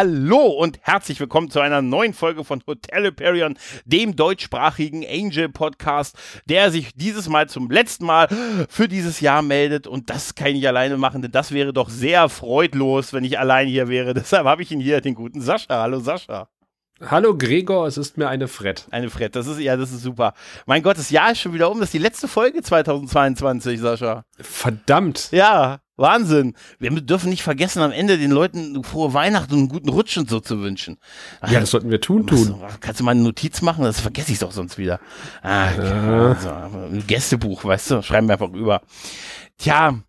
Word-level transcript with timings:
Hallo 0.00 0.46
und 0.46 0.78
herzlich 0.80 1.20
willkommen 1.20 1.50
zu 1.50 1.60
einer 1.60 1.82
neuen 1.82 2.14
Folge 2.14 2.42
von 2.42 2.62
Hotel 2.66 3.08
Hyperion, 3.08 3.58
dem 3.84 4.16
deutschsprachigen 4.16 5.04
Angel 5.06 5.50
Podcast, 5.50 6.16
der 6.46 6.70
sich 6.70 6.94
dieses 6.94 7.28
Mal 7.28 7.50
zum 7.50 7.70
letzten 7.70 8.06
Mal 8.06 8.28
für 8.70 8.88
dieses 8.88 9.20
Jahr 9.20 9.42
meldet. 9.42 9.86
Und 9.86 10.08
das 10.08 10.34
kann 10.34 10.56
ich 10.56 10.66
alleine 10.66 10.96
machen, 10.96 11.20
denn 11.20 11.32
das 11.32 11.52
wäre 11.52 11.74
doch 11.74 11.90
sehr 11.90 12.30
freudlos, 12.30 13.12
wenn 13.12 13.24
ich 13.24 13.38
allein 13.38 13.68
hier 13.68 13.88
wäre. 13.88 14.14
Deshalb 14.14 14.46
habe 14.46 14.62
ich 14.62 14.72
ihn 14.72 14.80
hier, 14.80 15.02
den 15.02 15.14
guten 15.14 15.42
Sascha. 15.42 15.82
Hallo 15.82 16.00
Sascha. 16.00 16.48
Hallo 17.02 17.36
Gregor, 17.36 17.86
es 17.86 17.98
ist 17.98 18.16
mir 18.16 18.28
eine 18.28 18.48
Fred. 18.48 18.86
Eine 18.90 19.10
Fred, 19.10 19.36
das 19.36 19.46
ist 19.46 19.58
ja, 19.58 19.76
das 19.76 19.92
ist 19.92 20.02
super. 20.02 20.32
Mein 20.64 20.82
Gott, 20.82 20.96
das 20.96 21.10
Jahr 21.10 21.32
ist 21.32 21.40
schon 21.40 21.52
wieder 21.52 21.70
um. 21.70 21.78
Das 21.78 21.88
ist 21.88 21.94
die 21.94 21.98
letzte 21.98 22.26
Folge 22.26 22.62
2022, 22.62 23.78
Sascha. 23.78 24.24
Verdammt. 24.38 25.28
Ja, 25.30 25.80
Wahnsinn. 26.00 26.54
Wir 26.78 26.90
dürfen 26.90 27.30
nicht 27.30 27.42
vergessen, 27.42 27.82
am 27.82 27.92
Ende 27.92 28.18
den 28.18 28.30
Leuten 28.30 28.82
frohe 28.82 29.14
Weihnachten 29.14 29.52
und 29.52 29.58
einen 29.60 29.68
guten 29.68 29.88
Rutsch 29.88 30.16
und 30.16 30.28
so 30.28 30.40
zu 30.40 30.60
wünschen. 30.60 30.98
Ja, 31.48 31.60
das 31.60 31.70
sollten 31.70 31.90
wir 31.90 32.00
tun, 32.00 32.26
tun. 32.26 32.60
Kannst 32.80 33.00
du 33.00 33.04
mal 33.04 33.12
eine 33.12 33.22
Notiz 33.22 33.62
machen? 33.62 33.84
Das 33.84 34.00
vergesse 34.00 34.32
ich 34.32 34.38
doch 34.38 34.52
sonst 34.52 34.78
wieder. 34.78 35.00
Ah, 35.42 35.70
ja. 35.72 36.28
also, 36.32 36.48
ein 36.48 37.04
Gästebuch, 37.06 37.64
weißt 37.64 37.90
du, 37.92 38.02
schreiben 38.02 38.28
wir 38.28 38.34
einfach 38.34 38.52
über. 38.52 38.82
Tja, 39.58 40.00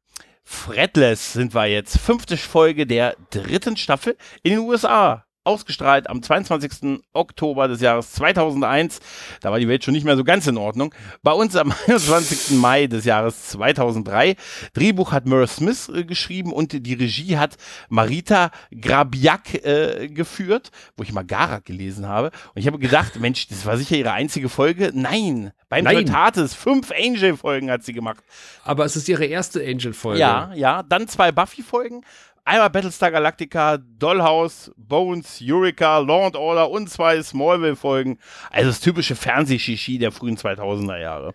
Fretless 0.43 1.33
sind 1.33 1.53
wir 1.53 1.65
jetzt. 1.65 1.97
Fünfte 1.99 2.37
Folge 2.37 2.87
der 2.87 3.15
dritten 3.29 3.77
Staffel 3.77 4.17
in 4.43 4.51
den 4.51 4.59
USA 4.59 5.25
ausgestrahlt 5.43 6.09
am 6.09 6.21
22. 6.21 6.99
Oktober 7.13 7.67
des 7.67 7.81
Jahres 7.81 8.11
2001. 8.11 8.99
Da 9.41 9.51
war 9.51 9.59
die 9.59 9.67
Welt 9.67 9.83
schon 9.83 9.93
nicht 9.93 10.03
mehr 10.03 10.15
so 10.15 10.23
ganz 10.23 10.45
in 10.47 10.57
Ordnung. 10.57 10.93
Bei 11.23 11.31
uns 11.31 11.55
am 11.55 11.73
21. 11.87 12.57
Mai 12.57 12.87
des 12.87 13.05
Jahres 13.05 13.49
2003. 13.49 14.35
Drehbuch 14.73 15.11
hat 15.11 15.25
Merle 15.25 15.47
Smith 15.47 15.89
äh, 15.89 16.03
geschrieben 16.03 16.53
und 16.53 16.85
die 16.85 16.93
Regie 16.93 17.37
hat 17.37 17.57
Marita 17.89 18.51
Grabiak 18.79 19.65
äh, 19.65 20.07
geführt, 20.09 20.71
wo 20.95 21.03
ich 21.03 21.11
mal 21.11 21.25
Garak 21.25 21.65
gelesen 21.65 22.07
habe. 22.07 22.27
Und 22.53 22.61
ich 22.61 22.67
habe 22.67 22.77
gedacht, 22.77 23.15
Mensch, 23.19 23.47
das 23.47 23.65
war 23.65 23.77
sicher 23.77 23.95
ihre 23.95 24.11
einzige 24.11 24.49
Folge. 24.49 24.91
Nein, 24.93 25.51
beim 25.69 25.85
Nein. 25.85 26.05
Totates, 26.05 26.53
fünf 26.53 26.91
Angel-Folgen 26.91 27.71
hat 27.71 27.83
sie 27.83 27.93
gemacht. 27.93 28.23
Aber 28.63 28.85
es 28.85 28.95
ist 28.95 29.09
ihre 29.09 29.25
erste 29.25 29.59
Angel-Folge. 29.61 30.19
Ja, 30.19 30.51
ja. 30.53 30.83
Dann 30.83 31.07
zwei 31.07 31.31
Buffy-Folgen 31.31 32.03
einmal 32.45 32.69
Battlestar 32.69 33.11
Galactica, 33.11 33.77
Dollhouse, 33.77 34.71
Bones, 34.77 35.39
Eureka, 35.41 35.99
Law 35.99 36.25
and 36.27 36.35
Order 36.35 36.69
und 36.69 36.89
zwei 36.89 37.21
Smallville-Folgen. 37.21 38.19
Also 38.49 38.69
das 38.69 38.79
typische 38.79 39.15
Fernsehshishi 39.15 39.97
der 39.97 40.11
frühen 40.11 40.37
2000er 40.37 40.99
Jahre. 40.99 41.33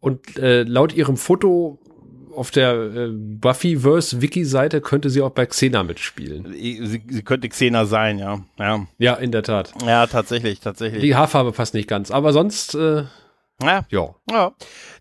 Und 0.00 0.38
äh, 0.38 0.64
laut 0.64 0.92
ihrem 0.92 1.16
Foto 1.16 1.78
auf 2.34 2.50
der 2.50 2.74
äh, 2.74 3.08
Buffyverse-Wiki-Seite 3.10 4.80
könnte 4.80 5.08
sie 5.08 5.22
auch 5.22 5.30
bei 5.30 5.46
Xena 5.46 5.82
mitspielen. 5.82 6.52
Sie, 6.52 7.00
sie, 7.08 7.22
könnte 7.22 7.48
Xena 7.48 7.86
sein, 7.86 8.18
ja. 8.18 8.40
ja. 8.58 8.86
Ja, 8.98 9.14
in 9.14 9.32
der 9.32 9.42
Tat. 9.42 9.72
Ja, 9.86 10.06
tatsächlich, 10.06 10.60
tatsächlich. 10.60 11.00
Die 11.00 11.14
Haarfarbe 11.14 11.52
passt 11.52 11.74
nicht 11.74 11.88
ganz, 11.88 12.10
aber 12.10 12.32
sonst. 12.32 12.74
Äh, 12.74 13.04
ja. 13.62 13.86
ja. 13.88 14.14
ja. 14.30 14.52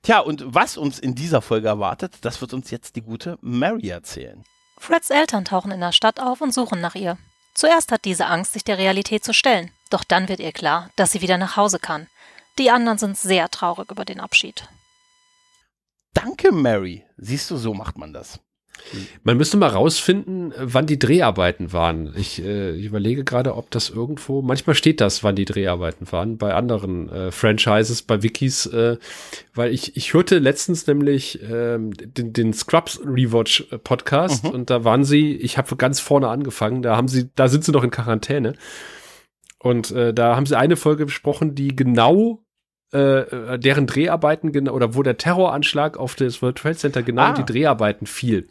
Tja, 0.04 0.20
und 0.20 0.46
was 0.48 0.78
uns 0.78 1.00
in 1.00 1.16
dieser 1.16 1.42
Folge 1.42 1.68
erwartet, 1.68 2.18
das 2.22 2.40
wird 2.40 2.54
uns 2.54 2.70
jetzt 2.72 2.96
die 2.96 3.02
gute 3.02 3.38
Mary 3.42 3.90
erzählen. 3.90 4.44
Freds 4.84 5.12
Eltern 5.12 5.46
tauchen 5.46 5.72
in 5.72 5.80
der 5.80 5.94
Stadt 5.94 6.20
auf 6.20 6.42
und 6.42 6.54
suchen 6.54 6.82
nach 6.82 6.94
ihr. 6.94 7.18
Zuerst 7.54 7.94
hat 7.94 8.04
diese 8.04 8.26
Angst, 8.26 8.52
sich 8.52 8.66
der 8.66 8.78
Realität 8.78 9.24
zu 9.24 9.34
stellen, 9.34 9.72
doch 9.90 10.04
dann 10.04 10.28
wird 10.28 10.42
ihr 10.42 10.52
klar, 10.52 10.90
dass 10.98 11.14
sie 11.14 11.22
wieder 11.22 11.38
nach 11.38 11.56
Hause 11.56 11.80
kann. 11.80 12.08
Die 12.60 12.70
anderen 12.70 12.98
sind 12.98 13.18
sehr 13.18 13.48
traurig 13.48 13.90
über 13.90 14.04
den 14.04 14.20
Abschied. 14.20 14.68
Danke, 16.14 16.52
Mary. 16.52 17.06
Siehst 17.16 17.50
du, 17.50 17.56
so 17.56 17.74
macht 17.74 17.98
man 17.98 18.12
das. 18.12 18.42
Man 19.24 19.38
müsste 19.38 19.58
mal 19.58 19.70
rausfinden, 19.70 20.54
wann 20.58 20.86
die 20.86 21.00
Dreharbeiten 21.00 21.74
waren. 21.74 22.14
Ich, 22.16 22.44
äh, 22.44 22.72
ich 22.76 22.86
überlege 22.86 23.24
gerade, 23.24 23.56
ob 23.56 23.72
das 23.72 23.90
irgendwo, 23.90 24.42
manchmal 24.42 24.76
steht 24.76 25.02
das, 25.02 25.24
wann 25.24 25.36
die 25.36 25.46
Dreharbeiten 25.46 26.12
waren, 26.12 26.38
bei 26.38 26.54
anderen 26.54 27.10
äh, 27.10 27.32
Franchises, 27.32 28.02
bei 28.02 28.22
Wikis, 28.24 28.66
äh, 28.68 28.98
weil 29.54 29.74
ich, 29.74 29.96
ich 29.98 30.14
hörte 30.14 30.40
letztens 30.40 30.86
nämlich 30.88 31.40
ähm, 31.44 31.92
den, 31.94 32.34
den 32.34 32.54
Scrubs 32.54 33.00
Rewatch 33.06 33.66
Podcast 33.84 34.44
mhm. 34.44 34.50
und 34.52 34.70
da 34.70 34.84
waren 34.84 35.04
sie, 35.04 35.36
ich 35.36 35.58
habe 35.58 35.76
ganz 35.76 36.00
vorne 36.00 36.28
angefangen, 36.28 36.82
da 36.82 36.96
haben 36.96 37.08
sie, 37.08 37.30
da 37.36 37.48
sind 37.48 37.64
sie 37.64 37.72
noch 37.72 37.84
in 37.84 37.92
Quarantäne. 37.92 38.54
Und 39.60 39.92
äh, 39.92 40.14
da 40.14 40.36
haben 40.36 40.46
sie 40.46 40.58
eine 40.58 40.76
Folge 40.76 41.06
besprochen, 41.06 41.56
die 41.56 41.74
genau 41.74 42.44
äh, 42.92 43.58
deren 43.58 43.88
Dreharbeiten 43.88 44.52
genau 44.52 44.74
oder 44.74 44.94
wo 44.94 45.04
der 45.04 45.18
Terroranschlag 45.18 45.98
auf 45.98 46.16
das 46.16 46.42
World 46.42 46.58
Trade 46.58 46.76
Center 46.76 47.02
genau 47.02 47.24
ah. 47.24 47.34
die 47.34 47.46
Dreharbeiten 47.46 48.06
fiel. 48.06 48.50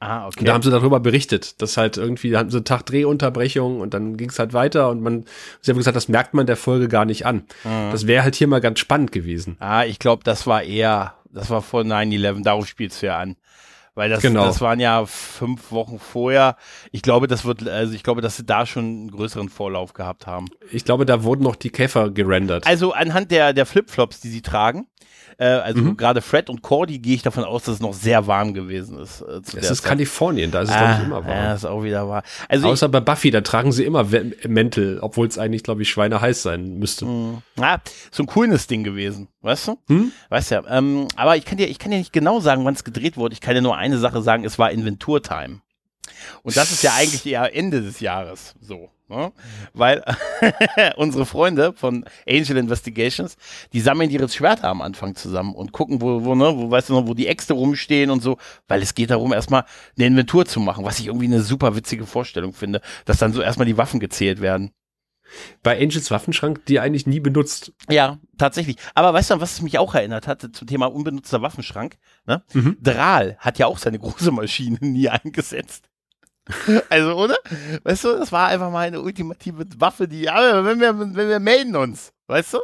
Ah, 0.00 0.28
okay. 0.28 0.40
Und 0.40 0.46
da 0.48 0.54
haben 0.54 0.62
sie 0.62 0.70
darüber 0.70 1.00
berichtet, 1.00 1.60
dass 1.60 1.76
halt 1.76 1.96
irgendwie, 1.96 2.30
da 2.30 2.38
hatten 2.38 2.50
sie 2.50 2.58
einen 2.58 2.64
Tag 2.64 2.86
Drehunterbrechung 2.86 3.80
und 3.80 3.94
dann 3.94 4.16
ging 4.16 4.28
es 4.28 4.38
halt 4.38 4.52
weiter 4.52 4.90
und 4.90 5.00
man, 5.00 5.24
sie 5.60 5.72
haben 5.72 5.78
gesagt, 5.78 5.96
das 5.96 6.08
merkt 6.08 6.34
man 6.34 6.46
der 6.46 6.56
Folge 6.56 6.86
gar 6.86 7.04
nicht 7.04 7.26
an. 7.26 7.46
Mhm. 7.64 7.90
Das 7.90 8.06
wäre 8.06 8.22
halt 8.22 8.36
hier 8.36 8.46
mal 8.46 8.60
ganz 8.60 8.78
spannend 8.78 9.10
gewesen. 9.10 9.56
Ah, 9.58 9.84
ich 9.84 9.98
glaube, 9.98 10.22
das 10.22 10.46
war 10.46 10.62
eher, 10.62 11.14
das 11.32 11.50
war 11.50 11.62
vor 11.62 11.82
9-11, 11.82 12.44
darauf 12.44 12.66
spielt 12.66 12.92
es 12.92 13.00
ja 13.00 13.18
an. 13.18 13.36
Weil 13.98 14.10
das, 14.10 14.22
genau. 14.22 14.44
das 14.44 14.60
waren 14.60 14.78
ja 14.78 15.04
fünf 15.06 15.72
Wochen 15.72 15.98
vorher. 15.98 16.54
Ich 16.92 17.02
glaube, 17.02 17.26
das 17.26 17.44
wird, 17.44 17.66
also 17.66 17.92
ich 17.94 18.04
glaube, 18.04 18.20
dass 18.20 18.36
sie 18.36 18.44
da 18.44 18.64
schon 18.64 18.84
einen 18.84 19.10
größeren 19.10 19.48
Vorlauf 19.48 19.92
gehabt 19.92 20.28
haben. 20.28 20.46
Ich 20.70 20.84
glaube, 20.84 21.04
da 21.04 21.24
wurden 21.24 21.42
noch 21.42 21.56
die 21.56 21.70
Käfer 21.70 22.08
gerendert. 22.10 22.64
Also 22.64 22.92
anhand 22.92 23.32
der, 23.32 23.52
der 23.52 23.66
Flipflops, 23.66 24.20
die 24.20 24.28
sie 24.28 24.42
tragen, 24.42 24.86
äh, 25.38 25.46
also 25.46 25.80
mhm. 25.80 25.96
gerade 25.96 26.20
Fred 26.20 26.50
und 26.50 26.62
Cordy 26.62 26.98
gehe 26.98 27.14
ich 27.14 27.22
davon 27.22 27.44
aus, 27.44 27.62
dass 27.62 27.76
es 27.76 27.80
noch 27.80 27.94
sehr 27.94 28.26
warm 28.26 28.54
gewesen 28.54 28.98
ist. 28.98 29.20
Äh, 29.20 29.40
es 29.44 29.54
ist 29.54 29.82
Zeit. 29.82 29.90
Kalifornien, 29.90 30.50
da 30.50 30.62
ist 30.62 30.70
es 30.70 30.74
ah, 30.74 30.78
glaube 30.78 30.94
ich 30.94 31.06
immer 31.06 31.24
warm. 31.24 31.28
Ja, 31.28 31.54
ist 31.54 31.64
auch 31.64 31.82
wieder 31.84 32.08
wahr. 32.08 32.24
Also 32.48 32.68
Außer 32.68 32.86
ich, 32.86 32.92
bei 32.92 33.00
Buffy, 33.00 33.30
da 33.30 33.40
tragen 33.40 33.70
sie 33.70 33.84
immer 33.84 34.04
Mäntel, 34.48 34.98
obwohl 35.00 35.28
es 35.28 35.38
eigentlich, 35.38 35.62
glaube 35.62 35.82
ich, 35.82 35.90
schweineheiß 35.90 36.42
sein 36.42 36.78
müsste. 36.78 37.06
Mh. 37.06 37.42
Ja, 37.56 37.80
so 38.10 38.24
ein 38.24 38.26
cooles 38.26 38.66
Ding 38.66 38.82
gewesen, 38.82 39.28
weißt 39.42 39.68
du? 39.68 39.78
Hm? 39.86 40.12
Weißt 40.28 40.50
ja. 40.50 40.62
Ähm, 40.68 41.06
aber 41.14 41.36
ich 41.36 41.44
kann 41.44 41.56
dir, 41.56 41.68
ich 41.68 41.78
kann 41.78 41.92
dir 41.92 41.98
nicht 41.98 42.12
genau 42.12 42.40
sagen, 42.40 42.64
wann 42.64 42.74
es 42.74 42.82
gedreht 42.82 43.16
wurde. 43.16 43.32
Ich 43.32 43.40
kann 43.40 43.54
dir 43.54 43.62
nur 43.62 43.76
eine 43.76 43.98
Sache 43.98 44.22
sagen, 44.22 44.44
es 44.44 44.58
war 44.58 44.72
Inventurtime. 44.72 45.60
Und 46.42 46.56
das 46.56 46.72
ist 46.72 46.82
ja 46.82 46.94
eigentlich 46.94 47.24
eher 47.26 47.54
Ende 47.54 47.80
des 47.80 48.00
Jahres 48.00 48.54
so. 48.60 48.90
Ne? 49.08 49.32
Weil 49.72 50.04
unsere 50.96 51.24
Freunde 51.24 51.72
von 51.72 52.04
Angel 52.28 52.58
Investigations, 52.58 53.36
die 53.72 53.80
sammeln 53.80 54.10
ihre 54.10 54.28
Schwerter 54.28 54.68
am 54.68 54.82
Anfang 54.82 55.14
zusammen 55.14 55.54
und 55.54 55.72
gucken, 55.72 56.02
wo, 56.02 56.24
wo, 56.24 56.34
ne, 56.34 56.52
wo, 56.54 56.70
weißt 56.70 56.90
du 56.90 56.94
noch, 56.94 57.06
wo 57.06 57.14
die 57.14 57.26
Äxte 57.26 57.54
rumstehen 57.54 58.10
und 58.10 58.22
so, 58.22 58.36
weil 58.66 58.82
es 58.82 58.94
geht 58.94 59.10
darum, 59.10 59.32
erstmal 59.32 59.64
eine 59.96 60.06
Inventur 60.06 60.44
zu 60.44 60.60
machen, 60.60 60.84
was 60.84 60.98
ich 60.98 61.06
irgendwie 61.06 61.26
eine 61.26 61.40
super 61.40 61.74
witzige 61.74 62.04
Vorstellung 62.04 62.52
finde, 62.52 62.82
dass 63.06 63.18
dann 63.18 63.32
so 63.32 63.40
erstmal 63.40 63.66
die 63.66 63.78
Waffen 63.78 63.98
gezählt 63.98 64.40
werden. 64.40 64.72
Bei 65.62 65.80
Angels 65.80 66.10
Waffenschrank, 66.10 66.64
die 66.66 66.80
eigentlich 66.80 67.06
nie 67.06 67.20
benutzt. 67.20 67.72
Ja, 67.90 68.18
tatsächlich. 68.38 68.76
Aber 68.94 69.12
weißt 69.12 69.30
du, 69.30 69.40
was 69.40 69.52
es 69.52 69.62
mich 69.62 69.78
auch 69.78 69.94
erinnert 69.94 70.26
hat 70.26 70.48
zum 70.52 70.66
Thema 70.66 70.86
unbenutzter 70.86 71.42
Waffenschrank? 71.42 71.98
Ne? 72.26 72.42
Mhm. 72.52 72.78
Dral 72.80 73.36
hat 73.38 73.58
ja 73.58 73.66
auch 73.66 73.78
seine 73.78 73.98
große 73.98 74.30
Maschine 74.30 74.78
nie 74.80 75.08
eingesetzt. 75.08 75.87
Also, 76.88 77.14
oder? 77.14 77.36
Weißt 77.84 78.04
du, 78.04 78.12
das 78.16 78.32
war 78.32 78.48
einfach 78.48 78.70
mal 78.70 78.86
eine 78.86 79.00
ultimative 79.00 79.64
Waffe, 79.78 80.08
die, 80.08 80.28
aber 80.28 80.64
wenn 80.64 80.80
wir, 80.80 80.98
wenn 80.98 81.28
wir 81.28 81.40
melden 81.40 81.76
uns, 81.76 82.12
weißt 82.26 82.54
du? 82.54 82.58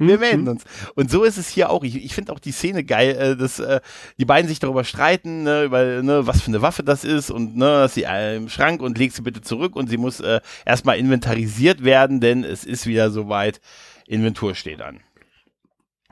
Wir 0.00 0.14
mhm. 0.14 0.20
melden 0.20 0.48
uns. 0.48 0.64
Und 0.94 1.10
so 1.10 1.24
ist 1.24 1.36
es 1.36 1.48
hier 1.48 1.68
auch. 1.68 1.84
Ich, 1.84 2.02
ich 2.02 2.14
finde 2.14 2.32
auch 2.32 2.38
die 2.38 2.52
Szene 2.52 2.84
geil, 2.84 3.10
äh, 3.16 3.36
dass 3.36 3.58
äh, 3.58 3.80
die 4.18 4.24
beiden 4.24 4.48
sich 4.48 4.58
darüber 4.58 4.82
streiten, 4.82 5.42
ne, 5.42 5.64
über 5.64 6.02
ne, 6.02 6.26
was 6.26 6.40
für 6.40 6.48
eine 6.48 6.62
Waffe 6.62 6.82
das 6.82 7.04
ist 7.04 7.30
und 7.30 7.56
ne, 7.56 7.66
dass 7.66 7.94
sie 7.94 8.04
äh, 8.04 8.36
im 8.36 8.48
Schrank 8.48 8.80
und 8.80 8.96
legt 8.96 9.14
sie 9.14 9.22
bitte 9.22 9.42
zurück 9.42 9.76
und 9.76 9.90
sie 9.90 9.98
muss 9.98 10.20
äh, 10.20 10.40
erstmal 10.64 10.98
inventarisiert 10.98 11.84
werden, 11.84 12.20
denn 12.20 12.44
es 12.44 12.64
ist 12.64 12.86
wieder 12.86 13.10
soweit. 13.10 13.60
Inventur 14.06 14.56
steht 14.56 14.82
an. 14.82 15.00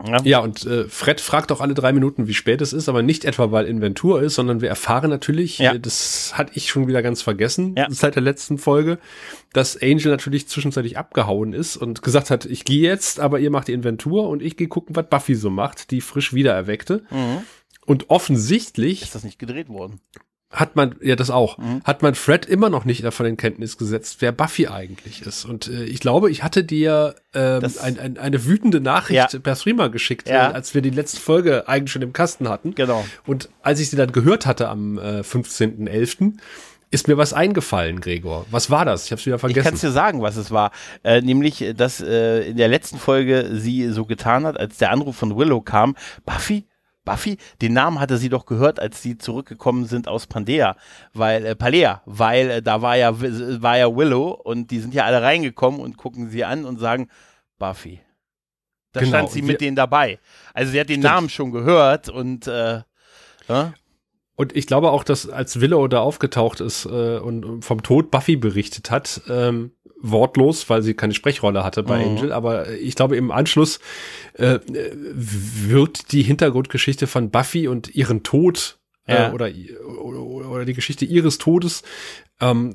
Ja, 0.06 0.21
ja 0.23 0.39
und 0.41 0.65
äh, 0.65 0.85
Fred 0.85 1.21
fragt 1.21 1.50
auch 1.53 1.61
alle 1.61 1.75
drei 1.75 1.93
Minuten, 1.93 2.29
wie 2.29 2.35
spät 2.35 2.61
es 2.61 2.73
ist, 2.73 2.89
aber 2.89 3.03
nicht 3.03 3.25
etwa, 3.25 3.50
weil 3.50 3.67
Inventur 3.67 4.23
ist, 4.23 4.35
sondern 4.35 4.61
wir 4.61 4.69
erfahren 4.69 5.11
natürlich, 5.11 5.59
ja. 5.59 5.75
äh, 5.75 5.81
das 5.81 6.33
hatte 6.37 6.53
ich 6.55 6.69
schon 6.69 6.87
wieder 6.87 7.03
ganz 7.03 7.23
vergessen 7.23 7.75
ja. 7.77 7.87
seit 7.91 8.15
der 8.15 8.23
letzten 8.23 8.59
Folge, 8.59 8.99
dass 9.53 9.81
Angel 9.81 10.11
natürlich 10.11 10.49
zwischenzeitlich 10.49 10.99
abgehauen 10.99 11.53
ist 11.53 11.77
und 11.77 12.03
gesagt 12.03 12.31
hat, 12.31 12.45
ich 12.45 12.65
gehe 12.65 12.83
jetzt, 12.83 13.21
aber 13.21 13.41
ihr 13.41 13.50
macht 13.50 13.69
die 13.69 13.73
Inventur 13.73 14.29
und 14.29 14.43
ich 14.43 14.56
gehe 14.56 14.69
gucken, 14.69 14.95
was 14.95 15.09
Buffy 15.09 15.35
so 15.35 15.50
macht, 15.50 15.91
die 15.91 16.01
frisch 16.01 16.33
wiedererweckte. 16.33 17.05
Mhm. 17.11 17.43
Und 17.87 18.11
offensichtlich 18.11 19.03
ist 19.03 19.15
das 19.15 19.25
nicht 19.25 19.39
gedreht 19.39 19.69
worden 19.69 20.01
hat 20.50 20.77
man, 20.77 20.95
ja 21.03 21.15
das 21.15 21.31
auch, 21.31 21.59
mhm. 21.59 21.83
hat 21.85 22.03
man 22.03 22.15
Fred 22.15 22.47
immer 22.47 22.71
noch 22.71 22.85
nicht 22.85 23.05
davon 23.05 23.27
in 23.27 23.37
Kenntnis 23.37 23.77
gesetzt, 23.77 24.17
wer 24.21 24.33
Buffy 24.33 24.67
eigentlich 24.69 25.23
ist. 25.23 25.45
Und 25.45 25.69
äh, 25.69 25.85
ich 25.85 26.00
glaube, 26.00 26.31
ich 26.31 26.43
hatte 26.43 26.65
dir 26.65 27.17
ähm, 27.35 27.62
ein, 27.83 27.99
ein, 27.99 28.19
eine 28.19 28.47
wütende 28.47 28.81
Nachricht 28.81 29.33
ja. 29.33 29.39
per 29.39 29.56
Streamer 29.56 29.91
geschickt, 29.91 30.29
ja. 30.29 30.50
äh, 30.50 30.55
als 30.55 30.75
wir 30.75 30.81
die 30.81 30.91
letzte 30.91 31.21
Folge 31.21 31.69
eigentlich 31.69 31.93
schon 31.93 32.03
im 32.03 32.15
Kasten 32.15 32.49
hatten. 32.49 32.75
Genau. 32.75 33.05
Und 33.27 33.50
als 33.62 33.81
ich 33.81 33.91
sie 33.91 33.97
dann 33.97 34.12
gehört 34.12 34.47
hatte 34.47 34.69
am 34.69 34.99
äh, 34.99 35.21
15.11., 35.21 36.35
ist 36.91 37.06
mir 37.06 37.19
was 37.19 37.35
eingefallen, 37.35 38.01
Gregor. 38.01 38.47
Was 38.51 38.71
war 38.71 38.87
das? 38.87 39.05
Ich 39.05 39.11
habe 39.11 39.21
es 39.21 39.27
wieder 39.27 39.39
vergessen. 39.39 39.59
Ich 39.59 39.65
kann 39.65 39.79
dir 39.79 39.93
sagen, 39.93 40.23
was 40.23 40.37
es 40.37 40.51
war. 40.51 40.71
Äh, 41.05 41.21
nämlich, 41.21 41.75
dass 41.77 42.01
äh, 42.01 42.49
in 42.49 42.56
der 42.56 42.69
letzten 42.69 42.99
Folge 42.99 43.51
sie 43.53 43.91
so 43.91 44.06
getan 44.06 44.47
hat, 44.47 44.59
als 44.59 44.79
der 44.79 44.91
Anruf 44.91 45.17
von 45.17 45.37
Willow 45.37 45.61
kam, 45.61 45.97
Buffy, 46.25 46.67
Buffy, 47.08 47.38
den 47.62 47.72
Namen 47.72 48.00
hatte 48.00 48.19
sie 48.19 48.28
doch 48.28 48.44
gehört, 48.44 48.81
als 48.81 49.02
sie 49.02 49.16
zurückgekommen 49.16 49.87
sind 49.87 50.08
aus 50.08 50.26
Pandea, 50.26 50.76
weil 51.14 51.46
äh, 51.46 51.56
Palea, 51.56 52.02
weil 52.05 52.50
äh, 52.50 52.62
da 52.62 52.82
war 52.82 52.96
ja 52.96 53.19
war 53.19 53.78
ja 53.78 53.94
Willow 53.94 54.31
und 54.31 54.70
die 54.70 54.81
sind 54.81 54.93
ja 54.93 55.05
alle 55.05 55.22
reingekommen 55.22 55.81
und 55.81 55.96
gucken 55.96 56.28
sie 56.28 56.44
an 56.44 56.64
und 56.64 56.78
sagen 56.78 57.08
Buffy. 57.58 58.00
Da 58.93 59.00
genau. 59.00 59.10
stand 59.10 59.31
sie 59.31 59.43
mit 59.43 59.60
denen 59.60 59.76
dabei. 59.76 60.19
Also 60.52 60.72
sie 60.72 60.81
hat 60.81 60.88
den 60.88 61.00
Stimmt. 61.00 61.14
Namen 61.14 61.28
schon 61.28 61.50
gehört 61.50 62.08
und 62.08 62.46
äh, 62.46 62.82
ja? 63.49 63.72
Und 64.37 64.55
ich 64.55 64.69
glaube 64.69 64.90
auch, 64.90 65.02
dass 65.02 65.28
als 65.28 65.60
Willow 65.60 65.88
da 65.88 65.99
aufgetaucht 66.00 66.60
ist 66.60 66.84
äh, 66.84 67.19
und 67.19 67.64
vom 67.64 67.82
Tod 67.82 68.12
Buffy 68.12 68.37
berichtet 68.37 68.88
hat, 68.88 69.20
ähm, 69.28 69.72
wortlos, 70.00 70.69
weil 70.71 70.83
sie 70.83 70.95
keine 70.95 71.15
Sprechrolle 71.15 71.65
hatte 71.65 71.83
bei 71.83 72.05
oh. 72.05 72.09
Angel, 72.09 72.33
aber 72.33 72.71
ich 72.73 72.95
glaube 72.95 73.17
im 73.17 73.31
Anschluss 73.31 73.81
äh, 74.35 74.61
wird 74.67 76.12
die 76.12 76.23
Hintergrundgeschichte 76.23 77.06
von 77.06 77.31
Buffy 77.31 77.69
und 77.69 77.95
ihren 77.95 78.23
Tod 78.23 78.79
äh, 79.06 79.15
ja. 79.15 79.33
oder, 79.33 79.50
oder, 80.03 80.21
oder 80.21 80.65
die 80.65 80.75
Geschichte 80.75 81.05
ihres 81.05 81.39
Todes 81.39 81.83
ähm, 82.41 82.75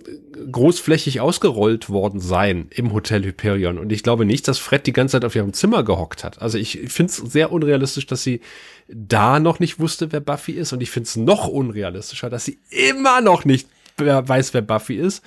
großflächig 0.51 1.21
ausgerollt 1.21 1.89
worden 1.89 2.19
sein 2.19 2.67
im 2.71 2.91
Hotel 2.91 3.23
Hyperion. 3.23 3.77
Und 3.77 3.91
ich 3.91 4.03
glaube 4.03 4.25
nicht, 4.25 4.47
dass 4.47 4.59
Fred 4.59 4.85
die 4.85 4.93
ganze 4.93 5.13
Zeit 5.13 5.25
auf 5.25 5.35
ihrem 5.35 5.53
Zimmer 5.53 5.83
gehockt 5.83 6.23
hat. 6.23 6.41
Also 6.41 6.57
ich 6.57 6.79
finde 6.87 7.11
es 7.11 7.17
sehr 7.17 7.51
unrealistisch, 7.51 8.05
dass 8.05 8.23
sie 8.23 8.41
da 8.87 9.39
noch 9.39 9.59
nicht 9.59 9.79
wusste, 9.79 10.11
wer 10.11 10.19
Buffy 10.19 10.53
ist. 10.53 10.73
Und 10.73 10.81
ich 10.81 10.91
finde 10.91 11.07
es 11.07 11.15
noch 11.15 11.47
unrealistischer, 11.47 12.29
dass 12.29 12.43
sie 12.45 12.59
immer 12.69 13.21
noch 13.21 13.45
nicht 13.45 13.67
weiß, 13.97 14.53
wer 14.53 14.61
Buffy 14.61 14.95
ist. 14.95 15.23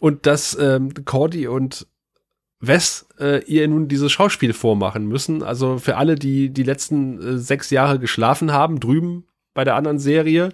Und 0.00 0.26
dass 0.26 0.56
ähm, 0.58 0.92
Cordy 1.04 1.48
und 1.48 1.86
Wes 2.60 3.06
äh, 3.20 3.42
ihr 3.44 3.68
nun 3.68 3.88
dieses 3.88 4.10
Schauspiel 4.10 4.52
vormachen 4.52 5.06
müssen. 5.06 5.42
Also 5.42 5.78
für 5.78 5.96
alle, 5.96 6.16
die 6.16 6.50
die 6.50 6.64
letzten 6.64 7.20
äh, 7.20 7.38
sechs 7.38 7.70
Jahre 7.70 7.98
geschlafen 7.98 8.52
haben, 8.52 8.80
drüben 8.80 9.24
bei 9.54 9.64
der 9.64 9.74
anderen 9.74 9.98
Serie, 9.98 10.52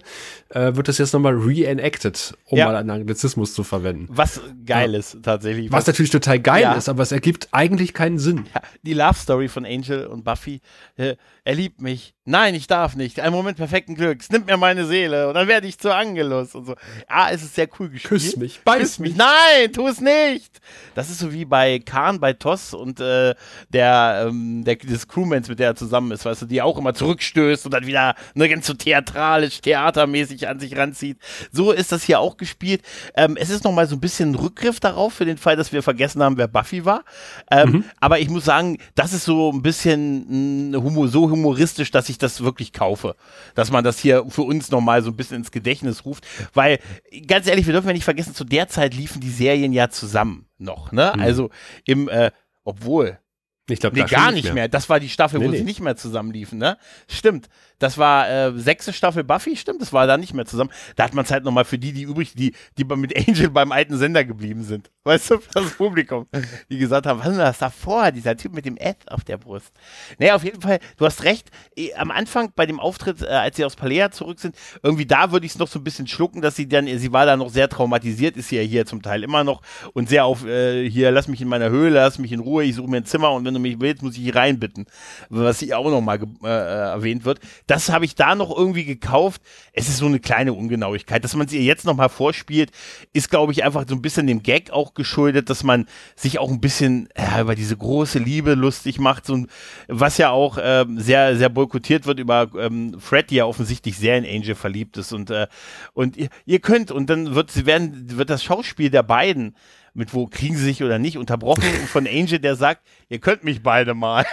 äh, 0.49 0.75
wird 0.75 0.87
das 0.87 0.97
jetzt 0.97 1.13
nochmal 1.13 1.35
reenacted, 1.35 2.35
um 2.45 2.57
ja. 2.57 2.65
mal 2.65 2.75
einen 2.75 2.89
Anglizismus 2.89 3.53
zu 3.53 3.63
verwenden. 3.63 4.07
Was 4.09 4.41
geil 4.65 4.93
ja. 4.93 4.99
ist, 4.99 5.21
tatsächlich. 5.21 5.71
Was, 5.71 5.81
was 5.81 5.87
natürlich 5.87 6.11
total 6.11 6.39
geil 6.39 6.63
ja. 6.63 6.73
ist, 6.73 6.89
aber 6.89 7.03
es 7.03 7.11
ergibt 7.11 7.49
eigentlich 7.51 7.93
keinen 7.93 8.17
Sinn. 8.17 8.45
die 8.83 8.93
Love 8.93 9.15
Story 9.15 9.47
von 9.47 9.65
Angel 9.65 10.07
und 10.07 10.23
Buffy, 10.23 10.61
äh, 10.95 11.15
er 11.45 11.53
liebt 11.53 11.79
mich. 11.79 12.15
Nein, 12.27 12.55
ich 12.55 12.65
darf 12.65 12.95
nicht. 12.95 13.19
Ein 13.19 13.31
Moment 13.31 13.55
perfekten 13.57 13.93
Glücks. 13.93 14.31
Nimmt 14.31 14.47
mir 14.47 14.57
meine 14.57 14.87
Seele 14.87 15.27
und 15.27 15.35
dann 15.35 15.47
werde 15.47 15.67
ich 15.67 15.77
zu 15.77 15.93
Angelus 15.93 16.55
und 16.55 16.65
so. 16.65 16.75
Ja, 17.07 17.29
es 17.29 17.43
ist 17.43 17.53
sehr 17.53 17.67
cool 17.79 17.89
gespielt. 17.89 18.09
Küss 18.09 18.35
mich, 18.35 18.61
beiß 18.61 18.79
Küss 18.79 18.99
mich. 18.99 19.15
Nein, 19.15 19.71
tu 19.71 19.87
es 19.87 20.01
nicht. 20.01 20.59
Das 20.95 21.11
ist 21.11 21.19
so 21.19 21.31
wie 21.31 21.45
bei 21.45 21.77
Khan, 21.77 22.19
bei 22.19 22.33
Toss 22.33 22.73
und 22.73 22.99
äh, 22.99 23.35
der, 23.69 24.25
ähm, 24.27 24.63
der 24.63 24.77
des 24.77 25.07
Crewmans, 25.07 25.47
mit 25.47 25.59
der 25.59 25.67
er 25.67 25.75
zusammen 25.75 26.11
ist, 26.11 26.25
weißt 26.25 26.41
du, 26.41 26.45
die 26.47 26.63
auch 26.63 26.79
immer 26.79 26.95
zurückstößt 26.95 27.65
und 27.65 27.73
dann 27.75 27.85
wieder 27.85 28.15
ne, 28.33 28.49
ganz 28.49 28.65
so 28.65 28.73
theatralisch, 28.73 29.61
theatermäßig 29.61 30.47
an 30.47 30.59
sich 30.59 30.75
ranzieht. 30.75 31.19
So 31.51 31.71
ist 31.71 31.91
das 31.91 32.01
hier 32.01 32.19
auch 32.19 32.37
gespielt. 32.37 32.81
Ähm, 33.15 33.37
es 33.39 33.51
ist 33.51 33.63
nochmal 33.63 33.85
so 33.85 33.95
ein 33.95 34.01
bisschen 34.01 34.31
ein 34.31 34.35
Rückgriff 34.35 34.79
darauf, 34.79 35.13
für 35.13 35.25
den 35.25 35.37
Fall, 35.37 35.57
dass 35.57 35.71
wir 35.71 35.83
vergessen 35.83 36.23
haben, 36.23 36.37
wer 36.37 36.47
Buffy 36.47 36.85
war. 36.85 37.03
Ähm, 37.51 37.69
mhm. 37.69 37.83
Aber 37.99 38.17
ich 38.19 38.29
muss 38.29 38.45
sagen, 38.45 38.79
das 38.95 39.13
ist 39.13 39.25
so 39.25 39.51
ein 39.51 39.61
bisschen 39.61 40.71
mh, 40.71 40.81
humor, 40.81 41.07
so 41.07 41.34
humoristisch, 41.35 41.91
dass 41.91 42.09
ich 42.09 42.17
das 42.17 42.43
wirklich 42.43 42.73
kaufe. 42.73 43.15
Dass 43.53 43.71
man 43.71 43.83
das 43.83 43.99
hier 43.99 44.25
für 44.29 44.43
uns 44.43 44.71
nochmal 44.71 45.03
so 45.03 45.11
ein 45.11 45.15
bisschen 45.15 45.37
ins 45.37 45.51
Gedächtnis 45.51 46.05
ruft. 46.05 46.25
Weil, 46.53 46.79
ganz 47.27 47.47
ehrlich, 47.47 47.65
wir 47.65 47.73
dürfen 47.73 47.87
ja 47.87 47.93
nicht 47.93 48.03
vergessen, 48.03 48.33
zu 48.33 48.43
der 48.43 48.67
Zeit 48.67 48.93
liefen 48.93 49.21
die 49.21 49.29
Serien 49.29 49.73
ja 49.73 49.89
zusammen 49.89 50.47
noch. 50.57 50.91
Ne? 50.91 51.13
Mhm. 51.15 51.21
Also 51.21 51.49
im, 51.85 52.09
äh, 52.09 52.31
obwohl, 52.63 53.19
ich 53.67 53.79
glaube, 53.79 53.97
nee, 53.97 54.05
gar 54.05 54.31
nicht 54.31 54.45
mehr. 54.45 54.53
mehr. 54.53 54.67
Das 54.67 54.89
war 54.89 54.99
die 54.99 55.09
Staffel, 55.09 55.39
nee, 55.39 55.45
wo 55.45 55.49
nee. 55.49 55.57
sie 55.57 55.63
nicht 55.63 55.79
mehr 55.79 55.95
zusammenliefen, 55.95 56.59
ne? 56.59 56.77
Stimmt. 57.07 57.49
Das 57.79 57.97
war 57.97 58.29
äh, 58.29 58.57
sechste 58.57 58.93
Staffel 58.93 59.23
Buffy, 59.23 59.55
stimmt, 59.55 59.81
das 59.81 59.91
war 59.91 60.07
da 60.07 60.17
nicht 60.17 60.33
mehr 60.33 60.45
zusammen. 60.45 60.71
Da 60.95 61.03
hat 61.03 61.13
man 61.13 61.25
es 61.25 61.31
halt 61.31 61.43
nochmal 61.43 61.65
für 61.65 61.77
die, 61.77 61.91
die 61.91 62.03
übrig, 62.03 62.33
die, 62.33 62.53
die 62.77 62.85
mit 62.85 63.15
Angel 63.27 63.49
beim 63.49 63.71
alten 63.71 63.97
Sender 63.97 64.23
geblieben 64.23 64.63
sind. 64.63 64.91
Weißt 65.03 65.31
du, 65.31 65.39
das 65.53 65.71
Publikum, 65.71 66.27
die 66.69 66.77
gesagt 66.77 67.05
haben, 67.05 67.19
was 67.19 67.29
ist 67.29 67.37
das 67.37 67.59
davor, 67.59 68.11
dieser 68.11 68.35
Typ 68.37 68.53
mit 68.53 68.65
dem 68.65 68.77
F 68.77 68.95
auf 69.07 69.23
der 69.23 69.37
Brust. 69.37 69.71
Naja, 70.17 70.35
auf 70.35 70.43
jeden 70.43 70.61
Fall, 70.61 70.79
du 70.97 71.05
hast 71.05 71.23
recht, 71.23 71.51
eh, 71.75 71.93
am 71.95 72.11
Anfang 72.11 72.51
bei 72.55 72.65
dem 72.65 72.79
Auftritt, 72.79 73.21
äh, 73.21 73.27
als 73.27 73.57
sie 73.57 73.65
aus 73.65 73.75
Palea 73.75 74.09
zurück 74.11 74.39
sind, 74.39 74.55
irgendwie 74.81 75.05
da 75.05 75.31
würde 75.31 75.45
ich 75.45 75.53
es 75.53 75.59
noch 75.59 75.67
so 75.67 75.79
ein 75.79 75.83
bisschen 75.83 76.07
schlucken, 76.07 76.41
dass 76.41 76.55
sie 76.55 76.67
dann, 76.67 76.87
sie 76.87 77.11
war 77.11 77.25
da 77.25 77.37
noch 77.37 77.49
sehr 77.49 77.69
traumatisiert, 77.69 78.37
ist 78.37 78.49
sie 78.49 78.55
ja 78.55 78.63
hier 78.63 78.85
zum 78.85 79.01
Teil 79.01 79.23
immer 79.23 79.43
noch 79.43 79.61
und 79.93 80.09
sehr 80.09 80.25
auf, 80.25 80.45
äh, 80.45 80.89
hier, 80.89 81.11
lass 81.11 81.27
mich 81.27 81.41
in 81.41 81.47
meiner 81.47 81.69
Höhle, 81.69 81.95
lass 81.95 82.17
mich 82.19 82.31
in 82.31 82.39
Ruhe, 82.39 82.63
ich 82.63 82.75
suche 82.75 82.89
mir 82.89 82.97
ein 82.97 83.05
Zimmer 83.05 83.31
und 83.31 83.45
wenn 83.45 83.53
du 83.53 83.59
mich 83.59 83.79
willst, 83.79 84.01
muss 84.01 84.15
ich 84.15 84.23
hier 84.23 84.35
reinbitten. 84.35 84.85
Was 85.29 85.59
hier 85.59 85.77
auch 85.77 85.89
nochmal 85.89 86.19
äh, 86.43 86.47
erwähnt 86.47 87.25
wird 87.25 87.39
das 87.67 87.89
habe 87.89 88.05
ich 88.05 88.15
da 88.15 88.35
noch 88.35 88.55
irgendwie 88.55 88.85
gekauft. 88.85 89.41
Es 89.73 89.89
ist 89.89 89.97
so 89.97 90.05
eine 90.05 90.19
kleine 90.19 90.53
Ungenauigkeit. 90.53 91.23
Dass 91.23 91.35
man 91.35 91.47
ihr 91.49 91.63
jetzt 91.63 91.85
nochmal 91.85 92.09
vorspielt, 92.09 92.71
ist, 93.13 93.29
glaube 93.29 93.51
ich, 93.51 93.63
einfach 93.63 93.85
so 93.87 93.95
ein 93.95 94.01
bisschen 94.01 94.27
dem 94.27 94.43
Gag 94.43 94.71
auch 94.71 94.93
geschuldet, 94.93 95.49
dass 95.49 95.63
man 95.63 95.87
sich 96.15 96.39
auch 96.39 96.49
ein 96.49 96.61
bisschen 96.61 97.09
ja, 97.17 97.41
über 97.41 97.55
diese 97.55 97.75
große 97.75 98.19
Liebe 98.19 98.53
lustig 98.53 98.99
macht. 98.99 99.25
So, 99.25 99.45
was 99.87 100.17
ja 100.17 100.29
auch 100.29 100.57
äh, 100.57 100.85
sehr, 100.95 101.37
sehr 101.37 101.49
boykottiert 101.49 102.05
wird 102.05 102.19
über 102.19 102.49
ähm, 102.59 102.99
Fred, 102.99 103.29
die 103.29 103.35
ja 103.35 103.45
offensichtlich 103.45 103.97
sehr 103.97 104.17
in 104.17 104.25
Angel 104.25 104.55
verliebt 104.55 104.97
ist. 104.97 105.11
Und, 105.11 105.29
äh, 105.29 105.47
und 105.93 106.17
ihr, 106.17 106.29
ihr 106.45 106.59
könnt, 106.59 106.91
und 106.91 107.09
dann 107.09 107.35
wird, 107.35 107.51
sie 107.51 107.65
werden, 107.65 108.17
wird 108.17 108.29
das 108.29 108.43
Schauspiel 108.43 108.89
der 108.89 109.03
beiden 109.03 109.55
mit 109.95 110.13
wo 110.13 110.27
kriegen 110.27 110.55
sie 110.57 110.63
sich 110.63 110.83
oder 110.83 110.99
nicht, 110.99 111.17
unterbrochen 111.17 111.63
von 111.87 112.05
Angel, 112.05 112.39
der 112.39 112.55
sagt, 112.55 112.85
ihr 113.09 113.19
könnt 113.19 113.43
mich 113.43 113.63
beide 113.63 113.93
mal. 113.93 114.25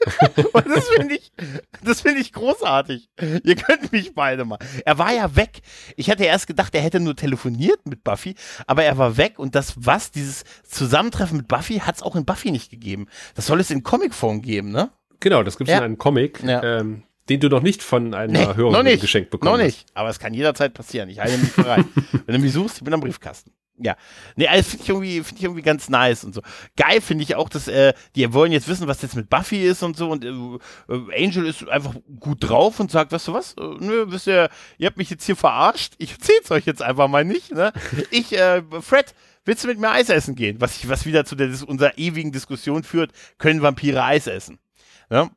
und 0.52 0.66
das 0.68 0.88
finde 0.88 1.14
ich, 1.14 1.32
das 1.82 2.02
finde 2.02 2.20
ich 2.20 2.32
großartig. 2.32 3.08
Ihr 3.44 3.56
könnt 3.56 3.92
mich 3.92 4.14
beide 4.14 4.44
mal. 4.44 4.58
Er 4.84 4.98
war 4.98 5.12
ja 5.12 5.34
weg. 5.36 5.62
Ich 5.96 6.10
hatte 6.10 6.24
erst 6.24 6.46
gedacht, 6.46 6.74
er 6.74 6.82
hätte 6.82 7.00
nur 7.00 7.16
telefoniert 7.16 7.86
mit 7.86 8.04
Buffy, 8.04 8.34
aber 8.66 8.84
er 8.84 8.98
war 8.98 9.16
weg 9.16 9.38
und 9.38 9.54
das 9.54 9.74
was, 9.76 10.10
dieses 10.10 10.44
Zusammentreffen 10.68 11.38
mit 11.38 11.48
Buffy, 11.48 11.78
hat 11.78 11.96
es 11.96 12.02
auch 12.02 12.16
in 12.16 12.24
Buffy 12.24 12.50
nicht 12.50 12.70
gegeben. 12.70 13.06
Das 13.34 13.46
soll 13.46 13.60
es 13.60 13.70
in 13.70 13.82
Comicform 13.82 14.42
geben, 14.42 14.72
ne? 14.72 14.90
Genau, 15.20 15.42
das 15.42 15.56
gibt 15.56 15.68
es 15.68 15.72
ja. 15.72 15.78
in 15.78 15.84
einem 15.84 15.98
Comic. 15.98 16.42
Ja. 16.42 16.62
Ähm, 16.62 17.04
den 17.28 17.40
du 17.40 17.48
noch 17.48 17.62
nicht 17.62 17.82
von 17.82 18.12
einer 18.12 18.46
nee, 18.46 18.54
Hörerin 18.54 19.00
geschenkt 19.00 19.30
bekommen 19.30 19.58
Noch 19.58 19.64
nicht, 19.64 19.86
aber 19.94 20.10
es 20.10 20.18
kann 20.18 20.34
jederzeit 20.34 20.74
passieren. 20.74 21.08
Ich 21.08 21.20
halte 21.20 21.38
mich 21.38 21.54
bereit. 21.54 21.86
Wenn 22.26 22.34
du 22.34 22.38
mich 22.38 22.52
suchst, 22.52 22.78
ich 22.78 22.84
bin 22.84 22.92
am 22.92 23.00
Briefkasten. 23.00 23.52
Ja, 23.76 23.96
nee, 24.36 24.46
also 24.46 24.70
finde 24.70 24.82
ich 24.84 24.88
irgendwie, 24.88 25.22
finde 25.22 25.38
ich 25.38 25.44
irgendwie 25.44 25.62
ganz 25.62 25.88
nice 25.88 26.22
und 26.22 26.32
so. 26.32 26.42
Geil 26.76 27.00
finde 27.00 27.24
ich 27.24 27.34
auch, 27.34 27.48
dass 27.48 27.66
äh, 27.66 27.92
die 28.14 28.32
wollen 28.32 28.52
jetzt 28.52 28.68
wissen, 28.68 28.86
was 28.86 29.02
jetzt 29.02 29.16
mit 29.16 29.28
Buffy 29.28 29.64
ist 29.64 29.82
und 29.82 29.96
so 29.96 30.10
und 30.10 30.24
äh, 30.24 30.28
äh, 30.94 31.24
Angel 31.24 31.44
ist 31.46 31.68
einfach 31.68 31.94
gut 32.20 32.48
drauf 32.48 32.78
und 32.78 32.92
sagt, 32.92 33.10
weißt 33.10 33.28
du 33.28 33.32
was? 33.32 33.54
Äh, 33.54 33.62
nö, 33.80 34.04
wisst 34.08 34.28
ihr, 34.28 34.48
ihr 34.78 34.86
habt 34.86 34.96
mich 34.96 35.10
jetzt 35.10 35.26
hier 35.26 35.34
verarscht. 35.34 35.94
Ich 35.98 36.12
erzähl's 36.12 36.52
euch 36.52 36.66
jetzt 36.66 36.82
einfach 36.82 37.08
mal 37.08 37.24
nicht. 37.24 37.52
Ne? 37.52 37.72
Ich, 38.10 38.32
äh, 38.38 38.62
Fred, 38.80 39.12
willst 39.44 39.64
du 39.64 39.68
mit 39.68 39.80
mir 39.80 39.90
Eis 39.90 40.08
essen 40.08 40.36
gehen? 40.36 40.60
Was 40.60 40.76
ich, 40.76 40.88
was 40.88 41.04
wieder 41.04 41.24
zu 41.24 41.34
der 41.34 41.48
unserer 41.66 41.98
ewigen 41.98 42.30
Diskussion 42.30 42.84
führt, 42.84 43.10
können 43.38 43.62
Vampire 43.62 44.04
Eis 44.04 44.28
essen? 44.28 44.60
Ja? 45.10 45.30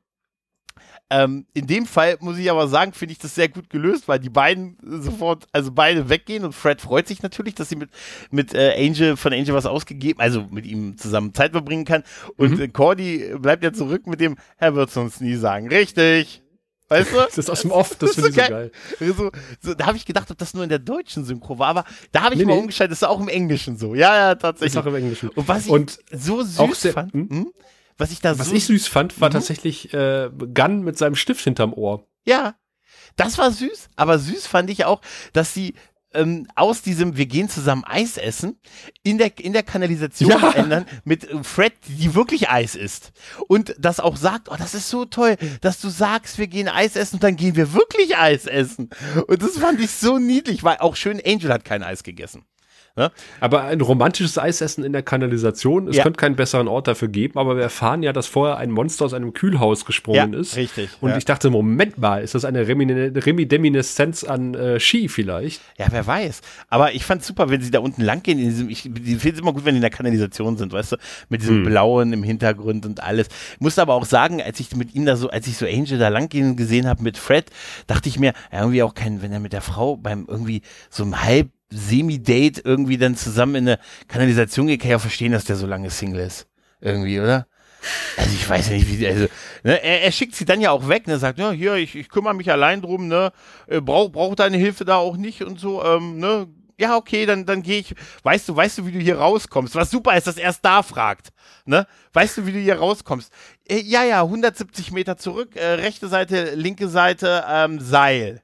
Ähm, 1.10 1.46
in 1.54 1.68
dem 1.68 1.86
Fall 1.86 2.18
muss 2.20 2.38
ich 2.38 2.52
aber 2.52 2.68
sagen, 2.68 2.92
finde 2.92 3.14
ich 3.14 3.20
das 3.20 3.34
sehr 3.34 3.48
gut 3.48 3.70
gelöst, 3.70 4.08
weil 4.08 4.20
die 4.20 4.30
beiden 4.30 4.78
sofort, 4.84 5.48
also 5.54 5.72
beide 5.72 6.10
weggehen 6.10 6.44
und 6.44 6.54
Fred 6.54 6.82
freut 6.82 7.08
sich 7.08 7.22
natürlich, 7.24 7.56
dass 7.56 7.70
sie 7.70 7.78
mit, 7.78 7.90
mit 8.30 8.54
äh, 8.54 8.74
Angel, 8.78 9.16
von 9.16 9.32
Angel 9.32 9.56
was 9.56 9.66
ausgegeben, 9.66 10.20
also 10.20 10.46
mit 10.52 10.66
ihm 10.66 10.98
zusammen 10.98 11.34
Zeit 11.34 11.52
verbringen 11.52 11.86
kann. 11.86 12.04
Und 12.36 12.58
mhm. 12.58 12.62
äh, 12.62 12.68
Cordy 12.68 13.36
bleibt 13.40 13.64
ja 13.64 13.72
zurück 13.72 14.06
mit 14.06 14.20
dem, 14.20 14.36
er 14.58 14.76
wird 14.76 14.90
es 14.90 14.98
uns 14.98 15.22
nie 15.22 15.36
sagen. 15.36 15.70
Richtig. 15.70 16.44
Weißt 16.90 17.14
du? 17.14 17.18
Das 17.28 17.38
ist 17.38 17.50
aus 17.50 17.62
dem 17.62 17.72
Off, 17.72 17.90
das, 17.96 18.00
das 18.00 18.16
finde 18.16 18.30
ich 18.30 18.36
so 18.36 18.42
geil. 18.42 18.72
So, 19.00 19.32
so, 19.62 19.74
da 19.74 19.86
habe 19.86 19.98
ich 19.98 20.06
gedacht, 20.06 20.30
ob 20.32 20.38
das 20.38 20.54
nur 20.54 20.64
in 20.64 20.70
der 20.70 20.80
deutschen 20.80 21.24
Synchro 21.24 21.60
war, 21.60 21.68
aber 21.68 21.86
da 22.12 22.24
habe 22.24 22.36
ich 22.36 22.40
nee, 22.40 22.46
mal 22.46 22.54
nee. 22.54 22.60
umgeschaltet, 22.62 22.92
das 22.92 23.02
ist 23.02 23.08
auch 23.08 23.20
im 23.20 23.28
Englischen 23.28 23.78
so. 23.78 23.96
Ja, 23.96 24.16
ja, 24.16 24.36
tatsächlich. 24.36 24.74
Das 24.74 24.82
ist 24.82 24.88
auch 24.88 24.94
im 24.94 24.96
Englischen. 24.96 25.30
Und 25.30 25.48
was 25.48 25.66
ich 25.66 25.72
und 25.72 26.00
so 26.12 26.44
süß 26.44 26.82
sehr, 26.82 26.94
fand, 26.94 27.14
hm? 27.14 27.52
Was 27.98 28.12
ich 28.12 28.22
da 28.22 28.38
Was 28.38 28.50
so 28.50 28.56
ich 28.56 28.66
süß 28.66 28.88
fand, 28.88 29.20
war 29.20 29.30
mhm. 29.30 29.34
tatsächlich 29.34 29.94
äh, 29.94 30.30
Gunn 30.54 30.82
mit 30.82 30.98
seinem 30.98 31.16
Stift 31.16 31.44
hinterm 31.44 31.74
Ohr. 31.74 32.08
Ja, 32.26 32.56
das 33.16 33.38
war 33.38 33.52
süß, 33.52 33.90
aber 33.96 34.20
süß 34.20 34.48
fand 34.48 34.70
ich 34.70 34.86
auch, 34.86 35.02
dass 35.34 35.54
sie 35.54 35.74
ähm, 36.14 36.48
aus 36.56 36.82
diesem 36.82 37.18
wir 37.18 37.26
gehen 37.26 37.50
zusammen 37.50 37.84
Eis 37.84 38.18
essen 38.18 38.60
in 39.04 39.18
der 39.18 39.38
in 39.40 39.54
der 39.54 39.64
Kanalisation 39.64 40.32
ja. 40.32 40.40
verändern 40.40 40.86
mit 41.04 41.30
äh, 41.30 41.44
Fred, 41.44 41.74
die 41.88 42.16
wirklich 42.16 42.50
Eis 42.50 42.76
isst 42.76 43.12
und 43.48 43.76
das 43.78 44.00
auch 44.00 44.16
sagt, 44.16 44.50
oh, 44.50 44.56
das 44.58 44.74
ist 44.74 44.90
so 44.90 45.06
toll, 45.06 45.36
dass 45.62 45.82
du 45.82 45.90
sagst, 45.90 46.38
wir 46.38 46.48
gehen 46.48 46.70
Eis 46.70 46.96
essen 46.96 47.16
und 47.16 47.24
dann 47.24 47.36
gehen 47.36 47.56
wir 47.56 47.74
wirklich 47.74 48.18
Eis 48.18 48.46
essen 48.46 48.90
und 49.28 49.42
das 49.42 49.58
fand 49.58 49.82
ich 49.82 49.92
so 49.92 50.18
niedlich, 50.18 50.64
weil 50.64 50.78
auch 50.78 50.96
schön 50.96 51.22
Angel 51.26 51.52
hat 51.52 51.66
kein 51.66 51.84
Eis 51.84 52.04
gegessen. 52.04 52.46
Ne? 52.98 53.12
Aber 53.40 53.64
ein 53.64 53.80
romantisches 53.80 54.40
Eisessen 54.40 54.84
in 54.84 54.92
der 54.92 55.04
Kanalisation, 55.04 55.88
es 55.88 55.98
ja. 55.98 56.04
könnte 56.04 56.18
keinen 56.18 56.36
besseren 56.36 56.68
Ort 56.68 56.88
dafür 56.88 57.08
geben, 57.08 57.38
aber 57.38 57.56
wir 57.56 57.64
erfahren 57.64 58.02
ja, 58.02 58.12
dass 58.12 58.26
vorher 58.26 58.58
ein 58.58 58.72
Monster 58.72 59.06
aus 59.06 59.14
einem 59.14 59.34
Kühlhaus 59.34 59.86
gesprungen 59.86 60.34
ja, 60.34 60.40
ist. 60.40 60.56
Richtig. 60.56 60.90
Und 61.00 61.12
ja. 61.12 61.18
ich 61.18 61.26
dachte, 61.26 61.52
Moment 61.52 62.00
mal, 62.00 62.24
ist 62.24 62.34
das 62.34 62.44
eine 62.44 62.68
Reminiszenz 62.68 64.24
an 64.24 64.56
äh, 64.56 64.80
Ski 64.80 65.10
vielleicht? 65.10 65.62
Ja, 65.78 65.86
wer 65.92 66.08
weiß. 66.08 66.42
Aber 66.70 66.94
ich 66.94 67.06
fand 67.06 67.22
es 67.22 67.28
super, 67.28 67.50
wenn 67.52 67.62
sie 67.62 67.70
da 67.70 67.80
unten 67.80 68.02
lang 68.02 68.24
gehen. 68.24 68.40
In 68.40 68.50
diesem, 68.50 68.70
ich, 68.70 68.82
die 68.84 69.16
finde 69.16 69.36
es 69.36 69.40
immer 69.42 69.54
gut, 69.54 69.64
wenn 69.64 69.76
die 69.76 69.78
in 69.78 69.82
der 69.82 69.92
Kanalisation 69.92 70.58
sind, 70.58 70.74
weißt 70.74 70.94
du, 70.94 70.98
mit 71.30 71.42
diesem 71.42 71.58
hm. 71.58 71.66
Blauen 71.66 72.14
im 72.14 72.24
Hintergrund 72.24 72.88
und 72.88 73.04
alles. 73.04 73.28
Ich 73.54 73.62
musste 73.62 73.84
aber 73.84 73.94
auch 73.94 74.06
sagen, 74.06 74.42
als 74.42 74.60
ich 74.60 74.76
mit 74.76 74.96
ihm 74.96 75.06
da 75.06 75.16
so, 75.16 75.30
als 75.30 75.46
ich 75.46 75.56
so 75.58 75.68
Angel 75.68 76.00
da 76.00 76.08
lang 76.08 76.30
gehen 76.30 76.56
gesehen 76.56 76.88
habe 76.88 77.04
mit 77.04 77.20
Fred, 77.20 77.52
dachte 77.86 78.10
ich 78.10 78.18
mir, 78.18 78.34
irgendwie 78.52 78.82
auch 78.82 78.96
kein, 78.96 79.22
wenn 79.22 79.32
er 79.32 79.40
mit 79.40 79.54
der 79.54 79.62
Frau 79.62 79.98
beim 79.98 80.26
irgendwie 80.28 80.64
so 80.90 81.04
einem 81.04 81.24
halb 81.24 81.50
Semi-Date 81.70 82.62
irgendwie 82.64 82.98
dann 82.98 83.16
zusammen 83.16 83.56
in 83.56 83.68
eine 83.70 83.80
Kanalisation 84.08 84.68
geht, 84.68 84.82
kann 84.82 84.90
ich 84.90 84.96
auch 84.96 85.02
verstehen, 85.02 85.32
dass 85.32 85.46
der 85.46 85.56
so 85.56 85.68
lange 85.68 85.90
Single 85.90 86.22
ist. 86.22 86.48
Irgendwie, 86.80 87.20
oder? 87.20 87.48
Also 88.18 88.32
ich 88.34 88.50
weiß 88.50 88.70
ja 88.70 88.76
nicht, 88.76 88.88
wie, 88.88 89.08
also, 89.08 89.28
ne, 89.64 89.84
er, 89.84 90.04
er, 90.04 90.12
schickt 90.12 90.36
sie 90.36 90.46
dann 90.46 90.62
ja 90.62 90.72
auch 90.72 90.88
weg, 90.88 91.08
ne, 91.08 91.20
sagt, 91.20 91.40
ja, 91.40 91.52
hier, 91.52 91.76
ich, 91.76 91.96
ich 91.96 92.10
kümmere 92.10 92.34
mich 92.34 92.52
allein 92.52 92.82
drum, 92.82 93.08
ne, 93.08 93.32
äh, 93.68 93.82
brauch, 93.82 94.12
brauch 94.12 94.36
deine 94.36 94.58
Hilfe 94.58 94.84
da 94.84 94.96
auch 94.96 95.18
nicht 95.18 95.44
und 95.44 95.60
so, 95.60 95.84
ähm, 95.84 96.18
ne, 96.18 96.48
ja, 96.80 96.96
okay, 96.96 97.26
dann, 97.26 97.46
dann 97.46 97.64
gehe 97.64 97.80
ich, 97.80 97.96
weißt 98.24 98.50
du, 98.50 98.56
weißt 98.56 98.80
du, 98.80 98.86
wie 98.86 98.92
du 98.92 99.00
hier 99.00 99.18
rauskommst? 99.18 99.74
Was 99.76 99.90
super 99.90 100.16
ist, 100.16 100.28
dass 100.28 100.38
er 100.38 100.50
es 100.50 100.62
da 100.62 100.84
fragt, 100.84 101.30
ne, 101.66 101.88
weißt 102.14 102.38
du, 102.38 102.46
wie 102.46 102.52
du 102.52 102.60
hier 102.60 102.78
rauskommst? 102.78 103.32
Äh, 103.68 103.82
ja, 103.82 104.04
ja, 104.04 104.24
170 104.24 104.92
Meter 104.92 105.18
zurück, 105.18 105.56
äh, 105.56 105.74
rechte 105.74 106.08
Seite, 106.08 106.56
linke 106.56 106.88
Seite, 106.88 107.46
ähm, 107.48 107.80
Seil. 107.80 108.42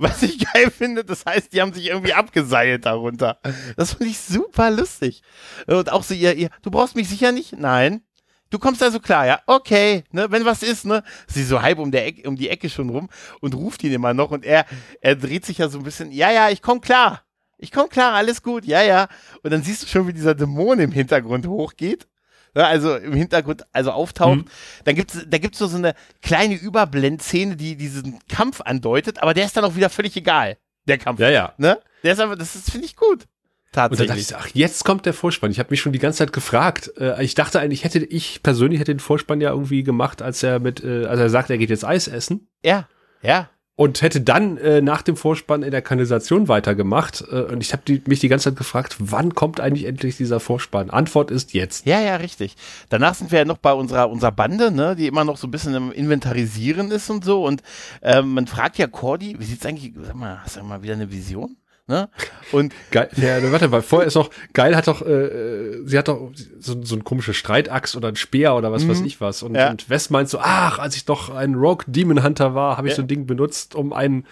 Was 0.00 0.22
ich 0.22 0.38
geil 0.52 0.70
finde, 0.70 1.04
das 1.04 1.26
heißt, 1.26 1.52
die 1.52 1.60
haben 1.60 1.74
sich 1.74 1.88
irgendwie 1.88 2.14
abgeseilt 2.14 2.86
darunter. 2.86 3.38
Das 3.76 3.92
finde 3.92 4.06
ich 4.06 4.18
super 4.18 4.70
lustig. 4.70 5.22
Und 5.66 5.92
auch 5.92 6.02
so, 6.02 6.14
ihr, 6.14 6.34
ihr, 6.34 6.48
du 6.62 6.70
brauchst 6.70 6.96
mich 6.96 7.06
sicher 7.06 7.32
nicht? 7.32 7.58
Nein. 7.58 8.02
Du 8.48 8.58
kommst 8.58 8.82
also 8.82 8.98
klar, 8.98 9.26
ja? 9.26 9.40
Okay, 9.46 10.04
ne, 10.10 10.30
wenn 10.30 10.46
was 10.46 10.62
ist, 10.62 10.86
ne? 10.86 11.04
Sie 11.26 11.44
so 11.44 11.60
halb 11.60 11.78
um, 11.78 11.90
der 11.90 12.06
Ecke, 12.06 12.26
um 12.26 12.36
die 12.36 12.48
Ecke 12.48 12.70
schon 12.70 12.88
rum 12.88 13.10
und 13.42 13.54
ruft 13.54 13.84
ihn 13.84 13.92
immer 13.92 14.14
noch 14.14 14.30
und 14.30 14.44
er, 14.44 14.64
er 15.02 15.16
dreht 15.16 15.44
sich 15.44 15.58
ja 15.58 15.68
so 15.68 15.78
ein 15.78 15.84
bisschen, 15.84 16.10
ja, 16.12 16.32
ja, 16.32 16.48
ich 16.48 16.62
komm 16.62 16.80
klar. 16.80 17.22
Ich 17.58 17.70
komm 17.70 17.90
klar, 17.90 18.14
alles 18.14 18.42
gut, 18.42 18.64
ja, 18.64 18.82
ja. 18.82 19.06
Und 19.42 19.50
dann 19.50 19.62
siehst 19.62 19.82
du 19.82 19.86
schon, 19.86 20.08
wie 20.08 20.14
dieser 20.14 20.34
Dämon 20.34 20.80
im 20.80 20.92
Hintergrund 20.92 21.46
hochgeht 21.46 22.08
also 22.54 22.96
im 22.96 23.14
Hintergrund 23.14 23.64
also 23.72 23.92
auftaucht. 23.92 24.38
Mhm. 24.38 24.44
Dann 24.84 24.94
gibt's 24.94 25.18
da 25.26 25.38
gibt's 25.38 25.58
so, 25.58 25.66
so 25.66 25.76
eine 25.76 25.94
kleine 26.22 26.54
Überblendszene, 26.54 27.56
die 27.56 27.76
diesen 27.76 28.18
Kampf 28.28 28.60
andeutet, 28.60 29.22
aber 29.22 29.34
der 29.34 29.46
ist 29.46 29.56
dann 29.56 29.64
auch 29.64 29.76
wieder 29.76 29.90
völlig 29.90 30.16
egal, 30.16 30.56
der 30.86 30.98
Kampf. 30.98 31.20
Ja, 31.20 31.30
ja. 31.30 31.54
Ne? 31.58 31.78
Der 32.02 32.12
ist 32.12 32.20
aber, 32.20 32.36
das 32.36 32.52
finde 32.70 32.86
ich 32.86 32.96
gut. 32.96 33.26
Tatsächlich. 33.72 34.00
Und 34.00 34.08
dann 34.08 34.18
dachte 34.18 34.34
ich, 34.34 34.50
ach, 34.50 34.54
jetzt 34.54 34.84
kommt 34.84 35.06
der 35.06 35.14
Vorspann. 35.14 35.52
Ich 35.52 35.60
habe 35.60 35.70
mich 35.70 35.80
schon 35.80 35.92
die 35.92 36.00
ganze 36.00 36.18
Zeit 36.18 36.32
gefragt. 36.32 36.90
Äh, 36.98 37.22
ich 37.22 37.36
dachte 37.36 37.60
eigentlich, 37.60 37.84
hätte 37.84 38.00
ich 38.04 38.42
persönlich 38.42 38.80
hätte 38.80 38.92
den 38.92 38.98
Vorspann 38.98 39.40
ja 39.40 39.50
irgendwie 39.50 39.84
gemacht, 39.84 40.22
als 40.22 40.42
er 40.42 40.58
mit, 40.58 40.82
äh, 40.82 41.04
als 41.06 41.20
er 41.20 41.30
sagt, 41.30 41.50
er 41.50 41.58
geht 41.58 41.70
jetzt 41.70 41.84
Eis 41.84 42.08
essen. 42.08 42.48
Ja, 42.64 42.88
ja 43.22 43.48
und 43.80 44.02
hätte 44.02 44.20
dann 44.20 44.58
äh, 44.58 44.82
nach 44.82 45.00
dem 45.00 45.16
Vorspann 45.16 45.62
in 45.62 45.70
der 45.70 45.80
Kanalisation 45.80 46.48
weitergemacht. 46.48 47.24
Äh, 47.32 47.44
und 47.44 47.62
ich 47.62 47.72
habe 47.72 48.02
mich 48.04 48.20
die 48.20 48.28
ganze 48.28 48.50
Zeit 48.50 48.58
gefragt, 48.58 48.96
wann 48.98 49.34
kommt 49.34 49.58
eigentlich 49.58 49.86
endlich 49.86 50.18
dieser 50.18 50.38
Vorspann? 50.38 50.90
Antwort 50.90 51.30
ist 51.30 51.54
jetzt. 51.54 51.86
Ja, 51.86 51.98
ja, 51.98 52.16
richtig. 52.16 52.56
Danach 52.90 53.14
sind 53.14 53.32
wir 53.32 53.38
ja 53.38 53.44
noch 53.46 53.56
bei 53.56 53.72
unserer, 53.72 54.10
unserer 54.10 54.32
Bande, 54.32 54.70
ne, 54.70 54.96
die 54.96 55.06
immer 55.06 55.24
noch 55.24 55.38
so 55.38 55.46
ein 55.46 55.50
bisschen 55.50 55.74
im 55.74 55.92
Inventarisieren 55.92 56.90
ist 56.90 57.08
und 57.08 57.24
so. 57.24 57.42
Und 57.42 57.62
ähm, 58.02 58.34
man 58.34 58.46
fragt 58.46 58.76
ja 58.76 58.86
Cordy, 58.86 59.36
wie 59.38 59.44
sieht's 59.46 59.64
eigentlich, 59.64 59.94
sag 59.98 60.14
mal, 60.14 60.42
hast 60.44 60.58
du 60.58 60.62
mal 60.62 60.82
wieder 60.82 60.92
eine 60.92 61.10
Vision? 61.10 61.56
Ne? 61.90 62.08
Und 62.52 62.72
geil, 62.92 63.08
ja, 63.16 63.50
warte 63.50 63.66
mal, 63.66 63.82
vorher 63.82 64.06
ist 64.06 64.14
noch, 64.14 64.30
geil 64.52 64.76
hat 64.76 64.86
doch, 64.86 65.02
äh, 65.02 65.84
sie 65.84 65.98
hat 65.98 66.06
doch 66.06 66.30
so, 66.60 66.80
so 66.84 66.94
ein 66.94 67.02
komische 67.02 67.34
Streitachs 67.34 67.96
oder 67.96 68.08
ein 68.08 68.16
Speer 68.16 68.54
oder 68.54 68.70
was 68.70 68.84
mhm. 68.84 68.90
weiß 68.90 69.00
ich 69.00 69.20
was. 69.20 69.42
Und, 69.42 69.56
ja. 69.56 69.70
und 69.70 69.90
Wes 69.90 70.08
meint 70.08 70.28
so, 70.28 70.38
ach, 70.40 70.78
als 70.78 70.94
ich 70.94 71.04
doch 71.04 71.34
ein 71.34 71.56
Rogue 71.56 71.84
Demon 71.88 72.22
Hunter 72.22 72.54
war, 72.54 72.76
habe 72.76 72.86
ich 72.86 72.92
ja. 72.92 72.96
so 72.96 73.02
ein 73.02 73.08
Ding 73.08 73.26
benutzt, 73.26 73.74
um 73.74 73.92
einen 73.92 74.24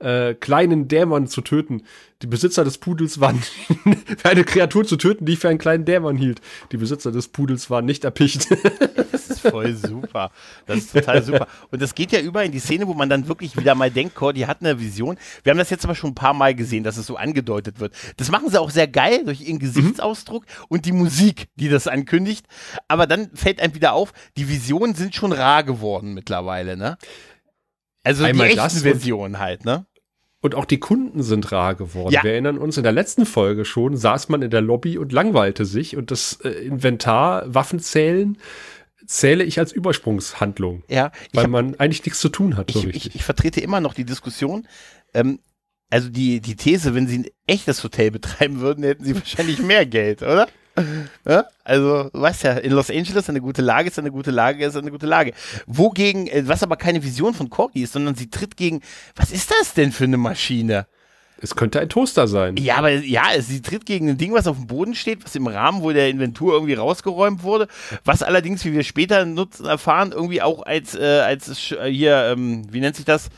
äh, 0.00 0.34
kleinen 0.34 0.88
Dämon 0.88 1.28
zu 1.28 1.40
töten. 1.40 1.84
Die 2.22 2.26
Besitzer 2.26 2.64
des 2.64 2.78
Pudels 2.78 3.20
waren 3.20 3.42
für 4.18 4.28
eine 4.28 4.44
Kreatur 4.44 4.86
zu 4.86 4.96
töten, 4.96 5.26
die 5.26 5.34
ich 5.34 5.38
für 5.38 5.48
einen 5.48 5.58
kleinen 5.58 5.84
Dämon 5.84 6.16
hielt. 6.16 6.40
Die 6.72 6.76
Besitzer 6.76 7.12
des 7.12 7.28
Pudels 7.28 7.70
waren 7.70 7.84
nicht 7.84 8.04
erpicht. 8.04 8.50
das 9.12 9.28
ist 9.28 9.40
voll 9.40 9.74
super. 9.74 10.30
Das 10.66 10.78
ist 10.78 10.92
total 10.92 11.22
super. 11.22 11.48
Und 11.70 11.82
das 11.82 11.94
geht 11.94 12.12
ja 12.12 12.20
über 12.20 12.44
in 12.44 12.52
die 12.52 12.60
Szene, 12.60 12.86
wo 12.86 12.94
man 12.94 13.08
dann 13.08 13.28
wirklich 13.28 13.56
wieder 13.56 13.74
mal 13.74 13.90
denkt, 13.90 14.14
Cordy 14.14 14.42
hat 14.42 14.60
eine 14.60 14.80
Vision. 14.80 15.18
Wir 15.42 15.50
haben 15.50 15.58
das 15.58 15.70
jetzt 15.70 15.84
aber 15.84 15.94
schon 15.94 16.10
ein 16.10 16.14
paar 16.14 16.34
Mal 16.34 16.54
gesehen, 16.54 16.84
dass 16.84 16.96
es 16.96 17.06
so 17.06 17.16
angedeutet 17.16 17.80
wird. 17.80 17.94
Das 18.16 18.30
machen 18.30 18.48
sie 18.48 18.60
auch 18.60 18.70
sehr 18.70 18.88
geil 18.88 19.24
durch 19.24 19.40
ihren 19.42 19.58
Gesichtsausdruck 19.58 20.44
mhm. 20.44 20.64
und 20.68 20.86
die 20.86 20.92
Musik, 20.92 21.48
die 21.56 21.68
das 21.68 21.88
ankündigt. 21.88 22.46
Aber 22.88 23.06
dann 23.06 23.30
fällt 23.34 23.60
einem 23.60 23.74
wieder 23.74 23.92
auf, 23.92 24.12
die 24.36 24.48
Visionen 24.48 24.94
sind 24.94 25.14
schon 25.14 25.32
rar 25.32 25.64
geworden 25.64 26.14
mittlerweile, 26.14 26.76
ne? 26.76 26.96
Also 28.04 28.24
Einmal 28.24 28.48
die 28.48 28.58
echten 28.58 28.80
Versionen 28.80 29.38
halt, 29.38 29.64
ne? 29.64 29.86
Und 30.44 30.54
auch 30.54 30.66
die 30.66 30.78
Kunden 30.78 31.22
sind 31.22 31.52
rar 31.52 31.74
geworden. 31.74 32.12
Ja. 32.12 32.22
Wir 32.22 32.32
erinnern 32.32 32.58
uns, 32.58 32.76
in 32.76 32.82
der 32.82 32.92
letzten 32.92 33.24
Folge 33.24 33.64
schon 33.64 33.96
saß 33.96 34.28
man 34.28 34.42
in 34.42 34.50
der 34.50 34.60
Lobby 34.60 34.98
und 34.98 35.10
langweilte 35.10 35.64
sich 35.64 35.96
und 35.96 36.10
das 36.10 36.38
äh, 36.44 36.50
Inventar, 36.50 37.44
Waffenzählen 37.46 38.36
zähle 39.06 39.42
ich 39.42 39.58
als 39.58 39.72
Übersprungshandlung. 39.72 40.82
Ja. 40.90 41.12
Weil 41.32 41.44
hab, 41.44 41.50
man 41.50 41.76
eigentlich 41.76 42.04
nichts 42.04 42.20
zu 42.20 42.28
tun 42.28 42.58
hat. 42.58 42.72
So 42.72 42.80
ich, 42.80 42.94
ich, 42.94 43.14
ich, 43.14 43.24
vertrete 43.24 43.62
immer 43.62 43.80
noch 43.80 43.94
die 43.94 44.04
Diskussion, 44.04 44.68
ähm, 45.14 45.38
also 45.88 46.10
die, 46.10 46.42
die 46.42 46.56
These, 46.56 46.94
wenn 46.94 47.06
sie 47.06 47.20
ein 47.20 47.26
echtes 47.46 47.82
Hotel 47.82 48.10
betreiben 48.10 48.60
würden, 48.60 48.84
hätten 48.84 49.04
sie 49.04 49.14
wahrscheinlich 49.14 49.62
mehr 49.62 49.86
Geld, 49.86 50.20
oder? 50.20 50.46
Ja? 51.26 51.44
Also, 51.62 52.10
du 52.12 52.20
weißt 52.20 52.44
ja, 52.44 52.52
in 52.52 52.72
Los 52.72 52.90
Angeles 52.90 53.28
eine 53.28 53.40
gute 53.40 53.62
Lage 53.62 53.88
ist 53.88 53.98
eine 53.98 54.10
gute 54.10 54.30
Lage 54.30 54.64
ist 54.64 54.76
eine 54.76 54.90
gute 54.90 55.06
Lage. 55.06 55.32
Wogegen, 55.66 56.26
äh, 56.26 56.46
was 56.46 56.62
aber 56.62 56.76
keine 56.76 57.02
Vision 57.02 57.34
von 57.34 57.50
Corgi 57.50 57.82
ist, 57.82 57.92
sondern 57.92 58.14
sie 58.14 58.28
tritt 58.28 58.56
gegen, 58.56 58.82
was 59.16 59.30
ist 59.30 59.50
das 59.50 59.74
denn 59.74 59.92
für 59.92 60.04
eine 60.04 60.16
Maschine? 60.16 60.86
Es 61.40 61.56
könnte 61.56 61.80
ein 61.80 61.88
Toaster 61.88 62.26
sein. 62.26 62.56
Ja, 62.56 62.76
aber 62.76 62.90
ja, 62.90 63.24
sie 63.40 63.60
tritt 63.60 63.84
gegen 63.86 64.08
ein 64.08 64.18
Ding, 64.18 64.32
was 64.32 64.46
auf 64.46 64.56
dem 64.56 64.66
Boden 64.66 64.94
steht, 64.94 65.24
was 65.24 65.34
im 65.34 65.46
Rahmen 65.46 65.82
wohl 65.82 65.92
der 65.92 66.08
Inventur 66.08 66.54
irgendwie 66.54 66.74
rausgeräumt 66.74 67.42
wurde, 67.42 67.68
was 68.04 68.22
allerdings, 68.22 68.64
wie 68.64 68.72
wir 68.72 68.84
später 68.84 69.24
nutzen, 69.24 69.66
erfahren, 69.66 70.12
irgendwie 70.12 70.40
auch 70.40 70.64
als, 70.64 70.94
äh, 70.94 71.20
als 71.20 71.72
äh, 71.72 71.90
hier, 71.90 72.32
ähm, 72.32 72.72
wie 72.72 72.80
nennt 72.80 72.96
sich 72.96 73.04
das? 73.04 73.28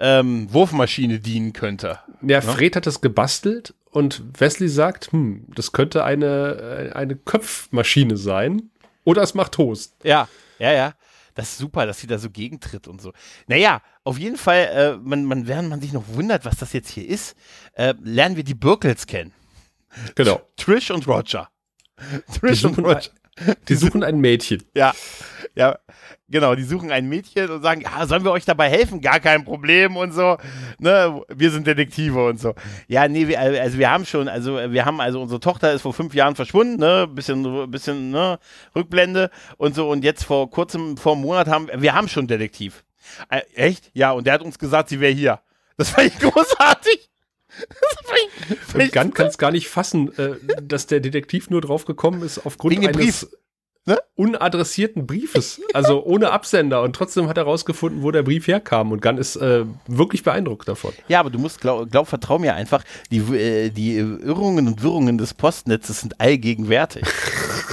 Ähm, 0.00 0.52
Wurfmaschine 0.52 1.20
dienen 1.20 1.52
könnte. 1.52 2.00
Ja, 2.22 2.40
Fred 2.40 2.74
hat 2.74 2.86
das 2.86 3.00
gebastelt 3.00 3.74
und 3.94 4.24
Wesley 4.40 4.68
sagt, 4.68 5.12
hm, 5.12 5.44
das 5.54 5.70
könnte 5.70 6.02
eine, 6.02 6.90
äh, 6.90 6.92
eine 6.94 7.14
Köpfmaschine 7.14 8.16
sein. 8.16 8.70
Oder 9.04 9.22
es 9.22 9.34
macht 9.34 9.52
Toast. 9.52 9.94
Ja, 10.02 10.28
ja, 10.58 10.72
ja. 10.72 10.94
Das 11.36 11.50
ist 11.50 11.58
super, 11.58 11.86
dass 11.86 12.00
sie 12.00 12.08
da 12.08 12.18
so 12.18 12.28
gegentritt 12.28 12.88
und 12.88 13.00
so. 13.00 13.12
Naja, 13.46 13.82
auf 14.02 14.18
jeden 14.18 14.36
Fall, 14.36 14.68
äh, 14.72 14.96
man, 14.96 15.24
man, 15.24 15.46
während 15.46 15.68
man 15.68 15.80
sich 15.80 15.92
noch 15.92 16.08
wundert, 16.08 16.44
was 16.44 16.56
das 16.56 16.72
jetzt 16.72 16.90
hier 16.90 17.08
ist, 17.08 17.36
äh, 17.74 17.94
lernen 18.02 18.34
wir 18.34 18.42
die 18.42 18.54
Birkels 18.54 19.06
kennen. 19.06 19.32
Genau. 20.16 20.40
Trish 20.56 20.90
und 20.90 21.06
Roger. 21.06 21.48
Trish 22.40 22.64
und 22.64 22.78
Roger. 22.78 23.10
Die 23.68 23.76
suchen 23.76 24.02
ein 24.02 24.18
Mädchen. 24.18 24.64
Ja, 24.74 24.92
ja, 25.54 25.78
genau. 26.34 26.56
Die 26.56 26.64
suchen 26.64 26.90
ein 26.90 27.08
Mädchen 27.08 27.48
und 27.48 27.62
sagen, 27.62 27.80
ja, 27.80 28.06
sollen 28.06 28.24
wir 28.24 28.32
euch 28.32 28.44
dabei 28.44 28.68
helfen? 28.68 29.00
Gar 29.00 29.20
kein 29.20 29.44
Problem 29.44 29.96
und 29.96 30.12
so. 30.12 30.36
Ne, 30.78 31.22
wir 31.28 31.50
sind 31.52 31.66
Detektive 31.66 32.26
und 32.26 32.40
so. 32.40 32.54
Ja, 32.88 33.06
nee, 33.06 33.28
wir, 33.28 33.40
also 33.40 33.78
wir 33.78 33.88
haben 33.88 34.04
schon, 34.04 34.28
also 34.28 34.56
wir 34.56 34.84
haben, 34.84 35.00
also 35.00 35.22
unsere 35.22 35.38
Tochter 35.38 35.72
ist 35.72 35.82
vor 35.82 35.94
fünf 35.94 36.12
Jahren 36.12 36.34
verschwunden, 36.34 36.80
ne, 36.80 37.06
bisschen, 37.06 37.70
bisschen, 37.70 38.10
ne, 38.10 38.40
Rückblende 38.74 39.30
und 39.58 39.76
so. 39.76 39.88
Und 39.88 40.02
jetzt 40.02 40.24
vor 40.24 40.50
kurzem, 40.50 40.96
vor 40.96 41.12
einem 41.12 41.22
Monat 41.22 41.46
haben 41.46 41.68
wir 41.72 41.94
haben 41.94 42.08
schon 42.08 42.26
Detektiv. 42.26 42.84
Äh, 43.28 43.42
echt? 43.54 43.90
Ja, 43.94 44.10
und 44.10 44.26
der 44.26 44.34
hat 44.34 44.42
uns 44.42 44.58
gesagt, 44.58 44.88
sie 44.88 44.98
wäre 44.98 45.12
hier. 45.12 45.40
Das 45.76 45.90
fand 45.90 46.08
ich 46.08 46.18
großartig. 46.18 47.10
Und 48.74 48.92
Gunn 48.92 49.14
kann 49.14 49.28
es 49.28 49.38
gar 49.38 49.52
nicht 49.52 49.68
fassen, 49.68 50.12
äh, 50.18 50.34
dass 50.60 50.88
der 50.88 50.98
Detektiv 50.98 51.48
nur 51.48 51.60
drauf 51.60 51.84
gekommen 51.84 52.22
ist 52.22 52.44
aufgrund 52.44 52.76
eines 52.78 52.96
Brief. 52.96 53.26
Ne? 53.86 53.98
unadressierten 54.16 55.06
Briefes, 55.06 55.60
also 55.74 56.04
ohne 56.04 56.30
Absender. 56.30 56.82
Und 56.82 56.96
trotzdem 56.96 57.28
hat 57.28 57.36
er 57.36 57.44
rausgefunden, 57.44 58.02
wo 58.02 58.10
der 58.10 58.22
Brief 58.22 58.46
herkam. 58.46 58.92
Und 58.92 59.02
Gunn 59.02 59.18
ist 59.18 59.36
äh, 59.36 59.64
wirklich 59.86 60.22
beeindruckt 60.22 60.68
davon. 60.68 60.92
Ja, 61.08 61.20
aber 61.20 61.30
du 61.30 61.38
musst, 61.38 61.60
glaub, 61.60 61.90
glaub 61.90 62.08
vertrau 62.08 62.38
mir 62.38 62.54
einfach, 62.54 62.82
die, 63.10 63.18
äh, 63.18 63.70
die 63.70 63.96
Irrungen 63.96 64.68
und 64.68 64.82
Wirrungen 64.82 65.18
des 65.18 65.34
Postnetzes 65.34 66.00
sind 66.00 66.20
allgegenwärtig. 66.20 67.04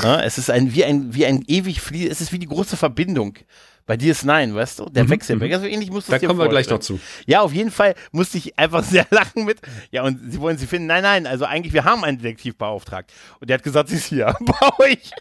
ja, 0.03 0.21
es 0.23 0.37
ist 0.37 0.49
ein, 0.49 0.73
wie 0.73 0.83
ein, 0.83 1.13
wie 1.13 1.25
ein 1.25 1.43
ewig 1.47 1.79
Flie 1.79 2.09
es 2.09 2.19
ist 2.19 2.33
wie 2.33 2.39
die 2.39 2.47
große 2.47 2.75
Verbindung 2.75 3.37
bei 3.85 3.97
dir 3.97 4.11
ist 4.11 4.23
nein, 4.23 4.55
weißt 4.55 4.79
du? 4.79 4.85
Der 4.85 5.03
mhm, 5.03 5.09
Wechselback. 5.09 5.49
Mhm. 5.49 5.55
Also 5.55 5.67
ähnlich 5.67 5.91
musst 5.91 6.07
du 6.07 6.11
Da 6.11 6.19
kommen 6.19 6.39
wir 6.39 6.47
gleich 6.47 6.69
noch 6.69 6.79
zu. 6.79 6.99
Ja, 7.25 7.41
auf 7.41 7.53
jeden 7.53 7.71
Fall 7.71 7.95
musste 8.11 8.37
ich 8.37 8.57
einfach 8.57 8.83
sehr 8.85 9.05
lachen 9.11 9.45
mit. 9.45 9.59
Ja, 9.91 10.03
und 10.03 10.31
sie 10.31 10.39
wollen 10.39 10.57
sie 10.57 10.67
finden. 10.67 10.87
Nein, 10.87 11.03
nein, 11.03 11.27
also 11.27 11.45
eigentlich, 11.45 11.73
wir 11.73 11.83
haben 11.83 12.03
einen 12.03 12.17
Detektiv 12.17 12.57
beauftragt. 12.57 13.11
Und 13.39 13.49
der 13.49 13.55
hat 13.55 13.63
gesagt, 13.63 13.89
sie 13.89 13.95
ist 13.95 14.05
hier 14.05 14.33
bei 14.39 14.85
euch. 14.85 15.11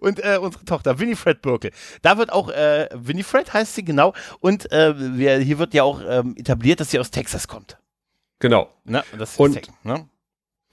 Und 0.00 0.22
äh, 0.24 0.38
unsere 0.40 0.64
Tochter, 0.64 0.98
Winifred 0.98 1.42
Birkel. 1.42 1.72
Da 2.02 2.18
wird 2.18 2.32
auch, 2.32 2.48
äh, 2.50 2.88
Winifred 2.94 3.52
heißt 3.52 3.74
sie 3.74 3.84
genau. 3.84 4.14
Und 4.40 4.70
äh, 4.70 4.94
wir, 5.16 5.38
hier 5.38 5.58
wird 5.58 5.74
ja 5.74 5.82
auch 5.82 6.00
ähm, 6.06 6.34
etabliert, 6.36 6.80
dass 6.80 6.90
sie 6.90 7.00
aus 7.00 7.10
Texas 7.10 7.48
kommt. 7.48 7.78
Genau. 8.38 8.70
Na, 8.84 9.02
das 9.18 9.32
ist 9.32 9.40
und, 9.40 9.54
Texas, 9.54 9.74
ne? 9.82 10.08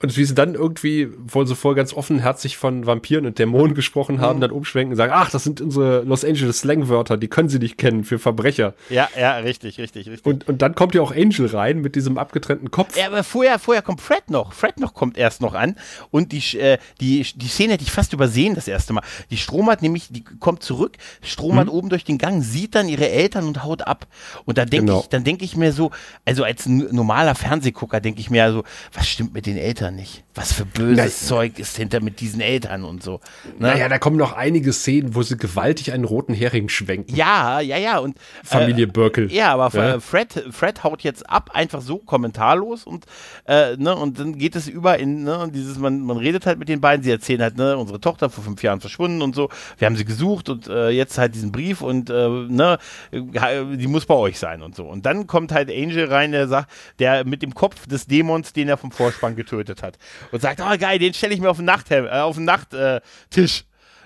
Und 0.04 0.18
wie 0.18 0.24
sie 0.26 0.34
dann 0.34 0.54
irgendwie, 0.54 1.08
wo 1.16 1.46
sie 1.46 1.56
vorher 1.56 1.76
ganz 1.76 1.94
offenherzig 1.94 2.58
von 2.58 2.84
Vampiren 2.84 3.24
und 3.24 3.38
Dämonen 3.38 3.74
gesprochen 3.74 4.20
haben, 4.20 4.36
mhm. 4.36 4.40
dann 4.42 4.50
umschwenken 4.50 4.92
und 4.92 4.98
sagen, 4.98 5.12
ach, 5.14 5.30
das 5.30 5.44
sind 5.44 5.62
unsere 5.62 6.02
Los 6.02 6.26
Angeles 6.26 6.58
Slangwörter, 6.58 7.16
die 7.16 7.28
können 7.28 7.48
sie 7.48 7.58
nicht 7.58 7.78
kennen 7.78 8.04
für 8.04 8.18
Verbrecher. 8.18 8.74
Ja, 8.90 9.08
ja, 9.18 9.38
richtig, 9.38 9.78
richtig, 9.78 10.06
richtig. 10.10 10.26
Und, 10.26 10.46
und 10.46 10.60
dann 10.60 10.74
kommt 10.74 10.94
ja 10.94 11.00
auch 11.00 11.10
Angel 11.10 11.46
rein 11.46 11.80
mit 11.80 11.96
diesem 11.96 12.18
abgetrennten 12.18 12.70
Kopf. 12.70 12.98
Ja, 12.98 13.06
aber 13.06 13.24
vorher, 13.24 13.58
vorher 13.58 13.80
kommt 13.80 14.02
Fred 14.02 14.28
noch. 14.28 14.52
Fred 14.52 14.78
noch 14.78 14.92
kommt 14.92 15.16
erst 15.16 15.40
noch 15.40 15.54
an. 15.54 15.76
Und 16.10 16.32
die, 16.32 16.58
äh, 16.58 16.76
die, 17.00 17.26
die 17.34 17.48
Szene 17.48 17.72
hätte 17.72 17.84
ich 17.84 17.90
fast 17.90 18.12
übersehen 18.12 18.54
das 18.54 18.68
erste 18.68 18.92
Mal. 18.92 19.02
Die 19.30 19.38
Stromert 19.38 19.80
nämlich, 19.80 20.08
die 20.10 20.22
kommt 20.22 20.62
zurück, 20.62 20.98
Stromert 21.22 21.68
mhm. 21.68 21.72
oben 21.72 21.88
durch 21.88 22.04
den 22.04 22.18
Gang, 22.18 22.42
sieht 22.42 22.74
dann 22.74 22.90
ihre 22.90 23.08
Eltern 23.08 23.46
und 23.46 23.64
haut 23.64 23.80
ab. 23.86 24.06
Und 24.44 24.58
da 24.58 24.66
denke 24.66 24.84
genau. 24.84 25.00
ich, 25.00 25.06
dann 25.06 25.24
denke 25.24 25.46
ich 25.46 25.56
mir 25.56 25.72
so, 25.72 25.92
also 26.26 26.44
als 26.44 26.66
normaler 26.66 27.34
Fernsehgucker 27.34 28.02
denke 28.02 28.20
ich 28.20 28.28
mir 28.28 28.44
also, 28.44 28.64
was 28.92 29.08
stimmt 29.08 29.32
mit 29.32 29.46
den 29.46 29.56
Eltern 29.56 29.93
nicht? 29.94 30.24
Was 30.34 30.52
für 30.52 30.64
böses 30.64 30.96
Nein. 30.96 31.10
Zeug 31.10 31.58
ist 31.58 31.76
hinter 31.76 32.00
mit 32.00 32.20
diesen 32.20 32.40
Eltern 32.40 32.84
und 32.84 33.02
so. 33.02 33.20
Ne? 33.58 33.68
Naja, 33.68 33.88
da 33.88 33.98
kommen 33.98 34.16
noch 34.16 34.32
einige 34.32 34.72
Szenen, 34.72 35.14
wo 35.14 35.22
sie 35.22 35.36
gewaltig 35.36 35.92
einen 35.92 36.04
roten 36.04 36.34
Hering 36.34 36.68
schwenken. 36.68 37.14
Ja, 37.14 37.60
ja, 37.60 37.76
ja. 37.78 37.98
Und, 37.98 38.18
Familie 38.42 38.86
äh, 38.86 38.90
Birkel. 38.90 39.32
Ja, 39.32 39.54
aber 39.54 39.70
ja? 39.76 40.00
Fred, 40.00 40.44
Fred 40.50 40.82
haut 40.82 41.02
jetzt 41.02 41.28
ab, 41.30 41.50
einfach 41.54 41.80
so 41.82 41.98
kommentarlos 41.98 42.84
und, 42.84 43.06
äh, 43.46 43.76
ne, 43.76 43.94
und 43.94 44.18
dann 44.18 44.36
geht 44.36 44.56
es 44.56 44.66
über 44.66 44.98
in 44.98 45.24
ne, 45.24 45.50
dieses, 45.54 45.78
man, 45.78 46.00
man 46.00 46.16
redet 46.16 46.46
halt 46.46 46.58
mit 46.58 46.68
den 46.68 46.80
beiden, 46.80 47.04
sie 47.04 47.10
erzählen 47.10 47.42
halt, 47.42 47.56
ne, 47.56 47.76
unsere 47.76 48.00
Tochter 48.00 48.28
vor 48.28 48.42
fünf 48.42 48.62
Jahren 48.62 48.80
verschwunden 48.80 49.22
und 49.22 49.34
so. 49.34 49.50
Wir 49.78 49.86
haben 49.86 49.96
sie 49.96 50.04
gesucht 50.04 50.48
und 50.48 50.66
äh, 50.66 50.90
jetzt 50.90 51.16
halt 51.18 51.34
diesen 51.34 51.52
Brief 51.52 51.80
und 51.80 52.10
äh, 52.10 52.28
ne, 52.28 52.78
die 53.12 53.86
muss 53.86 54.06
bei 54.06 54.14
euch 54.14 54.38
sein 54.38 54.62
und 54.62 54.74
so. 54.74 54.84
Und 54.84 55.06
dann 55.06 55.26
kommt 55.26 55.52
halt 55.52 55.70
Angel 55.70 56.06
rein, 56.06 56.32
der 56.32 56.48
sagt, 56.48 56.70
der 56.98 57.24
mit 57.24 57.42
dem 57.42 57.54
Kopf 57.54 57.86
des 57.86 58.06
Dämons, 58.06 58.52
den 58.52 58.68
er 58.68 58.76
vom 58.76 58.90
Vorspann 58.90 59.36
getötet 59.36 59.82
hat. 59.82 59.83
Und 60.32 60.42
sagt, 60.42 60.60
oh 60.60 60.78
geil, 60.78 60.98
den 60.98 61.14
stelle 61.14 61.34
ich 61.34 61.40
mir 61.40 61.50
auf 61.50 61.56
den, 61.56 61.66
Nachttisch. 61.66 62.04
Äh, 62.04 62.20
auf 62.20 62.36
den 62.36 62.44
Nachttisch. 62.44 63.64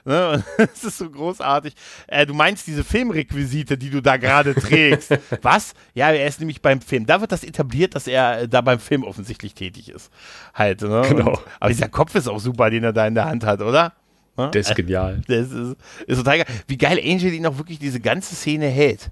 Ne? 0.09 0.43
Das 0.57 0.85
ist 0.85 0.99
so 0.99 1.11
großartig. 1.11 1.75
Äh, 2.07 2.27
du 2.27 2.35
meinst 2.35 2.67
diese 2.67 2.83
Filmrequisite, 2.83 3.77
die 3.77 3.91
du 3.91 4.01
da 4.01 4.17
gerade 4.17 4.55
trägst. 4.55 5.19
Was? 5.43 5.75
Ja, 5.95 6.11
er 6.11 6.27
ist 6.27 6.41
nämlich 6.41 6.63
beim 6.63 6.81
Film. 6.81 7.07
Da 7.07 7.21
wird 7.21 7.31
das 7.31 7.45
etabliert, 7.45 7.95
dass 7.95 8.07
er 8.07 8.43
äh, 8.43 8.49
da 8.49 8.63
beim 8.63 8.81
Film 8.81 9.05
offensichtlich 9.05 9.55
tätig 9.55 9.91
ist. 9.91 10.11
Halt, 10.55 10.81
ne? 10.83 11.03
Genau. 11.09 11.31
Und, 11.31 11.41
aber 11.61 11.71
dieser 11.71 11.89
Kopf 11.89 12.15
ist 12.15 12.27
auch 12.27 12.41
super, 12.41 12.71
den 12.71 12.85
er 12.85 12.93
da 12.93 13.07
in 13.07 13.15
der 13.15 13.27
Hand 13.27 13.45
hat, 13.45 13.61
oder? 13.61 13.93
Ne? 14.39 14.51
Der 14.51 14.61
ist 14.63 14.75
genial. 14.75 15.21
Das 15.27 15.51
ist, 15.51 15.77
ist 16.07 16.17
total 16.17 16.39
geil. 16.39 16.47
Wie 16.67 16.79
geil 16.79 16.99
Angel 16.99 17.33
ihn 17.35 17.47
auch 17.47 17.59
wirklich 17.59 17.79
diese 17.79 18.01
ganze 18.01 18.35
Szene 18.35 18.67
hält. 18.67 19.11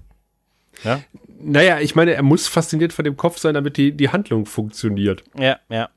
Ja? 0.83 1.01
Naja, 1.39 1.79
ich 1.79 1.95
meine, 1.95 2.13
er 2.13 2.23
muss 2.23 2.47
fasziniert 2.47 2.93
von 2.93 3.05
dem 3.05 3.17
Kopf 3.17 3.37
sein, 3.37 3.53
damit 3.53 3.77
die, 3.77 3.91
die 3.91 4.09
Handlung 4.09 4.47
funktioniert. 4.47 5.23
Ja, 5.37 5.59
ja. 5.69 5.89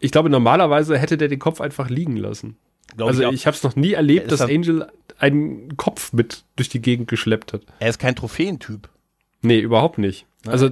Ich 0.00 0.12
glaube, 0.12 0.30
normalerweise 0.30 0.98
hätte 0.98 1.16
der 1.16 1.28
den 1.28 1.38
Kopf 1.38 1.60
einfach 1.60 1.88
liegen 1.90 2.16
lassen. 2.16 2.56
Glaub 2.96 3.08
also 3.08 3.22
ich, 3.24 3.32
ich 3.32 3.46
habe 3.46 3.56
es 3.56 3.62
noch 3.62 3.76
nie 3.76 3.92
erlebt, 3.92 4.32
dass 4.32 4.40
Angel 4.40 4.88
einen 5.18 5.76
Kopf 5.76 6.12
mit 6.12 6.44
durch 6.56 6.68
die 6.68 6.80
Gegend 6.80 7.08
geschleppt 7.08 7.52
hat. 7.52 7.62
Er 7.78 7.90
ist 7.90 7.98
kein 7.98 8.16
Trophäentyp. 8.16 8.88
Nee, 9.42 9.60
überhaupt 9.60 9.98
nicht. 9.98 10.26
Also 10.46 10.70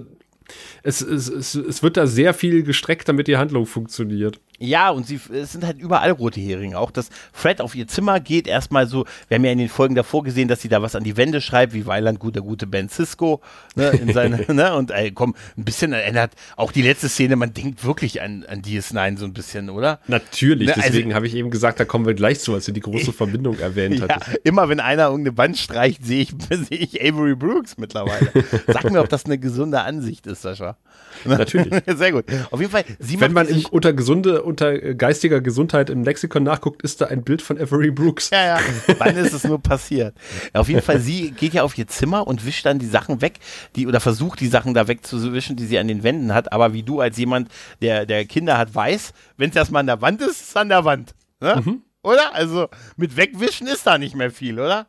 es, 0.82 1.00
es, 1.00 1.28
es, 1.28 1.54
es 1.54 1.82
wird 1.82 1.96
da 1.96 2.06
sehr 2.06 2.34
viel 2.34 2.62
gestreckt, 2.62 3.08
damit 3.08 3.26
die 3.26 3.36
Handlung 3.36 3.66
funktioniert. 3.66 4.40
Ja, 4.58 4.90
und 4.90 5.06
sie, 5.06 5.20
es 5.32 5.52
sind 5.52 5.64
halt 5.64 5.78
überall 5.78 6.10
rote 6.10 6.40
Heringe. 6.40 6.78
Auch, 6.78 6.90
dass 6.90 7.10
Fred 7.32 7.60
auf 7.60 7.74
ihr 7.74 7.86
Zimmer 7.86 8.20
geht, 8.20 8.46
erstmal 8.46 8.86
so, 8.86 9.04
wir 9.28 9.36
haben 9.36 9.44
ja 9.44 9.52
in 9.52 9.58
den 9.58 9.68
Folgen 9.68 9.94
davor 9.94 10.22
gesehen, 10.22 10.48
dass 10.48 10.62
sie 10.62 10.68
da 10.68 10.82
was 10.82 10.96
an 10.96 11.04
die 11.04 11.16
Wände 11.16 11.40
schreibt, 11.40 11.74
wie 11.74 11.86
Weiland, 11.86 12.18
gut, 12.18 12.34
der 12.34 12.42
gute 12.42 12.66
Ben 12.66 12.88
Cisco, 12.88 13.40
ne, 13.74 13.88
in 13.90 14.12
seine, 14.12 14.44
ne, 14.52 14.74
und 14.74 14.90
ey, 14.90 15.10
komm, 15.12 15.34
ein 15.56 15.64
bisschen 15.64 15.92
erinnert, 15.92 16.32
auch 16.56 16.72
die 16.72 16.82
letzte 16.82 17.08
Szene, 17.08 17.36
man 17.36 17.52
denkt 17.52 17.84
wirklich 17.84 18.22
an, 18.22 18.44
an 18.48 18.62
DS9 18.62 19.18
so 19.18 19.24
ein 19.24 19.32
bisschen, 19.32 19.70
oder? 19.70 20.00
Natürlich, 20.06 20.68
ne, 20.68 20.76
also, 20.76 20.88
deswegen 20.88 21.14
habe 21.14 21.26
ich 21.26 21.34
eben 21.34 21.50
gesagt, 21.50 21.80
da 21.80 21.84
kommen 21.84 22.06
wir 22.06 22.14
gleich 22.14 22.40
zu, 22.40 22.54
als 22.54 22.66
du 22.66 22.72
die 22.72 22.80
große 22.80 23.12
Verbindung 23.16 23.58
erwähnt 23.58 23.98
ja, 23.98 24.08
hattest. 24.08 24.40
Immer 24.44 24.68
wenn 24.68 24.80
einer 24.80 25.08
irgendeine 25.08 25.36
Wand 25.36 25.58
streicht, 25.58 26.04
sehe 26.04 26.22
ich, 26.22 26.30
sehe 26.50 26.78
ich 26.78 27.02
Avery 27.02 27.34
Brooks 27.34 27.76
mittlerweile. 27.78 28.32
Sag 28.66 28.90
mir, 28.90 29.00
ob 29.00 29.08
das 29.08 29.26
eine 29.26 29.38
gesunde 29.38 29.80
Ansicht 29.80 30.26
ist, 30.26 30.42
Sascha. 30.42 30.76
Natürlich. 31.24 31.72
Sehr 31.86 32.12
gut. 32.12 32.24
Auf 32.50 32.60
jeden 32.60 32.72
Fall, 32.72 32.84
sie 32.98 33.20
Wenn 33.20 33.32
man 33.32 33.48
im, 33.48 33.64
unter 33.70 33.92
gesunde, 33.92 34.42
unter 34.46 34.94
geistiger 34.94 35.40
Gesundheit 35.40 35.90
im 35.90 36.04
Lexikon 36.04 36.42
nachguckt, 36.42 36.82
ist 36.82 37.00
da 37.00 37.06
ein 37.06 37.24
Bild 37.24 37.42
von 37.42 37.60
Avery 37.60 37.90
Brooks. 37.90 38.30
Ja, 38.30 38.56
ja. 38.56 38.60
Wann 38.98 39.16
ist 39.16 39.32
es 39.32 39.44
nur 39.44 39.60
passiert? 39.60 40.16
Auf 40.54 40.68
jeden 40.68 40.82
Fall, 40.82 41.00
sie 41.00 41.32
geht 41.32 41.52
ja 41.52 41.62
auf 41.62 41.76
ihr 41.76 41.86
Zimmer 41.86 42.26
und 42.26 42.46
wischt 42.46 42.64
dann 42.64 42.78
die 42.78 42.86
Sachen 42.86 43.20
weg, 43.20 43.40
die 43.74 43.86
oder 43.86 44.00
versucht 44.00 44.40
die 44.40 44.46
Sachen 44.46 44.72
da 44.72 44.88
wegzuwischen, 44.88 45.56
die 45.56 45.66
sie 45.66 45.78
an 45.78 45.88
den 45.88 46.02
Wänden 46.02 46.32
hat. 46.32 46.52
Aber 46.52 46.72
wie 46.72 46.82
du 46.82 47.00
als 47.00 47.18
jemand, 47.18 47.50
der, 47.82 48.06
der 48.06 48.24
Kinder 48.24 48.56
hat, 48.56 48.74
weiß, 48.74 49.12
wenn 49.36 49.50
es 49.50 49.56
erstmal 49.56 49.80
an 49.80 49.86
der 49.86 50.00
Wand 50.00 50.22
ist, 50.22 50.40
ist 50.40 50.48
es 50.50 50.56
an 50.56 50.68
der 50.68 50.84
Wand. 50.84 51.14
Ne? 51.40 51.62
Mhm. 51.64 51.82
Oder? 52.02 52.34
Also 52.34 52.68
mit 52.96 53.16
wegwischen 53.16 53.66
ist 53.66 53.86
da 53.86 53.98
nicht 53.98 54.14
mehr 54.14 54.30
viel, 54.30 54.60
oder? 54.60 54.86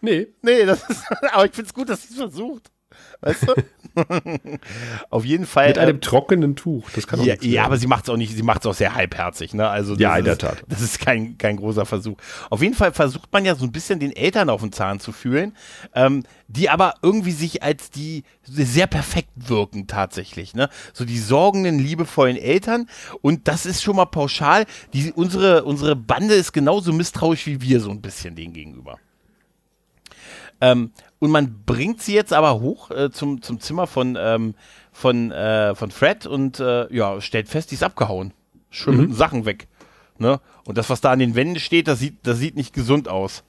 Nee. 0.00 0.26
Nee, 0.42 0.64
das 0.64 0.82
ist, 0.88 1.04
aber 1.32 1.46
ich 1.46 1.52
finde 1.52 1.68
es 1.68 1.74
gut, 1.74 1.88
dass 1.88 2.02
sie 2.02 2.08
es 2.10 2.16
versucht. 2.16 2.70
Weißt 3.20 3.48
du? 3.48 3.54
Auf 5.10 5.24
jeden 5.24 5.46
Fall. 5.46 5.68
Mit 5.68 5.78
einem 5.78 5.96
äh, 5.96 6.00
trockenen 6.00 6.56
Tuch. 6.56 6.88
Das 6.94 7.06
kann 7.06 7.20
auch 7.20 7.24
ja, 7.24 7.34
ja, 7.40 7.64
aber 7.64 7.76
sie 7.76 7.86
macht 7.86 8.04
es 8.04 8.10
auch 8.10 8.16
nicht, 8.16 8.34
sie 8.34 8.42
macht 8.42 8.62
es 8.62 8.66
auch 8.66 8.74
sehr 8.74 8.94
halbherzig, 8.94 9.54
ne? 9.54 9.68
Also 9.68 9.94
ja, 9.94 10.16
in 10.16 10.24
der 10.24 10.38
Tat. 10.38 10.64
das 10.68 10.80
ist 10.82 11.00
kein, 11.00 11.38
kein 11.38 11.56
großer 11.56 11.86
Versuch. 11.86 12.16
Auf 12.50 12.62
jeden 12.62 12.74
Fall 12.74 12.92
versucht 12.92 13.32
man 13.32 13.44
ja 13.44 13.54
so 13.54 13.64
ein 13.64 13.72
bisschen 13.72 13.98
den 14.00 14.14
Eltern 14.14 14.50
auf 14.50 14.60
den 14.60 14.72
Zahn 14.72 15.00
zu 15.00 15.12
fühlen, 15.12 15.56
ähm, 15.94 16.24
die 16.48 16.68
aber 16.68 16.94
irgendwie 17.02 17.32
sich 17.32 17.62
als 17.62 17.90
die 17.90 18.24
sehr 18.44 18.86
perfekt 18.86 19.30
wirken 19.36 19.86
tatsächlich, 19.86 20.54
ne? 20.54 20.68
So 20.92 21.04
die 21.04 21.18
sorgenden, 21.18 21.78
liebevollen 21.78 22.36
Eltern. 22.36 22.88
Und 23.22 23.48
das 23.48 23.66
ist 23.66 23.82
schon 23.82 23.96
mal 23.96 24.06
pauschal. 24.06 24.66
Die, 24.92 25.12
unsere, 25.12 25.64
unsere 25.64 25.96
Bande 25.96 26.34
ist 26.34 26.52
genauso 26.52 26.92
misstrauisch 26.92 27.46
wie 27.46 27.60
wir 27.60 27.80
so 27.80 27.90
ein 27.90 28.02
bisschen 28.02 28.34
denen 28.34 28.52
gegenüber. 28.52 28.98
Ähm, 30.60 30.92
und 31.18 31.30
man 31.30 31.62
bringt 31.64 32.02
sie 32.02 32.14
jetzt 32.14 32.32
aber 32.32 32.60
hoch 32.60 32.90
äh, 32.90 33.10
zum, 33.10 33.42
zum 33.42 33.60
Zimmer 33.60 33.86
von, 33.86 34.16
ähm, 34.18 34.54
von, 34.92 35.30
äh, 35.30 35.74
von 35.74 35.90
Fred 35.90 36.26
und 36.26 36.60
äh, 36.60 36.92
ja, 36.94 37.20
stellt 37.20 37.48
fest, 37.48 37.70
die 37.70 37.74
ist 37.74 37.82
abgehauen. 37.82 38.32
Schön 38.70 38.96
mhm. 38.96 39.12
Sachen 39.12 39.44
weg. 39.44 39.68
Ne? 40.18 40.40
Und 40.64 40.78
das, 40.78 40.90
was 40.90 41.00
da 41.00 41.12
an 41.12 41.18
den 41.18 41.34
Wänden 41.34 41.60
steht, 41.60 41.88
das 41.88 41.98
sieht, 41.98 42.18
das 42.22 42.38
sieht 42.38 42.56
nicht 42.56 42.72
gesund 42.72 43.08
aus. 43.08 43.44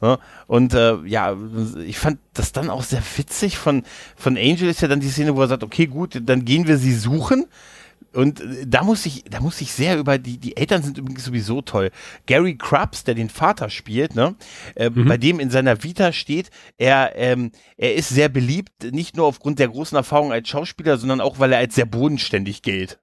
Ne? 0.00 0.18
Und 0.46 0.74
äh, 0.74 0.96
ja, 1.04 1.36
ich 1.84 1.98
fand 1.98 2.18
das 2.34 2.52
dann 2.52 2.70
auch 2.70 2.82
sehr 2.82 3.02
witzig. 3.16 3.58
Von, 3.58 3.82
von 4.14 4.36
Angel 4.36 4.68
ist 4.68 4.80
ja 4.80 4.88
dann 4.88 5.00
die 5.00 5.08
Szene, 5.08 5.36
wo 5.36 5.40
er 5.40 5.48
sagt, 5.48 5.64
okay, 5.64 5.86
gut, 5.86 6.20
dann 6.24 6.44
gehen 6.44 6.66
wir 6.66 6.78
sie 6.78 6.94
suchen. 6.94 7.46
Und 8.16 8.40
äh, 8.40 8.66
da 8.66 8.82
muss 8.82 9.06
ich, 9.06 9.24
da 9.24 9.40
muss 9.40 9.60
ich 9.60 9.72
sehr 9.72 9.98
über 9.98 10.18
die, 10.18 10.38
die 10.38 10.56
Eltern 10.56 10.82
sind 10.82 10.98
übrigens 10.98 11.24
sowieso 11.24 11.60
toll. 11.60 11.90
Gary 12.26 12.56
Krabs, 12.56 13.04
der 13.04 13.14
den 13.14 13.28
Vater 13.28 13.70
spielt, 13.70 14.14
ne, 14.14 14.34
äh, 14.74 14.90
mhm. 14.90 15.06
bei 15.06 15.18
dem 15.18 15.38
in 15.38 15.50
seiner 15.50 15.82
Vita 15.82 16.12
steht, 16.12 16.50
er, 16.78 17.12
ähm, 17.16 17.52
er 17.76 17.94
ist 17.94 18.08
sehr 18.08 18.28
beliebt, 18.28 18.92
nicht 18.92 19.16
nur 19.16 19.26
aufgrund 19.26 19.58
der 19.58 19.68
großen 19.68 19.96
Erfahrung 19.96 20.32
als 20.32 20.48
Schauspieler, 20.48 20.96
sondern 20.96 21.20
auch, 21.20 21.38
weil 21.38 21.52
er 21.52 21.58
als 21.58 21.74
sehr 21.74 21.86
bodenständig 21.86 22.62
gilt. 22.62 22.98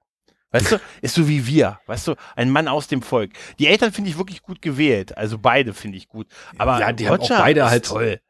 Weißt 0.50 0.72
du, 0.72 0.80
ist 1.00 1.14
so 1.14 1.28
wie 1.28 1.46
wir, 1.46 1.78
weißt 1.86 2.08
du, 2.08 2.14
ein 2.34 2.50
Mann 2.50 2.68
aus 2.68 2.88
dem 2.88 3.02
Volk. 3.02 3.32
Die 3.58 3.68
Eltern 3.68 3.92
finde 3.92 4.10
ich 4.10 4.18
wirklich 4.18 4.42
gut 4.42 4.60
gewählt, 4.62 5.16
also 5.16 5.38
beide 5.38 5.74
finde 5.74 5.96
ich 5.96 6.08
gut. 6.08 6.26
Aber 6.58 6.80
ja, 6.80 6.92
die 6.92 7.06
Roger 7.06 7.22
haben 7.22 7.32
auch 7.34 7.44
beide 7.44 7.70
halt 7.70 7.86
toll. 7.86 8.20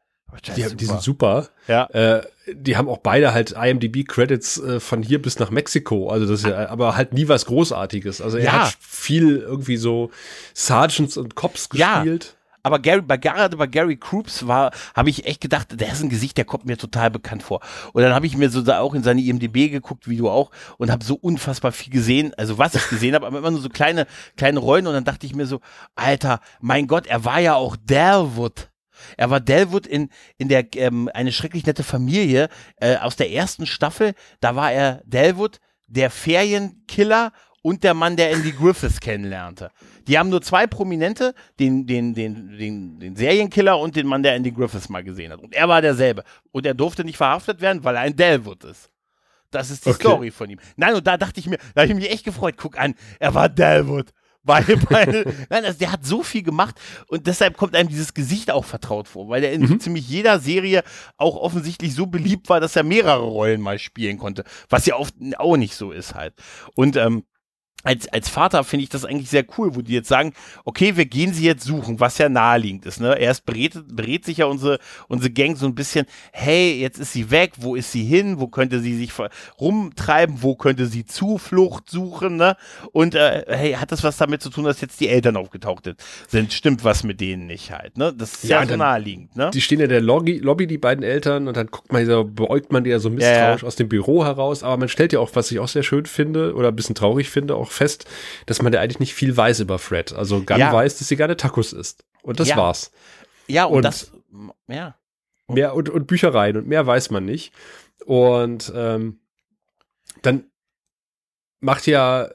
Die, 0.55 0.75
die, 0.75 0.85
sind 0.85 1.01
super. 1.01 1.47
Ja. 1.67 1.85
Äh, 1.85 2.23
die 2.53 2.77
haben 2.77 2.87
auch 2.87 2.99
beide 2.99 3.33
halt 3.33 3.51
IMDb-Credits 3.51 4.59
äh, 4.59 4.79
von 4.79 5.01
hier 5.01 5.21
bis 5.21 5.39
nach 5.39 5.49
Mexiko. 5.49 6.09
Also 6.09 6.25
das 6.25 6.41
ist 6.41 6.47
ja, 6.47 6.69
aber 6.69 6.95
halt 6.95 7.13
nie 7.13 7.27
was 7.27 7.45
Großartiges. 7.45 8.21
Also 8.21 8.37
er 8.37 8.45
ja. 8.45 8.51
hat 8.51 8.77
viel 8.79 9.37
irgendwie 9.37 9.77
so 9.77 10.11
Sergeants 10.53 11.17
und 11.17 11.35
Cops 11.35 11.69
gespielt. 11.69 12.23
Ja. 12.25 12.35
Aber 12.65 12.79
Gary, 12.79 13.01
bei, 13.01 13.17
gerade 13.17 13.57
bei 13.57 13.67
Gary 13.67 13.95
Kroops 13.95 14.47
war, 14.47 14.71
habe 14.95 15.11
ich 15.11 15.27
echt 15.27 15.39
gedacht, 15.39 15.79
der 15.79 15.91
ist 15.91 16.01
ein 16.01 16.09
Gesicht, 16.09 16.35
der 16.35 16.45
kommt 16.45 16.65
mir 16.65 16.79
total 16.79 17.11
bekannt 17.11 17.43
vor. 17.43 17.61
Und 17.93 18.01
dann 18.01 18.11
habe 18.15 18.25
ich 18.25 18.35
mir 18.35 18.49
so 18.49 18.63
da 18.63 18.79
auch 18.79 18.95
in 18.95 19.03
seine 19.03 19.21
IMDB 19.21 19.69
geguckt, 19.69 20.09
wie 20.09 20.17
du 20.17 20.31
auch, 20.31 20.49
und 20.79 20.89
habe 20.89 21.05
so 21.05 21.13
unfassbar 21.13 21.71
viel 21.71 21.93
gesehen. 21.93 22.33
Also 22.37 22.57
was 22.57 22.73
ich 22.73 22.89
gesehen 22.89 23.13
habe, 23.13 23.27
aber 23.27 23.37
immer 23.37 23.51
nur 23.51 23.61
so 23.61 23.69
kleine, 23.69 24.07
kleine 24.35 24.57
Rollen. 24.57 24.87
Und 24.87 24.93
dann 24.93 25.03
dachte 25.03 25.27
ich 25.27 25.35
mir 25.35 25.45
so, 25.45 25.61
Alter, 25.93 26.39
mein 26.59 26.87
Gott, 26.87 27.05
er 27.05 27.23
war 27.23 27.39
ja 27.39 27.53
auch 27.53 27.77
Dalwood. 27.85 28.71
Er 29.17 29.29
war 29.29 29.39
Delwood 29.39 29.87
in, 29.87 30.09
in 30.37 30.49
der 30.49 30.65
ähm, 30.75 31.09
eine 31.13 31.31
schrecklich 31.31 31.65
nette 31.65 31.83
Familie 31.83 32.49
äh, 32.77 32.97
aus 32.97 33.15
der 33.15 33.31
ersten 33.31 33.65
Staffel. 33.65 34.13
Da 34.39 34.55
war 34.55 34.71
er 34.71 35.01
Delwood, 35.05 35.59
der 35.87 36.09
Ferienkiller 36.09 37.31
und 37.61 37.83
der 37.83 37.95
Mann, 37.95 38.15
der 38.15 38.31
Andy 38.31 38.51
Griffiths 38.51 38.99
kennenlernte. 38.99 39.71
Die 40.07 40.19
haben 40.19 40.29
nur 40.29 40.43
zwei 40.43 40.67
Prominente, 40.67 41.33
den, 41.59 41.87
den, 41.87 42.13
den, 42.13 42.55
den, 42.57 42.99
den 42.99 43.15
Serienkiller 43.15 43.79
und 43.79 43.95
den 43.95 44.05
Mann, 44.05 44.21
der 44.21 44.35
Andy 44.35 44.51
Griffiths 44.51 44.87
mal 44.87 45.03
gesehen 45.03 45.31
hat. 45.31 45.39
Und 45.39 45.55
er 45.55 45.67
war 45.67 45.81
derselbe. 45.81 46.23
Und 46.51 46.67
er 46.67 46.75
durfte 46.75 47.03
nicht 47.03 47.17
verhaftet 47.17 47.61
werden, 47.61 47.83
weil 47.83 47.95
er 47.95 48.01
ein 48.01 48.15
Delwood 48.15 48.63
ist. 48.65 48.91
Das 49.49 49.71
ist 49.71 49.85
die 49.85 49.89
okay. 49.89 50.01
Story 50.01 50.31
von 50.31 50.49
ihm. 50.49 50.59
Nein, 50.75 50.93
und 50.93 51.07
da 51.07 51.17
dachte 51.17 51.39
ich 51.39 51.47
mir, 51.47 51.57
da 51.73 51.81
habe 51.81 51.91
ich 51.91 51.95
mich 51.95 52.11
echt 52.11 52.25
gefreut. 52.25 52.55
Guck 52.57 52.77
an, 52.77 52.93
er 53.19 53.33
war 53.33 53.49
Delwood. 53.49 54.11
Weil, 54.45 54.65
weil 54.89 55.25
nein, 55.49 55.65
also 55.65 55.79
der 55.79 55.91
hat 55.91 56.05
so 56.05 56.21
viel 56.21 56.43
gemacht 56.43 56.79
und 57.07 57.25
deshalb 57.25 57.57
kommt 57.57 57.75
einem 57.75 57.89
dieses 57.89 58.13
Gesicht 58.13 58.51
auch 58.51 58.63
vertraut 58.63 59.07
vor, 59.07 59.27
weil 59.27 59.43
er 59.43 59.51
in 59.51 59.61
mhm. 59.61 59.79
ziemlich 59.79 60.07
jeder 60.07 60.39
Serie 60.39 60.83
auch 61.17 61.35
offensichtlich 61.35 61.95
so 61.95 62.05
beliebt 62.05 62.47
war, 62.47 62.59
dass 62.59 62.75
er 62.75 62.83
mehrere 62.83 63.23
Rollen 63.23 63.59
mal 63.59 63.79
spielen 63.79 64.19
konnte, 64.19 64.43
was 64.69 64.85
ja 64.85 64.97
oft 64.97 65.15
auch 65.37 65.57
nicht 65.57 65.75
so 65.75 65.91
ist 65.91 66.13
halt. 66.13 66.35
Und 66.75 66.95
ähm, 66.95 67.23
als, 67.85 68.07
als 68.07 68.29
Vater 68.29 68.63
finde 68.63 68.83
ich 68.83 68.89
das 68.89 69.05
eigentlich 69.05 69.29
sehr 69.29 69.45
cool, 69.57 69.75
wo 69.75 69.81
die 69.81 69.93
jetzt 69.93 70.09
sagen, 70.09 70.33
okay, 70.65 70.97
wir 70.97 71.05
gehen 71.05 71.33
sie 71.33 71.45
jetzt 71.45 71.63
suchen, 71.63 71.99
was 71.99 72.17
ja 72.17 72.29
naheliegend 72.29 72.85
ist. 72.85 72.99
Ne? 72.99 73.17
Erst 73.17 73.45
berät, 73.45 73.75
berät 73.87 74.25
sich 74.25 74.37
ja 74.37 74.47
unsere, 74.47 74.79
unsere 75.07 75.31
Gang 75.31 75.55
so 75.55 75.67
ein 75.67 75.75
bisschen, 75.75 76.07
hey, 76.33 76.79
jetzt 76.79 76.99
ist 76.99 77.13
sie 77.13 77.29
weg, 77.29 77.53
wo 77.57 77.75
ist 77.75 77.91
sie 77.91 78.03
hin, 78.03 78.39
wo 78.39 78.47
könnte 78.47 78.79
sie 78.79 78.97
sich 78.97 79.11
rumtreiben, 79.59 80.41
wo 80.41 80.55
könnte 80.55 80.87
sie 80.87 81.05
Zuflucht 81.05 81.89
suchen, 81.89 82.37
ne? 82.37 82.57
Und 82.91 83.13
äh, 83.13 83.45
hey, 83.47 83.73
hat 83.73 83.91
das 83.91 84.03
was 84.03 84.17
damit 84.17 84.41
zu 84.41 84.49
tun, 84.49 84.65
dass 84.65 84.81
jetzt 84.81 84.99
die 84.99 85.07
Eltern 85.07 85.37
aufgetaucht 85.37 85.87
sind? 86.27 86.53
Stimmt 86.53 86.83
was 86.83 87.03
mit 87.03 87.21
denen 87.21 87.45
nicht 87.45 87.71
halt, 87.71 87.97
ne? 87.97 88.13
Das 88.13 88.33
ist 88.33 88.45
ja, 88.45 88.61
ja 88.61 88.67
so 88.67 88.75
naheliegend, 88.75 89.35
ne? 89.35 89.51
Die 89.53 89.61
stehen 89.61 89.79
in 89.79 89.89
der 89.89 90.01
Lobby, 90.01 90.39
Lobby, 90.39 90.65
die 90.65 90.79
beiden 90.79 91.03
Eltern, 91.03 91.47
und 91.47 91.55
dann 91.55 91.67
guckt 91.67 91.93
man 91.93 92.03
so, 92.05 92.23
beäugt 92.23 92.71
man 92.71 92.83
die 92.83 92.89
ja 92.89 92.99
so 92.99 93.11
misstrauisch 93.11 93.35
ja, 93.37 93.57
ja. 93.57 93.63
aus 93.63 93.75
dem 93.75 93.89
Büro 93.89 94.25
heraus, 94.25 94.63
aber 94.63 94.77
man 94.77 94.89
stellt 94.89 95.13
ja 95.13 95.19
auch, 95.19 95.29
was 95.35 95.51
ich 95.51 95.59
auch 95.59 95.67
sehr 95.67 95.83
schön 95.83 96.07
finde, 96.07 96.55
oder 96.55 96.69
ein 96.69 96.75
bisschen 96.75 96.95
traurig 96.95 97.29
finde, 97.29 97.55
auch 97.55 97.74
fest, 97.75 98.05
dass 98.45 98.61
man 98.61 98.71
da 98.71 98.79
eigentlich 98.79 98.99
nicht 98.99 99.13
viel 99.13 99.35
weiß 99.35 99.59
über 99.59 99.79
Fred. 99.79 100.13
Also 100.13 100.41
Gunn 100.41 100.59
ja. 100.59 100.73
weiß, 100.73 100.97
dass 100.97 101.07
sie 101.07 101.15
gerne 101.15 101.37
Tacos 101.37 101.73
isst. 101.73 102.05
Und 102.23 102.39
das 102.39 102.49
ja. 102.49 102.57
war's. 102.57 102.91
Ja, 103.47 103.65
und, 103.65 103.77
und 103.77 103.85
das, 103.85 104.11
ja. 104.67 104.95
Mehr 105.47 105.75
und, 105.75 105.89
und 105.89 106.07
Büchereien 106.07 106.57
und 106.57 106.67
mehr 106.67 106.87
weiß 106.87 107.11
man 107.11 107.25
nicht. 107.25 107.53
Und 108.05 108.71
ähm, 108.75 109.19
dann 110.21 110.45
macht 111.59 111.85
ja 111.87 112.29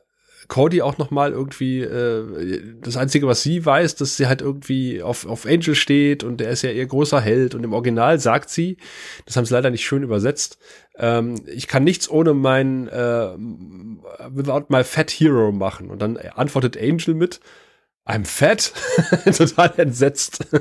Cody 0.51 0.83
auch 0.83 0.99
noch 0.99 1.11
mal 1.11 1.33
irgendwie 1.33 1.81
äh, 1.81 2.75
das 2.83 2.99
Einzige, 2.99 3.27
was 3.27 3.43
sie 3.43 3.65
weiß, 3.65 3.95
dass 3.95 4.17
sie 4.17 4.27
halt 4.27 4.43
irgendwie 4.43 5.01
auf, 5.01 5.25
auf 5.25 5.47
Angel 5.47 5.75
steht 5.75 6.25
und 6.25 6.39
der 6.39 6.51
ist 6.51 6.63
ja 6.63 6.71
ihr 6.71 6.85
großer 6.87 7.21
Held 7.21 7.55
und 7.55 7.65
im 7.65 7.73
Original 7.73 8.19
sagt 8.19 8.51
sie, 8.51 8.77
das 9.25 9.37
haben 9.37 9.47
sie 9.47 9.55
leider 9.55 9.71
nicht 9.71 9.85
schön 9.85 10.03
übersetzt, 10.03 10.59
ähm, 10.99 11.37
ich 11.47 11.69
kann 11.69 11.85
nichts 11.85 12.11
ohne 12.11 12.35
mein 12.35 12.89
äh, 12.89 13.29
Without 14.29 14.67
my 14.69 14.85
Fat 14.85 15.11
Hero 15.11 15.53
machen 15.53 15.89
und 15.89 16.03
dann 16.03 16.19
antwortet 16.19 16.77
Angel 16.77 17.15
mit 17.15 17.41
I'm 18.05 18.25
fat, 18.25 18.73
total 19.25 19.73
entsetzt. 19.79 20.47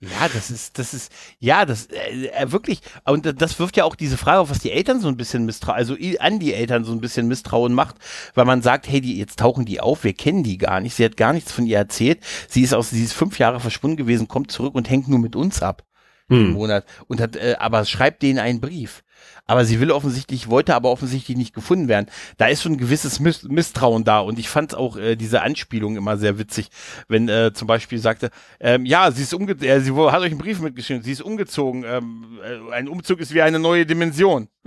Ja, 0.00 0.28
das 0.32 0.50
ist, 0.50 0.78
das 0.78 0.92
ist, 0.92 1.12
ja, 1.38 1.64
das 1.64 1.86
äh, 1.86 2.26
äh, 2.26 2.52
wirklich, 2.52 2.80
und 3.06 3.40
das 3.40 3.58
wirft 3.58 3.76
ja 3.76 3.84
auch 3.84 3.94
diese 3.94 4.18
Frage 4.18 4.40
auf, 4.40 4.50
was 4.50 4.58
die 4.58 4.72
Eltern 4.72 5.00
so 5.00 5.08
ein 5.08 5.16
bisschen 5.16 5.46
misstrauen, 5.46 5.78
also 5.78 5.96
an 6.18 6.38
die 6.40 6.52
Eltern 6.52 6.84
so 6.84 6.92
ein 6.92 7.00
bisschen 7.00 7.28
Misstrauen 7.28 7.72
macht, 7.72 7.96
weil 8.34 8.44
man 8.44 8.60
sagt, 8.60 8.88
hey, 8.88 9.00
die, 9.00 9.16
jetzt 9.16 9.38
tauchen 9.38 9.64
die 9.64 9.80
auf, 9.80 10.04
wir 10.04 10.12
kennen 10.12 10.42
die 10.42 10.58
gar 10.58 10.80
nicht, 10.80 10.94
sie 10.94 11.04
hat 11.04 11.16
gar 11.16 11.32
nichts 11.32 11.52
von 11.52 11.66
ihr 11.66 11.78
erzählt, 11.78 12.20
sie 12.48 12.62
ist 12.62 12.74
aus, 12.74 12.90
sie 12.90 13.04
ist 13.04 13.14
fünf 13.14 13.38
Jahre 13.38 13.60
verschwunden 13.60 13.96
gewesen, 13.96 14.28
kommt 14.28 14.50
zurück 14.50 14.74
und 14.74 14.90
hängt 14.90 15.08
nur 15.08 15.20
mit 15.20 15.36
uns 15.36 15.62
ab 15.62 15.84
hm. 16.28 16.38
im 16.38 16.52
Monat 16.52 16.84
und 17.06 17.20
hat, 17.20 17.36
äh, 17.36 17.56
aber 17.58 17.84
schreibt 17.84 18.22
denen 18.22 18.38
einen 18.38 18.60
Brief 18.60 19.03
aber 19.46 19.64
sie 19.64 19.80
will 19.80 19.90
offensichtlich, 19.90 20.48
wollte 20.48 20.74
aber 20.74 20.90
offensichtlich 20.90 21.36
nicht 21.36 21.54
gefunden 21.54 21.88
werden. 21.88 22.06
Da 22.36 22.46
ist 22.46 22.62
schon 22.62 22.72
ein 22.72 22.78
gewisses 22.78 23.20
Miss 23.20 23.42
Misstrauen 23.44 24.04
da 24.04 24.20
und 24.20 24.38
ich 24.38 24.48
fand 24.48 24.74
auch 24.74 24.96
äh, 24.96 25.16
diese 25.16 25.42
Anspielung 25.42 25.96
immer 25.96 26.16
sehr 26.16 26.38
witzig, 26.38 26.68
wenn 27.08 27.28
äh, 27.28 27.52
zum 27.52 27.66
Beispiel 27.66 27.98
sagte, 27.98 28.30
ähm, 28.60 28.84
ja, 28.86 29.10
sie 29.10 29.22
ist 29.22 29.34
umgezogen, 29.34 29.68
äh, 29.68 29.80
sie 29.80 29.92
hat 29.94 30.20
euch 30.20 30.30
einen 30.30 30.38
Brief 30.38 30.60
mitgeschrieben, 30.60 31.02
sie 31.02 31.12
ist 31.12 31.22
umgezogen, 31.22 31.84
ähm, 31.86 32.38
äh, 32.42 32.72
ein 32.72 32.88
Umzug 32.88 33.20
ist 33.20 33.34
wie 33.34 33.42
eine 33.42 33.58
neue 33.58 33.86
Dimension. 33.86 34.48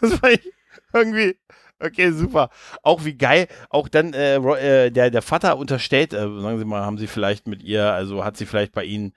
das 0.00 0.22
war 0.22 0.30
ich 0.30 0.52
irgendwie, 0.92 1.36
Okay, 1.78 2.10
super. 2.12 2.48
Auch 2.82 3.04
wie 3.04 3.14
geil, 3.14 3.48
auch 3.68 3.88
dann 3.88 4.14
äh, 4.14 4.36
äh, 4.36 4.90
der, 4.90 5.10
der 5.10 5.22
Vater 5.22 5.58
unterstellt, 5.58 6.14
äh, 6.14 6.20
sagen 6.20 6.58
Sie 6.58 6.64
mal, 6.64 6.82
haben 6.82 6.96
Sie 6.96 7.06
vielleicht 7.06 7.46
mit 7.46 7.62
ihr, 7.62 7.92
also 7.92 8.24
hat 8.24 8.36
sie 8.38 8.46
vielleicht 8.46 8.72
bei 8.72 8.84
Ihnen 8.84 9.14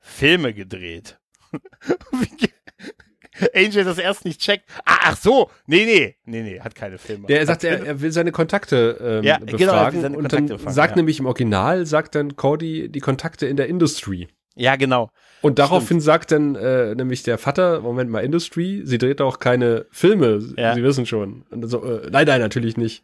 Filme 0.00 0.54
gedreht? 0.54 1.18
wie, 2.12 2.52
Angel 3.54 3.84
das 3.84 3.98
erst 3.98 4.24
nicht 4.24 4.40
checkt. 4.40 4.68
Ah, 4.84 4.98
ach 5.04 5.16
so, 5.16 5.50
nee, 5.66 5.84
nee, 5.84 6.16
nee, 6.24 6.42
nee, 6.42 6.60
hat 6.60 6.74
keine 6.74 6.98
Filme. 6.98 7.26
Der 7.26 7.44
sagt, 7.46 7.64
er, 7.64 7.84
er 7.84 8.00
will 8.00 8.12
seine 8.12 8.32
Kontakte 8.32 8.98
ähm, 9.00 9.24
ja, 9.24 9.38
befragen 9.38 9.58
genau, 9.58 9.74
er 9.74 9.92
will 9.92 10.00
seine 10.00 10.16
Kontakte 10.16 10.36
und 10.36 10.50
dann 10.50 10.56
befragen, 10.58 10.74
sagt 10.74 10.90
ja. 10.92 10.96
nämlich 10.96 11.20
im 11.20 11.26
Original, 11.26 11.86
sagt 11.86 12.14
dann 12.14 12.36
Cody 12.36 12.88
die 12.88 13.00
Kontakte 13.00 13.46
in 13.46 13.56
der 13.56 13.68
Industry. 13.68 14.28
Ja, 14.54 14.76
genau. 14.76 15.10
Und 15.40 15.58
daraufhin 15.58 15.86
Stimmt. 15.86 16.02
sagt 16.02 16.32
dann 16.32 16.54
äh, 16.56 16.94
nämlich 16.94 17.22
der 17.22 17.38
Vater, 17.38 17.80
Moment 17.80 18.10
mal, 18.10 18.20
Industry, 18.20 18.82
sie 18.84 18.98
dreht 18.98 19.20
auch 19.20 19.38
keine 19.38 19.86
Filme, 19.90 20.40
ja. 20.56 20.74
Sie 20.74 20.82
wissen 20.82 21.06
schon. 21.06 21.44
Und 21.50 21.66
so, 21.68 21.82
äh, 21.84 22.10
nein, 22.10 22.26
nein, 22.26 22.40
natürlich 22.40 22.76
nicht. 22.76 23.02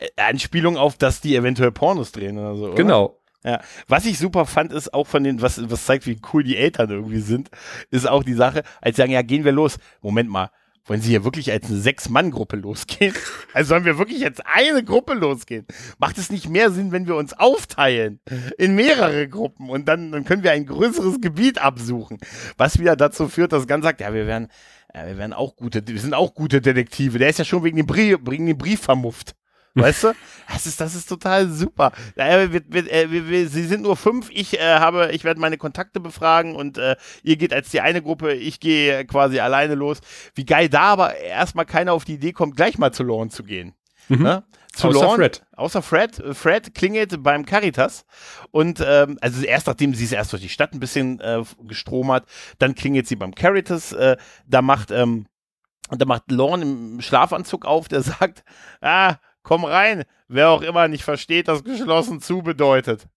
Äh, 0.00 0.08
Anspielung 0.20 0.76
auf, 0.76 0.96
dass 0.96 1.20
die 1.20 1.36
eventuell 1.36 1.72
Pornos 1.72 2.10
drehen 2.12 2.38
oder 2.38 2.56
so. 2.56 2.66
Oder? 2.66 2.74
Genau. 2.74 3.17
Ja, 3.44 3.60
was 3.86 4.04
ich 4.04 4.18
super 4.18 4.46
fand, 4.46 4.72
ist 4.72 4.92
auch 4.92 5.06
von 5.06 5.22
den, 5.22 5.40
was, 5.40 5.70
was 5.70 5.86
zeigt, 5.86 6.06
wie 6.06 6.20
cool 6.32 6.42
die 6.42 6.56
Eltern 6.56 6.90
irgendwie 6.90 7.20
sind, 7.20 7.50
ist 7.90 8.08
auch 8.08 8.24
die 8.24 8.34
Sache, 8.34 8.62
als 8.80 8.96
sie 8.96 9.02
sagen, 9.02 9.12
ja, 9.12 9.22
gehen 9.22 9.44
wir 9.44 9.52
los. 9.52 9.78
Moment 10.02 10.28
mal, 10.28 10.50
wollen 10.88 11.02
sie 11.02 11.10
hier 11.10 11.24
wirklich 11.24 11.52
als 11.52 11.66
eine 11.66 11.78
Sechs-Mann-Gruppe 11.78 12.56
losgehen? 12.56 13.14
Also 13.54 13.70
sollen 13.70 13.86
wir 13.86 13.98
wirklich 13.98 14.20
jetzt 14.20 14.42
eine 14.46 14.84
Gruppe 14.84 15.14
losgehen? 15.14 15.66
Macht 15.98 16.18
es 16.18 16.30
nicht 16.30 16.48
mehr 16.48 16.70
Sinn, 16.70 16.92
wenn 16.92 17.06
wir 17.06 17.16
uns 17.16 17.32
aufteilen 17.32 18.20
in 18.58 18.74
mehrere 18.74 19.26
Gruppen 19.26 19.70
und 19.70 19.88
dann, 19.88 20.12
dann 20.12 20.24
können 20.24 20.42
wir 20.42 20.52
ein 20.52 20.66
größeres 20.66 21.20
Gebiet 21.20 21.58
absuchen? 21.60 22.18
Was 22.56 22.78
wieder 22.78 22.94
dazu 22.94 23.26
führt, 23.28 23.52
dass 23.52 23.66
Ganz 23.66 23.84
sagt, 23.84 24.00
ja, 24.00 24.12
wir 24.12 24.26
werden, 24.26 24.48
ja, 24.94 25.06
wir 25.06 25.16
werden 25.16 25.32
auch 25.32 25.56
gute, 25.56 25.82
wir 25.86 25.98
sind 25.98 26.14
auch 26.14 26.34
gute 26.34 26.60
Detektive. 26.60 27.18
Der 27.18 27.30
ist 27.30 27.38
ja 27.38 27.44
schon 27.44 27.64
wegen 27.64 27.78
dem 27.78 27.86
Brief, 27.86 28.18
wegen 28.22 28.46
dem 28.46 28.58
Brief 28.58 28.80
vermufft. 28.80 29.34
Weißt 29.74 30.04
du? 30.04 30.12
Das 30.50 30.66
ist, 30.66 30.80
das 30.80 30.94
ist 30.94 31.08
total 31.08 31.48
super. 31.48 31.92
Äh, 32.16 32.48
wir, 32.50 32.62
wir, 32.68 33.28
wir, 33.28 33.48
sie 33.48 33.64
sind 33.64 33.82
nur 33.82 33.96
fünf. 33.96 34.30
Ich 34.30 34.58
äh, 34.58 34.78
habe, 34.78 35.10
ich 35.12 35.24
werde 35.24 35.40
meine 35.40 35.58
Kontakte 35.58 36.00
befragen 36.00 36.56
und 36.56 36.78
äh, 36.78 36.96
ihr 37.22 37.36
geht 37.36 37.52
als 37.52 37.70
die 37.70 37.80
eine 37.80 38.02
Gruppe, 38.02 38.32
ich 38.32 38.60
gehe 38.60 39.04
quasi 39.04 39.40
alleine 39.40 39.74
los. 39.74 40.00
Wie 40.34 40.46
geil 40.46 40.68
da 40.68 40.82
aber 40.82 41.16
erstmal 41.16 41.66
keiner 41.66 41.92
auf 41.92 42.04
die 42.04 42.14
Idee 42.14 42.32
kommt, 42.32 42.56
gleich 42.56 42.78
mal 42.78 42.92
zu 42.92 43.02
Lorne 43.02 43.30
zu 43.30 43.44
gehen. 43.44 43.74
Mhm. 44.08 44.22
Ne? 44.22 44.44
Zu 44.72 44.88
außer 44.88 45.00
Lorne, 45.00 45.16
Fred. 45.16 45.46
Außer 45.56 45.82
Fred. 45.82 46.22
Fred 46.32 46.74
klingelt 46.74 47.22
beim 47.22 47.44
Caritas 47.44 48.04
und 48.50 48.82
ähm, 48.84 49.18
also 49.20 49.42
erst 49.44 49.66
nachdem 49.66 49.94
sie 49.94 50.04
es 50.04 50.12
erst 50.12 50.32
durch 50.32 50.42
die 50.42 50.48
Stadt 50.48 50.72
ein 50.72 50.80
bisschen 50.80 51.20
äh, 51.20 51.42
gestromert, 51.64 52.26
dann 52.58 52.74
klingelt 52.74 53.06
sie 53.06 53.16
beim 53.16 53.34
Caritas. 53.34 53.92
Äh, 53.92 54.16
da 54.46 54.62
macht 54.62 54.90
ähm, 54.90 55.26
und 55.90 56.02
da 56.02 56.06
macht 56.06 56.30
Lorne 56.30 56.62
im 56.64 57.00
Schlafanzug 57.00 57.64
auf, 57.64 57.88
der 57.88 58.02
sagt, 58.02 58.44
ah, 58.80 59.16
komm 59.48 59.64
rein. 59.64 60.04
Wer 60.28 60.50
auch 60.50 60.60
immer 60.60 60.88
nicht 60.88 61.04
versteht, 61.04 61.48
dass 61.48 61.64
geschlossen 61.64 62.20
zu 62.20 62.42
bedeutet. 62.42 63.08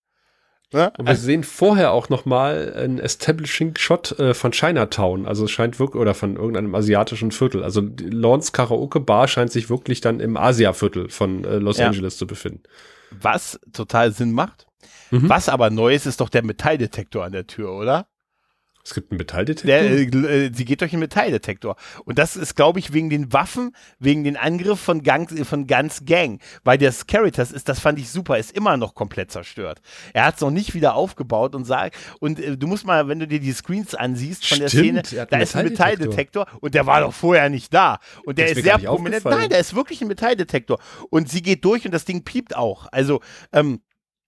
Ne? 0.71 0.93
Und 0.97 1.05
wir 1.05 1.17
sehen 1.17 1.43
vorher 1.43 1.91
auch 1.91 2.07
noch 2.07 2.23
mal 2.23 2.73
einen 2.73 2.99
Establishing 2.99 3.75
Shot 3.75 4.17
äh, 4.17 4.33
von 4.33 4.53
Chinatown. 4.53 5.25
Also 5.25 5.43
es 5.43 5.51
scheint 5.51 5.77
wirklich, 5.77 6.01
oder 6.01 6.13
von 6.13 6.37
irgendeinem 6.37 6.73
asiatischen 6.73 7.31
Viertel. 7.31 7.65
Also 7.65 7.83
Lawns 7.99 8.53
Karaoke 8.53 9.01
Bar 9.01 9.27
scheint 9.27 9.51
sich 9.51 9.69
wirklich 9.69 9.99
dann 9.99 10.21
im 10.21 10.37
Asia-Viertel 10.37 11.09
von 11.09 11.43
äh, 11.43 11.57
Los 11.57 11.77
ja. 11.77 11.87
Angeles 11.87 12.15
zu 12.15 12.25
befinden. 12.25 12.63
Was 13.11 13.59
total 13.73 14.13
Sinn 14.13 14.31
macht. 14.31 14.67
Mhm. 15.09 15.27
Was 15.27 15.49
aber 15.49 15.69
neu 15.69 15.93
ist, 15.93 16.05
ist 16.05 16.21
doch 16.21 16.29
der 16.29 16.45
Metalldetektor 16.45 17.25
an 17.25 17.33
der 17.33 17.47
Tür, 17.47 17.73
oder? 17.73 18.07
Es 18.83 18.93
gibt 18.93 19.11
einen 19.11 19.17
Metalldetektor? 19.17 19.67
Der, 19.67 19.91
äh, 19.91 20.45
äh, 20.45 20.51
sie 20.53 20.65
geht 20.65 20.81
durch 20.81 20.93
einen 20.93 21.01
Metalldetektor. 21.01 21.75
Und 22.05 22.17
das 22.17 22.35
ist, 22.35 22.55
glaube 22.55 22.79
ich, 22.79 22.93
wegen 22.93 23.09
den 23.09 23.31
Waffen, 23.33 23.75
wegen 23.99 24.23
den 24.23 24.37
Angriff 24.37 24.79
von, 24.79 25.03
Gang, 25.03 25.29
von 25.45 25.67
ganz 25.67 26.05
Gang. 26.05 26.41
Weil 26.63 26.77
das 26.77 27.07
Caritas 27.07 27.51
ist, 27.51 27.69
das 27.69 27.79
fand 27.79 27.99
ich 27.99 28.09
super, 28.09 28.37
ist 28.37 28.51
immer 28.51 28.77
noch 28.77 28.95
komplett 28.95 29.31
zerstört. 29.31 29.81
Er 30.13 30.25
hat 30.25 30.35
es 30.35 30.41
noch 30.41 30.51
nicht 30.51 30.73
wieder 30.73 30.95
aufgebaut 30.95 31.55
und 31.55 31.65
sagt, 31.65 31.95
und 32.19 32.39
äh, 32.39 32.57
du 32.57 32.67
musst 32.67 32.85
mal, 32.85 33.07
wenn 33.07 33.19
du 33.19 33.27
dir 33.27 33.39
die 33.39 33.53
Screens 33.53 33.95
ansiehst 33.95 34.45
von 34.45 34.67
Stimmt, 34.67 34.97
der 34.97 35.03
Szene, 35.03 35.27
da 35.29 35.37
ist 35.37 35.55
ein 35.55 35.65
Metalldetektor 35.65 36.47
und 36.59 36.73
der 36.73 36.85
war 36.85 37.01
doch 37.01 37.13
vorher 37.13 37.49
nicht 37.49 37.73
da. 37.73 37.99
Und 38.25 38.37
der 38.37 38.49
das 38.49 38.57
ist 38.57 38.63
sehr 38.63 38.79
prominent. 38.79 39.25
Nein, 39.25 39.49
der 39.49 39.59
ist 39.59 39.75
wirklich 39.75 40.01
ein 40.01 40.07
Metalldetektor. 40.07 40.79
Und 41.09 41.29
sie 41.29 41.41
geht 41.41 41.63
durch 41.65 41.85
und 41.85 41.91
das 41.91 42.05
Ding 42.05 42.23
piept 42.23 42.55
auch. 42.55 42.87
Also, 42.91 43.21
ähm, 43.53 43.81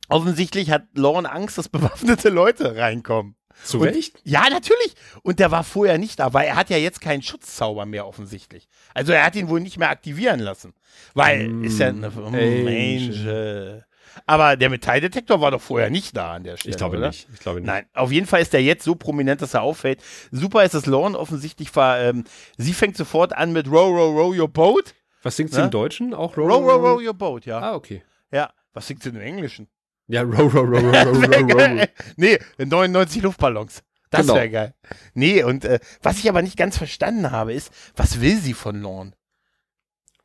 offensichtlich 0.09 0.71
hat 0.71 0.85
Lauren 0.95 1.25
Angst, 1.25 1.57
dass 1.57 1.69
bewaffnete 1.69 2.29
Leute 2.29 2.75
reinkommen. 2.75 3.35
Zu 3.63 3.79
Recht? 3.79 4.19
Ja, 4.23 4.49
natürlich. 4.49 4.95
Und 5.21 5.39
der 5.39 5.51
war 5.51 5.63
vorher 5.63 5.97
nicht 5.97 6.19
da, 6.19 6.33
weil 6.33 6.47
er 6.47 6.55
hat 6.55 6.69
ja 6.69 6.77
jetzt 6.77 7.01
keinen 7.01 7.21
Schutzzauber 7.21 7.85
mehr 7.85 8.07
offensichtlich. 8.07 8.67
Also 8.93 9.13
er 9.13 9.25
hat 9.25 9.35
ihn 9.35 9.49
wohl 9.49 9.59
nicht 9.59 9.77
mehr 9.77 9.89
aktivieren 9.89 10.39
lassen. 10.39 10.73
Weil 11.13 11.47
mm, 11.47 11.63
ist 11.63 11.79
ja 11.79 11.87
eine 11.87 12.09
mm, 12.09 12.67
Angel. 12.67 13.85
Aber 14.25 14.55
der 14.55 14.69
Metalldetektor 14.69 15.41
war 15.41 15.51
doch 15.51 15.61
vorher 15.61 15.89
nicht 15.89 16.15
da 16.15 16.33
an 16.33 16.43
der 16.43 16.57
Stelle. 16.57 16.71
Ich 16.71 16.77
glaube 16.77 16.97
oder? 16.97 17.07
nicht. 17.07 17.27
Ich 17.33 17.39
glaube 17.39 17.59
nicht. 17.59 17.67
Nein, 17.67 17.85
auf 17.93 18.11
jeden 18.11 18.27
Fall 18.27 18.41
ist 18.41 18.53
der 18.53 18.61
jetzt 18.61 18.83
so 18.83 18.95
prominent, 18.95 19.41
dass 19.41 19.53
er 19.53 19.63
auffällt. 19.63 19.99
Super 20.31 20.63
ist, 20.63 20.73
dass 20.73 20.85
Lauren 20.85 21.15
offensichtlich 21.15 21.75
war. 21.75 21.99
Ähm, 21.99 22.23
sie 22.57 22.73
fängt 22.73 22.97
sofort 22.97 23.33
an 23.33 23.53
mit 23.53 23.67
Row, 23.67 23.89
Row, 23.89 24.15
Row 24.15 24.37
Your 24.37 24.47
Boat. 24.47 24.93
Was 25.23 25.37
singt 25.37 25.51
sie 25.51 25.59
ne? 25.59 25.65
im 25.65 25.71
Deutschen? 25.71 26.13
Auch 26.13 26.37
Row, 26.37 26.47
Row, 26.47 26.63
Row, 26.63 26.81
Row 26.81 27.01
Your 27.01 27.13
Boat, 27.13 27.45
ja. 27.45 27.59
Ah, 27.59 27.75
okay. 27.75 28.03
Ja. 28.31 28.51
Was 28.73 28.87
singt 28.87 29.03
sie 29.03 29.09
im 29.09 29.21
Englischen? 29.21 29.67
Ja, 30.13 30.21
row, 30.21 30.53
row, 30.53 30.69
row, 30.69 30.73
row, 30.73 30.83
row, 30.93 31.27
row, 31.27 31.53
row. 31.53 31.87
nee, 32.17 32.37
99 32.59 33.23
Luftballons. 33.23 33.81
Das 34.11 34.21
genau. 34.21 34.35
wäre 34.35 34.49
geil. 34.51 34.75
Nee, 35.15 35.41
und 35.43 35.65
äh, 35.65 35.79
was 36.03 36.19
ich 36.19 36.29
aber 36.29 36.43
nicht 36.43 36.55
ganz 36.55 36.77
verstanden 36.77 37.31
habe, 37.31 37.51
ist, 37.51 37.71
was 37.95 38.21
will 38.21 38.37
sie 38.37 38.53
von 38.53 38.79
Lorne? 38.79 39.13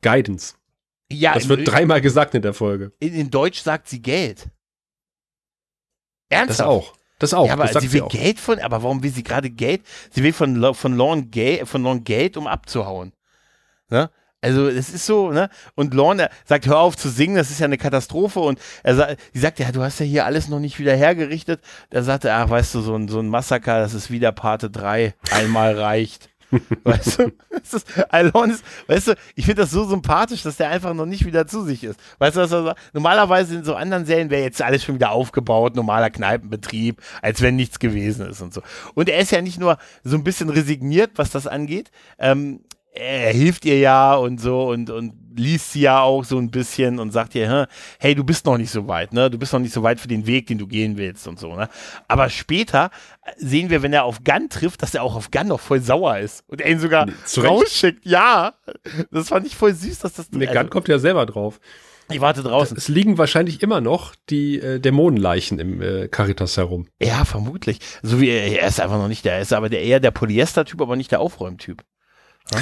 Guidance. 0.03 0.53
Ja, 1.11 1.33
das 1.33 1.49
wird 1.49 1.67
dreimal 1.67 2.01
gesagt 2.01 2.35
in 2.35 2.43
der 2.43 2.53
Folge. 2.53 2.91
In, 2.99 3.15
in, 3.15 3.31
Deutsch 3.31 3.61
sagt 3.61 3.87
sie 3.87 3.99
Geld. 3.99 4.49
Ernsthaft? 6.29 6.59
Das 6.59 6.67
auch. 6.67 6.93
Das 7.17 7.33
auch. 7.33 7.47
Ja, 7.47 7.53
aber 7.53 7.67
sie 7.67 7.91
will 7.91 8.03
sie 8.11 8.15
Geld 8.15 8.39
von, 8.39 8.59
aber 8.59 8.83
warum 8.83 9.01
will 9.01 9.11
sie 9.11 9.23
gerade 9.23 9.49
Geld? 9.49 9.81
Sie 10.11 10.21
will 10.21 10.33
von, 10.33 10.75
von 10.75 10.95
Lorne 10.95 11.23
Geld, 11.23 11.67
von 11.67 11.81
Lorne 11.81 12.01
Geld, 12.01 12.37
um 12.37 12.45
abzuhauen. 12.45 13.11
Ne? 13.89 14.11
Also 14.41 14.67
es 14.67 14.89
ist 14.89 15.05
so, 15.05 15.31
ne? 15.31 15.49
Und 15.75 15.93
Lorne 15.93 16.29
sagt, 16.45 16.67
hör 16.67 16.79
auf 16.79 16.95
zu 16.95 17.09
singen, 17.09 17.35
das 17.35 17.51
ist 17.51 17.59
ja 17.59 17.65
eine 17.65 17.77
Katastrophe. 17.77 18.39
Und 18.39 18.59
er 18.83 18.95
sagt, 18.95 19.17
sie 19.33 19.39
sagt, 19.39 19.59
ja, 19.59 19.71
du 19.71 19.81
hast 19.81 19.99
ja 19.99 20.05
hier 20.05 20.25
alles 20.25 20.47
noch 20.47 20.59
nicht 20.59 20.79
wieder 20.79 20.95
hergerichtet. 20.95 21.61
Da 21.89 21.99
er, 21.99 22.37
ach, 22.37 22.49
weißt 22.49 22.75
du, 22.75 22.81
so 22.81 22.95
ein, 22.95 23.07
so 23.07 23.19
ein 23.19 23.27
Massaker, 23.27 23.79
das 23.79 23.93
ist 23.93 24.11
wieder 24.11 24.31
Parte 24.31 24.69
3. 24.69 25.13
Einmal 25.31 25.77
reicht. 25.77 26.29
weißt 26.83 27.19
du? 27.19 27.31
Das 27.49 27.73
ist, 27.73 27.87
Alon 28.11 28.51
ist, 28.51 28.63
weißt 28.87 29.09
du, 29.09 29.15
ich 29.35 29.45
finde 29.45 29.61
das 29.63 29.71
so 29.71 29.83
sympathisch, 29.85 30.41
dass 30.43 30.57
der 30.57 30.69
einfach 30.69 30.93
noch 30.93 31.05
nicht 31.05 31.25
wieder 31.25 31.45
zu 31.45 31.63
sich 31.63 31.83
ist. 31.83 31.99
Weißt 32.17 32.37
du, 32.37 32.41
was 32.41 32.51
er 32.51 32.63
sagt? 32.63 32.79
Normalerweise 32.93 33.55
in 33.55 33.63
so 33.63 33.75
anderen 33.75 34.05
Serien 34.05 34.29
wäre 34.29 34.43
jetzt 34.43 34.61
alles 34.61 34.83
schon 34.83 34.95
wieder 34.95 35.11
aufgebaut, 35.11 35.75
normaler 35.75 36.09
Kneipenbetrieb, 36.09 37.01
als 37.21 37.41
wenn 37.41 37.55
nichts 37.55 37.79
gewesen 37.79 38.27
ist 38.27 38.41
und 38.41 38.53
so. 38.53 38.61
Und 38.95 39.09
er 39.09 39.19
ist 39.19 39.31
ja 39.31 39.41
nicht 39.41 39.59
nur 39.59 39.77
so 40.03 40.15
ein 40.15 40.23
bisschen 40.23 40.49
resigniert, 40.49 41.11
was 41.15 41.29
das 41.29 41.45
angeht. 41.45 41.91
Ähm, 42.17 42.61
er 42.91 43.31
hilft 43.31 43.65
ihr 43.65 43.79
ja 43.79 44.15
und 44.15 44.39
so 44.39 44.69
und, 44.69 44.89
und 44.89 45.13
liest 45.35 45.73
sie 45.73 45.81
ja 45.81 46.01
auch 46.01 46.23
so 46.23 46.37
ein 46.37 46.51
bisschen 46.51 46.99
und 46.99 47.11
sagt 47.11 47.33
ihr, 47.35 47.67
hey, 47.99 48.15
du 48.15 48.23
bist 48.23 48.45
noch 48.45 48.57
nicht 48.57 48.71
so 48.71 48.87
weit, 48.87 49.13
ne? 49.13 49.29
Du 49.29 49.37
bist 49.37 49.53
noch 49.53 49.59
nicht 49.59 49.73
so 49.73 49.83
weit 49.83 49.99
für 49.99 50.07
den 50.07 50.27
Weg, 50.27 50.47
den 50.47 50.57
du 50.57 50.67
gehen 50.67 50.97
willst 50.97 51.27
und 51.27 51.39
so, 51.39 51.55
ne? 51.55 51.69
Aber 52.07 52.29
später 52.29 52.89
sehen 53.37 53.69
wir, 53.69 53.81
wenn 53.81 53.93
er 53.93 54.03
auf 54.03 54.23
Gunn 54.23 54.49
trifft, 54.49 54.81
dass 54.81 54.93
er 54.93 55.03
auch 55.03 55.15
auf 55.15 55.31
Gunn 55.31 55.47
noch 55.47 55.59
voll 55.59 55.81
sauer 55.81 56.17
ist 56.17 56.43
und 56.47 56.61
er 56.61 56.71
ihn 56.71 56.79
sogar 56.79 57.05
nee, 57.05 57.13
rausschickt. 57.37 58.05
Ja, 58.05 58.53
das 59.11 59.29
fand 59.29 59.47
ich 59.47 59.55
voll 59.55 59.73
süß, 59.73 59.99
dass 59.99 60.13
das. 60.13 60.31
Nee, 60.31 60.47
also, 60.47 60.59
Gunn 60.59 60.69
kommt 60.69 60.87
ja 60.87 60.99
selber 60.99 61.25
drauf. 61.25 61.59
Ich 62.11 62.21
warte 62.21 62.41
draußen. 62.41 62.75
Es 62.75 62.87
liegen 62.87 63.19
wahrscheinlich 63.19 63.61
immer 63.61 63.81
noch 63.81 64.15
die 64.31 64.59
äh, 64.59 64.79
Dämonenleichen 64.79 65.59
im 65.59 65.81
äh, 65.81 66.07
Caritas 66.07 66.57
herum. 66.57 66.87
Ja, 66.99 67.23
vermutlich. 67.23 67.79
So 68.01 68.19
wie 68.19 68.29
er, 68.29 68.61
er 68.61 68.67
ist 68.67 68.81
einfach 68.81 68.97
noch 68.97 69.07
nicht 69.07 69.25
der, 69.25 69.33
er 69.33 69.41
ist 69.41 69.53
aber 69.53 69.69
der, 69.69 69.83
eher 69.83 69.99
der 69.99 70.09
Polyester-Typ, 70.09 70.81
aber 70.81 70.95
nicht 70.95 71.11
der 71.11 71.19
Aufräumtyp. 71.19 71.83
Ja? 72.53 72.59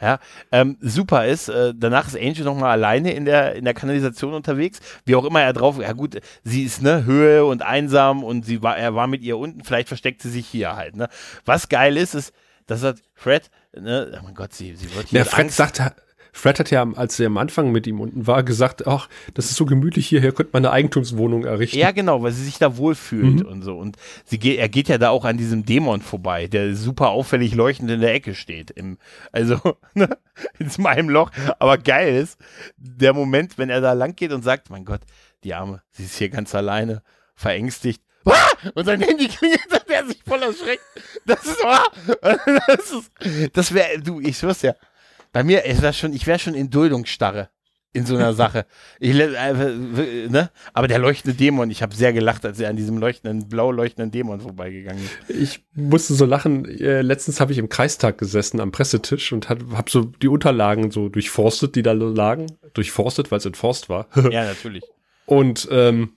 Ja, 0.00 0.18
ähm, 0.50 0.78
super 0.80 1.26
ist. 1.26 1.48
Äh, 1.48 1.74
danach 1.76 2.06
ist 2.06 2.16
Angel 2.16 2.44
nochmal 2.44 2.70
alleine 2.70 3.12
in 3.12 3.26
der, 3.26 3.54
in 3.54 3.64
der 3.64 3.74
Kanalisation 3.74 4.32
unterwegs. 4.32 4.80
Wie 5.04 5.14
auch 5.14 5.26
immer 5.26 5.42
er 5.42 5.52
drauf, 5.52 5.78
ja 5.78 5.92
gut, 5.92 6.18
sie 6.42 6.64
ist 6.64 6.80
ne 6.80 7.04
Höhe 7.04 7.44
und 7.44 7.62
einsam 7.62 8.24
und 8.24 8.46
sie 8.46 8.62
war, 8.62 8.78
er 8.78 8.94
war 8.94 9.06
mit 9.06 9.20
ihr 9.20 9.36
unten, 9.36 9.62
vielleicht 9.62 9.88
versteckt 9.88 10.22
sie 10.22 10.30
sich 10.30 10.46
hier 10.46 10.74
halt. 10.74 10.96
Ne? 10.96 11.08
Was 11.44 11.68
geil 11.68 11.98
ist, 11.98 12.14
ist, 12.14 12.32
dass 12.66 12.82
er 12.82 12.94
Fred, 13.14 13.50
ne, 13.78 14.18
oh 14.18 14.24
mein 14.24 14.34
Gott, 14.34 14.54
sie, 14.54 14.74
sie 14.74 14.94
wird 14.94 15.08
hier. 15.08 15.18
Ja, 15.18 15.24
Fred 15.26 15.46
Angst, 15.46 15.56
sagt, 15.56 15.82
Fred 16.32 16.58
hat 16.58 16.70
ja, 16.70 16.86
als 16.94 17.18
er 17.18 17.26
am 17.26 17.38
Anfang 17.38 17.72
mit 17.72 17.86
ihm 17.86 18.00
unten 18.00 18.26
war, 18.26 18.42
gesagt, 18.42 18.86
ach, 18.86 19.08
das 19.34 19.46
ist 19.46 19.56
so 19.56 19.64
gemütlich 19.64 20.06
hier, 20.06 20.20
hier 20.20 20.32
könnte 20.32 20.52
man 20.52 20.64
eine 20.64 20.72
Eigentumswohnung 20.72 21.44
errichten. 21.44 21.78
Ja, 21.78 21.90
genau, 21.90 22.22
weil 22.22 22.32
sie 22.32 22.44
sich 22.44 22.58
da 22.58 22.76
wohlfühlt 22.76 23.40
mhm. 23.40 23.46
und 23.46 23.62
so. 23.62 23.76
Und 23.76 23.96
sie 24.24 24.38
geht, 24.38 24.58
er 24.58 24.68
geht 24.68 24.88
ja 24.88 24.98
da 24.98 25.10
auch 25.10 25.24
an 25.24 25.36
diesem 25.36 25.64
Dämon 25.64 26.02
vorbei, 26.02 26.46
der 26.46 26.74
super 26.76 27.08
auffällig 27.10 27.54
leuchtend 27.54 27.90
in 27.90 28.00
der 28.00 28.14
Ecke 28.14 28.34
steht. 28.34 28.70
Im, 28.70 28.98
also, 29.32 29.60
ne, 29.94 30.08
in 30.58 30.70
meinem 30.78 31.08
Loch. 31.08 31.30
Aber 31.58 31.78
geil 31.78 32.16
ist, 32.16 32.38
der 32.76 33.12
Moment, 33.12 33.58
wenn 33.58 33.70
er 33.70 33.80
da 33.80 33.92
lang 33.92 34.14
geht 34.14 34.32
und 34.32 34.42
sagt, 34.42 34.70
mein 34.70 34.84
Gott, 34.84 35.00
die 35.44 35.54
Arme, 35.54 35.82
sie 35.90 36.04
ist 36.04 36.16
hier 36.16 36.28
ganz 36.28 36.54
alleine, 36.54 37.02
verängstigt. 37.34 38.02
Ah! 38.26 38.34
Und 38.74 38.84
sein 38.84 39.00
Handy 39.00 39.28
klingelt, 39.28 39.60
der 39.88 40.06
sich 40.06 40.22
voll 40.26 40.42
erschreckt. 40.42 40.84
Das 41.24 41.44
ist, 41.44 41.64
ah! 41.64 41.84
das 42.66 42.90
ist, 42.92 43.56
das 43.56 43.74
wäre, 43.74 43.98
du, 44.00 44.20
ich 44.20 44.36
schwör's 44.36 44.62
ja, 44.62 44.74
bei 45.32 45.44
mir 45.44 45.64
ist 45.64 45.82
das 45.82 45.96
schon, 45.96 46.12
ich 46.12 46.26
wäre 46.26 46.38
schon 46.38 46.54
in 46.54 46.70
Duldungsstarre 46.70 47.50
in 47.92 48.06
so 48.06 48.16
einer 48.16 48.34
Sache. 48.34 48.66
Ich, 49.00 49.18
äh, 49.18 50.28
ne? 50.28 50.50
Aber 50.72 50.86
der 50.86 50.98
leuchtende 50.98 51.36
Dämon, 51.36 51.70
ich 51.70 51.82
habe 51.82 51.94
sehr 51.94 52.12
gelacht, 52.12 52.44
als 52.46 52.60
er 52.60 52.70
an 52.70 52.76
diesem 52.76 52.98
leuchtenden, 52.98 53.48
blau 53.48 53.72
leuchtenden 53.72 54.12
Dämon 54.12 54.40
vorbeigegangen 54.40 55.02
ist. 55.02 55.36
Ich 55.36 55.64
musste 55.74 56.14
so 56.14 56.24
lachen. 56.24 56.66
Äh, 56.66 57.02
letztens 57.02 57.40
habe 57.40 57.52
ich 57.52 57.58
im 57.58 57.68
Kreistag 57.68 58.18
gesessen 58.18 58.60
am 58.60 58.70
Pressetisch 58.70 59.32
und 59.32 59.48
habe 59.48 59.76
hab 59.76 59.90
so 59.90 60.04
die 60.04 60.28
Unterlagen 60.28 60.92
so 60.92 61.08
durchforstet, 61.08 61.74
die 61.74 61.82
da 61.82 61.92
lagen. 61.92 62.46
Durchforstet, 62.74 63.32
weil 63.32 63.38
es 63.38 63.46
in 63.46 63.54
Forst 63.54 63.88
war. 63.88 64.06
ja, 64.30 64.44
natürlich. 64.44 64.84
Und 65.26 65.68
ähm, 65.70 66.12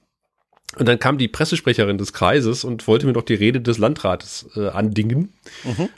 und 0.76 0.88
dann 0.88 0.98
kam 0.98 1.20
die 1.20 1.28
Pressesprecherin 1.28 2.00
des 2.00 2.14
Kreises 2.14 2.64
und 2.64 2.88
wollte 2.88 3.06
mir 3.06 3.14
doch 3.14 3.22
die 3.22 3.36
Rede 3.36 3.62
des 3.62 3.78
Landrates 3.78 4.50
äh, 4.56 4.70
andingen. 4.70 5.32
Mhm 5.64 5.90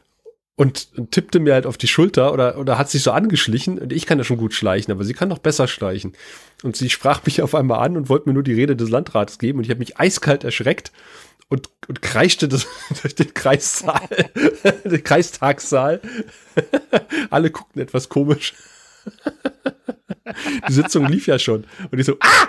und 0.57 1.11
tippte 1.11 1.39
mir 1.39 1.53
halt 1.53 1.65
auf 1.65 1.77
die 1.77 1.87
Schulter 1.87 2.31
oder, 2.31 2.57
oder 2.57 2.77
hat 2.77 2.89
sich 2.89 3.03
so 3.03 3.11
angeschlichen 3.11 3.77
und 3.77 3.91
ich 3.91 4.05
kann 4.05 4.17
ja 4.17 4.23
schon 4.23 4.37
gut 4.37 4.53
schleichen, 4.53 4.91
aber 4.91 5.03
sie 5.03 5.13
kann 5.13 5.27
noch 5.27 5.39
besser 5.39 5.67
schleichen. 5.67 6.13
Und 6.63 6.77
sie 6.77 6.89
sprach 6.89 7.25
mich 7.25 7.41
auf 7.41 7.53
einmal 7.53 7.85
an 7.85 7.97
und 7.97 8.07
wollte 8.07 8.29
mir 8.29 8.33
nur 8.33 8.43
die 8.43 8.53
Rede 8.53 8.75
des 8.75 8.89
Landrats 8.89 9.37
geben 9.37 9.59
und 9.59 9.65
ich 9.65 9.69
habe 9.69 9.79
mich 9.79 9.99
eiskalt 9.99 10.45
erschreckt 10.45 10.93
und, 11.49 11.69
und 11.87 12.01
kreischte 12.01 12.47
das 12.47 12.67
durch 13.01 13.15
den 13.15 13.33
Kreissaal, 13.33 14.07
den 14.85 15.03
Kreistagssaal. 15.03 15.99
Alle 17.29 17.51
guckten 17.51 17.81
etwas 17.81 18.07
komisch. 18.07 18.53
Die 20.69 20.73
Sitzung 20.73 21.05
lief 21.07 21.27
ja 21.27 21.37
schon 21.37 21.65
und 21.91 21.99
ich 21.99 22.05
so, 22.05 22.15
ah! 22.21 22.47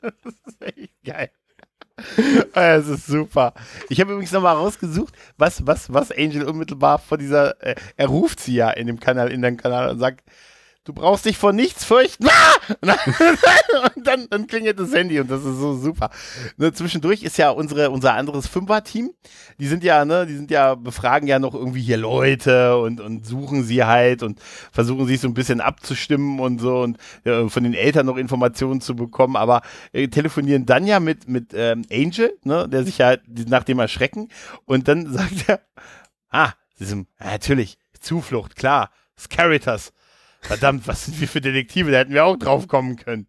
das 0.00 0.34
ist 0.46 0.62
echt 0.62 1.04
geil. 1.04 1.30
Es 2.54 2.88
ist 2.88 3.06
super. 3.06 3.54
Ich 3.88 4.00
habe 4.00 4.12
übrigens 4.12 4.32
nochmal 4.32 4.56
rausgesucht, 4.56 5.14
was, 5.36 5.66
was, 5.66 5.92
was 5.92 6.12
Angel 6.12 6.44
unmittelbar 6.44 6.98
vor 6.98 7.18
dieser, 7.18 7.60
äh, 7.62 7.74
er 7.96 8.06
ruft 8.06 8.40
sie 8.40 8.54
ja 8.54 8.70
in 8.70 8.86
dem 8.86 9.00
Kanal, 9.00 9.30
in 9.30 9.42
dem 9.42 9.56
Kanal 9.56 9.90
und 9.90 9.98
sagt, 9.98 10.24
du 10.88 10.94
brauchst 10.94 11.26
dich 11.26 11.36
vor 11.36 11.52
nichts 11.52 11.84
fürchten. 11.84 12.26
Ah! 12.28 12.76
Und 13.94 14.06
dann, 14.06 14.26
dann 14.30 14.46
klingelt 14.46 14.80
das 14.80 14.94
Handy 14.94 15.20
und 15.20 15.30
das 15.30 15.44
ist 15.44 15.58
so 15.58 15.76
super. 15.76 16.10
Ne, 16.56 16.72
zwischendurch 16.72 17.22
ist 17.22 17.36
ja 17.36 17.50
unsere, 17.50 17.90
unser 17.90 18.14
anderes 18.14 18.46
Fünfer-Team, 18.46 19.10
die 19.58 19.66
sind 19.66 19.84
ja, 19.84 20.04
ne, 20.04 20.26
die 20.26 20.34
sind 20.34 20.50
ja, 20.50 20.74
befragen 20.74 21.28
ja 21.28 21.38
noch 21.38 21.54
irgendwie 21.54 21.82
hier 21.82 21.98
Leute 21.98 22.78
und, 22.78 23.00
und 23.00 23.26
suchen 23.26 23.64
sie 23.64 23.84
halt 23.84 24.22
und 24.22 24.40
versuchen 24.72 25.06
sich 25.06 25.20
so 25.20 25.28
ein 25.28 25.34
bisschen 25.34 25.60
abzustimmen 25.60 26.40
und 26.40 26.60
so 26.60 26.80
und 26.80 26.98
äh, 27.24 27.48
von 27.48 27.64
den 27.64 27.74
Eltern 27.74 28.06
noch 28.06 28.16
Informationen 28.16 28.80
zu 28.80 28.96
bekommen, 28.96 29.36
aber 29.36 29.62
äh, 29.92 30.08
telefonieren 30.08 30.64
dann 30.64 30.86
ja 30.86 31.00
mit, 31.00 31.28
mit 31.28 31.52
ähm, 31.54 31.82
Angel, 31.92 32.32
ne, 32.44 32.68
der 32.68 32.84
sich 32.84 32.98
ja 32.98 33.16
nach 33.48 33.64
dem 33.64 33.78
erschrecken 33.78 34.28
und 34.64 34.88
dann 34.88 35.12
sagt 35.12 35.48
er, 35.48 35.60
ah, 36.30 36.52
diesem, 36.78 37.06
ja, 37.20 37.32
natürlich, 37.32 37.78
Zuflucht, 38.00 38.56
klar, 38.56 38.90
Scaritas. 39.18 39.92
Verdammt, 40.40 40.86
was 40.86 41.06
sind 41.06 41.20
wir 41.20 41.28
für 41.28 41.40
Detektive? 41.40 41.90
Da 41.90 41.98
hätten 41.98 42.14
wir 42.14 42.24
auch 42.24 42.36
drauf 42.36 42.68
kommen 42.68 42.96
können. 42.96 43.26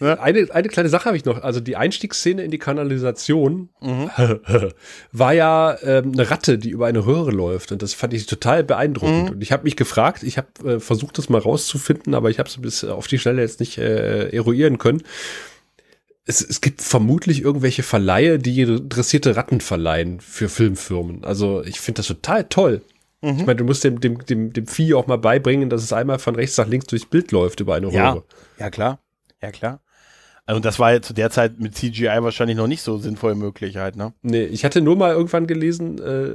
Ne? 0.00 0.20
Eine, 0.20 0.48
eine 0.50 0.68
kleine 0.68 0.88
Sache 0.88 1.06
habe 1.06 1.16
ich 1.16 1.24
noch. 1.24 1.42
Also 1.42 1.60
die 1.60 1.76
Einstiegsszene 1.76 2.42
in 2.42 2.50
die 2.50 2.58
Kanalisation 2.58 3.68
mhm. 3.80 4.10
war 5.12 5.32
ja 5.32 5.76
ähm, 5.82 6.12
eine 6.12 6.30
Ratte, 6.30 6.58
die 6.58 6.70
über 6.70 6.86
eine 6.86 7.06
Röhre 7.06 7.30
läuft. 7.30 7.72
Und 7.72 7.82
das 7.82 7.94
fand 7.94 8.14
ich 8.14 8.26
total 8.26 8.64
beeindruckend. 8.64 9.24
Mhm. 9.24 9.34
Und 9.34 9.42
ich 9.42 9.52
habe 9.52 9.64
mich 9.64 9.76
gefragt, 9.76 10.22
ich 10.22 10.38
habe 10.38 10.74
äh, 10.74 10.80
versucht, 10.80 11.18
das 11.18 11.28
mal 11.28 11.40
rauszufinden, 11.40 12.14
aber 12.14 12.30
ich 12.30 12.38
habe 12.38 12.48
es 12.48 12.60
bis 12.60 12.84
auf 12.84 13.06
die 13.06 13.18
Schnelle 13.18 13.42
jetzt 13.42 13.60
nicht 13.60 13.78
äh, 13.78 14.30
eruieren 14.30 14.78
können. 14.78 15.02
Es, 16.24 16.40
es 16.40 16.60
gibt 16.60 16.82
vermutlich 16.82 17.42
irgendwelche 17.42 17.82
Verleihe, 17.82 18.38
die 18.38 18.64
dressierte 18.88 19.36
Ratten 19.36 19.60
verleihen 19.60 20.20
für 20.20 20.48
Filmfirmen. 20.48 21.24
Also 21.24 21.64
ich 21.64 21.80
finde 21.80 21.98
das 21.98 22.06
total 22.06 22.44
toll. 22.44 22.82
Mhm. 23.22 23.38
Ich 23.38 23.46
meine, 23.46 23.56
du 23.56 23.64
musst 23.64 23.84
dem, 23.84 24.00
dem, 24.00 24.24
dem, 24.26 24.52
dem 24.52 24.66
Vieh 24.66 24.94
auch 24.94 25.06
mal 25.06 25.18
beibringen, 25.18 25.70
dass 25.70 25.82
es 25.82 25.92
einmal 25.92 26.18
von 26.18 26.34
rechts 26.34 26.58
nach 26.58 26.66
links 26.66 26.86
durchs 26.86 27.06
Bild 27.06 27.32
läuft 27.32 27.60
über 27.60 27.74
eine 27.76 27.86
Röhre. 27.86 27.94
Ja, 27.96 28.22
ja 28.58 28.70
klar. 28.70 28.98
Ja, 29.40 29.50
klar. 29.50 29.80
Also 30.44 30.60
das 30.60 30.78
war 30.78 30.92
ja 30.92 31.00
zu 31.00 31.14
der 31.14 31.30
Zeit 31.30 31.60
mit 31.60 31.76
CGI 31.76 32.18
wahrscheinlich 32.20 32.56
noch 32.56 32.66
nicht 32.66 32.82
so 32.82 32.98
sinnvolle 32.98 33.36
Möglichkeit, 33.36 33.94
ne? 33.94 34.12
Nee, 34.22 34.44
ich 34.44 34.64
hatte 34.64 34.80
nur 34.80 34.96
mal 34.96 35.12
irgendwann 35.12 35.46
gelesen, 35.46 36.00
äh, 36.00 36.34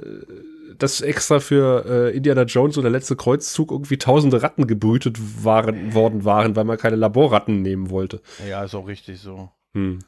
dass 0.78 1.02
extra 1.02 1.40
für 1.42 1.86
äh, 1.86 2.16
Indiana 2.16 2.44
Jones 2.44 2.78
und 2.78 2.84
der 2.84 2.92
letzte 2.92 3.18
Kreuzzug 3.18 3.72
irgendwie 3.72 3.98
tausende 3.98 4.42
Ratten 4.42 4.66
gebrütet 4.66 5.18
waren, 5.44 5.94
worden 5.94 6.24
waren, 6.24 6.56
weil 6.56 6.64
man 6.64 6.78
keine 6.78 6.96
Laborratten 6.96 7.62
nehmen 7.62 7.90
wollte. 7.90 8.22
Ja, 8.48 8.64
ist 8.64 8.76
auch 8.76 8.88
richtig 8.88 9.20
so. 9.20 9.50
Hm. 9.74 10.00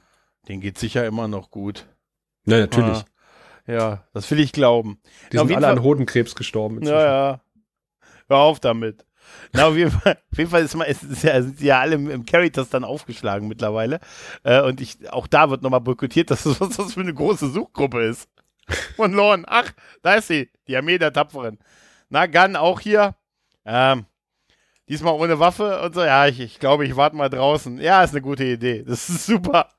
Den 0.48 0.62
geht 0.62 0.78
sicher 0.78 1.06
immer 1.06 1.28
noch 1.28 1.52
gut. 1.52 1.86
Ja, 2.46 2.60
natürlich. 2.60 3.00
Ah. 3.00 3.06
Ja, 3.70 4.04
das 4.14 4.30
will 4.32 4.40
ich 4.40 4.52
glauben. 4.52 5.00
Die 5.32 5.38
Na, 5.38 5.46
sind 5.46 5.56
alle 5.56 5.68
Fall, 5.68 5.78
an 5.78 5.84
Hodenkrebs 5.84 6.34
gestorben. 6.36 6.78
Inzwischen. 6.78 6.98
Ja, 6.98 7.32
ja. 7.32 7.42
Hör 8.28 8.38
auf 8.38 8.60
damit. 8.60 9.06
Na, 9.54 9.68
auf 9.68 9.76
jeden 9.76 9.92
Fall, 9.92 10.18
auf 10.32 10.38
jeden 10.38 10.50
Fall 10.50 10.64
ist, 10.64 10.76
man, 10.76 10.88
ist 10.88 11.24
ja, 11.24 11.40
sind 11.40 11.60
sie 11.60 11.68
ja 11.68 11.80
alle 11.80 11.96
im, 11.96 12.10
im 12.10 12.26
Caritas 12.26 12.70
dann 12.70 12.84
aufgeschlagen 12.84 13.48
mittlerweile. 13.48 14.00
Äh, 14.44 14.62
und 14.62 14.82
ich, 14.82 15.12
auch 15.12 15.28
da 15.28 15.52
wird 15.52 15.62
nochmal 15.62 15.82
boykottiert, 15.82 16.32
dass 16.32 16.44
das, 16.44 16.60
was 16.60 16.78
das 16.78 16.96
für 16.96 17.02
eine 17.02 17.14
große 17.14 17.50
Suchgruppe 17.50 18.02
ist. 18.02 18.28
Und 18.98 19.14
Lorne, 19.14 19.46
ach, 19.48 19.72
da 20.02 20.16
ist 20.16 20.30
sie, 20.30 20.50
die 20.68 20.76
Armee 20.76 20.98
der 20.98 21.14
Tapferen. 21.14 21.60
Na, 22.10 22.26
Gunn 22.26 22.56
auch 22.56 22.80
hier. 22.80 23.16
Ähm, 23.66 24.06
diesmal 24.88 25.14
ohne 25.14 25.40
Waffe 25.40 25.82
und 25.82 25.94
so. 25.94 26.04
Ja, 26.04 26.26
ich, 26.28 26.40
ich 26.40 26.60
glaube, 26.60 26.86
ich 26.86 26.96
warte 26.96 27.16
mal 27.16 27.30
draußen. 27.30 27.80
Ja, 27.80 28.04
ist 28.04 28.12
eine 28.12 28.22
gute 28.22 28.46
Idee. 28.46 28.84
Das 28.84 29.10
ist 29.10 29.28
super. 29.28 29.70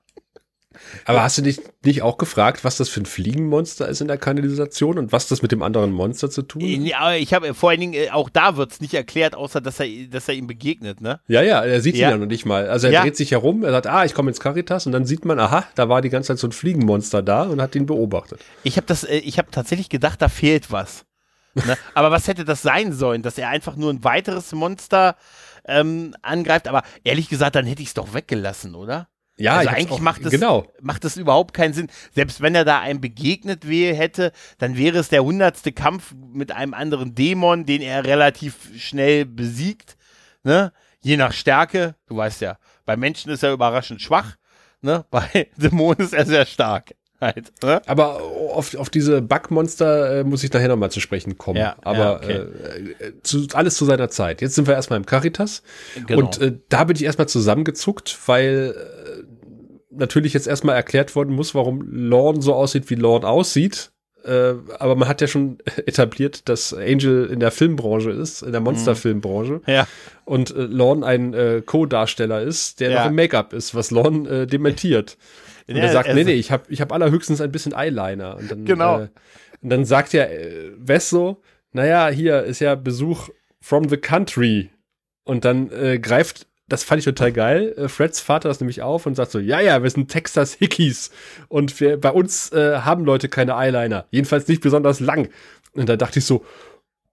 Aber 1.05 1.23
hast 1.23 1.39
du 1.39 1.43
dich 1.43 1.61
nicht 1.85 2.03
auch 2.03 2.19
gefragt, 2.19 2.65
was 2.65 2.77
das 2.77 2.89
für 2.89 3.01
ein 3.01 3.07
Fliegenmonster 3.07 3.89
ist 3.89 4.01
in 4.01 4.09
der 4.09 4.19
Kanalisation 4.19 4.99
und 4.99 5.13
was 5.13 5.29
das 5.29 5.43
mit 5.43 5.53
dem 5.53 5.63
anderen 5.63 5.93
Monster 5.93 6.31
zu 6.31 6.43
tun 6.43 6.63
hat? 6.63 6.69
Ja, 6.69 7.15
ich 7.15 7.35
habe 7.35 7.55
vor 7.55 7.71
allen 7.71 7.81
Dingen, 7.81 7.95
äh, 7.95 8.11
auch 8.11 8.29
da 8.29 8.57
wird 8.57 8.73
es 8.73 8.81
nicht 8.81 8.95
erklärt, 8.95 9.35
außer 9.35 9.61
dass 9.61 9.81
er, 9.81 9.87
dass 10.11 10.29
er 10.29 10.35
ihm 10.35 10.47
begegnet, 10.47 11.01
ne? 11.01 11.21
Ja, 11.29 11.43
ja, 11.43 11.63
er 11.63 11.81
sieht 11.81 11.97
ja. 11.97 12.09
ihn 12.09 12.13
ja 12.13 12.17
noch 12.19 12.27
nicht 12.27 12.47
mal. 12.47 12.69
Also 12.69 12.87
er 12.87 12.93
ja. 12.93 13.03
dreht 13.03 13.17
sich 13.17 13.31
herum, 13.33 13.65
er 13.65 13.73
sagt, 13.73 13.87
ah, 13.87 14.05
ich 14.05 14.15
komme 14.15 14.31
ins 14.31 14.41
Caritas 14.41 14.87
und 14.87 14.93
dann 14.93 15.05
sieht 15.05 15.25
man, 15.25 15.39
aha, 15.39 15.65
da 15.75 15.89
war 15.89 16.03
die 16.03 16.11
ganze 16.11 16.29
Zeit 16.29 16.39
so 16.39 16.49
ein 16.49 16.53
Fliegenmonster 16.53 17.23
da 17.23 17.45
und 17.45 17.61
hat 17.61 17.75
ihn 17.75 17.87
beobachtet. 17.87 18.41
Ich 18.63 18.77
habe 18.77 18.87
das, 18.87 19.05
äh, 19.05 19.19
ich 19.19 19.39
habe 19.39 19.51
tatsächlich 19.51 19.89
gedacht, 19.89 20.21
da 20.23 20.29
fehlt 20.29 20.71
was. 20.71 21.05
Ne? 21.55 21.77
Aber 21.95 22.11
was 22.11 22.29
hätte 22.29 22.45
das 22.45 22.63
sein 22.63 22.93
sollen, 22.93 23.23
dass 23.23 23.39
er 23.39 23.49
einfach 23.49 23.77
nur 23.77 23.93
ein 23.93 24.05
weiteres 24.05 24.53
Monster 24.53 25.17
ähm, 25.65 26.15
angreift? 26.23 26.69
Aber 26.69 26.83
ehrlich 27.05 27.29
gesagt, 27.29 27.57
dann 27.57 27.67
hätte 27.67 27.83
ich 27.83 27.89
es 27.89 27.95
doch 27.95 28.15
weggelassen, 28.15 28.75
oder? 28.75 29.09
Ja, 29.41 29.57
also 29.57 29.71
eigentlich 29.71 29.91
auch, 29.91 30.01
macht, 30.01 30.25
das, 30.25 30.33
genau. 30.33 30.67
macht 30.81 31.05
das 31.05 31.17
überhaupt 31.17 31.55
keinen 31.55 31.73
Sinn. 31.73 31.89
Selbst 32.15 32.41
wenn 32.43 32.55
er 32.55 32.65
da 32.65 32.81
einem 32.81 33.01
begegnet 33.01 33.65
hätte, 33.65 34.33
dann 34.59 34.77
wäre 34.77 34.99
es 34.99 35.09
der 35.09 35.25
hundertste 35.25 35.73
Kampf 35.73 36.15
mit 36.33 36.53
einem 36.53 36.75
anderen 36.75 37.15
Dämon, 37.15 37.65
den 37.65 37.81
er 37.81 38.05
relativ 38.05 38.71
schnell 38.77 39.25
besiegt. 39.25 39.97
Ne? 40.43 40.73
Je 41.01 41.17
nach 41.17 41.33
Stärke, 41.33 41.95
du 42.07 42.17
weißt 42.17 42.43
ja, 42.43 42.59
bei 42.85 42.97
Menschen 42.97 43.33
ist 43.33 43.43
er 43.43 43.53
überraschend 43.53 44.03
schwach, 44.03 44.37
ne? 44.83 45.05
bei 45.11 45.49
Dämonen 45.57 46.01
ist 46.01 46.13
er 46.13 46.27
sehr 46.27 46.45
stark. 46.45 46.93
Halt, 47.21 47.53
ne? 47.63 47.83
Aber 47.87 48.23
auf, 48.23 48.75
auf 48.77 48.89
diese 48.89 49.21
Bugmonster 49.21 50.21
äh, 50.21 50.25
muss 50.25 50.43
ich 50.43 50.51
nachher 50.53 50.69
nochmal 50.69 50.91
zu 50.91 51.01
sprechen 51.01 51.37
kommen. 51.37 51.59
Ja, 51.59 51.77
Aber 51.83 51.99
ja, 51.99 52.17
okay. 52.17 52.33
äh, 52.33 53.09
äh 53.09 53.23
zu, 53.23 53.47
alles 53.53 53.77
zu 53.77 53.85
seiner 53.85 54.09
Zeit. 54.09 54.41
Jetzt 54.41 54.55
sind 54.55 54.67
wir 54.67 54.73
erstmal 54.73 54.99
im 54.99 55.05
Caritas. 55.05 55.63
Genau. 56.07 56.21
Und 56.21 56.41
äh, 56.41 56.57
da 56.71 56.85
bin 56.85 56.97
ich 56.97 57.05
erstmal 57.05 57.29
zusammengezuckt, 57.29 58.17
weil 58.25 58.75
äh, 58.75 59.00
natürlich 59.91 60.33
jetzt 60.35 60.47
erstmal 60.47 60.77
erklärt 60.77 61.15
worden 61.15 61.35
muss, 61.35 61.55
warum 61.55 61.83
Lorne 61.91 62.43
so 62.43 62.55
aussieht, 62.55 62.91
wie 62.91 62.95
Lorne 62.95 63.27
aussieht. 63.27 63.91
Äh, 64.25 64.55
aber 64.79 64.97
man 64.97 65.09
hat 65.09 65.21
ja 65.21 65.27
schon 65.27 65.59
etabliert, 65.87 66.49
dass 66.49 66.75
Angel 66.75 67.27
in 67.27 67.41
der 67.41 67.51
Filmbranche 67.51 68.11
ist, 68.11 68.43
in 68.43 68.53
der 68.53 68.61
Monsterfilmbranche. 68.61 69.63
Ja. 69.67 69.87
Und 70.25 70.55
äh, 70.55 70.63
Lorne 70.63 71.07
ein 71.07 71.35
äh, 71.35 71.63
Co-Darsteller 71.65 72.43
ist, 72.43 72.81
der 72.81 72.91
ja. 72.91 73.01
noch 73.01 73.11
im 73.11 73.17
Make-up 73.17 73.53
ist, 73.53 73.75
was 73.75 73.91
Lorne 73.91 74.29
äh, 74.29 74.47
dementiert. 74.47 75.17
Und 75.69 75.77
ja, 75.77 75.85
er 75.85 75.93
sagt, 75.93 76.15
nee, 76.15 76.25
nee, 76.25 76.33
ich 76.33 76.51
habe 76.51 76.65
ich 76.69 76.81
hab 76.81 76.93
allerhöchstens 76.93 77.41
ein 77.41 77.53
bisschen 77.53 77.73
Eyeliner. 77.73 78.37
Und 78.37 78.51
dann, 78.51 78.65
genau. 78.65 79.01
Äh, 79.01 79.09
und 79.63 79.71
dann 79.71 79.85
sagt 79.85 80.13
ja 80.13 80.25
äh, 80.25 80.73
Wes 80.77 81.11
so, 81.11 81.43
naja, 81.73 82.09
hier 82.09 82.43
ist 82.43 82.61
ja 82.61 82.75
Besuch 82.75 83.29
from 83.61 83.89
the 83.89 83.97
country. 83.97 84.71
Und 85.25 85.45
dann 85.45 85.69
greift 86.03 86.49
das 86.71 86.85
fand 86.85 87.01
ich 87.01 87.05
total 87.05 87.33
geil. 87.33 87.75
Äh, 87.77 87.89
Freds 87.89 88.21
Vater 88.21 88.49
das 88.49 88.61
nämlich 88.61 88.81
auf 88.81 89.05
und 89.05 89.15
sagt 89.15 89.33
so, 89.33 89.39
ja, 89.39 89.61
ja, 89.61 89.83
wir 89.83 89.91
sind 89.91 90.09
Texas 90.09 90.55
Hickeys 90.55 91.11
und 91.49 91.79
wir, 91.81 92.01
bei 92.01 92.11
uns 92.11 92.53
äh, 92.53 92.79
haben 92.79 93.05
Leute 93.05 93.29
keine 93.29 93.57
Eyeliner. 93.57 94.07
Jedenfalls 94.11 94.49
nicht 94.49 94.63
besonders 94.63 95.01
lang. 95.01 95.29
Und 95.75 95.89
da 95.89 95.97
dachte 95.97 96.21
ich 96.21 96.25
so, 96.25 96.45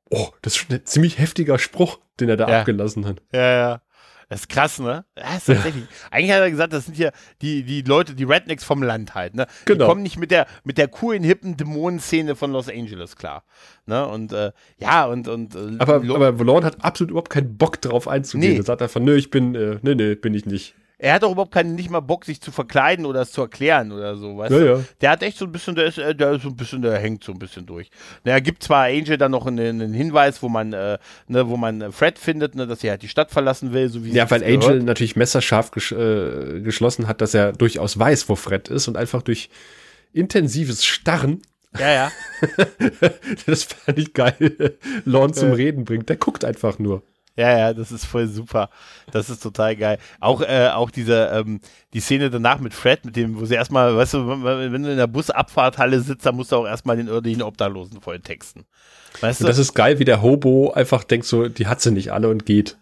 oh, 0.09 0.29
das 0.41 0.53
ist 0.53 0.57
schon 0.57 0.75
ein 0.75 0.85
ziemlich 0.85 1.19
heftiger 1.19 1.59
Spruch, 1.59 1.99
den 2.19 2.29
er 2.29 2.37
da 2.37 2.47
ja. 2.47 2.59
abgelassen 2.59 3.05
hat. 3.05 3.21
Ja, 3.33 3.51
ja. 3.51 3.81
Das 4.29 4.41
ist 4.41 4.49
krass, 4.49 4.79
ne? 4.79 5.05
Das 5.15 5.37
ist 5.37 5.45
tatsächlich. 5.45 5.85
Eigentlich 6.11 6.31
hat 6.31 6.41
er 6.41 6.51
gesagt, 6.51 6.73
das 6.73 6.85
sind 6.85 6.95
hier 6.95 7.11
die, 7.41 7.63
die 7.63 7.81
Leute, 7.81 8.13
die 8.13 8.25
Rednecks 8.25 8.63
vom 8.63 8.83
Land 8.83 9.15
halt, 9.15 9.35
ne? 9.35 9.47
Genau. 9.65 9.85
Die 9.85 9.87
kommen 9.87 10.03
nicht 10.03 10.17
mit 10.17 10.31
der, 10.31 10.47
mit 10.65 10.77
der 10.77 10.89
coolen, 10.89 11.23
hippen 11.23 11.55
Dämonenszene 11.55 12.35
von 12.35 12.51
Los 12.51 12.67
Angeles 12.67 13.15
klar. 13.15 13.45
Ne? 13.85 14.05
Und 14.05 14.33
äh, 14.33 14.51
ja, 14.79 15.05
und. 15.05 15.27
und 15.27 15.55
äh, 15.55 15.77
aber, 15.79 15.95
aber 15.95 16.39
Vallon 16.39 16.65
hat 16.65 16.83
absolut 16.83 17.11
überhaupt 17.11 17.29
keinen 17.29 17.57
Bock 17.57 17.81
drauf 17.81 18.07
einzugehen. 18.07 18.53
Nee. 18.53 18.59
Er 18.59 18.63
sagt 18.63 18.81
einfach, 18.81 18.99
nö, 18.99 19.15
ich 19.15 19.29
bin, 19.29 19.55
äh, 19.55 19.79
nee, 19.81 19.95
nee, 19.95 20.15
bin 20.15 20.33
ich 20.33 20.45
nicht 20.45 20.75
er 20.99 21.13
hat 21.13 21.23
auch 21.23 21.31
überhaupt 21.31 21.53
keinen, 21.53 21.75
nicht 21.75 21.89
mal 21.89 21.99
Bock, 21.99 22.25
sich 22.25 22.41
zu 22.41 22.51
verkleiden 22.51 23.05
oder 23.05 23.21
es 23.21 23.31
zu 23.31 23.41
erklären 23.41 23.91
oder 23.91 24.17
so, 24.17 24.37
weißt 24.37 24.51
ja, 24.51 24.59
du? 24.59 24.65
Ja. 24.65 24.83
Der 25.01 25.09
hat 25.11 25.23
echt 25.23 25.37
so 25.37 25.45
ein 25.45 25.51
bisschen, 25.51 25.75
der 25.75 25.85
ist, 25.85 25.99
äh, 25.99 26.15
der 26.15 26.31
ist 26.31 26.43
so 26.43 26.49
ein 26.49 26.55
bisschen, 26.55 26.81
der 26.81 26.97
hängt 26.97 27.23
so 27.23 27.31
ein 27.31 27.39
bisschen 27.39 27.65
durch. 27.65 27.91
Na, 28.23 28.39
gibt 28.39 28.63
zwar 28.63 28.85
Angel 28.85 29.17
dann 29.17 29.31
noch 29.31 29.45
einen, 29.45 29.81
einen 29.81 29.93
Hinweis, 29.93 30.41
wo 30.41 30.49
man, 30.49 30.73
äh, 30.73 30.97
ne, 31.27 31.49
wo 31.49 31.57
man 31.57 31.91
Fred 31.91 32.17
findet, 32.17 32.55
ne, 32.55 32.65
dass 32.65 32.83
er 32.83 32.91
halt 32.91 33.03
die 33.03 33.09
Stadt 33.09 33.31
verlassen 33.31 33.73
will, 33.73 33.89
so 33.89 34.03
wie 34.03 34.11
Ja, 34.11 34.29
weil 34.31 34.43
Angel 34.43 34.59
gehört. 34.59 34.83
natürlich 34.83 35.15
messerscharf 35.15 35.69
ges 35.71 35.91
äh, 35.91 36.61
geschlossen 36.61 37.07
hat, 37.07 37.21
dass 37.21 37.33
er 37.33 37.53
durchaus 37.53 37.99
weiß, 37.99 38.27
wo 38.29 38.35
Fred 38.35 38.67
ist 38.69 38.87
und 38.87 38.97
einfach 38.97 39.21
durch 39.21 39.49
intensives 40.13 40.83
Starren 40.83 41.41
ja, 41.77 41.91
ja. 41.91 42.11
das 43.45 43.63
fand 43.63 43.99
ich 43.99 44.13
geil. 44.13 44.77
Lorne 45.05 45.33
zum 45.33 45.51
Reden 45.51 45.85
bringt. 45.85 46.09
Der 46.09 46.15
guckt 46.15 46.43
einfach 46.43 46.79
nur. 46.79 47.03
Ja, 47.37 47.55
ja, 47.55 47.73
das 47.73 47.91
ist 47.91 48.05
voll 48.05 48.27
super. 48.27 48.69
Das 49.11 49.29
ist 49.29 49.43
total 49.43 49.75
geil. 49.75 49.99
Auch, 50.19 50.41
äh, 50.41 50.69
auch 50.73 50.89
diese, 50.89 51.29
ähm, 51.33 51.61
die 51.93 51.99
Szene 51.99 52.31
danach 52.31 52.59
mit 52.59 52.73
Fred, 52.73 53.05
mit 53.05 53.15
dem, 53.15 53.39
wo 53.39 53.45
sie 53.45 53.53
erstmal, 53.53 53.95
weißt 53.95 54.15
du, 54.15 54.27
wenn 54.43 54.83
du 54.83 54.91
in 54.91 54.97
der 54.97 55.07
Busabfahrthalle 55.07 56.01
sitzt, 56.01 56.25
dann 56.25 56.35
musst 56.35 56.51
du 56.51 56.55
auch 56.55 56.65
erstmal 56.65 56.97
den 56.97 57.07
örtlichen 57.07 57.43
Obdachlosen 57.43 58.01
voll 58.01 58.19
texten. 58.19 58.65
Weißt 59.21 59.41
du? 59.41 59.45
das 59.45 59.59
ist 59.59 59.73
geil, 59.73 59.99
wie 59.99 60.05
der 60.05 60.23
Hobo 60.23 60.71
einfach 60.71 61.03
denkt 61.03 61.27
so, 61.27 61.47
die 61.47 61.67
hat 61.67 61.79
sie 61.79 61.91
nicht 61.91 62.11
alle 62.11 62.29
und 62.29 62.45
geht. 62.45 62.77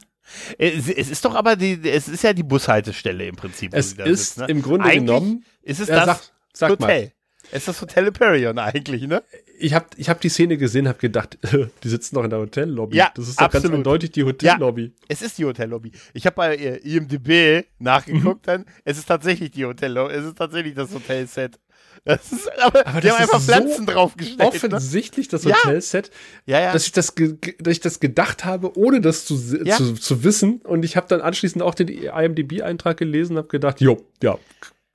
Es, 0.57 0.89
es 0.89 1.09
ist 1.09 1.23
doch 1.25 1.35
aber 1.35 1.55
die, 1.55 1.79
es 1.83 2.07
ist 2.07 2.23
ja 2.23 2.33
die 2.33 2.43
Bushaltestelle 2.43 3.25
im 3.27 3.35
Prinzip. 3.35 3.73
Es 3.73 3.93
ist 3.93 4.03
sitzt, 4.05 4.37
ne? 4.39 4.45
im 4.47 4.61
Grunde 4.61 4.85
Eigentlich 4.85 4.99
genommen. 5.01 5.45
Ist 5.61 5.81
es 5.81 5.87
das 5.87 6.05
sag, 6.05 6.19
sag 6.53 6.71
Hotel? 6.71 7.01
Mal. 7.05 7.11
Es 7.51 7.59
ist 7.59 7.67
das 7.67 7.81
Hotel 7.81 8.05
Hyperion 8.05 8.57
eigentlich, 8.59 9.07
ne? 9.07 9.23
Ich 9.57 9.73
habe 9.73 9.85
ich 9.95 10.09
hab 10.09 10.19
die 10.21 10.29
Szene 10.29 10.57
gesehen, 10.57 10.87
habe 10.87 10.99
gedacht, 10.99 11.37
die 11.83 11.89
sitzen 11.89 12.15
noch 12.15 12.23
in 12.23 12.29
der 12.29 12.39
Hotellobby. 12.39 12.97
Ja, 12.97 13.11
das 13.15 13.29
ist 13.29 13.39
doch 13.39 13.45
absolut. 13.45 13.63
ganz 13.63 13.75
eindeutig 13.75 14.11
die 14.11 14.23
Hotellobby. 14.23 14.83
Ja, 14.83 15.05
es 15.07 15.21
ist 15.21 15.37
die 15.37 15.45
Hotellobby. 15.45 15.91
Ich 16.13 16.25
habe 16.25 16.35
bei 16.35 16.55
äh, 16.55 16.77
IMDb 16.77 17.65
nachgeguckt, 17.79 18.47
mhm. 18.47 18.51
dann 18.51 18.65
es 18.83 18.97
ist 18.97 19.05
tatsächlich 19.05 19.51
die 19.51 19.65
Hotellobby, 19.65 20.13
es 20.13 20.25
ist 20.25 20.37
tatsächlich 20.37 20.75
das 20.75 20.93
Hotelset. 20.93 21.59
Das 22.05 22.31
ist, 22.31 22.51
aber, 22.61 22.85
aber 22.85 23.01
die 23.01 23.09
haben 23.09 23.19
einfach 23.19 23.41
Pflanzen 23.41 23.87
so 23.87 23.91
draufgestellt. 23.91 24.37
Ne? 24.37 24.45
Offensichtlich 24.45 25.27
das 25.27 25.43
Hotelset, 25.43 26.11
ja. 26.45 26.59
Ja, 26.59 26.65
ja. 26.65 26.73
Dass, 26.73 26.85
ich 26.85 26.91
das 26.91 27.15
dass 27.15 27.71
ich 27.71 27.79
das 27.79 27.99
gedacht 27.99 28.45
habe, 28.45 28.77
ohne 28.77 29.01
das 29.01 29.25
zu, 29.25 29.35
ja. 29.63 29.75
zu, 29.75 29.95
zu 29.95 30.23
wissen. 30.23 30.61
Und 30.61 30.85
ich 30.85 30.97
habe 30.97 31.07
dann 31.07 31.21
anschließend 31.21 31.63
auch 31.63 31.73
den 31.73 31.87
IMDb-Eintrag 31.87 32.97
gelesen 32.97 33.33
und 33.33 33.37
habe 33.39 33.47
gedacht, 33.47 33.81
jo, 33.81 34.05
ja, 34.21 34.37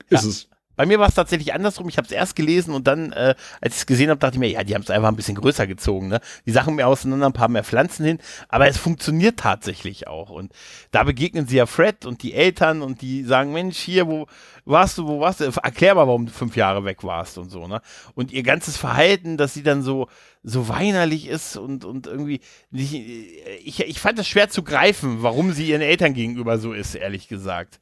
ist 0.08 0.24
es. 0.24 0.48
Bei 0.80 0.86
mir 0.86 0.98
war 0.98 1.08
es 1.08 1.14
tatsächlich 1.14 1.52
andersrum. 1.52 1.90
Ich 1.90 1.98
habe 1.98 2.06
es 2.06 2.10
erst 2.10 2.34
gelesen 2.34 2.72
und 2.72 2.86
dann, 2.86 3.12
äh, 3.12 3.34
als 3.60 3.74
ich 3.74 3.80
es 3.80 3.86
gesehen 3.86 4.08
habe, 4.08 4.18
dachte 4.18 4.36
ich 4.36 4.40
mir, 4.40 4.48
ja, 4.48 4.64
die 4.64 4.74
haben 4.74 4.80
es 4.80 4.88
einfach 4.88 5.08
ein 5.08 5.14
bisschen 5.14 5.34
größer 5.34 5.66
gezogen. 5.66 6.08
Ne? 6.08 6.20
Die 6.46 6.52
Sachen 6.52 6.74
mehr 6.74 6.88
auseinander, 6.88 7.26
ein 7.26 7.34
paar 7.34 7.48
mehr 7.48 7.64
Pflanzen 7.64 8.06
hin. 8.06 8.18
Aber 8.48 8.66
es 8.66 8.78
funktioniert 8.78 9.38
tatsächlich 9.38 10.08
auch. 10.08 10.30
Und 10.30 10.54
da 10.90 11.04
begegnen 11.04 11.46
sie 11.46 11.58
ja 11.58 11.66
Fred 11.66 12.06
und 12.06 12.22
die 12.22 12.32
Eltern 12.32 12.80
und 12.80 13.02
die 13.02 13.24
sagen, 13.24 13.52
Mensch, 13.52 13.76
hier, 13.76 14.06
wo 14.06 14.26
warst 14.64 14.96
du, 14.96 15.06
wo 15.06 15.20
warst 15.20 15.40
du? 15.40 15.52
Erklär 15.62 15.96
mal, 15.96 16.06
warum 16.06 16.24
du 16.24 16.32
fünf 16.32 16.56
Jahre 16.56 16.82
weg 16.86 17.04
warst 17.04 17.36
und 17.36 17.50
so. 17.50 17.68
Ne? 17.68 17.82
Und 18.14 18.32
ihr 18.32 18.42
ganzes 18.42 18.78
Verhalten, 18.78 19.36
dass 19.36 19.52
sie 19.52 19.62
dann 19.62 19.82
so 19.82 20.08
so 20.42 20.68
weinerlich 20.68 21.28
ist 21.28 21.56
und, 21.56 21.84
und 21.84 22.06
irgendwie 22.06 22.40
nicht, 22.70 22.94
ich, 22.94 23.80
ich 23.80 24.00
fand 24.00 24.18
es 24.18 24.26
schwer 24.26 24.48
zu 24.48 24.62
greifen, 24.62 25.22
warum 25.22 25.52
sie 25.52 25.68
ihren 25.68 25.82
Eltern 25.82 26.14
gegenüber 26.14 26.58
so 26.58 26.72
ist, 26.72 26.94
ehrlich 26.94 27.28
gesagt. 27.28 27.78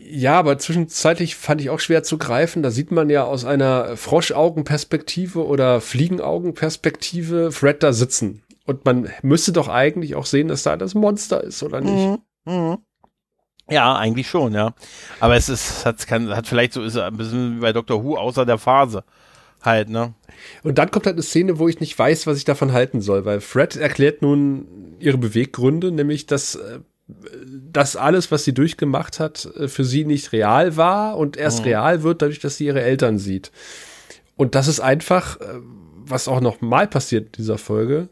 Ja, 0.00 0.38
aber 0.38 0.58
zwischenzeitlich 0.58 1.36
fand 1.36 1.60
ich 1.60 1.70
auch 1.70 1.78
schwer 1.78 2.02
zu 2.02 2.18
greifen. 2.18 2.62
Da 2.62 2.70
sieht 2.70 2.90
man 2.90 3.08
ja 3.08 3.24
aus 3.24 3.44
einer 3.44 3.96
Froschaugenperspektive 3.96 5.46
oder 5.46 5.80
Fliegenaugenperspektive 5.80 7.52
Fred 7.52 7.82
da 7.82 7.92
sitzen. 7.92 8.42
Und 8.66 8.84
man 8.84 9.10
müsste 9.22 9.52
doch 9.52 9.68
eigentlich 9.68 10.16
auch 10.16 10.26
sehen, 10.26 10.48
dass 10.48 10.64
da 10.64 10.76
das 10.76 10.94
Monster 10.94 11.42
ist, 11.42 11.62
oder 11.62 11.80
nicht? 11.80 12.18
Mhm. 12.46 12.52
Mhm. 12.52 12.78
Ja, 13.70 13.96
eigentlich 13.96 14.28
schon, 14.28 14.54
ja. 14.54 14.74
Aber 15.20 15.36
es 15.36 15.48
ist, 15.48 15.86
hat, 15.86 16.04
kann, 16.06 16.34
hat 16.34 16.48
vielleicht 16.48 16.72
so, 16.72 16.82
ist 16.82 16.96
ein 16.96 17.16
bisschen 17.16 17.56
wie 17.56 17.60
bei 17.60 17.72
Dr. 17.72 18.02
Who 18.02 18.16
außer 18.16 18.44
der 18.44 18.58
Phase 18.58 19.04
halt, 19.62 19.88
ne? 19.88 20.14
Und 20.62 20.78
dann 20.78 20.90
kommt 20.90 21.06
halt 21.06 21.14
eine 21.14 21.22
Szene, 21.22 21.58
wo 21.58 21.68
ich 21.68 21.80
nicht 21.80 21.98
weiß, 21.98 22.26
was 22.26 22.38
ich 22.38 22.44
davon 22.44 22.72
halten 22.72 23.00
soll, 23.00 23.24
weil 23.24 23.40
Fred 23.40 23.76
erklärt 23.76 24.22
nun 24.22 24.96
ihre 24.98 25.18
Beweggründe, 25.18 25.92
nämlich 25.92 26.26
dass 26.26 26.56
äh, 26.56 26.80
das 27.70 27.96
alles, 27.96 28.30
was 28.30 28.44
sie 28.44 28.54
durchgemacht 28.54 29.20
hat, 29.20 29.48
äh, 29.56 29.68
für 29.68 29.84
sie 29.84 30.04
nicht 30.04 30.32
real 30.32 30.76
war 30.76 31.16
und 31.16 31.36
erst 31.36 31.60
mhm. 31.60 31.66
real 31.66 32.02
wird, 32.02 32.22
dadurch, 32.22 32.40
dass 32.40 32.56
sie 32.56 32.66
ihre 32.66 32.82
Eltern 32.82 33.18
sieht. 33.18 33.50
Und 34.36 34.54
das 34.54 34.68
ist 34.68 34.80
einfach, 34.80 35.40
äh, 35.40 35.60
was 36.04 36.28
auch 36.28 36.40
noch 36.40 36.60
mal 36.60 36.88
passiert 36.88 37.26
in 37.26 37.32
dieser 37.32 37.58
Folge, 37.58 38.08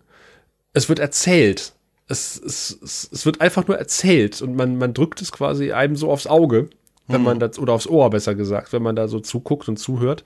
es 0.72 0.88
wird 0.88 0.98
erzählt. 0.98 1.72
Es, 2.08 2.40
es, 2.40 2.78
es 3.12 3.24
wird 3.24 3.40
einfach 3.40 3.68
nur 3.68 3.78
erzählt 3.78 4.42
und 4.42 4.56
man, 4.56 4.78
man 4.78 4.94
drückt 4.94 5.22
es 5.22 5.30
quasi 5.30 5.72
einem 5.72 5.94
so 5.94 6.10
aufs 6.10 6.26
Auge, 6.26 6.68
wenn 7.06 7.20
mhm. 7.20 7.24
man 7.24 7.38
das, 7.40 7.58
oder 7.58 7.72
aufs 7.72 7.86
Ohr 7.86 8.10
besser 8.10 8.34
gesagt, 8.34 8.72
wenn 8.72 8.82
man 8.82 8.96
da 8.96 9.06
so 9.06 9.20
zuguckt 9.20 9.68
und 9.68 9.76
zuhört. 9.76 10.24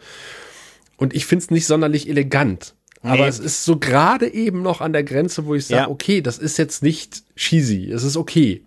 Und 0.96 1.14
ich 1.14 1.26
finde 1.26 1.44
es 1.44 1.50
nicht 1.50 1.66
sonderlich 1.66 2.08
elegant. 2.08 2.74
Nee. 3.02 3.10
Aber 3.10 3.28
es 3.28 3.38
ist 3.38 3.64
so 3.64 3.78
gerade 3.78 4.32
eben 4.32 4.62
noch 4.62 4.80
an 4.80 4.92
der 4.92 5.04
Grenze, 5.04 5.44
wo 5.44 5.54
ich 5.54 5.66
sage, 5.66 5.82
ja. 5.82 5.88
okay, 5.88 6.22
das 6.22 6.38
ist 6.38 6.56
jetzt 6.56 6.82
nicht 6.82 7.22
cheesy, 7.36 7.90
es 7.90 8.02
ist 8.02 8.16
okay. 8.16 8.62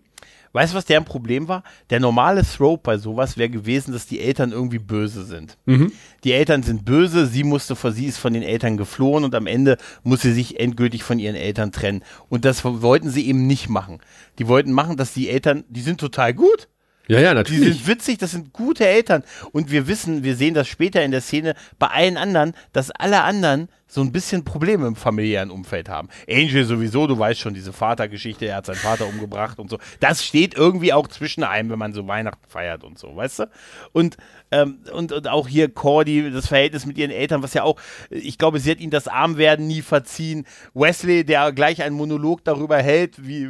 Weißt 0.53 0.73
du, 0.73 0.77
was 0.77 0.85
deren 0.85 1.05
Problem 1.05 1.47
war? 1.47 1.63
Der 1.89 1.99
normale 1.99 2.43
Throw 2.43 2.79
bei 2.81 2.97
sowas 2.97 3.37
wäre 3.37 3.49
gewesen, 3.49 3.91
dass 3.91 4.07
die 4.07 4.19
Eltern 4.19 4.51
irgendwie 4.51 4.79
böse 4.79 5.23
sind. 5.25 5.57
Mhm. 5.65 5.91
Die 6.23 6.31
Eltern 6.31 6.63
sind 6.63 6.85
böse, 6.85 7.27
sie 7.27 7.43
musste 7.43 7.75
vor 7.75 7.91
sie 7.91 8.05
ist 8.05 8.17
von 8.17 8.33
den 8.33 8.43
Eltern 8.43 8.77
geflohen 8.77 9.23
und 9.23 9.35
am 9.35 9.47
Ende 9.47 9.77
muss 10.03 10.21
sie 10.21 10.33
sich 10.33 10.59
endgültig 10.59 11.03
von 11.03 11.19
ihren 11.19 11.35
Eltern 11.35 11.71
trennen. 11.71 12.03
Und 12.29 12.45
das 12.45 12.63
wollten 12.63 13.09
sie 13.09 13.27
eben 13.27 13.45
nicht 13.45 13.69
machen. 13.69 13.99
Die 14.39 14.47
wollten 14.47 14.71
machen, 14.71 14.97
dass 14.97 15.13
die 15.13 15.29
Eltern, 15.29 15.63
die 15.69 15.81
sind 15.81 15.99
total 15.99 16.33
gut. 16.33 16.67
Ja, 17.07 17.19
ja, 17.19 17.33
natürlich. 17.33 17.63
Die 17.63 17.71
sind 17.71 17.87
witzig, 17.87 18.17
das 18.17 18.31
sind 18.31 18.53
gute 18.53 18.85
Eltern. 18.85 19.23
Und 19.51 19.71
wir 19.71 19.87
wissen, 19.87 20.23
wir 20.23 20.35
sehen 20.35 20.53
das 20.53 20.67
später 20.67 21.03
in 21.03 21.11
der 21.11 21.21
Szene 21.21 21.55
bei 21.79 21.87
allen 21.87 22.17
anderen, 22.17 22.53
dass 22.73 22.91
alle 22.91 23.23
anderen 23.23 23.69
so 23.87 24.01
ein 24.01 24.11
bisschen 24.11 24.43
Probleme 24.43 24.85
im 24.85 24.95
familiären 24.95 25.49
Umfeld 25.49 25.87
haben. 25.89 26.09
Angel 26.29 26.65
sowieso, 26.65 27.07
du 27.07 27.17
weißt 27.17 27.39
schon, 27.39 27.53
diese 27.53 27.71
Vatergeschichte, 27.71 28.45
er 28.45 28.57
hat 28.57 28.65
seinen 28.65 28.75
Vater 28.75 29.07
umgebracht 29.07 29.59
und 29.59 29.69
so. 29.69 29.79
Das 29.99 30.25
steht 30.25 30.55
irgendwie 30.55 30.91
auch 30.91 31.07
zwischen 31.07 31.43
einem, 31.43 31.69
wenn 31.69 31.79
man 31.79 31.93
so 31.93 32.05
Weihnachten 32.07 32.45
feiert 32.47 32.83
und 32.83 32.99
so, 32.99 33.15
weißt 33.15 33.39
du? 33.39 33.49
Und, 33.93 34.17
ähm, 34.51 34.79
und, 34.91 35.13
und 35.13 35.27
auch 35.29 35.47
hier 35.47 35.73
Cordy, 35.73 36.31
das 36.31 36.47
Verhältnis 36.47 36.85
mit 36.85 36.97
ihren 36.97 37.11
Eltern, 37.11 37.43
was 37.43 37.53
ja 37.53 37.63
auch, 37.63 37.79
ich 38.09 38.37
glaube, 38.37 38.59
sie 38.59 38.71
hat 38.71 38.79
ihnen 38.79 38.91
das 38.91 39.07
Armwerden 39.07 39.67
nie 39.67 39.81
verziehen. 39.81 40.45
Wesley, 40.73 41.23
der 41.23 41.51
gleich 41.53 41.81
einen 41.81 41.95
Monolog 41.95 42.43
darüber 42.43 42.77
hält, 42.77 43.25
wie 43.25 43.49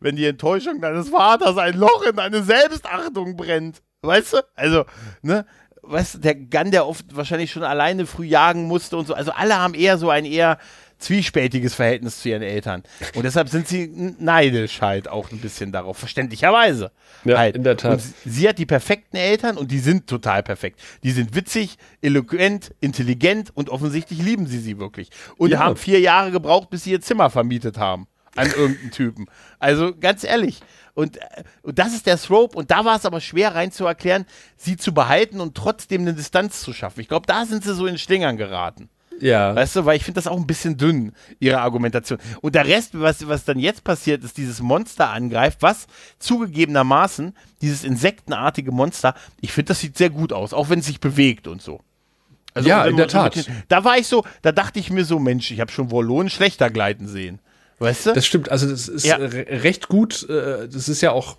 wenn 0.00 0.16
die 0.16 0.26
Enttäuschung 0.26 0.80
deines 0.80 1.08
Vaters 1.08 1.56
ein 1.58 1.76
Loch 1.76 2.02
in 2.08 2.16
deine 2.16 2.42
Selbstachtung 2.42 3.36
brennt. 3.36 3.82
Weißt 4.04 4.32
du? 4.32 4.38
Also, 4.56 4.84
ne? 5.22 5.46
Weißt 5.82 6.14
du, 6.14 6.18
der 6.18 6.34
Gun, 6.34 6.70
der 6.70 6.86
oft 6.86 7.14
wahrscheinlich 7.14 7.50
schon 7.50 7.64
alleine 7.64 8.06
früh 8.06 8.26
jagen 8.26 8.64
musste 8.64 8.96
und 8.96 9.06
so. 9.06 9.14
Also 9.14 9.32
alle 9.32 9.58
haben 9.58 9.74
eher 9.74 9.98
so 9.98 10.10
ein 10.10 10.24
eher 10.24 10.58
zwiespältiges 10.98 11.74
Verhältnis 11.74 12.20
zu 12.20 12.28
ihren 12.28 12.42
Eltern. 12.42 12.84
Und 13.16 13.24
deshalb 13.24 13.48
sind 13.48 13.66
sie 13.66 13.90
neidisch 14.20 14.80
halt 14.80 15.08
auch 15.08 15.32
ein 15.32 15.38
bisschen 15.38 15.72
darauf, 15.72 15.98
verständlicherweise. 15.98 16.92
Ja, 17.24 17.38
halt. 17.38 17.56
in 17.56 17.64
der 17.64 17.76
Tat. 17.76 17.94
Und 17.94 18.02
sie 18.24 18.48
hat 18.48 18.58
die 18.58 18.66
perfekten 18.66 19.16
Eltern 19.16 19.56
und 19.58 19.72
die 19.72 19.80
sind 19.80 20.06
total 20.06 20.44
perfekt. 20.44 20.78
Die 21.02 21.10
sind 21.10 21.34
witzig, 21.34 21.76
eloquent, 22.02 22.72
intelligent 22.80 23.50
und 23.54 23.68
offensichtlich 23.68 24.22
lieben 24.22 24.46
sie 24.46 24.60
sie 24.60 24.78
wirklich. 24.78 25.10
Und 25.36 25.50
Ja. 25.50 25.58
haben 25.58 25.76
vier 25.76 25.98
Jahre 25.98 26.30
gebraucht, 26.30 26.70
bis 26.70 26.84
sie 26.84 26.92
ihr 26.92 27.00
Zimmer 27.00 27.30
vermietet 27.30 27.78
haben 27.78 28.06
an 28.36 28.46
irgendeinen 28.48 28.90
Typen. 28.90 29.26
Also 29.58 29.94
ganz 29.98 30.24
ehrlich. 30.24 30.60
Und, 30.94 31.18
äh, 31.18 31.44
und 31.62 31.78
das 31.78 31.94
ist 31.94 32.06
der 32.06 32.18
Thrope. 32.18 32.56
Und 32.56 32.70
da 32.70 32.84
war 32.84 32.96
es 32.96 33.06
aber 33.06 33.20
schwer 33.20 33.54
rein 33.54 33.72
zu 33.72 33.86
erklären, 33.86 34.26
sie 34.56 34.76
zu 34.76 34.92
behalten 34.94 35.40
und 35.40 35.54
trotzdem 35.54 36.02
eine 36.02 36.14
Distanz 36.14 36.60
zu 36.60 36.72
schaffen. 36.72 37.00
Ich 37.00 37.08
glaube, 37.08 37.26
da 37.26 37.44
sind 37.46 37.64
sie 37.64 37.74
so 37.74 37.86
in 37.86 37.98
Schlingern 37.98 38.36
geraten. 38.36 38.88
Ja. 39.20 39.54
Weißt 39.54 39.76
du, 39.76 39.84
weil 39.84 39.96
ich 39.96 40.04
finde 40.04 40.18
das 40.18 40.26
auch 40.26 40.36
ein 40.36 40.46
bisschen 40.48 40.76
dünn, 40.76 41.12
ihre 41.38 41.60
Argumentation. 41.60 42.18
Und 42.40 42.54
der 42.54 42.66
Rest, 42.66 42.98
was, 42.98 43.28
was 43.28 43.44
dann 43.44 43.58
jetzt 43.58 43.84
passiert, 43.84 44.24
ist, 44.24 44.36
dieses 44.36 44.60
Monster 44.60 45.10
angreift, 45.10 45.58
was 45.60 45.86
zugegebenermaßen, 46.18 47.36
dieses 47.60 47.84
insektenartige 47.84 48.72
Monster, 48.72 49.14
ich 49.40 49.52
finde, 49.52 49.68
das 49.68 49.80
sieht 49.80 49.96
sehr 49.96 50.10
gut 50.10 50.32
aus, 50.32 50.52
auch 50.52 50.70
wenn 50.70 50.80
es 50.80 50.86
sich 50.86 50.98
bewegt 50.98 51.46
und 51.46 51.62
so. 51.62 51.80
Also, 52.54 52.68
Ja, 52.68 52.84
in 52.84 52.96
der 52.96 53.06
mit 53.06 53.12
Tat. 53.12 53.46
da 53.68 53.84
war 53.84 53.96
ich 53.96 54.08
so, 54.08 54.24
da 54.42 54.50
dachte 54.52 54.78
ich 54.80 54.90
mir 54.90 55.04
so, 55.04 55.18
Mensch, 55.18 55.50
ich 55.52 55.60
habe 55.60 55.70
schon 55.70 55.90
Wollonen 55.90 56.28
schlechter 56.28 56.68
gleiten 56.68 57.06
sehen. 57.06 57.38
Weißt 57.82 58.06
du? 58.06 58.12
Das 58.12 58.24
stimmt, 58.24 58.48
also 58.50 58.68
das 58.68 58.86
ist 58.88 59.04
Ja. 59.04 59.16
re 59.16 59.44
recht 59.48 59.88
gut. 59.88 60.28
Äh, 60.30 60.68
das 60.68 60.88
ist 60.88 61.00
ja 61.00 61.10
auch, 61.10 61.36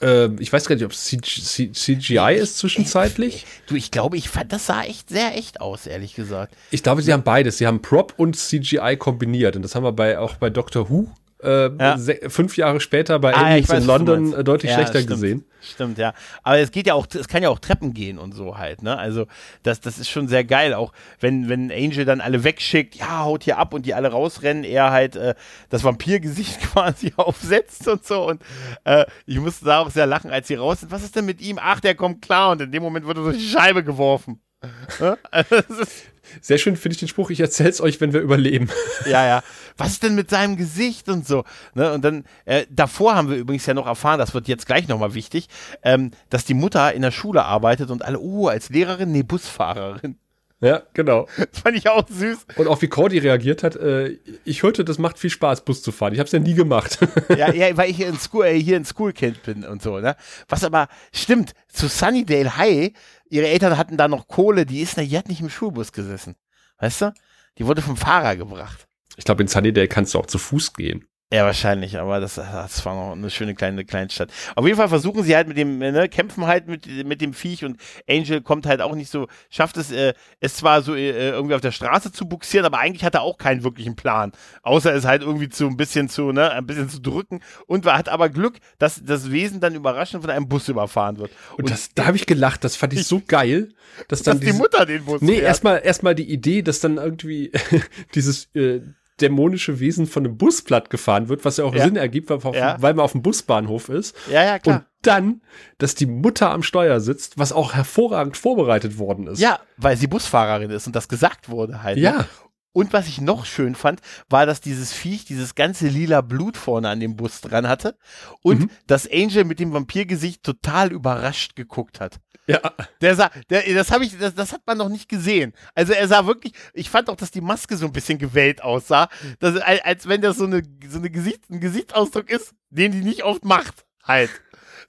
äh, 0.00 0.28
ich 0.40 0.50
weiß 0.52 0.64
gar 0.66 0.74
nicht, 0.76 0.84
ob 0.84 0.92
es 0.92 1.04
CGI 1.04 2.34
ist 2.38 2.56
zwischenzeitlich. 2.56 3.44
du, 3.66 3.74
ich 3.74 3.90
glaube, 3.90 4.16
ich 4.16 4.30
fand, 4.30 4.50
das 4.52 4.66
sah 4.66 4.82
echt 4.82 5.10
sehr 5.10 5.36
echt 5.36 5.60
aus, 5.60 5.86
ehrlich 5.86 6.14
gesagt. 6.14 6.54
Ich 6.70 6.82
glaube, 6.82 7.02
sie 7.02 7.12
haben 7.12 7.22
beides. 7.22 7.58
Sie 7.58 7.66
haben 7.66 7.82
Prop 7.82 8.14
und 8.16 8.34
CGI 8.34 8.96
kombiniert. 8.98 9.54
Und 9.54 9.62
das 9.62 9.74
haben 9.74 9.84
wir 9.84 9.92
bei, 9.92 10.18
auch 10.18 10.36
bei 10.36 10.48
Doctor 10.48 10.88
Who 10.88 11.08
äh, 11.42 11.70
Ja. 11.78 11.96
fünf 12.28 12.56
Jahre 12.56 12.80
später 12.80 13.18
bei 13.18 13.34
Ah, 13.34 13.44
Aliens 13.44 13.70
in 13.70 13.84
London 13.84 14.32
äh, 14.34 14.44
deutlich 14.44 14.70
Ja, 14.70 14.76
schlechter 14.78 15.00
stimmt. 15.00 15.10
gesehen. 15.10 15.44
Stimmt, 15.60 15.98
ja. 15.98 16.12
Aber 16.42 16.58
es 16.58 16.72
geht 16.72 16.88
ja 16.88 16.94
auch, 16.94 17.06
es 17.14 17.28
kann 17.28 17.42
ja 17.42 17.48
auch 17.48 17.60
Treppen 17.60 17.94
gehen 17.94 18.18
und 18.18 18.32
so 18.34 18.58
halt, 18.58 18.82
ne? 18.82 18.98
Also, 18.98 19.26
das, 19.62 19.80
das 19.80 19.98
ist 19.98 20.08
schon 20.10 20.26
sehr 20.26 20.42
geil. 20.44 20.74
Auch 20.74 20.92
wenn, 21.20 21.48
wenn 21.48 21.70
Angel 21.70 22.04
dann 22.04 22.20
alle 22.20 22.42
wegschickt, 22.42 22.96
ja, 22.96 23.20
haut 23.20 23.44
hier 23.44 23.58
ab 23.58 23.72
und 23.72 23.86
die 23.86 23.94
alle 23.94 24.08
rausrennen, 24.08 24.64
er 24.64 24.90
halt 24.90 25.14
äh, 25.14 25.34
das 25.70 25.84
Vampirgesicht 25.84 26.60
quasi 26.72 27.12
aufsetzt 27.16 27.86
und 27.86 28.04
so. 28.04 28.26
Und 28.28 28.42
äh, 28.84 29.04
ich 29.26 29.38
musste 29.38 29.64
da 29.66 29.78
auch 29.80 29.90
sehr 29.90 30.06
lachen, 30.06 30.30
als 30.32 30.48
sie 30.48 30.56
raus 30.56 30.80
sind. 30.80 30.90
Was 30.90 31.04
ist 31.04 31.14
denn 31.14 31.26
mit 31.26 31.40
ihm? 31.40 31.58
Ach, 31.62 31.78
der 31.78 31.94
kommt 31.94 32.22
klar. 32.22 32.50
Und 32.50 32.62
in 32.62 32.72
dem 32.72 32.82
Moment 32.82 33.06
wird 33.06 33.18
er 33.18 33.22
durch 33.24 33.38
die 33.38 33.48
Scheibe 33.48 33.84
geworfen. 33.84 34.40
Ne? 35.00 35.18
Also, 35.32 35.56
das 35.56 35.78
ist, 35.80 36.04
Sehr 36.40 36.58
schön 36.58 36.76
finde 36.76 36.94
ich 36.94 37.00
den 37.00 37.08
Spruch, 37.08 37.30
ich 37.30 37.40
erzähl's 37.40 37.80
euch, 37.80 38.00
wenn 38.00 38.12
wir 38.12 38.20
überleben. 38.20 38.68
ja, 39.06 39.26
ja. 39.26 39.42
Was 39.76 39.92
ist 39.92 40.02
denn 40.02 40.14
mit 40.14 40.30
seinem 40.30 40.56
Gesicht 40.56 41.08
und 41.08 41.26
so? 41.26 41.44
Ne? 41.74 41.92
Und 41.92 42.04
dann, 42.04 42.24
äh, 42.44 42.66
davor 42.70 43.14
haben 43.14 43.30
wir 43.30 43.36
übrigens 43.36 43.66
ja 43.66 43.74
noch 43.74 43.86
erfahren, 43.86 44.18
das 44.18 44.34
wird 44.34 44.48
jetzt 44.48 44.66
gleich 44.66 44.88
nochmal 44.88 45.14
wichtig, 45.14 45.48
ähm, 45.82 46.10
dass 46.30 46.44
die 46.44 46.54
Mutter 46.54 46.92
in 46.92 47.02
der 47.02 47.10
Schule 47.10 47.44
arbeitet 47.44 47.90
und 47.90 48.04
alle, 48.04 48.18
oh, 48.18 48.48
als 48.48 48.68
Lehrerin, 48.68 49.12
nee, 49.12 49.22
Busfahrerin. 49.22 50.16
Ja, 50.62 50.84
genau. 50.94 51.26
Das 51.36 51.60
fand 51.62 51.76
ich 51.76 51.88
auch 51.88 52.06
süß. 52.08 52.46
Und 52.56 52.68
auch 52.68 52.80
wie 52.80 52.86
Cordy 52.86 53.18
reagiert 53.18 53.64
hat, 53.64 53.74
äh, 53.74 54.16
ich 54.44 54.62
hörte, 54.62 54.84
das 54.84 54.98
macht 54.98 55.18
viel 55.18 55.28
Spaß, 55.28 55.64
Bus 55.64 55.82
zu 55.82 55.90
fahren. 55.90 56.12
Ich 56.12 56.20
habe 56.20 56.26
es 56.26 56.32
ja 56.32 56.38
nie 56.38 56.54
gemacht. 56.54 56.98
Ja, 57.36 57.52
ja, 57.52 57.76
weil 57.76 57.90
ich 57.90 57.96
hier 57.96 58.08
in 58.08 58.18
School, 58.18 58.44
äh, 58.46 58.60
hier 58.60 58.76
in 58.76 58.84
Schoolkind 58.84 59.42
bin 59.42 59.64
und 59.64 59.82
so, 59.82 59.98
ne? 59.98 60.16
Was 60.48 60.64
aber 60.64 60.88
stimmt, 61.12 61.52
zu 61.68 61.88
Sunnydale 61.88 62.56
High, 62.56 62.92
ihre 63.28 63.48
Eltern 63.48 63.76
hatten 63.76 63.96
da 63.96 64.06
noch 64.06 64.28
Kohle, 64.28 64.66
die 64.66 64.80
ist, 64.80 64.96
na, 64.96 65.02
die 65.02 65.16
hat 65.18 65.28
nicht 65.28 65.40
im 65.40 65.50
Schulbus 65.50 65.92
gesessen. 65.92 66.36
Weißt 66.78 67.02
du? 67.02 67.14
Die 67.58 67.66
wurde 67.66 67.82
vom 67.82 67.96
Fahrer 67.96 68.36
gebracht. 68.36 68.86
ich 69.16 69.24
glaube, 69.24 69.42
in 69.42 69.48
Sunnydale 69.48 69.88
kannst 69.88 70.14
du 70.14 70.18
auch 70.18 70.26
zu 70.26 70.38
Fuß 70.38 70.74
gehen. 70.74 71.06
Ja, 71.32 71.46
wahrscheinlich, 71.46 71.98
aber 71.98 72.20
das, 72.20 72.34
das 72.34 72.84
war 72.84 72.94
noch 72.94 73.12
eine 73.12 73.30
schöne 73.30 73.54
kleine 73.54 73.86
Kleinstadt. 73.86 74.30
Auf 74.54 74.66
jeden 74.66 74.76
Fall 74.76 74.90
versuchen 74.90 75.22
sie 75.22 75.34
halt 75.34 75.48
mit 75.48 75.56
dem, 75.56 75.78
ne, 75.78 76.06
kämpfen 76.10 76.46
halt 76.46 76.68
mit, 76.68 76.86
mit 77.06 77.22
dem 77.22 77.32
Viech 77.32 77.64
und 77.64 77.80
Angel 78.06 78.42
kommt 78.42 78.66
halt 78.66 78.82
auch 78.82 78.94
nicht 78.94 79.10
so, 79.10 79.28
schafft 79.48 79.78
es, 79.78 79.90
äh, 79.90 80.12
es 80.40 80.56
zwar 80.56 80.82
so 80.82 80.94
äh, 80.94 81.30
irgendwie 81.30 81.54
auf 81.54 81.62
der 81.62 81.72
Straße 81.72 82.12
zu 82.12 82.28
buxieren, 82.28 82.66
aber 82.66 82.80
eigentlich 82.80 83.02
hat 83.02 83.14
er 83.14 83.22
auch 83.22 83.38
keinen 83.38 83.64
wirklichen 83.64 83.96
Plan. 83.96 84.32
Außer 84.62 84.92
es 84.94 85.06
halt 85.06 85.22
irgendwie 85.22 85.48
zu 85.48 85.66
ein 85.66 85.78
bisschen 85.78 86.10
zu, 86.10 86.32
ne, 86.32 86.50
ein 86.50 86.66
bisschen 86.66 86.90
zu 86.90 87.00
drücken 87.00 87.40
und 87.66 87.86
hat 87.86 88.10
aber 88.10 88.28
Glück, 88.28 88.58
dass 88.78 89.02
das 89.02 89.30
Wesen 89.32 89.58
dann 89.60 89.74
überraschend 89.74 90.22
von 90.22 90.30
einem 90.30 90.48
Bus 90.48 90.68
überfahren 90.68 91.16
wird. 91.16 91.30
Und, 91.56 91.70
das, 91.70 91.94
da 91.94 92.04
habe 92.04 92.16
ich 92.18 92.26
gelacht, 92.26 92.62
das 92.62 92.76
fand 92.76 92.92
ich 92.92 93.06
so 93.06 93.22
geil, 93.26 93.70
dass 94.08 94.22
dann 94.22 94.34
dass 94.34 94.40
die 94.40 94.46
diese- 94.48 94.58
Mutter 94.58 94.84
den 94.84 95.02
Bus 95.06 95.22
Nee, 95.22 95.38
erstmal 95.38 95.80
erstmal 95.82 96.14
die 96.14 96.30
Idee, 96.30 96.60
dass 96.60 96.80
dann 96.80 96.98
irgendwie 96.98 97.52
dieses 98.14 98.54
äh, 98.54 98.80
dämonische 99.20 99.78
Wesen 99.80 100.06
von 100.06 100.24
einem 100.24 100.36
Bus 100.36 100.62
platt 100.62 100.90
gefahren 100.90 101.28
wird, 101.28 101.44
was 101.44 101.56
ja 101.58 101.64
auch 101.64 101.74
Ja. 101.74 101.84
Sinn 101.84 101.96
ergibt, 101.96 102.30
weil, 102.30 102.54
Ja. 102.54 102.76
weil 102.80 102.94
man 102.94 103.04
auf 103.04 103.12
dem 103.12 103.22
Busbahnhof 103.22 103.88
ist. 103.88 104.16
Ja, 104.30 104.44
ja, 104.44 104.54
Und 104.54 104.62
klar. 104.62 104.86
dann, 105.02 105.42
dass 105.78 105.94
die 105.94 106.06
Mutter 106.06 106.50
am 106.50 106.62
Steuer 106.62 107.00
sitzt, 107.00 107.38
was 107.38 107.52
auch 107.52 107.74
hervorragend 107.74 108.36
vorbereitet 108.36 108.98
worden 108.98 109.26
ist. 109.26 109.38
Ja, 109.40 109.60
weil 109.76 109.96
sie 109.96 110.06
Busfahrerin 110.06 110.70
ist 110.70 110.86
und 110.86 110.96
das 110.96 111.08
gesagt 111.08 111.48
wurde 111.50 111.82
halt. 111.82 111.96
ne? 111.98 112.02
Ja. 112.04 112.26
Und 112.74 112.94
was 112.94 113.06
ich 113.06 113.20
noch 113.20 113.44
schön 113.44 113.74
fand, 113.74 114.00
war, 114.30 114.46
dass 114.46 114.62
dieses 114.62 114.94
Viech 114.94 115.26
dieses 115.26 115.54
ganze 115.54 115.88
lila 115.88 116.22
Blut 116.22 116.56
vorne 116.56 116.88
an 116.88 117.00
dem 117.00 117.16
Bus 117.16 117.42
dran 117.42 117.68
hatte 117.68 117.96
und 118.42 118.60
Mhm. 118.60 118.70
dass 118.86 119.06
Angel 119.12 119.44
mit 119.44 119.60
dem 119.60 119.74
Vampirgesicht 119.74 120.42
total 120.42 120.90
überrascht 120.90 121.54
geguckt 121.54 122.00
hat. 122.00 122.18
Ja. 122.46 122.60
Der 123.00 123.14
sah, 123.14 123.30
der, 123.50 123.62
das 123.74 123.90
habe 123.90 124.04
ich, 124.04 124.18
das, 124.18 124.34
das 124.34 124.52
hat 124.52 124.62
man 124.66 124.78
noch 124.78 124.88
nicht 124.88 125.08
gesehen. 125.08 125.52
Also 125.74 125.92
er 125.92 126.08
sah 126.08 126.26
wirklich, 126.26 126.52
ich 126.74 126.90
fand 126.90 127.08
auch, 127.08 127.16
dass 127.16 127.30
die 127.30 127.40
Maske 127.40 127.76
so 127.76 127.86
ein 127.86 127.92
bisschen 127.92 128.18
gewellt 128.18 128.62
aussah, 128.62 129.08
dass, 129.38 129.56
als, 129.60 130.08
wenn 130.08 130.22
das 130.22 130.38
so 130.38 130.44
eine, 130.44 130.62
so 130.88 130.98
eine 130.98 131.10
Gesicht, 131.10 131.48
ein 131.50 131.60
Gesichtsausdruck 131.60 132.30
ist, 132.30 132.54
den 132.70 132.92
die 132.92 133.02
nicht 133.02 133.22
oft 133.22 133.44
macht, 133.44 133.84
halt. 134.02 134.30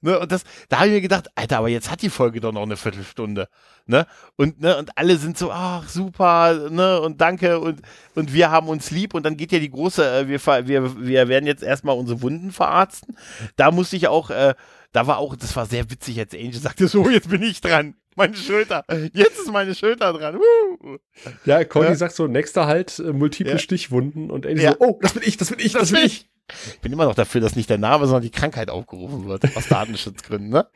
Ne, 0.02 0.20
und 0.20 0.34
das, 0.34 0.44
da 0.68 0.80
habe 0.80 0.88
ich 0.88 0.94
mir 0.96 1.02
gedacht, 1.02 1.30
Alter, 1.34 1.60
aber 1.60 1.70
jetzt 1.70 1.90
hat 1.90 2.02
die 2.02 2.10
Folge 2.10 2.42
doch 2.42 2.52
noch 2.52 2.64
eine 2.64 2.76
Viertelstunde. 2.76 3.48
Ne? 3.86 4.06
Und, 4.36 4.60
ne, 4.60 4.76
und 4.76 4.98
alle 4.98 5.16
sind 5.16 5.38
so, 5.38 5.50
ach, 5.50 5.88
super, 5.88 6.70
ne, 6.70 7.00
und 7.00 7.22
danke, 7.22 7.58
und, 7.60 7.82
und 8.14 8.34
wir 8.34 8.52
haben 8.52 8.68
uns 8.68 8.92
lieb. 8.92 9.14
Und 9.14 9.24
dann 9.26 9.38
geht 9.38 9.54
ja 9.54 9.60
die 9.60 9.70
große, 9.70 10.06
äh, 10.06 10.28
wir, 10.28 10.68
wir, 10.68 11.06
wir 11.06 11.28
werden 11.30 11.48
jetzt 11.48 11.64
erstmal 11.64 11.98
unsere 11.98 12.22
Wunden 12.22 12.52
verarzten. 12.52 13.16
Da 13.56 13.72
musste 13.72 13.96
ich 13.96 14.10
auch, 14.10 14.30
äh, 14.30 14.56
da 14.94 15.06
war 15.08 15.18
auch, 15.18 15.36
das 15.36 15.56
war 15.56 15.66
sehr 15.66 15.90
witzig, 15.92 16.20
als 16.20 16.34
Angel 16.34 16.54
sagte, 16.54 16.88
so, 16.88 17.10
jetzt 17.10 17.30
bin 17.30 17.44
ich 17.44 17.60
dran. 17.62 17.96
Meine 18.16 18.36
Schulter. 18.38 18.86
Jetzt 19.14 19.40
ist 19.40 19.52
meine 19.52 19.74
Schulter 19.74 20.14
dran. 20.14 20.36
Woo. 20.38 20.98
Ja, 21.46 21.64
Cordy 21.66 21.90
Ja. 21.90 21.96
sagt 21.96 22.16
so, 22.16 22.28
nächster 22.28 22.68
halt, 22.68 23.00
äh, 23.00 23.12
multiple 23.12 23.54
Ja. 23.54 23.58
Stichwunden 23.60 24.30
und 24.30 24.46
Andy 24.46 24.62
Ja. 24.64 24.72
so, 24.74 24.78
oh, 24.80 25.00
das 25.02 25.14
bin 25.14 25.24
ich, 25.26 25.36
das 25.38 25.50
bin 25.50 25.60
ich, 25.60 25.74
das, 25.74 25.92
bin 25.92 26.06
ich. 26.06 26.30
Ich 26.68 26.80
bin 26.82 26.92
immer 26.94 27.06
noch 27.06 27.16
dafür, 27.16 27.42
dass 27.42 27.56
nicht 27.56 27.70
der 27.72 27.78
Name, 27.80 28.06
sondern 28.06 28.22
die 28.22 28.30
Krankheit 28.30 28.70
aufgerufen 28.70 29.28
wird. 29.28 29.56
Aus 29.58 29.68
Datenschutzgründen, 29.70 30.50
ne? 30.50 30.68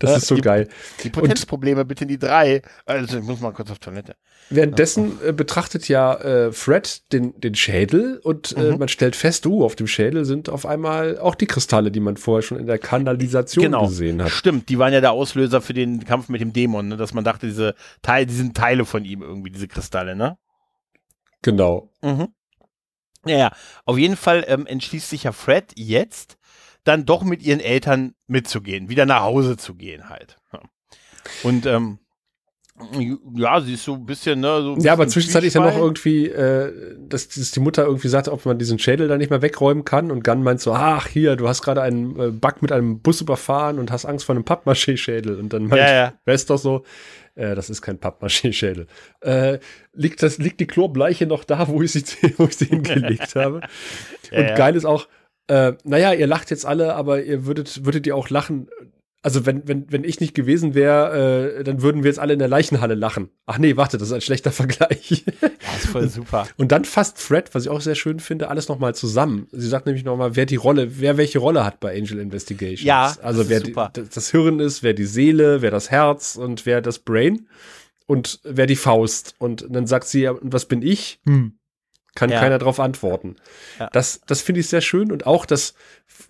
Das 0.00 0.10
Äh, 0.10 0.16
ist 0.16 0.26
so 0.26 0.34
die- 0.34 0.40
geil. 0.42 0.68
Die 1.04 1.10
Potenzprobleme 1.10 1.84
bitte 1.86 2.04
in 2.04 2.08
die 2.08 2.18
drei. 2.18 2.60
Also, 2.84 3.18
ich 3.18 3.24
muss 3.24 3.40
mal 3.40 3.52
kurz 3.52 3.70
auf 3.70 3.78
Toilette. 3.78 4.16
Währenddessen 4.54 5.18
äh, 5.24 5.32
betrachtet 5.32 5.88
ja 5.88 6.14
äh, 6.14 6.52
Fred 6.52 7.10
den, 7.12 7.38
den 7.40 7.54
Schädel 7.54 8.18
und 8.22 8.56
äh, 8.56 8.72
Mhm. 8.72 8.78
man 8.78 8.88
stellt 8.88 9.16
fest, 9.16 9.46
uh, 9.46 9.64
auf 9.64 9.76
dem 9.76 9.86
Schädel 9.86 10.24
sind 10.24 10.48
auf 10.48 10.66
einmal 10.66 11.18
auch 11.18 11.34
die 11.34 11.46
Kristalle, 11.46 11.90
die 11.90 12.00
man 12.00 12.16
vorher 12.16 12.42
schon 12.42 12.58
in 12.58 12.66
der 12.66 12.78
Kanalisation 12.78 13.64
Genau. 13.64 13.86
gesehen 13.86 14.22
hat. 14.22 14.30
Stimmt, 14.30 14.68
die 14.68 14.78
waren 14.78 14.92
ja 14.92 15.00
der 15.00 15.12
Auslöser 15.12 15.60
für 15.60 15.74
den 15.74 16.04
Kampf 16.04 16.28
mit 16.28 16.40
dem 16.40 16.52
Dämon, 16.52 16.88
ne? 16.88 16.96
dass 16.96 17.14
man 17.14 17.24
dachte, 17.24 17.46
diese 17.46 17.74
Teile, 18.02 18.26
die 18.26 18.34
sind 18.34 18.56
Teile 18.56 18.84
von 18.84 19.04
ihm 19.04 19.22
irgendwie, 19.22 19.50
diese 19.50 19.68
Kristalle, 19.68 20.14
ne? 20.16 20.36
Genau. 21.42 21.90
Mhm. 22.02 22.28
Ja, 23.26 23.36
ja. 23.38 23.52
Auf 23.84 23.98
jeden 23.98 24.16
Fall 24.16 24.44
ähm, 24.48 24.66
entschließt 24.66 25.08
sich 25.10 25.24
ja 25.24 25.32
Fred 25.32 25.72
jetzt, 25.76 26.36
dann 26.84 27.04
doch 27.06 27.22
mit 27.22 27.42
ihren 27.42 27.60
Eltern 27.60 28.14
mitzugehen, 28.26 28.88
wieder 28.88 29.06
nach 29.06 29.22
Hause 29.22 29.56
zu 29.56 29.74
gehen 29.74 30.08
halt. 30.08 30.36
Ja. 30.52 30.60
Und 31.44 31.66
ähm, 31.66 31.98
ja, 33.34 33.60
sie 33.60 33.74
ist 33.74 33.84
so 33.84 33.94
ein 33.94 34.04
bisschen, 34.06 34.40
ne, 34.40 34.62
so 34.62 34.72
ein 34.74 34.80
Ja, 34.80 34.92
aber 34.92 35.04
bisschen 35.04 35.22
zwischenzeitlich 35.22 35.52
dann 35.52 35.62
noch 35.64 35.70
Zwiespalt. 35.72 36.04
irgendwie, 36.04 36.26
äh, 36.28 36.96
dass, 37.08 37.28
dass 37.28 37.50
die 37.50 37.60
Mutter 37.60 37.84
irgendwie 37.84 38.08
sagt, 38.08 38.28
ob 38.28 38.44
man 38.46 38.58
diesen 38.58 38.78
Schädel 38.78 39.08
da 39.08 39.16
nicht 39.18 39.30
mehr 39.30 39.42
wegräumen 39.42 39.84
kann 39.84 40.10
und 40.10 40.22
Gunn 40.24 40.42
meint 40.42 40.60
so, 40.60 40.72
ach 40.72 41.06
hier, 41.08 41.36
du 41.36 41.48
hast 41.48 41.62
gerade 41.62 41.82
einen 41.82 42.18
äh, 42.20 42.30
Bug 42.30 42.62
mit 42.62 42.72
einem 42.72 43.00
Bus 43.00 43.20
überfahren 43.20 43.78
und 43.78 43.90
hast 43.90 44.04
Angst 44.06 44.24
vor 44.26 44.34
einem 44.34 44.44
Pappmaché-Schädel 44.44 45.38
und 45.38 45.52
dann 45.52 45.66
meint, 45.66 45.80
Ja, 45.82 45.92
ja. 45.92 46.12
wer 46.24 46.34
ist 46.34 46.50
doch 46.50 46.58
so, 46.58 46.84
Äh, 47.34 47.54
das 47.54 47.70
ist 47.70 47.80
kein 47.80 47.98
Pappmaché-Schädel. 47.98 48.86
Äh, 49.22 49.58
liegt, 49.94 50.22
das, 50.22 50.36
liegt 50.38 50.60
die 50.60 50.66
Chlorbleiche 50.66 51.26
noch 51.26 51.44
da, 51.44 51.66
wo 51.68 51.80
ich 51.82 51.92
sie, 51.92 52.04
wo 52.36 52.44
ich 52.44 52.56
sie 52.56 52.66
hingelegt 52.66 53.34
habe? 53.36 53.56
Und 54.30 54.38
Ja, 54.38 54.40
ja. 54.42 54.54
geil 54.54 54.76
ist 54.76 54.84
auch, 54.84 55.08
äh, 55.48 55.72
naja, 55.84 56.12
ihr 56.12 56.26
lacht 56.26 56.50
jetzt 56.50 56.64
alle, 56.66 56.94
aber 56.94 57.22
ihr 57.22 57.46
würdet, 57.46 57.84
würdet 57.86 58.06
ihr 58.06 58.14
auch 58.16 58.28
lachen. 58.30 58.68
Also 59.24 59.46
wenn, 59.46 59.68
wenn, 59.68 59.90
wenn 59.90 60.02
ich 60.02 60.18
nicht 60.18 60.34
gewesen 60.34 60.74
wäre, 60.74 61.58
äh, 61.60 61.64
dann 61.64 61.80
würden 61.80 62.02
wir 62.02 62.10
jetzt 62.10 62.18
alle 62.18 62.32
in 62.32 62.40
der 62.40 62.48
Leichenhalle 62.48 62.96
lachen. 62.96 63.30
Ach 63.46 63.56
nee, 63.56 63.76
warte, 63.76 63.96
das 63.96 64.08
ist 64.08 64.14
ein 64.14 64.20
schlechter 64.20 64.50
Vergleich. 64.52 65.24
Das 65.40 65.84
ist 65.84 65.86
voll 65.86 66.08
super. 66.08 66.48
Und 66.56 66.72
dann 66.72 66.84
fasst 66.84 67.20
Fred, 67.20 67.54
was 67.54 67.64
ich 67.64 67.70
auch 67.70 67.80
sehr 67.80 67.94
schön 67.94 68.18
finde, 68.18 68.48
alles 68.48 68.68
nochmal 68.68 68.96
zusammen. 68.96 69.46
Sie 69.52 69.68
sagt 69.68 69.86
nämlich 69.86 70.04
nochmal, 70.04 70.34
wer 70.34 70.44
die 70.44 70.56
Rolle, 70.56 71.00
wer 71.00 71.16
welche 71.16 71.38
Rolle 71.38 71.64
hat 71.64 71.78
bei 71.78 71.96
Angel 71.96 72.18
Investigations. 72.18 72.82
Ja, 72.82 73.14
also 73.22 73.42
das 73.42 73.48
wer 73.48 73.58
ist 73.58 73.66
die, 73.66 73.70
super. 73.70 73.92
das 73.92 74.30
Hirn 74.32 74.58
ist, 74.58 74.82
wer 74.82 74.92
die 74.92 75.06
Seele, 75.06 75.62
wer 75.62 75.70
das 75.70 75.92
Herz 75.92 76.34
und 76.34 76.66
wer 76.66 76.80
das 76.80 76.98
Brain 76.98 77.46
und 78.06 78.40
wer 78.42 78.66
die 78.66 78.76
Faust. 78.76 79.36
Und 79.38 79.66
dann 79.70 79.86
sagt 79.86 80.08
sie, 80.08 80.22
ja, 80.22 80.34
was 80.40 80.66
bin 80.66 80.82
ich? 80.82 81.20
Hm. 81.26 81.58
Kann 82.14 82.30
Ja. 82.30 82.40
keiner 82.40 82.58
drauf 82.58 82.78
antworten. 82.78 83.36
Ja. 83.78 83.88
Das, 83.92 84.20
das 84.26 84.42
finde 84.42 84.60
ich 84.60 84.68
sehr 84.68 84.82
schön. 84.82 85.10
Und 85.10 85.26
auch 85.26 85.46
das, 85.46 85.74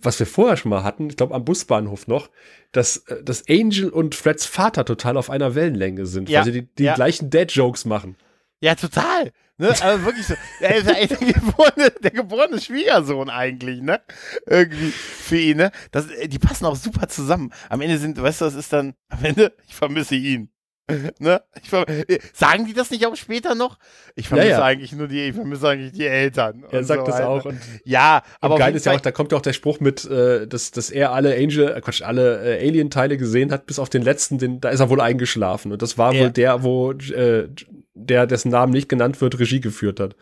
was 0.01 0.19
wir 0.19 0.27
vorher 0.27 0.57
schon 0.57 0.71
mal 0.71 0.85
hatten, 0.85 1.09
ich 1.11 1.17
glaube 1.17 1.35
am 1.35 1.45
Busbahnhof 1.45 2.07
noch, 2.07 2.31
dass, 2.71 2.99
äh, 3.09 3.23
dass 3.23 3.49
Angel 3.49 3.89
und 3.89 4.15
Freds 4.15 4.47
Vater 4.47 4.85
total 4.85 5.17
auf 5.17 5.29
einer 5.31 5.55
Wellenlänge 5.55 6.07
sind, 6.07 6.29
Ja. 6.29 6.41
weil 6.41 6.45
sie 6.47 6.53
die, 6.63 6.75
die 6.77 6.85
Ja. 6.85 6.95
gleichen 6.95 7.31
Dad-Jokes 7.31 7.85
machen. 7.85 8.17
Ja, 8.61 8.77
total. 8.77 9.33
Ne? 9.59 9.75
Aber 9.83 10.05
wirklich 10.05 10.27
so. 10.27 10.35
Er 10.61 10.77
echt 10.97 11.21
der 11.21 11.33
geborene, 11.33 11.91
der 12.03 12.11
geborene 12.13 12.61
Schwiegersohn 12.61 13.29
eigentlich, 13.29 13.81
ne? 13.83 14.01
Irgendwie 14.47 14.91
für 14.91 15.37
ihn, 15.37 15.57
ne? 15.59 15.73
Das, 15.91 16.07
äh, 16.11 16.29
die 16.29 16.39
passen 16.39 16.65
auch 16.67 16.77
super 16.77 17.09
zusammen. 17.09 17.53
Am 17.69 17.81
Ende 17.81 17.99
sind, 17.99 18.21
weißt 18.23 18.41
du, 18.41 18.45
das 18.47 18.55
ist 18.55 18.73
dann, 18.73 18.95
am 19.09 19.25
Ende, 19.25 19.53
ich 19.67 19.75
vermisse 19.75 20.15
ihn. 20.15 20.49
Ne? 21.19 21.43
Äh, 21.87 22.19
sagen 22.33 22.67
die 22.67 22.75
das 22.75 22.91
nicht 22.91 23.07
auch 23.07 23.17
später 23.17 23.55
noch? 23.55 23.79
Ich 24.15 24.29
vermisse 24.29 24.51
Ja, 24.51 24.59
ja. 24.59 24.65
eigentlich 24.65 24.93
nur 24.93 25.09
die, 25.09 25.21
ich 25.29 25.35
vermisse 25.35 25.69
eigentlich 25.69 25.93
die 25.93 26.07
Eltern. 26.07 26.65
Er 26.71 26.81
und 26.81 26.85
sagt 26.85 27.07
so 27.07 27.13
das 27.13 27.21
auch. 27.21 27.45
Und 27.45 27.59
Ja, 27.85 28.23
Aber 28.41 28.55
auf 28.55 28.61
geil 28.61 28.75
ist 28.75 28.87
ja 28.87 28.93
auch, 28.93 29.01
da 29.01 29.11
kommt 29.13 29.33
ja 29.33 29.39
auch 29.39 29.43
der 29.43 29.53
Spruch 29.53 29.81
mit, 29.81 30.05
äh, 30.05 30.47
dass, 30.47 30.71
dass 30.71 30.91
er 30.91 31.13
alle 31.13 31.35
Angel, 31.35 31.69
äh, 31.77 31.81
Quatsch, 31.81 32.03
alle 32.03 32.59
äh, 32.59 32.69
Alien-Teile 32.69 33.17
gesehen 33.17 33.53
hat, 33.53 33.67
bis 33.67 33.79
auf 33.79 33.89
den 33.89 34.03
letzten, 34.03 34.39
den, 34.39 34.61
da 34.61 34.71
ist 34.71 34.81
er 34.81 34.91
wohl 34.91 35.01
eingeschlafen. 35.01 35.73
Und 35.73 35.83
das 35.83 35.99
war 35.99 36.13
Ja. 36.15 36.23
wohl 36.23 36.31
der, 36.31 36.63
wo 36.63 36.93
äh, 36.93 37.49
der, 37.95 38.27
dessen 38.27 38.51
Namen 38.51 38.73
nicht 38.73 38.89
genannt 38.89 39.21
wird, 39.21 39.39
Regie 39.39 39.61
geführt 39.61 40.01
hat. 40.01 40.17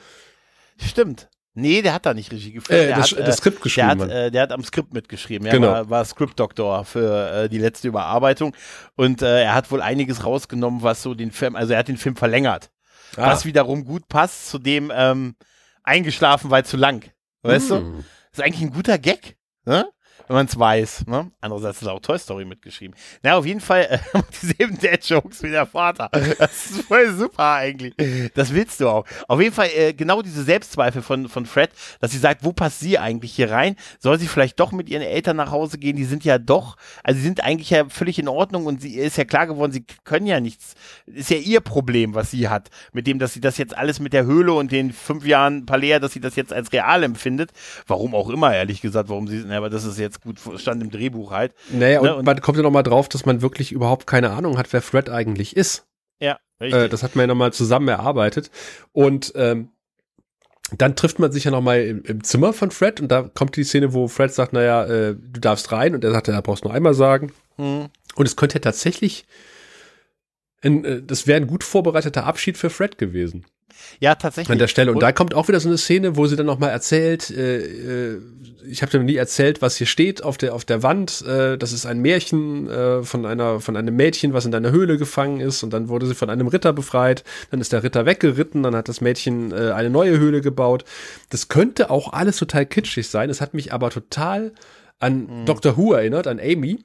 Stimmt. 0.79 1.29
Nee, 1.55 1.83
der 1.83 1.95
hat 1.95 2.07
da 2.07 2.15
nicht 2.15 2.31
Regie 2.31 2.53
geführt. 2.53 2.79
Äh, 2.79 2.87
der, 2.89 2.97
das, 2.97 3.11
hat, 3.13 3.19
das 3.21 3.37
Skript 3.39 3.59
der, 3.59 3.63
geschrieben. 3.63 3.89
hat, 3.89 3.99
hat. 4.01 4.11
äh, 4.11 4.31
der 4.31 4.43
hat 4.43 4.53
am 4.53 4.63
Skript 4.63 4.95
mitgeschrieben. 4.95 5.47
Er 5.47 5.53
Genau. 5.53 5.69
war, 5.69 5.91
war 5.91 6.05
Script-Doktor 6.05 6.85
für 6.85 7.31
äh, 7.45 7.49
die 7.49 7.59
letzte 7.59 7.89
Überarbeitung. 7.89 8.55
Und 8.95 9.23
äh, 9.23 9.43
er 9.43 9.55
hat 9.55 9.71
wohl 9.71 9.83
einiges 9.83 10.25
rausgenommen, 10.25 10.83
was 10.83 11.03
so 11.03 11.15
den 11.15 11.33
Film, 11.33 11.57
also 11.57 11.73
er 11.73 11.81
hat 11.81 11.89
den 11.89 11.97
Film 11.97 12.15
verlängert. 12.17 12.71
Ah. 13.17 13.27
Was 13.33 13.45
wiederum 13.45 13.85
gut 13.85 14.07
passt 14.09 14.49
zu 14.49 14.59
dem 14.59 14.93
ähm, 14.95 15.35
eingeschlafen, 15.83 16.51
weil 16.51 16.65
zu 16.65 16.77
lang. 16.77 17.11
Weißt 17.43 17.71
du? 17.71 17.77
Hm. 17.79 18.05
ist 18.33 18.41
eigentlich 18.43 18.63
ein 18.63 18.73
guter 18.73 18.99
Gag, 18.99 19.37
ne? 19.65 19.89
Wenn 20.31 20.37
man 20.37 20.47
es 20.47 20.57
weiß. 20.57 21.07
Ne? 21.09 21.33
Andererseits 21.41 21.83
er 21.83 21.93
auch 21.93 21.99
Toy 21.99 22.17
Story 22.17 22.45
mitgeschrieben. 22.45 22.95
Na, 23.25 23.35
auf 23.35 23.45
jeden 23.45 23.61
Fall 23.61 23.89
äh, 23.91 23.99
dieselben 24.41 24.79
Dad-Jokes 24.79 25.43
wie 25.43 25.51
der 25.51 25.67
Vater. 25.67 26.09
Das 26.39 26.67
ist 26.67 26.83
voll 26.83 27.13
super 27.13 27.55
eigentlich. 27.55 27.95
Das 28.35 28.55
willst 28.55 28.79
du 28.79 28.89
auch. 28.89 29.05
Auf 29.27 29.41
jeden 29.41 29.53
Fall 29.53 29.71
äh, 29.75 29.93
genau 29.93 30.23
diese 30.23 30.45
Selbstzweifel 30.45 31.03
von, 31.03 31.29
von 31.29 31.47
Fred, 31.47 31.71
dass 31.99 32.13
sie 32.13 32.19
sagt, 32.19 32.45
wo 32.45 32.53
passt 32.53 32.79
sie 32.79 32.97
eigentlich 32.97 33.33
hier 33.33 33.51
rein? 33.51 33.75
Soll 33.99 34.21
sie 34.21 34.29
vielleicht 34.29 34.61
doch 34.61 34.71
mit 34.71 34.89
ihren 34.89 35.03
Eltern 35.03 35.37
nach 35.37 35.51
Hause 35.51 35.79
gehen? 35.79 35.97
Die 35.97 36.05
sind 36.05 36.25
ja 36.25 36.39
doch, 36.39 36.77
also 37.03 37.19
sie 37.19 37.27
sind 37.27 37.43
eigentlich 37.43 37.71
ja 37.71 37.89
völlig 37.89 38.21
in 38.21 38.29
Ordnung 38.29 38.67
und 38.67 38.81
sie 38.81 38.99
ist 38.99 39.17
ja 39.17 39.25
klar 39.25 39.49
geworden, 39.49 39.73
sie 39.73 39.85
können 40.05 40.27
ja 40.27 40.39
nichts. 40.39 40.75
Ist 41.07 41.31
ja 41.31 41.39
ihr 41.39 41.61
Problem, 41.61 42.15
was 42.15 42.31
sie 42.31 42.49
hat. 42.49 42.71
Mit 42.93 43.09
dem, 43.09 43.19
dass 43.19 43.35
sie 43.35 43.41
das 43.41 43.59
jetzt 43.59 43.77
alles 43.77 43.99
mit 43.99 44.13
der 44.13 44.27
Höhle 44.27 44.53
und 44.53 44.71
den 44.71 44.93
fünf 44.93 45.27
Jahren 45.27 45.67
Palea, 45.67 45.99
dass 45.99 46.13
sie 46.13 46.21
das 46.21 46.37
jetzt 46.37 46.53
als 46.53 46.73
real 46.73 47.03
empfindet. 47.03 47.51
Warum 47.89 48.15
auch 48.15 48.31
immer, 48.31 48.55
ehrlich 48.55 48.81
gesagt, 48.81 49.09
warum 49.09 49.27
sie, 49.27 49.43
na, 49.45 49.57
aber 49.57 49.71
das 49.71 49.85
ist 49.85 49.99
jetzt 49.99 50.20
gut, 50.23 50.39
stand 50.61 50.83
im 50.83 50.91
Drehbuch 50.91 51.31
halt. 51.31 51.55
Naja, 51.71 52.01
Ne, 52.03 52.13
und, 52.13 52.19
und- 52.21 52.25
man 52.27 52.41
kommt 52.41 52.57
ja 52.57 52.63
noch 52.63 52.71
mal 52.71 52.83
drauf, 52.83 53.09
dass 53.09 53.27
man 53.27 53.43
wirklich 53.43 53.73
überhaupt 53.73 54.07
keine 54.07 54.31
Ahnung 54.31 54.59
hat, 54.59 54.73
wer 54.73 54.83
Fred 54.83 55.11
eigentlich 55.11 55.57
ist. 55.57 55.87
Ja, 56.21 56.39
richtig. 56.61 56.83
Äh, 56.83 56.89
das 56.89 57.03
hat 57.03 57.17
man 57.17 57.23
ja 57.25 57.27
noch 57.29 57.35
mal 57.37 57.53
zusammen 57.53 57.89
erarbeitet. 57.89 58.51
Und 58.93 59.33
ähm, 59.37 59.71
dann 60.77 60.95
trifft 60.97 61.19
man 61.19 61.33
sich 61.33 61.45
ja 61.45 61.51
noch 61.51 61.63
mal 61.63 61.81
im, 61.83 62.03
im 62.05 62.23
Zimmer 62.23 62.53
von 62.53 62.71
Fred 62.71 63.01
und 63.01 63.09
da 63.09 63.23
kommt 63.23 63.57
die 63.57 63.65
Szene, 63.65 63.93
wo 63.93 64.07
Fred 64.07 64.33
sagt, 64.33 64.53
naja, 64.53 64.85
äh, 64.85 65.17
du 65.17 65.41
darfst 65.41 65.73
rein 65.73 65.95
und 65.95 66.05
er 66.05 66.13
sagt, 66.13 66.29
ja, 66.29 66.41
brauchst 66.41 66.65
nur 66.65 66.73
einmal 66.73 66.95
sagen. 66.95 67.33
Hm. 67.57 67.87
Und 68.15 68.27
es 68.27 68.37
könnte 68.37 68.57
ja 68.57 68.61
tatsächlich, 68.61 69.25
ein, 70.63 70.85
äh, 70.85 71.03
das 71.03 71.27
wäre 71.27 71.41
ein 71.41 71.47
gut 71.47 71.65
vorbereiteter 71.65 72.25
Abschied 72.25 72.57
für 72.59 72.71
Fred 72.71 72.99
gewesen 72.99 73.47
Ja, 74.01 74.15
tatsächlich. 74.15 74.51
an 74.53 74.59
der 74.59 74.69
Stelle. 74.69 74.91
Und, 74.91 74.97
Und- 74.97 75.03
da 75.03 75.13
kommt 75.13 75.35
auch 75.35 75.49
wieder 75.49 75.61
so 75.61 75.69
eine 75.69 75.79
Szene, 75.79 76.17
wo 76.17 76.27
sie 76.27 76.37
dann 76.37 76.47
noch 76.47 76.59
mal 76.59 76.69
erzählt, 76.69 77.31
äh, 77.31 78.13
äh, 78.15 78.21
ich 78.69 78.83
habe 78.83 78.93
dir 78.93 78.99
noch 78.99 79.07
nie 79.07 79.17
erzählt, 79.17 79.63
was 79.63 79.77
hier 79.77 79.87
steht 79.87 80.23
auf 80.23 80.37
der 80.37 80.55
auf 80.55 80.65
der 80.65 80.83
Wand. 80.83 81.23
Äh, 81.27 81.57
das 81.57 81.73
ist 81.73 81.87
ein 81.87 82.01
Märchen 82.01 82.69
äh, 82.69 83.03
von 83.03 83.25
einer 83.27 83.61
von 83.61 83.77
einem 83.77 83.97
Mädchen, 83.97 84.33
was 84.35 84.45
in 84.47 84.55
einer 84.55 84.71
Höhle 84.71 84.99
gefangen 84.99 85.41
ist. 85.41 85.63
Und 85.63 85.73
dann 85.73 85.89
wurde 85.89 86.07
sie 86.07 86.15
von 86.15 86.29
einem 86.31 86.47
Ritter 86.47 86.73
befreit. 86.73 87.25
Dann 87.51 87.61
ist 87.61 87.73
der 87.73 87.83
Ritter 87.83 88.05
weggeritten. 88.07 88.63
Dann 88.63 88.77
hat 88.77 88.89
das 88.89 89.01
Mädchen 89.01 89.51
äh, 89.53 89.73
eine 89.73 89.91
neue 89.91 90.19
Höhle 90.19 90.41
gebaut. 90.43 90.85
Das 91.31 91.49
könnte 91.49 91.91
auch 91.91 92.13
alles 92.13 92.37
total 92.37 92.67
kitschig 92.67 93.09
sein. 93.09 93.31
Es 93.31 93.41
hat 93.41 93.55
mich 93.55 93.73
aber 93.73 93.91
total 93.91 94.53
an 94.99 95.21
Mhm. 95.43 95.47
Doctor 95.47 95.77
Who 95.79 95.95
erinnert, 95.95 96.27
an 96.27 96.39
Amy. 96.39 96.85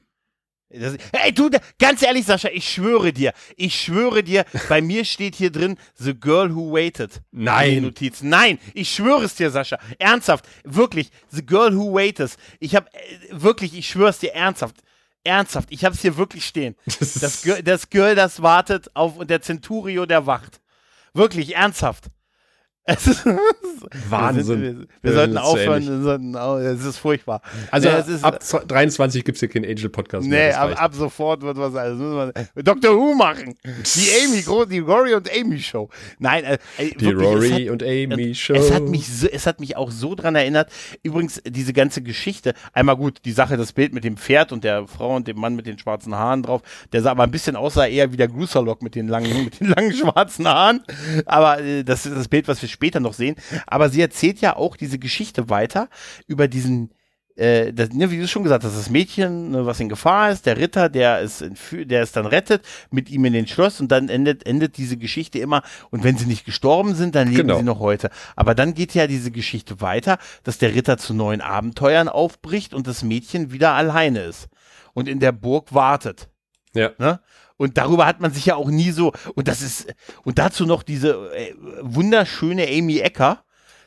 Das, 0.70 0.97
ey, 1.11 1.32
du, 1.32 1.49
ganz 1.80 2.01
ehrlich, 2.01 2.26
Sascha, 2.26 2.49
ich 2.51 2.68
schwöre 2.68 3.13
dir, 3.13 3.34
ich 3.55 3.80
schwöre 3.80 4.24
dir, 4.24 4.45
bei 4.70 4.82
mir 4.82 5.05
steht 5.05 5.36
hier 5.36 5.51
drin, 5.51 5.78
The 5.95 6.13
Girl 6.13 6.55
Who 6.55 6.74
Waited. 6.74 7.22
Nein. 7.32 7.70
In 7.70 7.76
den 7.76 7.84
Notizen. 7.86 8.30
Nein, 8.30 8.59
ich 8.74 8.93
schwöre 8.93 9.24
es 9.24 9.36
dir, 9.36 9.51
Sascha. 9.51 9.78
Ernsthaft, 9.99 10.45
wirklich, 10.63 11.11
The 11.30 11.45
Girl 11.45 11.76
Who 11.76 11.93
Waited. 11.93 12.36
Ich 12.59 12.76
habe, 12.76 12.89
wirklich, 13.30 13.78
ich 13.78 13.88
schwöre 13.88 14.09
es 14.09 14.20
dir, 14.20 14.34
ernsthaft. 14.34 14.78
Ernsthaft, 15.24 15.72
ich 15.72 15.86
habe 15.86 15.95
es 15.95 16.01
hier 16.01 16.18
wirklich 16.18 16.45
stehen. 16.45 16.76
Das, 16.86 17.43
Girl, 17.43 17.63
das 17.63 17.89
Girl, 17.89 18.16
das 18.16 18.41
wartet 18.41 18.95
auf, 18.95 19.18
und 19.18 19.30
der 19.30 19.41
Centurio, 19.41 20.05
der 20.05 20.26
wacht. 20.26 20.61
Wirklich, 21.13 21.55
ernsthaft. 21.55 22.05
Es 22.97 23.07
ist, 23.07 23.25
Wahnsinn. 24.09 24.36
Wir, 24.38 24.43
sind, 24.43 24.61
wir, 24.61 24.88
wir 25.01 25.11
Äh, 25.11 25.15
sollten 25.15 25.38
aufhören, 25.39 25.88
wir 25.88 26.01
sollten, 26.01 26.36
es 26.36 26.86
ist 26.86 26.97
furchtbar. 26.97 27.41
Also 27.71 27.89
Nee, 27.89 27.95
es 27.95 28.07
ist, 28.07 28.23
ab 28.23 28.39
23 28.67 29.23
gibt's 29.25 29.39
hier 29.39 29.49
keinen 29.49 29.65
Angel-Podcast 29.65 30.23
Nee, 30.23 30.29
mehr. 30.36 30.49
das 30.49 30.57
ab, 30.57 30.81
ab 30.83 30.93
sofort 30.93 31.41
wird 31.41 31.57
was 31.57 31.73
also 31.75 32.03
müssen 32.03 32.31
wir 32.53 32.63
Dr. 32.63 32.95
Who 32.95 33.15
machen. 33.15 33.55
Die 33.63 34.09
Amy, 34.23 34.67
die 34.69 34.79
Rory 34.79 35.15
und 35.15 35.29
Amy 35.36 35.59
Show. 35.59 35.89
Nein, 36.19 36.43
äh, 36.43 36.57
Die 36.77 37.05
wirklich, 37.05 37.27
Rory 37.27 37.47
es 37.47 37.53
hat, 37.65 37.69
und 37.71 37.83
Amy 37.83 38.36
Show. 38.36 38.53
es 38.53 38.71
hat 38.71 38.83
mich 38.83 39.07
so, 39.07 39.27
es 39.27 39.47
hat 39.47 39.59
mich 39.59 39.77
auch 39.77 39.89
so 39.89 40.13
dran 40.13 40.36
erinnert. 40.36 40.71
Übrigens 41.01 41.41
diese 41.47 41.73
ganze 41.73 42.03
Geschichte. 42.03 42.53
Einmal 42.73 42.97
gut, 42.97 43.19
die 43.25 43.31
Sache, 43.31 43.57
das 43.57 43.73
Bild 43.73 43.93
mit 43.95 44.03
dem 44.03 44.15
Pferd 44.17 44.51
und 44.51 44.63
der 44.63 44.88
Frau 44.88 45.15
und 45.15 45.27
dem 45.27 45.39
Mann 45.39 45.55
mit 45.55 45.65
den 45.65 45.79
schwarzen 45.79 46.13
Haaren 46.13 46.43
drauf. 46.43 46.61
Der 46.93 47.01
sah 47.01 47.11
aber 47.11 47.23
ein 47.23 47.31
bisschen 47.31 47.55
aus, 47.55 47.73
sah 47.73 47.88
eher 47.88 48.11
wie 48.11 48.17
der 48.17 48.27
Gruserlock 48.27 48.83
mit 48.83 48.93
den 48.93 49.07
langen, 49.07 49.43
mit 49.45 49.59
den 49.59 49.69
langen 49.69 49.91
schwarzen 49.93 50.47
Haaren. 50.47 50.83
Aber 51.25 51.59
äh, 51.61 51.83
das 51.83 52.05
ist 52.05 52.15
das 52.15 52.27
Bild, 52.27 52.47
was 52.47 52.61
wir 52.61 52.69
später 52.76 52.99
noch 52.99 53.13
sehen. 53.13 53.36
Aber 53.65 53.89
sie 53.89 54.01
erzählt 54.01 54.39
ja 54.41 54.55
auch 54.55 54.78
diese 54.78 54.99
Geschichte 54.99 55.49
weiter 55.49 55.89
über 56.28 56.47
diesen 56.47 56.91
äh, 57.36 57.73
das, 57.73 57.89
ne, 57.89 58.11
wie 58.11 58.19
du 58.19 58.28
schon 58.28 58.43
gesagt 58.43 58.63
hast, 58.63 58.78
das 58.78 58.89
Mädchen, 58.89 59.51
ne, 59.51 59.65
was 59.65 59.80
in 59.80 59.89
Gefahr 59.89 60.32
ist, 60.32 60.45
der 60.45 60.57
Ritter, 60.57 60.88
der 60.88 61.21
es, 61.21 61.43
der 61.71 62.01
es 62.01 62.11
dann 62.13 62.26
rettet, 62.26 62.63
mit 62.91 63.09
ihm 63.09 63.26
in 63.26 63.34
den 63.34 63.47
Schloss 63.47 63.82
und 63.82 63.91
dann 63.91 64.07
endet, 64.07 64.45
endet 64.45 64.78
diese 64.78 64.95
Geschichte 64.97 65.39
immer. 65.39 65.61
Und 65.89 66.03
wenn 66.03 66.17
sie 66.17 66.28
nicht 66.28 66.45
gestorben 66.45 66.95
sind, 66.95 67.13
dann 67.15 67.28
leben 67.28 67.47
Genau. 67.47 67.57
sie 67.57 67.63
noch 67.63 67.80
heute. 67.80 68.09
Aber 68.38 68.55
dann 68.55 68.73
geht 68.73 68.93
ja 68.93 69.07
diese 69.07 69.32
Geschichte 69.32 69.82
weiter, 69.82 70.17
dass 70.43 70.57
der 70.59 70.73
Ritter 70.73 70.97
zu 70.97 71.13
neuen 71.13 71.41
Abenteuern 71.41 72.07
aufbricht 72.07 72.73
und 72.73 72.88
das 72.88 73.03
Mädchen 73.03 73.51
wieder 73.51 73.73
alleine 73.73 74.21
ist 74.21 74.47
und 74.93 75.09
in 75.09 75.19
der 75.19 75.34
Burg 75.34 75.73
wartet. 75.73 76.30
Ja. 76.73 76.91
Ne? 76.97 77.19
Und 77.58 77.78
darüber 77.78 78.06
hat 78.06 78.20
man 78.20 78.34
sich 78.34 78.47
ja 78.47 78.56
auch 78.56 78.70
nie 78.70 78.91
so, 78.91 79.14
und 79.36 79.47
das 79.47 79.62
ist, 79.62 79.93
und 80.24 80.39
dazu 80.39 80.66
noch 80.66 80.84
diese 80.84 81.32
äh, 81.34 81.53
wunderschöne 81.82 82.68
Amy 82.68 82.99
Ecker, 82.99 83.45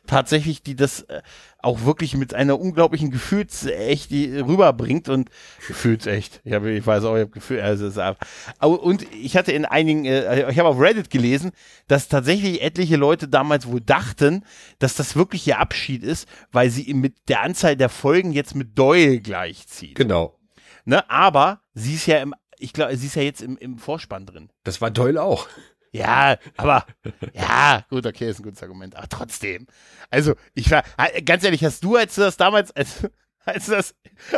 tatsächlich, 0.09 0.63
die 0.63 0.75
das 0.75 1.03
äh, 1.03 1.23
auch 1.61 1.85
wirklich 1.85 2.17
mit 2.17 2.35
einer 2.35 2.59
unglaublichen 2.59 3.11
Gefühlsecht 3.11 4.11
die 4.11 4.39
rüberbringt 4.39 5.09
und 5.09 5.31
Gefühlsecht. 5.67 6.41
Ich, 6.45 6.53
habe, 6.53 6.71
ich 6.73 6.87
weiß 6.87 7.05
auch, 7.05 7.15
ich 7.15 7.23
habe 7.23 7.31
Gefühl, 7.31 7.61
also 7.61 7.87
ist 7.87 7.99
ab- 7.99 8.25
und 8.61 9.07
ich 9.13 9.37
hatte 9.37 9.53
in 9.53 9.65
einigen, 9.65 10.05
äh, 10.05 10.51
ich 10.51 10.59
habe 10.59 10.69
auf 10.69 10.81
Reddit 10.81 11.11
gelesen, 11.11 11.53
dass 11.87 12.09
tatsächlich 12.09 12.63
etliche 12.63 12.97
Leute 12.97 13.29
damals 13.29 13.69
wohl 13.69 13.81
dachten, 13.81 14.45
dass 14.79 14.95
das 14.95 15.15
wirklich 15.15 15.47
ihr 15.47 15.59
Abschied 15.59 16.03
ist, 16.03 16.29
weil 16.51 16.71
sie 16.71 16.93
mit 16.95 17.15
der 17.29 17.43
Anzahl 17.43 17.77
der 17.77 17.89
Folgen 17.89 18.33
jetzt 18.33 18.55
mit 18.55 18.77
Doyle 18.77 19.21
gleichzieht. 19.21 19.95
Genau. 19.95 20.39
Ne? 20.85 21.09
Aber 21.11 21.61
sie 21.75 21.95
ist 21.95 22.07
ja 22.07 22.19
im, 22.19 22.35
ich 22.59 22.73
glaube, 22.73 22.97
sie 22.97 23.07
ist 23.07 23.17
ja 23.17 23.23
jetzt 23.23 23.43
im, 23.43 23.57
im 23.57 23.79
Vorspann 23.79 24.27
drin. 24.27 24.51
Das 24.65 24.81
war 24.81 24.91
Doyle 24.91 25.23
auch. 25.23 25.49
Ja, 25.91 26.39
aber 26.57 26.87
ja, 27.33 27.85
gut, 27.89 28.07
okay, 28.07 28.31
ist 28.31 28.41
ein 28.41 28.43
gutes 28.43 28.63
Argument. 28.63 28.97
Aber 28.97 29.09
trotzdem. 29.09 29.67
Also, 30.11 30.35
ich 30.55 30.71
war, 30.71 30.85
ganz 31.25 31.45
ehrlich, 31.45 31.65
hast 31.65 31.83
du, 31.83 31.97
als 31.97 32.15
du 32.15 32.21
das 32.21 32.37
damals, 32.37 32.71
als, 32.73 33.09
als 33.45 33.67
du 33.67 33.73
das, 33.73 33.95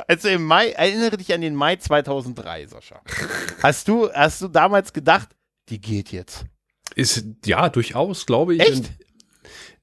als 0.06 0.22
du 0.22 0.30
im 0.30 0.44
Mai, 0.44 0.70
erinnere 0.70 1.16
dich 1.16 1.32
an 1.34 1.40
den 1.40 1.54
Mai 1.54 1.76
2003, 1.76 2.66
Sascha. 2.66 3.02
Hast 3.62 3.88
du, 3.88 4.12
hast 4.12 4.42
du 4.42 4.48
damals 4.48 4.92
gedacht, 4.92 5.30
die 5.68 5.80
geht 5.80 6.12
jetzt. 6.12 6.44
Ist, 6.94 7.24
ja, 7.44 7.68
durchaus, 7.68 8.26
glaube 8.26 8.54
ich. 8.54 8.60
Echt? 8.60 8.76
Und, 8.76 8.90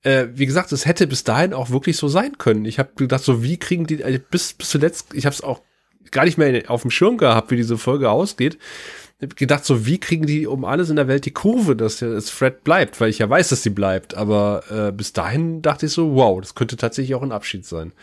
äh, 0.03 0.27
wie 0.33 0.45
gesagt, 0.45 0.71
es 0.71 0.85
hätte 0.85 1.07
bis 1.07 1.23
dahin 1.23 1.53
auch 1.53 1.69
wirklich 1.69 1.97
so 1.97 2.07
sein 2.07 2.37
können. 2.37 2.65
Ich 2.65 2.79
habe 2.79 2.93
gedacht, 2.95 3.23
so 3.23 3.43
wie 3.43 3.57
kriegen 3.57 3.87
die, 3.87 4.01
äh, 4.01 4.19
bis, 4.19 4.53
bis 4.53 4.69
zuletzt, 4.69 5.13
ich 5.13 5.25
habe 5.25 5.33
es 5.33 5.41
auch 5.41 5.61
gar 6.11 6.25
nicht 6.25 6.37
mehr 6.37 6.69
auf 6.69 6.81
dem 6.81 6.91
Schirm 6.91 7.17
gehabt, 7.17 7.51
wie 7.51 7.55
diese 7.55 7.77
Folge 7.77 8.09
ausgeht. 8.09 8.57
Gedacht, 9.19 9.65
so 9.65 9.87
wie 9.87 9.99
kriegen 9.99 10.27
die 10.27 10.45
um 10.45 10.63
alles 10.63 10.91
in 10.91 10.95
der 10.95 11.07
Welt 11.07 11.25
die 11.25 11.31
Kurve, 11.31 11.75
dass 11.75 12.03
es 12.03 12.29
Fred 12.29 12.63
bleibt, 12.63 13.01
weil 13.01 13.09
ich 13.09 13.17
ja 13.17 13.27
weiß, 13.27 13.49
dass 13.49 13.63
sie 13.63 13.71
bleibt. 13.71 14.15
Aber 14.15 14.63
äh, 14.69 14.91
bis 14.91 15.11
dahin 15.13 15.63
dachte 15.63 15.87
ich 15.87 15.91
so, 15.91 16.13
wow, 16.13 16.39
das 16.39 16.53
könnte 16.53 16.77
tatsächlich 16.77 17.15
auch 17.15 17.23
ein 17.23 17.31
Abschied 17.31 17.65
sein. 17.65 17.93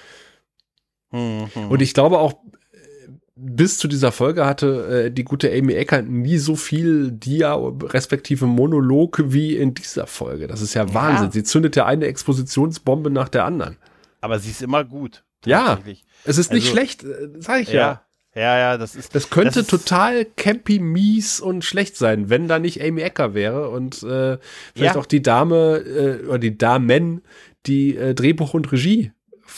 Mhm. 1.12 1.48
Und 1.68 1.80
ich 1.82 1.94
glaube 1.94 2.18
auch, 2.18 2.32
äh, 2.72 3.08
bis 3.36 3.78
zu 3.78 3.86
dieser 3.86 4.10
Folge 4.10 4.44
hatte 4.44 5.04
äh, 5.06 5.10
die 5.12 5.22
gute 5.22 5.52
Amy 5.52 5.74
Eckert 5.74 6.08
nie 6.08 6.38
so 6.38 6.56
viel 6.56 7.12
Dia 7.12 7.54
respektive 7.54 8.46
Monolog 8.46 9.22
wie 9.24 9.56
in 9.56 9.74
dieser 9.74 10.08
Folge. 10.08 10.48
Das 10.48 10.62
ist 10.62 10.74
ja 10.74 10.92
Wahnsinn. 10.94 11.30
Sie 11.30 11.44
zündet 11.44 11.76
ja 11.76 11.86
eine 11.86 12.06
Expositionsbombe 12.06 13.10
nach 13.10 13.28
der 13.28 13.44
anderen. 13.44 13.76
Aber 14.20 14.40
sie 14.40 14.50
ist 14.50 14.62
immer 14.62 14.82
gut. 14.82 15.22
Ja, 15.46 15.78
es 16.24 16.38
ist 16.38 16.52
nicht 16.52 16.64
Also- 16.64 16.76
schlecht, 16.76 17.04
äh, 17.04 17.28
sag 17.38 17.62
ich 17.62 17.68
ja. 17.68 17.74
Ja. 17.80 18.00
Ja, 18.36 18.58
ja, 18.58 18.78
das 18.78 18.96
ist. 18.96 19.14
Das 19.14 19.30
könnte 19.30 19.60
ist- 19.60 19.70
total 19.70 20.24
campy, 20.24 20.80
mies 20.80 21.38
und 21.40 21.64
schlecht 21.64 21.96
sein, 21.96 22.30
wenn 22.30 22.48
da 22.48 22.58
nicht 22.58 22.82
Amy 22.82 23.02
Ecker 23.02 23.32
wäre 23.32 23.68
und 23.70 24.02
äh, 24.02 24.38
vielleicht 24.74 24.94
Ja. 24.96 25.00
auch 25.00 25.06
die 25.06 25.22
Dame 25.22 25.76
äh, 25.76 26.26
oder 26.26 26.38
die 26.40 26.58
Damen, 26.58 27.22
die 27.66 27.96
äh, 27.96 28.12
Drehbuch 28.12 28.52
und 28.52 28.72
Regie 28.72 29.12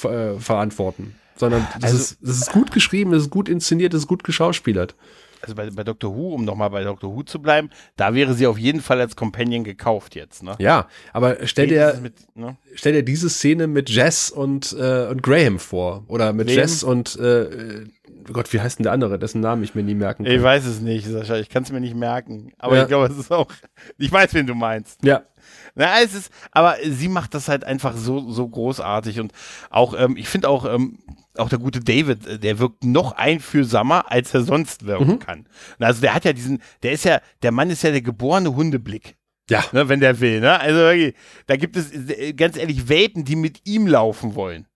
äh, 0.04 0.38
verantworten. 0.38 1.14
Sondern 1.36 1.66
das, 1.80 1.84
Also- 1.92 1.96
ist, 1.96 2.18
das 2.20 2.36
ist 2.36 2.52
gut 2.52 2.70
geschrieben, 2.70 3.12
das 3.12 3.22
ist 3.22 3.30
gut 3.30 3.48
inszeniert, 3.48 3.94
das 3.94 4.02
ist 4.02 4.08
gut 4.08 4.24
geschauspielert. 4.24 4.94
Also 5.46 5.54
bei, 5.54 5.70
bei 5.70 5.84
Doctor 5.84 6.12
Who, 6.16 6.34
um 6.34 6.44
nochmal 6.44 6.70
bei 6.70 6.82
Doctor 6.82 7.14
Who 7.14 7.22
zu 7.22 7.40
bleiben, 7.40 7.70
da 7.96 8.14
wäre 8.14 8.34
sie 8.34 8.48
auf 8.48 8.58
jeden 8.58 8.80
Fall 8.80 9.00
als 9.00 9.14
Companion 9.14 9.62
gekauft 9.62 10.16
jetzt, 10.16 10.42
ne? 10.42 10.56
Ja, 10.58 10.88
aber 11.12 11.36
stell 11.46 11.68
dir, 11.68 11.96
Mit, 12.02 12.14
ne? 12.36 12.56
stell 12.74 12.92
dir 12.94 13.04
diese 13.04 13.30
Szene 13.30 13.68
mit 13.68 13.88
Jess 13.88 14.28
und, 14.30 14.72
äh, 14.76 15.06
und 15.06 15.22
Graham 15.22 15.60
vor. 15.60 16.02
Oder 16.08 16.32
mit 16.32 16.48
Wem? 16.48 16.56
Jess 16.56 16.82
und 16.82 17.16
äh, 17.16 17.42
äh, 17.44 17.86
Gott, 18.32 18.52
wie 18.52 18.60
heißt 18.60 18.80
denn 18.80 18.84
der 18.84 18.92
andere, 18.92 19.20
dessen 19.20 19.40
Namen 19.40 19.62
ich 19.62 19.76
mir 19.76 19.84
nie 19.84 19.94
merken 19.94 20.24
kann. 20.24 20.32
Ich 20.32 20.42
weiß 20.42 20.66
es 20.66 20.80
nicht, 20.80 21.06
Sascha, 21.06 21.36
ich 21.36 21.48
kann 21.48 21.62
es 21.62 21.70
mir 21.70 21.80
nicht 21.80 21.94
merken. 21.94 22.52
Aber 22.58 22.74
Ja. 22.74 22.82
ich 22.82 22.88
glaube, 22.88 23.06
es 23.06 23.16
ist 23.16 23.30
auch. 23.30 23.46
Ich 23.98 24.10
weiß, 24.10 24.34
wen 24.34 24.48
du 24.48 24.54
meinst. 24.56 24.98
Ja, 25.04 25.22
Na, 25.76 26.00
es 26.02 26.12
ist, 26.12 26.32
aber 26.50 26.74
sie 26.84 27.08
macht 27.08 27.34
das 27.34 27.46
halt 27.48 27.62
einfach 27.62 27.96
so, 27.96 28.32
so 28.32 28.48
großartig 28.48 29.20
und 29.20 29.30
auch, 29.70 29.94
ähm, 29.96 30.16
ich 30.16 30.28
finde 30.28 30.48
auch, 30.48 30.64
ähm, 30.64 30.98
auch 31.38 31.48
der 31.48 31.58
gute 31.58 31.80
David, 31.80 32.26
äh, 32.26 32.38
der 32.38 32.58
wirkt 32.58 32.84
noch 32.84 33.12
einfühlsamer, 33.12 34.10
als 34.10 34.32
er 34.34 34.42
sonst 34.42 34.86
wirken 34.86 35.06
Mhm. 35.12 35.18
kann. 35.18 35.48
Also 35.78 36.00
der 36.00 36.14
hat 36.14 36.24
ja 36.24 36.32
diesen, 36.32 36.60
der 36.82 36.92
ist 36.92 37.04
ja, 37.04 37.20
der 37.42 37.52
Mann 37.52 37.70
ist 37.70 37.82
ja 37.82 37.90
der 37.90 38.02
geborene 38.02 38.54
Hundeblick. 38.54 39.16
ja. 39.48 39.64
ne, 39.72 39.88
wenn 39.88 40.00
der 40.00 40.18
will. 40.20 40.40
Ne? 40.40 40.58
Also 40.58 41.12
da 41.46 41.56
gibt 41.56 41.76
es 41.76 41.92
äh, 41.92 42.32
ganz 42.32 42.56
ehrlich 42.56 42.88
Welpen, 42.88 43.24
die 43.24 43.36
mit 43.36 43.60
ihm 43.64 43.86
laufen 43.86 44.34
wollen. 44.34 44.66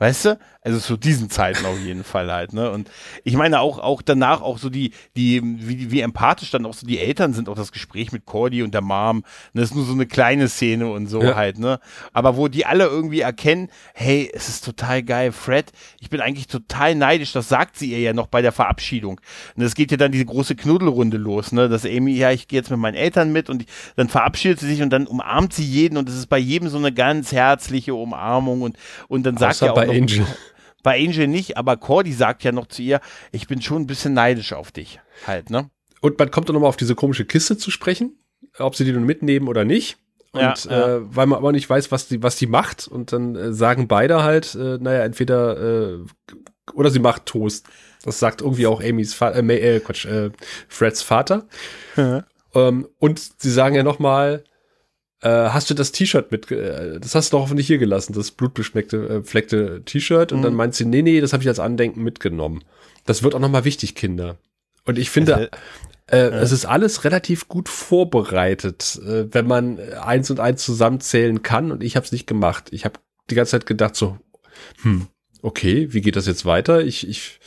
Weißt 0.00 0.24
du? 0.24 0.38
Also 0.62 0.78
zu 0.78 0.96
diesen 0.96 1.30
Zeiten 1.30 1.64
auf 1.64 1.78
jeden 1.78 2.04
Fall 2.04 2.30
halt, 2.30 2.52
ne? 2.52 2.70
Und 2.70 2.90
ich 3.24 3.34
meine 3.34 3.60
auch, 3.60 3.78
auch 3.78 4.02
danach 4.02 4.42
auch 4.42 4.58
so 4.58 4.68
die, 4.68 4.92
die, 5.16 5.40
wie, 5.42 5.90
wie 5.90 6.00
empathisch 6.00 6.50
dann 6.50 6.66
auch 6.66 6.74
so 6.74 6.86
die 6.86 6.98
Eltern 6.98 7.32
sind, 7.32 7.48
auch 7.48 7.54
das 7.54 7.70
Gespräch 7.70 8.10
mit 8.12 8.26
Cordy 8.26 8.62
und 8.62 8.72
der 8.74 8.80
Mom. 8.80 9.24
Das 9.54 9.70
ist 9.70 9.74
nur 9.74 9.84
so 9.84 9.92
eine 9.92 10.06
kleine 10.06 10.48
Szene 10.48 10.90
und 10.90 11.06
so 11.06 11.22
Ja. 11.22 11.34
halt, 11.36 11.58
ne? 11.58 11.80
Aber 12.12 12.36
wo 12.36 12.48
die 12.48 12.66
alle 12.66 12.86
irgendwie 12.86 13.20
erkennen, 13.20 13.68
hey, 13.94 14.30
es 14.34 14.48
ist 14.48 14.64
total 14.64 15.02
geil, 15.02 15.32
Fred, 15.32 15.70
ich 16.00 16.08
bin 16.10 16.20
eigentlich 16.20 16.46
total 16.46 16.94
neidisch, 16.94 17.32
das 17.32 17.48
sagt 17.48 17.76
sie 17.76 17.90
ihr 17.92 18.00
ja 18.00 18.12
noch 18.14 18.26
bei 18.26 18.40
der 18.42 18.52
Verabschiedung. 18.52 19.20
Und 19.56 19.62
es 19.62 19.74
geht 19.74 19.90
ja 19.90 19.98
dann 19.98 20.12
diese 20.12 20.24
große 20.26 20.56
Knuddelrunde 20.56 21.18
los, 21.18 21.52
ne? 21.52 21.68
Dass 21.68 21.84
Amy, 21.84 22.12
ja, 22.16 22.30
ich 22.32 22.48
gehe 22.48 22.58
jetzt 22.58 22.70
mit 22.70 22.80
meinen 22.80 22.96
Eltern 22.96 23.32
mit 23.32 23.50
und 23.50 23.66
dann 23.96 24.08
verabschiedet 24.08 24.60
sie 24.60 24.66
sich 24.66 24.82
und 24.82 24.90
dann 24.90 25.06
umarmt 25.06 25.52
sie 25.52 25.64
jeden 25.64 25.98
und 25.98 26.08
es 26.08 26.16
ist 26.16 26.26
bei 26.28 26.38
jedem 26.38 26.68
so 26.70 26.78
eine 26.78 26.92
ganz 26.92 27.32
herzliche 27.32 27.94
Umarmung 27.94 28.62
und, 28.62 28.76
und 29.08 29.24
dann 29.24 29.36
sagt 29.36 29.60
ja 29.60 29.72
auch 29.72 29.89
bei 29.90 29.98
noch, 29.98 30.02
Angel. 30.02 30.26
Bei 30.82 30.98
Angel 30.98 31.26
nicht, 31.26 31.56
aber 31.56 31.76
Cordy 31.76 32.12
sagt 32.12 32.42
ja 32.42 32.52
noch 32.52 32.66
zu 32.66 32.82
ihr, 32.82 33.00
ich 33.32 33.46
bin 33.46 33.60
schon 33.60 33.82
ein 33.82 33.86
bisschen 33.86 34.14
neidisch 34.14 34.52
auf 34.52 34.72
dich. 34.72 35.00
Halt, 35.26 35.50
ne? 35.50 35.70
Und 36.00 36.18
man 36.18 36.30
kommt 36.30 36.48
dann 36.48 36.54
nochmal 36.54 36.70
auf 36.70 36.76
diese 36.76 36.94
komische 36.94 37.26
Kiste 37.26 37.58
zu 37.58 37.70
sprechen, 37.70 38.18
ob 38.58 38.74
sie 38.74 38.84
die 38.84 38.92
nun 38.92 39.04
mitnehmen 39.04 39.48
oder 39.48 39.64
nicht. 39.64 39.98
Und 40.32 40.40
Ja, 40.40 40.54
ja. 40.68 40.96
Äh, 40.96 41.16
weil 41.16 41.26
man 41.26 41.38
aber 41.38 41.52
nicht 41.52 41.68
weiß, 41.68 41.90
was 41.90 42.08
die, 42.08 42.22
was 42.22 42.36
die 42.36 42.46
macht. 42.46 42.88
Und 42.88 43.12
dann 43.12 43.34
äh, 43.36 43.52
sagen 43.52 43.88
beide 43.88 44.22
halt, 44.22 44.54
äh, 44.54 44.78
naja, 44.80 45.02
entweder 45.02 45.92
äh, 45.92 45.98
oder 46.72 46.90
sie 46.90 47.00
macht 47.00 47.26
Toast. 47.26 47.66
Das 48.02 48.18
sagt 48.18 48.40
irgendwie 48.40 48.66
auch 48.66 48.82
Amy's 48.82 49.12
Vater, 49.12 49.42
äh, 49.42 49.76
äh, 49.76 49.80
Quatsch, 49.80 50.06
äh, 50.06 50.30
Freds 50.68 51.02
Vater. 51.02 51.46
Ähm, 52.54 52.88
und 52.98 53.20
sie 53.38 53.50
sagen 53.50 53.74
ja 53.74 53.82
nochmal, 53.82 54.44
äh, 55.22 55.28
hast 55.28 55.68
du 55.70 55.74
das 55.74 55.92
T-Shirt 55.92 56.30
mit, 56.32 56.50
äh, 56.50 56.98
das 57.00 57.14
hast 57.14 57.32
du 57.32 57.36
doch 57.36 57.42
hoffentlich 57.44 57.66
hier 57.66 57.78
gelassen, 57.78 58.12
das 58.14 58.30
blutbeschmeckte, 58.30 59.08
äh, 59.08 59.22
fleckte 59.22 59.82
T-Shirt. 59.84 60.32
Und 60.32 60.38
Mhm. 60.40 60.44
dann 60.44 60.54
meint 60.54 60.74
sie, 60.74 60.84
nee, 60.84 61.02
nee, 61.02 61.20
das 61.20 61.32
habe 61.32 61.42
ich 61.42 61.48
als 61.48 61.58
Andenken 61.60 62.02
mitgenommen. 62.02 62.62
Das 63.06 63.22
wird 63.22 63.34
auch 63.34 63.40
nochmal 63.40 63.64
wichtig, 63.64 63.94
Kinder. 63.94 64.36
Und 64.86 64.98
ich 64.98 65.10
finde, 65.10 65.50
äh, 66.06 66.16
es 66.16 66.52
ist 66.52 66.64
alles 66.64 67.04
relativ 67.04 67.48
gut 67.48 67.68
vorbereitet, 67.68 69.00
äh, 69.06 69.32
wenn 69.32 69.46
man 69.46 69.78
äh, 69.78 69.92
eins 70.02 70.30
und 70.30 70.40
eins 70.40 70.64
zusammenzählen 70.64 71.42
kann. 71.42 71.70
Und 71.70 71.82
ich 71.82 71.96
habe 71.96 72.04
es 72.06 72.12
nicht 72.12 72.26
gemacht. 72.26 72.68
Ich 72.72 72.84
habe 72.84 72.98
die 73.28 73.34
ganze 73.34 73.52
Zeit 73.52 73.66
gedacht 73.66 73.94
so, 73.96 74.18
hm, 74.82 75.06
okay, 75.42 75.88
wie 75.92 76.00
geht 76.00 76.16
das 76.16 76.26
jetzt 76.26 76.44
weiter? 76.44 76.82
Ich, 76.82 77.06
ich, 77.08 77.40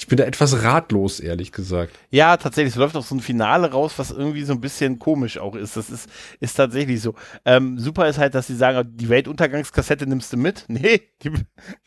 ich 0.00 0.06
bin 0.06 0.16
da 0.16 0.24
etwas 0.24 0.62
ratlos, 0.62 1.20
ehrlich 1.20 1.52
gesagt. 1.52 1.94
Ja, 2.08 2.38
tatsächlich, 2.38 2.72
es 2.72 2.78
läuft 2.78 2.96
auch 2.96 3.04
so 3.04 3.14
ein 3.14 3.20
Finale 3.20 3.70
raus, 3.70 3.92
was 3.98 4.10
irgendwie 4.10 4.44
so 4.44 4.54
ein 4.54 4.60
bisschen 4.62 4.98
komisch 4.98 5.36
auch 5.36 5.54
ist. 5.54 5.76
Das 5.76 5.90
ist, 5.90 6.08
ist 6.40 6.54
tatsächlich 6.54 7.02
so. 7.02 7.14
Ähm, 7.44 7.78
super 7.78 8.08
ist 8.08 8.16
halt, 8.16 8.34
dass 8.34 8.46
sie 8.46 8.56
sagen, 8.56 8.96
die 8.96 9.10
Weltuntergangskassette 9.10 10.06
nimmst 10.06 10.32
du 10.32 10.38
mit. 10.38 10.64
Nee, 10.80 11.02
die, 11.22 11.30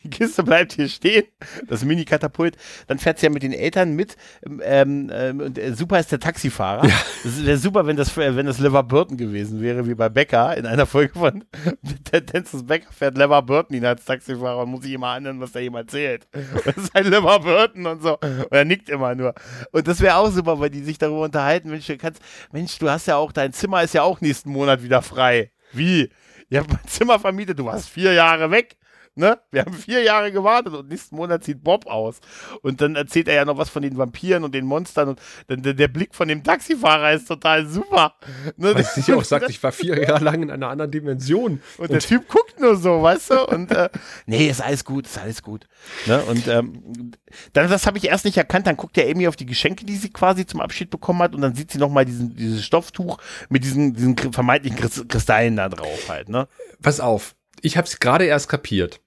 die 0.04 0.10
Kiste 0.10 0.44
bleibt 0.44 0.74
hier 0.74 0.86
stehen. 0.86 1.24
Das 1.66 1.84
Mini-Katapult. 1.84 2.56
Dann 2.86 3.00
fährt 3.00 3.18
sie 3.18 3.26
ja 3.26 3.32
mit 3.32 3.42
den 3.42 3.52
Eltern 3.52 3.96
mit. 3.96 4.16
Ähm, 4.62 5.10
ähm, 5.12 5.40
und 5.40 5.58
äh, 5.58 5.74
super 5.74 5.98
ist 5.98 6.12
der 6.12 6.20
Taxifahrer. 6.20 6.88
Das 7.24 7.44
wäre 7.44 7.58
super, 7.58 7.86
wenn 7.86 7.96
das, 7.96 8.16
wenn 8.16 8.46
das 8.46 8.60
Lever 8.60 8.84
Burton 8.84 9.16
gewesen 9.16 9.60
wäre, 9.60 9.88
wie 9.88 9.94
bei 9.96 10.08
Becker 10.08 10.56
in 10.56 10.66
einer 10.66 10.86
Folge 10.86 11.14
von 11.18 11.42
Tenses 12.26 12.64
Becker 12.64 12.92
fährt 12.92 13.18
Lever 13.18 13.42
Burton 13.42 13.76
ihn 13.76 13.84
als 13.84 14.04
Taxifahrer 14.04 14.62
und 14.62 14.70
muss 14.70 14.84
sich 14.84 14.92
immer 14.92 15.08
anhören, 15.08 15.40
was 15.40 15.54
er 15.56 15.62
ihm 15.62 15.74
erzählt. 15.74 16.28
Das 16.64 16.76
ist 16.76 16.94
ein 16.94 17.06
Lever 17.06 17.40
Burton 17.40 17.86
und 17.86 18.03
so. 18.04 18.18
Und 18.18 18.52
er 18.52 18.64
nickt 18.64 18.88
immer 18.88 19.14
nur. 19.14 19.34
Und 19.72 19.88
das 19.88 20.00
wäre 20.00 20.16
auch 20.16 20.30
super, 20.30 20.60
weil 20.60 20.70
die 20.70 20.82
sich 20.82 20.98
darüber 20.98 21.22
unterhalten. 21.22 21.70
Mensch, 21.70 21.86
du 21.86 21.96
kannst, 21.96 22.22
Mensch, 22.52 22.78
du 22.78 22.88
hast 22.88 23.06
ja 23.06 23.16
auch, 23.16 23.32
dein 23.32 23.52
Zimmer 23.52 23.82
ist 23.82 23.94
ja 23.94 24.02
auch 24.02 24.20
nächsten 24.20 24.50
Monat 24.50 24.82
wieder 24.82 25.02
frei. 25.02 25.50
Wie? 25.72 26.10
Ich 26.48 26.58
habe 26.58 26.68
mein 26.68 26.86
Zimmer 26.86 27.18
vermietet, 27.18 27.58
du 27.58 27.64
warst 27.64 27.88
vier 27.88 28.12
Jahre 28.12 28.50
weg. 28.50 28.76
Ne? 29.16 29.38
Wir 29.52 29.60
haben 29.62 29.72
vier 29.72 30.02
Jahre 30.02 30.32
gewartet 30.32 30.74
und 30.74 30.88
nächsten 30.88 31.14
Monat 31.14 31.44
zieht 31.44 31.62
Bob 31.62 31.86
aus. 31.86 32.18
Und 32.62 32.80
dann 32.80 32.96
erzählt 32.96 33.28
er 33.28 33.34
ja 33.34 33.44
noch 33.44 33.56
was 33.58 33.70
von 33.70 33.82
den 33.82 33.96
Vampiren 33.96 34.42
und 34.42 34.54
den 34.54 34.66
Monstern 34.66 35.10
und 35.10 35.20
dann, 35.46 35.62
der, 35.62 35.74
der 35.74 35.88
Blick 35.88 36.14
von 36.14 36.26
dem 36.26 36.42
Taxifahrer 36.42 37.12
ist 37.12 37.28
total 37.28 37.66
super. 37.66 38.14
Ne? 38.56 38.74
Weil 38.74 38.84
sie 38.84 39.12
auch 39.14 39.22
sagt, 39.24 39.48
ich 39.50 39.62
war 39.62 39.70
vier 39.72 40.02
Jahre 40.02 40.24
lang 40.24 40.42
in 40.42 40.50
einer 40.50 40.68
anderen 40.68 40.90
Dimension. 40.90 41.60
Und 41.78 41.90
der 41.90 42.00
Typ 42.00 42.28
guckt 42.28 42.58
nur 42.58 42.76
so, 42.76 43.02
weißt 43.02 43.30
du? 43.30 43.46
Und 43.46 43.70
äh, 43.70 43.88
nee, 44.26 44.48
ist 44.48 44.60
alles 44.60 44.84
gut, 44.84 45.06
ist 45.06 45.18
alles 45.18 45.42
gut. 45.42 45.66
Ne? 46.06 46.20
Und 46.24 46.48
ähm, 46.48 47.12
dann, 47.52 47.70
das 47.70 47.86
habe 47.86 47.98
ich 47.98 48.06
erst 48.06 48.24
nicht 48.24 48.36
erkannt. 48.36 48.66
Dann 48.66 48.76
guckt 48.76 48.96
der 48.96 49.08
Amy 49.08 49.28
auf 49.28 49.36
die 49.36 49.46
Geschenke, 49.46 49.84
die 49.84 49.96
sie 49.96 50.10
quasi 50.10 50.44
zum 50.44 50.60
Abschied 50.60 50.90
bekommen 50.90 51.22
hat, 51.22 51.34
und 51.34 51.40
dann 51.40 51.54
sieht 51.54 51.70
sie 51.70 51.78
nochmal 51.78 52.04
diesen, 52.04 52.34
dieses 52.34 52.64
Stofftuch 52.64 53.18
mit 53.48 53.62
diesen, 53.62 53.94
diesen 53.94 54.16
vermeintlichen 54.16 54.78
Krist- 54.78 55.08
Kristallen 55.08 55.56
da 55.56 55.68
drauf 55.68 56.08
halt, 56.08 56.28
ne? 56.28 56.48
Pass 56.82 56.98
auf, 57.00 57.36
ich 57.60 57.76
habe 57.76 57.86
es 57.86 57.98
gerade 58.00 58.24
erst 58.24 58.48
kapiert. 58.48 59.00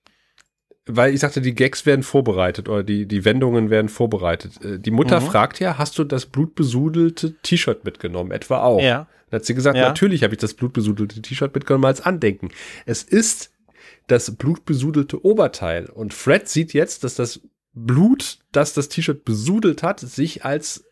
Weil 0.88 1.14
ich 1.14 1.20
sagte, 1.20 1.42
die 1.42 1.54
Gags 1.54 1.86
werden 1.86 2.04
vorbereitet 2.04 2.70
oder 2.70 2.84
die, 2.84 3.06
die 3.06 3.26
Wendungen 3.26 3.70
werden 3.70 3.90
vorbereitet. 3.90 4.64
Äh, 4.64 4.80
Die 4.80 4.92
Mutter 4.92 5.20
Mhm. 5.20 5.26
fragt 5.26 5.60
ja, 5.60 5.78
hast 5.78 5.98
du 6.00 6.04
das 6.04 6.26
blutbesudelte 6.26 7.36
T-Shirt 7.42 7.84
mitgenommen? 7.86 8.32
Etwa 8.32 8.62
auch. 8.64 8.82
Ja. 8.82 9.08
Dann 9.30 9.40
hat 9.40 9.46
sie 9.46 9.54
gesagt, 9.56 9.78
Ja. 9.78 9.88
natürlich 9.88 10.24
habe 10.24 10.34
ich 10.34 10.40
das 10.40 10.54
blutbesudelte 10.54 11.22
T-Shirt 11.22 11.54
mitgenommen 11.54 11.86
als 11.86 12.02
Andenken. 12.02 12.50
Es 12.86 13.04
ist 13.04 13.52
das 14.08 14.36
blutbesudelte 14.36 15.26
Oberteil. 15.26 15.88
Und 15.88 16.14
Fred 16.14 16.48
sieht 16.48 16.74
jetzt, 16.74 17.04
dass 17.04 17.16
das 17.16 17.42
Blut, 17.74 18.40
das 18.54 18.74
das 18.74 18.88
T-Shirt 18.90 19.26
besudelt 19.26 19.84
hat, 19.84 20.00
sich 20.00 20.46
als 20.46 20.86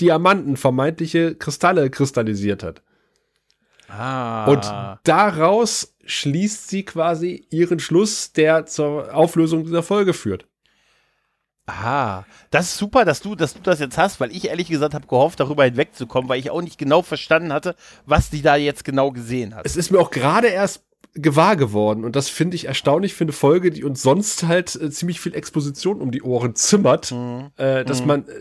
Diamanten, 0.00 0.56
vermeintliche 0.56 1.34
Kristalle 1.36 1.88
kristallisiert 1.88 2.62
hat. 2.62 2.82
Ah. 3.88 4.46
Und 4.46 4.64
daraus 5.08 5.94
schließt 6.06 6.68
sie 6.68 6.84
quasi 6.84 7.46
ihren 7.50 7.78
Schluss, 7.80 8.32
der 8.32 8.66
zur 8.66 9.14
Auflösung 9.14 9.64
dieser 9.64 9.82
Folge 9.82 10.14
führt. 10.14 10.46
Ah, 11.68 12.22
das 12.50 12.66
ist 12.66 12.78
super, 12.78 13.04
dass 13.04 13.20
du, 13.20 13.34
dass 13.34 13.54
du 13.54 13.60
das 13.60 13.80
jetzt 13.80 13.98
hast, 13.98 14.20
weil 14.20 14.30
ich 14.30 14.46
ehrlich 14.48 14.68
gesagt 14.68 14.94
habe 14.94 15.08
gehofft, 15.08 15.40
darüber 15.40 15.64
hinwegzukommen, 15.64 16.28
weil 16.28 16.38
ich 16.38 16.50
auch 16.50 16.62
nicht 16.62 16.78
genau 16.78 17.02
verstanden 17.02 17.52
hatte, 17.52 17.74
was 18.04 18.30
die 18.30 18.40
da 18.40 18.54
jetzt 18.54 18.84
genau 18.84 19.10
gesehen 19.10 19.52
hat. 19.54 19.66
Es 19.66 19.74
ist 19.76 19.90
mir 19.90 19.98
auch 19.98 20.12
gerade 20.12 20.46
erst 20.46 20.84
gewahr 21.14 21.56
geworden 21.56 22.04
und 22.04 22.14
das 22.14 22.28
finde 22.28 22.54
ich 22.54 22.66
erstaunlich 22.66 23.14
für 23.14 23.24
eine 23.24 23.32
Folge, 23.32 23.70
die 23.70 23.82
uns 23.82 24.00
sonst 24.02 24.44
halt 24.44 24.76
äh, 24.76 24.90
ziemlich 24.90 25.20
viel 25.20 25.34
Exposition 25.34 26.00
um 26.00 26.12
die 26.12 26.22
Ohren 26.22 26.54
zimmert, 26.54 27.10
Mhm. 27.10 27.50
äh, 27.56 27.84
dass 27.84 28.04
man, 28.04 28.28
äh, 28.28 28.32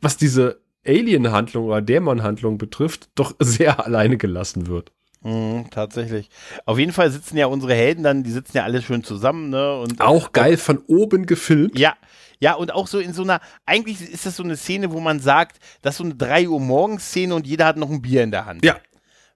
was 0.00 0.16
diese 0.16 0.60
Alien-Handlung 0.84 1.66
oder 1.66 1.82
Dämon-Handlung 1.82 2.58
betrifft, 2.58 3.10
doch 3.14 3.34
sehr 3.38 3.84
alleine 3.84 4.16
gelassen 4.16 4.66
wird. 4.66 4.90
Mhm, 5.26 5.70
tatsächlich. 5.70 6.30
Auf 6.66 6.78
jeden 6.78 6.92
Fall 6.92 7.10
sitzen 7.10 7.36
ja 7.36 7.46
unsere 7.46 7.74
Helden 7.74 8.04
dann, 8.04 8.22
die 8.22 8.30
sitzen 8.30 8.58
ja 8.58 8.62
alle 8.62 8.80
schön 8.80 9.02
zusammen, 9.02 9.50
ne? 9.50 9.76
Und 9.80 10.00
auch 10.00 10.30
geil 10.30 10.56
von 10.56 10.78
oben 10.86 11.26
gefilmt. 11.26 11.76
Ja, 11.76 11.94
ja, 12.38 12.54
und 12.54 12.72
auch 12.72 12.86
so 12.86 13.00
in 13.00 13.12
so 13.12 13.22
einer, 13.22 13.40
eigentlich 13.64 14.00
ist 14.00 14.24
das 14.24 14.36
so 14.36 14.44
eine 14.44 14.56
Szene, 14.56 14.92
wo 14.92 15.00
man 15.00 15.18
sagt, 15.18 15.58
das 15.82 15.94
ist 15.94 15.98
so 15.98 16.04
eine 16.04 16.14
3 16.14 16.48
Uhr 16.48 16.60
morgens 16.60 17.08
Szene 17.08 17.34
und 17.34 17.44
jeder 17.44 17.66
hat 17.66 17.76
noch 17.76 17.90
ein 17.90 18.02
Bier 18.02 18.22
in 18.22 18.30
der 18.30 18.46
Hand. 18.46 18.64
Ja. 18.64 18.76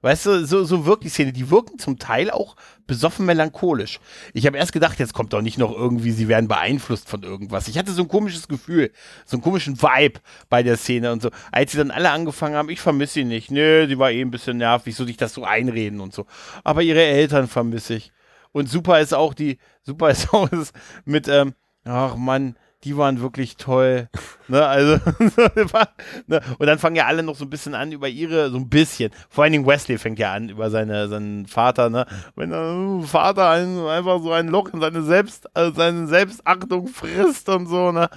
Weißt 0.02 0.24
du, 0.24 0.46
so, 0.46 0.64
so 0.64 0.86
wirkt 0.86 1.04
die 1.04 1.10
Szene. 1.10 1.32
Die 1.32 1.50
wirken 1.50 1.78
zum 1.78 1.98
Teil 1.98 2.30
auch 2.30 2.56
besoffen 2.86 3.26
melancholisch. 3.26 4.00
Ich 4.32 4.46
habe 4.46 4.56
erst 4.56 4.72
gedacht, 4.72 4.98
jetzt 4.98 5.12
kommt 5.12 5.32
doch 5.32 5.42
nicht 5.42 5.58
noch 5.58 5.76
irgendwie, 5.76 6.10
sie 6.10 6.26
werden 6.26 6.48
beeinflusst 6.48 7.08
von 7.08 7.22
irgendwas. 7.22 7.68
Ich 7.68 7.76
hatte 7.76 7.92
so 7.92 8.02
ein 8.02 8.08
komisches 8.08 8.48
Gefühl, 8.48 8.92
so 9.26 9.36
einen 9.36 9.42
komischen 9.42 9.80
Vibe 9.80 10.20
bei 10.48 10.62
der 10.62 10.76
Szene 10.76 11.12
und 11.12 11.20
so. 11.20 11.30
Als 11.52 11.72
sie 11.72 11.78
dann 11.78 11.90
alle 11.90 12.10
angefangen 12.10 12.56
haben, 12.56 12.70
ich 12.70 12.80
vermisse 12.80 13.14
sie 13.14 13.24
nicht. 13.24 13.50
Nö, 13.50 13.86
sie 13.86 13.98
war 13.98 14.10
eh 14.10 14.22
ein 14.22 14.30
bisschen 14.30 14.56
nervig, 14.56 14.96
so 14.96 15.04
sich 15.04 15.18
das 15.18 15.34
so 15.34 15.44
einreden 15.44 16.00
und 16.00 16.14
so. 16.14 16.26
Aber 16.64 16.82
ihre 16.82 17.02
Eltern 17.02 17.46
vermisse 17.46 17.94
ich. 17.94 18.12
Und 18.52 18.68
super 18.68 19.00
ist 19.00 19.14
auch 19.14 19.34
die, 19.34 19.58
super 19.82 20.10
ist 20.10 20.28
auch 20.34 20.48
das 20.48 20.72
mit, 21.04 21.28
ähm, 21.28 21.54
ach 21.84 22.16
Mann, 22.16 22.56
die 22.84 22.96
waren 22.96 23.20
wirklich 23.20 23.56
toll. 23.56 24.08
ne, 24.48 24.66
also, 24.66 24.92
ne, 26.26 26.40
und 26.58 26.66
dann 26.66 26.78
fangen 26.78 26.96
ja 26.96 27.06
alle 27.06 27.22
noch 27.22 27.36
so 27.36 27.44
ein 27.44 27.50
bisschen 27.50 27.74
an 27.74 27.92
über 27.92 28.08
ihre, 28.08 28.50
so 28.50 28.56
ein 28.56 28.68
bisschen. 28.68 29.12
Vor 29.28 29.44
allen 29.44 29.52
Dingen 29.52 29.66
Wesley 29.66 29.98
fängt 29.98 30.18
ja 30.18 30.32
an 30.32 30.48
über 30.48 30.70
seine, 30.70 31.08
seinen 31.08 31.46
Vater, 31.46 31.90
ne? 31.90 32.06
Wenn 32.36 32.50
der 32.50 33.02
Vater 33.06 33.50
ein, 33.50 33.78
einfach 33.86 34.20
so 34.22 34.32
ein 34.32 34.48
Loch 34.48 34.72
in 34.72 34.80
seine 34.80 35.02
Selbst, 35.02 35.46
äh, 35.54 35.70
seine 35.72 36.06
Selbstachtung 36.06 36.88
frisst 36.88 37.48
und 37.48 37.66
so, 37.66 37.92
ne? 37.92 38.08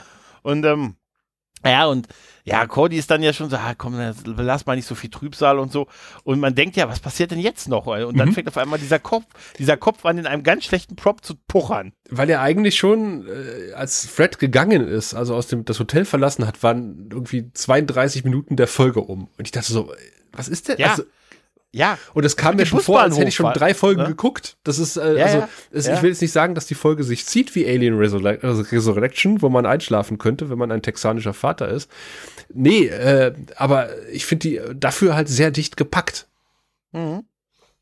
Und, 0.44 0.66
ähm, 0.66 0.96
ja, 1.66 1.86
und 1.86 2.08
ja, 2.46 2.68
Cody 2.68 2.98
ist 2.98 3.10
dann 3.10 3.24
ja 3.24 3.32
schon 3.32 3.50
so, 3.50 3.56
ah, 3.56 3.74
komm, 3.78 3.98
lass 4.26 4.66
mal 4.66 4.76
nicht 4.76 4.88
so 4.88 4.96
viel 4.96 5.10
Trübsal 5.10 5.60
und 5.60 5.72
so. 5.72 5.88
Und 6.26 6.40
man 6.40 6.54
denkt 6.56 6.76
ja, 6.76 6.90
was 6.90 7.00
passiert 7.00 7.32
denn 7.32 7.40
jetzt 7.40 7.70
noch? 7.70 7.86
Und 7.86 8.18
dann 8.18 8.30
mhm. 8.30 8.34
fängt 8.34 8.50
auf 8.50 8.58
einmal 8.58 8.80
dieser 8.80 9.00
Kopf, 9.00 9.26
dieser 9.58 9.78
Kopf 9.78 10.06
an 10.06 10.18
in 10.18 10.28
einem 10.28 10.44
ganz 10.44 10.66
schlechten 10.66 10.98
Prop 10.98 11.24
zu 11.24 11.36
puchern. 11.48 11.94
Weil 12.10 12.30
er 12.30 12.42
eigentlich 12.42 12.76
schon, 12.76 13.26
äh, 13.28 13.74
als 13.74 14.06
Fred 14.06 14.40
gegangen 14.40 14.86
ist, 14.86 15.14
also 15.14 15.36
aus 15.36 15.48
dem 15.48 15.64
das 15.64 15.80
Hotel 15.80 16.04
verlassen 16.04 16.46
hat, 16.46 16.64
waren 16.64 17.08
irgendwie 17.12 17.50
32 17.54 18.26
Minuten 18.26 18.58
der 18.58 18.68
Folge 18.68 19.00
um. 19.00 19.30
Und 19.38 19.46
ich 19.48 19.52
dachte 19.52 19.72
so, 19.72 19.94
was 20.34 20.50
ist 20.50 20.68
denn? 20.68 20.78
Ja. 20.80 20.92
Also, 20.92 21.04
ja. 21.74 21.98
Und 22.14 22.24
es 22.24 22.38
kam 22.38 22.56
mir 22.56 22.66
schon 22.66 22.80
vor, 22.80 23.02
als 23.02 23.18
hätte 23.18 23.30
ich 23.30 23.36
schon 23.36 23.52
drei 23.52 23.74
Folgen 23.74 24.04
ne? 24.04 24.08
geguckt. 24.08 24.58
Das 24.64 24.78
ist, 24.78 24.96
äh, 24.96 25.18
ja, 25.18 25.26
also, 25.26 25.38
ja. 25.40 25.48
Ja. 25.72 25.96
ich 25.96 26.02
will 26.04 26.12
jetzt 26.12 26.22
nicht 26.22 26.32
sagen, 26.32 26.54
dass 26.54 26.68
die 26.68 26.76
Folge 26.76 27.04
sich 27.04 27.26
zieht 27.26 27.56
wie 27.56 27.66
Alien 27.66 27.98
Resurrection, 27.98 29.42
wo 29.42 29.50
man 29.50 29.66
einschlafen 29.66 30.20
könnte, 30.20 30.50
wenn 30.50 30.60
man 30.60 30.72
ein 30.72 30.84
texanischer 30.84 31.34
Vater 31.34 31.68
ist. 31.68 31.90
Nee, 32.54 32.86
äh, 32.86 33.34
aber 33.56 33.90
ich 34.10 34.26
finde 34.26 34.50
die 34.50 34.62
dafür 34.76 35.16
halt 35.16 35.28
sehr 35.28 35.50
dicht 35.50 35.76
gepackt. 35.76 36.28
Mhm. 36.92 37.24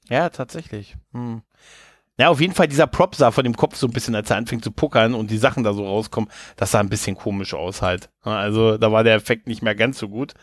Ja, 0.09 0.29
tatsächlich. 0.29 0.95
Mhm. 1.11 1.41
Ja, 2.17 2.29
auf 2.29 2.39
jeden 2.39 2.53
Fall 2.53 2.67
dieser 2.67 2.87
Prop 2.87 3.15
sah 3.15 3.31
von 3.31 3.43
dem 3.43 3.57
Kopf 3.57 3.75
so 3.75 3.87
ein 3.87 3.93
bisschen, 3.93 4.15
als 4.15 4.29
er 4.29 4.37
anfängt 4.37 4.63
zu 4.63 4.71
puckern 4.71 5.15
und 5.15 5.31
die 5.31 5.37
Sachen 5.37 5.63
da 5.63 5.73
so 5.73 5.85
rauskommen, 5.85 6.29
das 6.55 6.71
sah 6.71 6.79
ein 6.79 6.89
bisschen 6.89 7.17
komisch 7.17 7.53
aus 7.53 7.81
halt. 7.81 8.09
Also 8.21 8.77
da 8.77 8.91
war 8.91 9.03
der 9.03 9.15
Effekt 9.15 9.47
nicht 9.47 9.61
mehr 9.61 9.75
ganz 9.75 9.97
so 9.97 10.07
gut. 10.07 10.33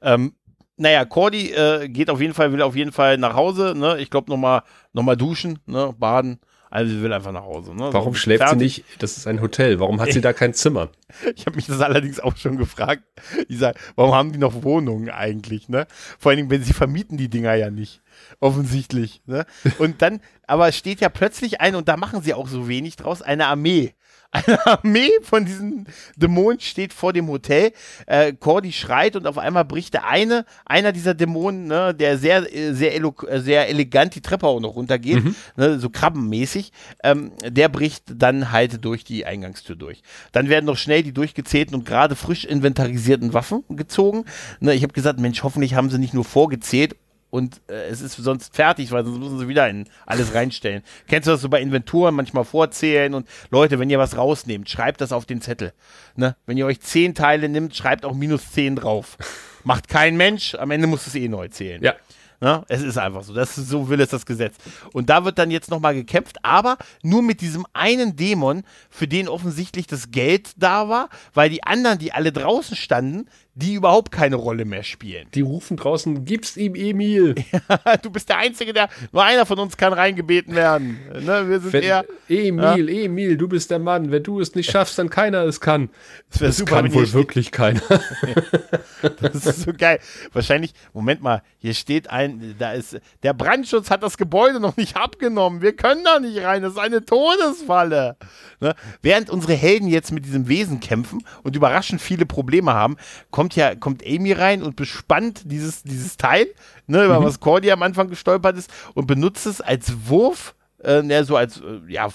Ähm, 0.00 0.34
naja, 0.76 1.04
Cordy 1.04 1.52
äh, 1.52 1.88
geht 1.88 2.10
auf 2.10 2.20
jeden 2.20 2.34
Fall, 2.34 2.52
will 2.52 2.62
auf 2.62 2.76
jeden 2.76 2.92
Fall 2.92 3.18
nach 3.18 3.34
Hause, 3.34 3.74
ne? 3.76 3.98
Ich 3.98 4.10
glaube 4.10 4.30
nochmal 4.30 4.62
noch 4.92 5.02
mal 5.02 5.16
duschen, 5.16 5.58
ne? 5.66 5.94
Baden. 5.98 6.40
Also 6.74 6.92
sie 6.92 7.02
will 7.02 7.12
einfach 7.12 7.30
nach 7.30 7.44
Hause. 7.44 7.72
Ne? 7.72 7.90
Warum 7.92 8.14
so, 8.14 8.18
schläft 8.18 8.42
fertig. 8.42 8.74
sie 8.74 8.80
nicht? 8.80 9.00
Das 9.02 9.16
ist 9.16 9.28
ein 9.28 9.40
Hotel. 9.40 9.78
Warum 9.78 10.00
hat 10.00 10.10
sie 10.12 10.20
da 10.20 10.32
kein 10.32 10.54
Zimmer? 10.54 10.88
Ich 11.36 11.46
habe 11.46 11.54
mich 11.54 11.66
das 11.66 11.80
allerdings 11.80 12.18
auch 12.18 12.36
schon 12.36 12.56
gefragt. 12.56 13.04
Ich 13.46 13.58
sage, 13.58 13.78
warum 13.94 14.12
haben 14.12 14.32
die 14.32 14.38
noch 14.40 14.64
Wohnungen 14.64 15.08
eigentlich? 15.10 15.68
Ne? 15.68 15.86
Vor 16.18 16.30
allen 16.30 16.38
Dingen, 16.38 16.50
wenn 16.50 16.64
sie 16.64 16.72
vermieten 16.72 17.16
die 17.16 17.28
Dinger 17.28 17.54
ja 17.54 17.70
nicht. 17.70 18.02
Offensichtlich. 18.40 19.22
Ne? 19.26 19.46
Und 19.78 20.02
dann, 20.02 20.20
aber 20.48 20.72
steht 20.72 21.00
ja 21.00 21.08
plötzlich 21.10 21.60
ein, 21.60 21.76
und 21.76 21.86
da 21.86 21.96
machen 21.96 22.22
sie 22.22 22.34
auch 22.34 22.48
so 22.48 22.66
wenig 22.66 22.96
draus, 22.96 23.22
eine 23.22 23.46
Armee 23.46 23.94
eine 24.34 24.66
Armee 24.66 25.10
von 25.22 25.44
diesen 25.44 25.86
Dämonen 26.16 26.60
steht 26.60 26.92
vor 26.92 27.12
dem 27.12 27.28
Hotel. 27.28 27.72
Äh, 28.06 28.32
Cordy 28.32 28.72
schreit 28.72 29.16
und 29.16 29.26
auf 29.26 29.38
einmal 29.38 29.64
bricht 29.64 29.94
der 29.94 30.06
eine, 30.06 30.44
einer 30.66 30.92
dieser 30.92 31.14
Dämonen, 31.14 31.66
ne, 31.66 31.94
der 31.94 32.18
sehr, 32.18 32.42
sehr, 32.74 32.94
äh, 32.94 33.40
sehr 33.40 33.68
elegant 33.68 34.14
die 34.14 34.20
Treppe 34.20 34.46
auch 34.46 34.60
noch 34.60 34.74
runtergeht, 34.74 35.24
mhm. 35.24 35.34
ne, 35.56 35.78
so 35.78 35.88
krabbenmäßig, 35.88 36.72
ähm, 37.04 37.32
der 37.46 37.68
bricht 37.68 38.04
dann 38.16 38.50
halt 38.50 38.84
durch 38.84 39.04
die 39.04 39.24
Eingangstür 39.24 39.76
durch. 39.76 40.02
Dann 40.32 40.48
werden 40.48 40.66
noch 40.66 40.76
schnell 40.76 41.02
die 41.02 41.12
durchgezählten 41.12 41.74
und 41.74 41.84
gerade 41.84 42.16
frisch 42.16 42.44
inventarisierten 42.44 43.32
Waffen 43.32 43.64
gezogen. 43.70 44.24
Ne, 44.60 44.74
ich 44.74 44.82
habe 44.82 44.92
gesagt, 44.92 45.20
Mensch, 45.20 45.42
hoffentlich 45.42 45.74
haben 45.74 45.90
sie 45.90 45.98
nicht 45.98 46.14
nur 46.14 46.24
vorgezählt 46.24 46.96
und 47.34 47.60
äh, 47.68 47.88
es 47.88 48.00
ist 48.00 48.14
sonst 48.14 48.54
fertig, 48.54 48.92
weil 48.92 49.04
sonst 49.04 49.18
müssen 49.18 49.40
sie 49.40 49.48
wieder 49.48 49.68
in 49.68 49.88
alles 50.06 50.34
reinstellen. 50.34 50.84
Kennst 51.08 51.26
du 51.26 51.32
das 51.32 51.40
so 51.40 51.48
bei 51.48 51.60
Inventuren 51.60 52.14
manchmal 52.14 52.44
vorzählen 52.44 53.12
und 53.12 53.28
Leute, 53.50 53.80
wenn 53.80 53.90
ihr 53.90 53.98
was 53.98 54.16
rausnehmt, 54.16 54.70
schreibt 54.70 55.00
das 55.00 55.10
auf 55.10 55.26
den 55.26 55.40
Zettel. 55.40 55.72
Ne? 56.14 56.36
Wenn 56.46 56.56
ihr 56.56 56.64
euch 56.64 56.80
zehn 56.80 57.12
Teile 57.12 57.48
nimmt, 57.48 57.74
schreibt 57.74 58.04
auch 58.04 58.14
minus 58.14 58.52
zehn 58.52 58.76
drauf. 58.76 59.18
Macht 59.64 59.88
kein 59.88 60.16
Mensch, 60.16 60.54
am 60.54 60.70
Ende 60.70 60.86
muss 60.86 61.08
es 61.08 61.16
eh 61.16 61.26
neu 61.26 61.48
zählen. 61.48 61.82
Ja. 61.82 61.94
Ne? 62.40 62.64
Es 62.68 62.82
ist 62.82 62.98
einfach 62.98 63.24
so. 63.24 63.34
Das 63.34 63.56
so 63.56 63.88
will 63.88 64.00
es 64.00 64.10
das 64.10 64.26
Gesetz. 64.26 64.54
Und 64.92 65.10
da 65.10 65.24
wird 65.24 65.36
dann 65.36 65.50
jetzt 65.50 65.70
nochmal 65.72 65.94
gekämpft, 65.94 66.36
aber 66.44 66.78
nur 67.02 67.22
mit 67.22 67.40
diesem 67.40 67.66
einen 67.72 68.14
Dämon, 68.14 68.62
für 68.90 69.08
den 69.08 69.28
offensichtlich 69.28 69.88
das 69.88 70.12
Geld 70.12 70.52
da 70.56 70.88
war, 70.88 71.08
weil 71.32 71.50
die 71.50 71.64
anderen, 71.64 71.98
die 71.98 72.12
alle 72.12 72.30
draußen 72.30 72.76
standen, 72.76 73.26
die 73.56 73.74
überhaupt 73.74 74.10
keine 74.10 74.34
Rolle 74.34 74.64
mehr 74.64 74.82
spielen. 74.82 75.28
Die 75.34 75.40
rufen 75.40 75.76
draußen, 75.76 76.24
gib's 76.24 76.56
ihm 76.56 76.74
Emil. 76.74 77.34
Ja, 77.84 77.96
du 77.96 78.10
bist 78.10 78.28
der 78.28 78.38
Einzige, 78.38 78.72
der, 78.72 78.88
nur 79.12 79.22
einer 79.22 79.46
von 79.46 79.58
uns 79.58 79.76
kann 79.76 79.92
reingebeten 79.92 80.54
werden. 80.54 80.98
Ne, 81.12 81.48
wir 81.48 81.60
sind 81.60 81.72
Wenn, 81.72 81.82
eher, 81.82 82.04
Emil, 82.28 82.90
ja. 82.90 83.04
Emil, 83.04 83.36
du 83.36 83.48
bist 83.48 83.70
der 83.70 83.78
Mann. 83.78 84.10
Wenn 84.10 84.22
du 84.22 84.40
es 84.40 84.54
nicht 84.54 84.70
schaffst, 84.70 84.98
dann 84.98 85.08
keiner 85.08 85.44
es 85.44 85.60
kann. 85.60 85.88
Das, 86.30 86.40
das 86.40 86.56
super, 86.58 86.76
kann 86.76 86.92
wohl 86.92 87.12
wirklich 87.12 87.52
keiner. 87.52 87.80
das 89.20 89.46
ist 89.46 89.62
so 89.62 89.72
geil. 89.72 89.98
Wahrscheinlich, 90.32 90.72
Moment 90.92 91.22
mal, 91.22 91.42
hier 91.58 91.74
steht 91.74 92.10
ein, 92.10 92.54
da 92.58 92.72
ist, 92.72 92.98
der 93.22 93.32
Brandschutz 93.34 93.90
hat 93.90 94.02
das 94.02 94.16
Gebäude 94.18 94.60
noch 94.60 94.76
nicht 94.76 94.96
abgenommen. 94.96 95.62
Wir 95.62 95.74
können 95.74 96.04
da 96.04 96.18
nicht 96.18 96.42
rein. 96.42 96.62
Das 96.62 96.72
ist 96.72 96.78
eine 96.78 97.04
Todesfalle. 97.04 98.16
Ne? 98.60 98.74
Während 99.02 99.30
unsere 99.30 99.54
Helden 99.54 99.88
jetzt 99.88 100.12
mit 100.12 100.24
diesem 100.24 100.48
Wesen 100.48 100.80
kämpfen 100.80 101.24
und 101.42 101.56
überraschend 101.56 102.00
viele 102.00 102.26
Probleme 102.26 102.74
haben, 102.74 102.96
kommt 103.30 103.43
kommt 103.44 103.56
ja, 103.56 103.74
kommt 103.74 104.02
Amy 104.06 104.32
rein 104.32 104.62
und 104.62 104.74
bespannt 104.74 105.42
dieses, 105.44 105.82
dieses 105.82 106.16
Teil, 106.16 106.46
ne, 106.86 107.04
über 107.04 107.20
mhm. 107.20 107.24
was 107.24 107.40
Cordy 107.40 107.70
am 107.70 107.82
Anfang 107.82 108.08
gestolpert 108.08 108.56
ist 108.56 108.70
und 108.94 109.06
benutzt 109.06 109.44
es 109.44 109.60
als 109.60 110.08
Wurf, 110.08 110.54
äh, 110.78 111.24
so 111.24 111.36
als, 111.36 111.60
äh, 111.60 111.80
ja, 111.92 112.08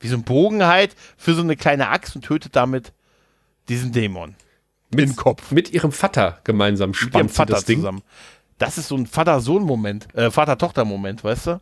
wie 0.00 0.08
so 0.08 0.16
ein 0.16 0.22
Bogen 0.22 0.66
halt, 0.66 0.94
für 1.16 1.32
so 1.32 1.40
eine 1.40 1.56
kleine 1.56 1.88
Axt 1.88 2.14
und 2.14 2.26
tötet 2.26 2.54
damit 2.56 2.92
diesen 3.70 3.92
Dämon. 3.92 4.34
Mit, 4.94 5.08
Im 5.08 5.16
Kopf. 5.16 5.50
Mit 5.50 5.72
ihrem 5.72 5.92
Vater 5.92 6.40
gemeinsam 6.44 6.92
spannt 6.92 7.14
mit 7.14 7.20
ihrem 7.22 7.28
Vater 7.30 7.54
das 7.54 7.64
Ding. 7.64 7.78
zusammen. 7.78 8.02
Das 8.58 8.76
ist 8.76 8.88
so 8.88 8.96
ein 8.96 9.06
Vater-Sohn-Moment, 9.06 10.14
äh, 10.14 10.30
Vater-Tochter-Moment, 10.30 11.24
weißt 11.24 11.46
du? 11.46 11.60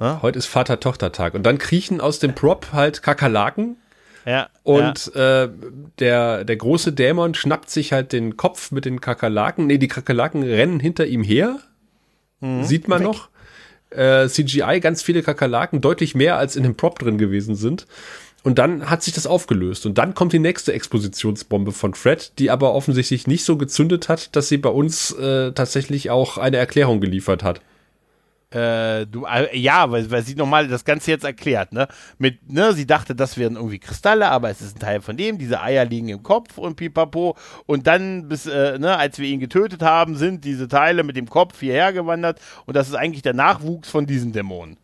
Ja? 0.00 0.18
Heute 0.20 0.38
ist 0.40 0.46
Vater-Tochter-Tag. 0.46 1.34
Und 1.34 1.44
dann 1.44 1.58
kriechen 1.58 2.00
aus 2.00 2.18
dem 2.18 2.34
Prop 2.34 2.72
halt 2.72 3.02
Kakerlaken 3.02 3.76
ja, 4.24 4.48
und 4.62 5.12
ja. 5.14 5.44
Äh, 5.44 5.50
der, 5.98 6.44
der 6.44 6.56
große 6.56 6.92
Dämon 6.92 7.34
schnappt 7.34 7.70
sich 7.70 7.92
halt 7.92 8.12
den 8.12 8.36
Kopf 8.36 8.70
mit 8.70 8.84
den 8.84 9.00
Kakerlaken. 9.00 9.66
Nee, 9.66 9.78
die 9.78 9.88
Kakerlaken 9.88 10.42
rennen 10.42 10.80
hinter 10.80 11.06
ihm 11.06 11.22
her. 11.22 11.58
Mhm. 12.40 12.64
Sieht 12.64 12.88
man 12.88 13.00
Weg. 13.00 13.08
noch. 13.08 13.28
Äh, 13.90 14.28
CGI, 14.28 14.80
ganz 14.80 15.02
viele 15.02 15.22
Kakerlaken, 15.22 15.80
deutlich 15.80 16.14
mehr 16.14 16.36
als 16.36 16.56
in 16.56 16.62
dem 16.62 16.76
Prop 16.76 16.98
drin 16.98 17.18
gewesen 17.18 17.54
sind. 17.54 17.86
Und 18.42 18.58
dann 18.58 18.90
hat 18.90 19.02
sich 19.02 19.14
das 19.14 19.26
aufgelöst. 19.26 19.86
Und 19.86 19.98
dann 19.98 20.14
kommt 20.14 20.32
die 20.32 20.38
nächste 20.38 20.72
Expositionsbombe 20.72 21.72
von 21.72 21.94
Fred, 21.94 22.32
die 22.38 22.50
aber 22.50 22.74
offensichtlich 22.74 23.26
nicht 23.26 23.44
so 23.44 23.56
gezündet 23.56 24.08
hat, 24.08 24.34
dass 24.34 24.48
sie 24.48 24.58
bei 24.58 24.70
uns 24.70 25.12
äh, 25.12 25.52
tatsächlich 25.52 26.10
auch 26.10 26.38
eine 26.38 26.56
Erklärung 26.56 27.00
geliefert 27.00 27.44
hat. 27.44 27.60
Äh, 28.52 29.06
du, 29.06 29.24
äh, 29.24 29.56
ja, 29.56 29.90
weil, 29.90 30.10
weil 30.10 30.22
sie 30.22 30.34
nochmal 30.34 30.68
das 30.68 30.84
Ganze 30.84 31.10
jetzt 31.10 31.24
erklärt, 31.24 31.72
ne? 31.72 31.88
Mit, 32.18 32.50
ne, 32.50 32.72
sie 32.74 32.86
dachte, 32.86 33.14
das 33.14 33.38
wären 33.38 33.56
irgendwie 33.56 33.78
Kristalle, 33.78 34.28
aber 34.28 34.50
es 34.50 34.60
ist 34.60 34.76
ein 34.76 34.80
Teil 34.80 35.00
von 35.00 35.16
dem, 35.16 35.38
diese 35.38 35.62
Eier 35.62 35.84
liegen 35.84 36.08
im 36.08 36.22
Kopf 36.22 36.58
und 36.58 36.76
pipapo. 36.76 37.36
Und 37.66 37.86
dann, 37.86 38.28
bis, 38.28 38.46
äh, 38.46 38.78
ne, 38.78 38.98
als 38.98 39.18
wir 39.18 39.28
ihn 39.28 39.40
getötet 39.40 39.82
haben, 39.82 40.16
sind 40.16 40.44
diese 40.44 40.68
Teile 40.68 41.02
mit 41.02 41.16
dem 41.16 41.30
Kopf 41.30 41.60
hierher 41.60 41.92
gewandert 41.92 42.40
und 42.66 42.76
das 42.76 42.88
ist 42.88 42.94
eigentlich 42.94 43.22
der 43.22 43.34
Nachwuchs 43.34 43.88
von 43.88 44.06
diesen 44.06 44.32
Dämonen. 44.32 44.76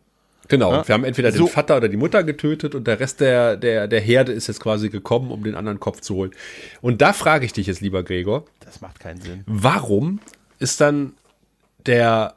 Genau, 0.47 0.71
ja? 0.71 0.87
wir 0.87 0.93
haben 0.93 1.03
entweder 1.03 1.31
so. 1.31 1.45
den 1.45 1.47
Vater 1.47 1.77
oder 1.77 1.89
die 1.89 1.97
Mutter 1.97 2.23
getötet 2.23 2.73
und 2.73 2.87
der 2.87 2.99
Rest 2.99 3.19
der, 3.21 3.55
der, 3.55 3.87
der 3.87 4.01
Herde 4.01 4.31
ist 4.31 4.47
jetzt 4.47 4.59
quasi 4.59 4.89
gekommen, 4.89 5.29
um 5.29 5.43
den 5.43 5.53
anderen 5.53 5.79
Kopf 5.79 6.01
zu 6.01 6.15
holen. 6.15 6.31
Und 6.81 7.01
da 7.01 7.13
frage 7.13 7.45
ich 7.45 7.53
dich 7.53 7.67
jetzt, 7.67 7.81
lieber 7.81 8.01
Gregor. 8.01 8.45
Das 8.65 8.81
macht 8.81 8.99
keinen 8.99 9.21
Sinn. 9.21 9.43
Warum 9.45 10.19
ist 10.57 10.81
dann 10.81 11.13
der 11.85 12.35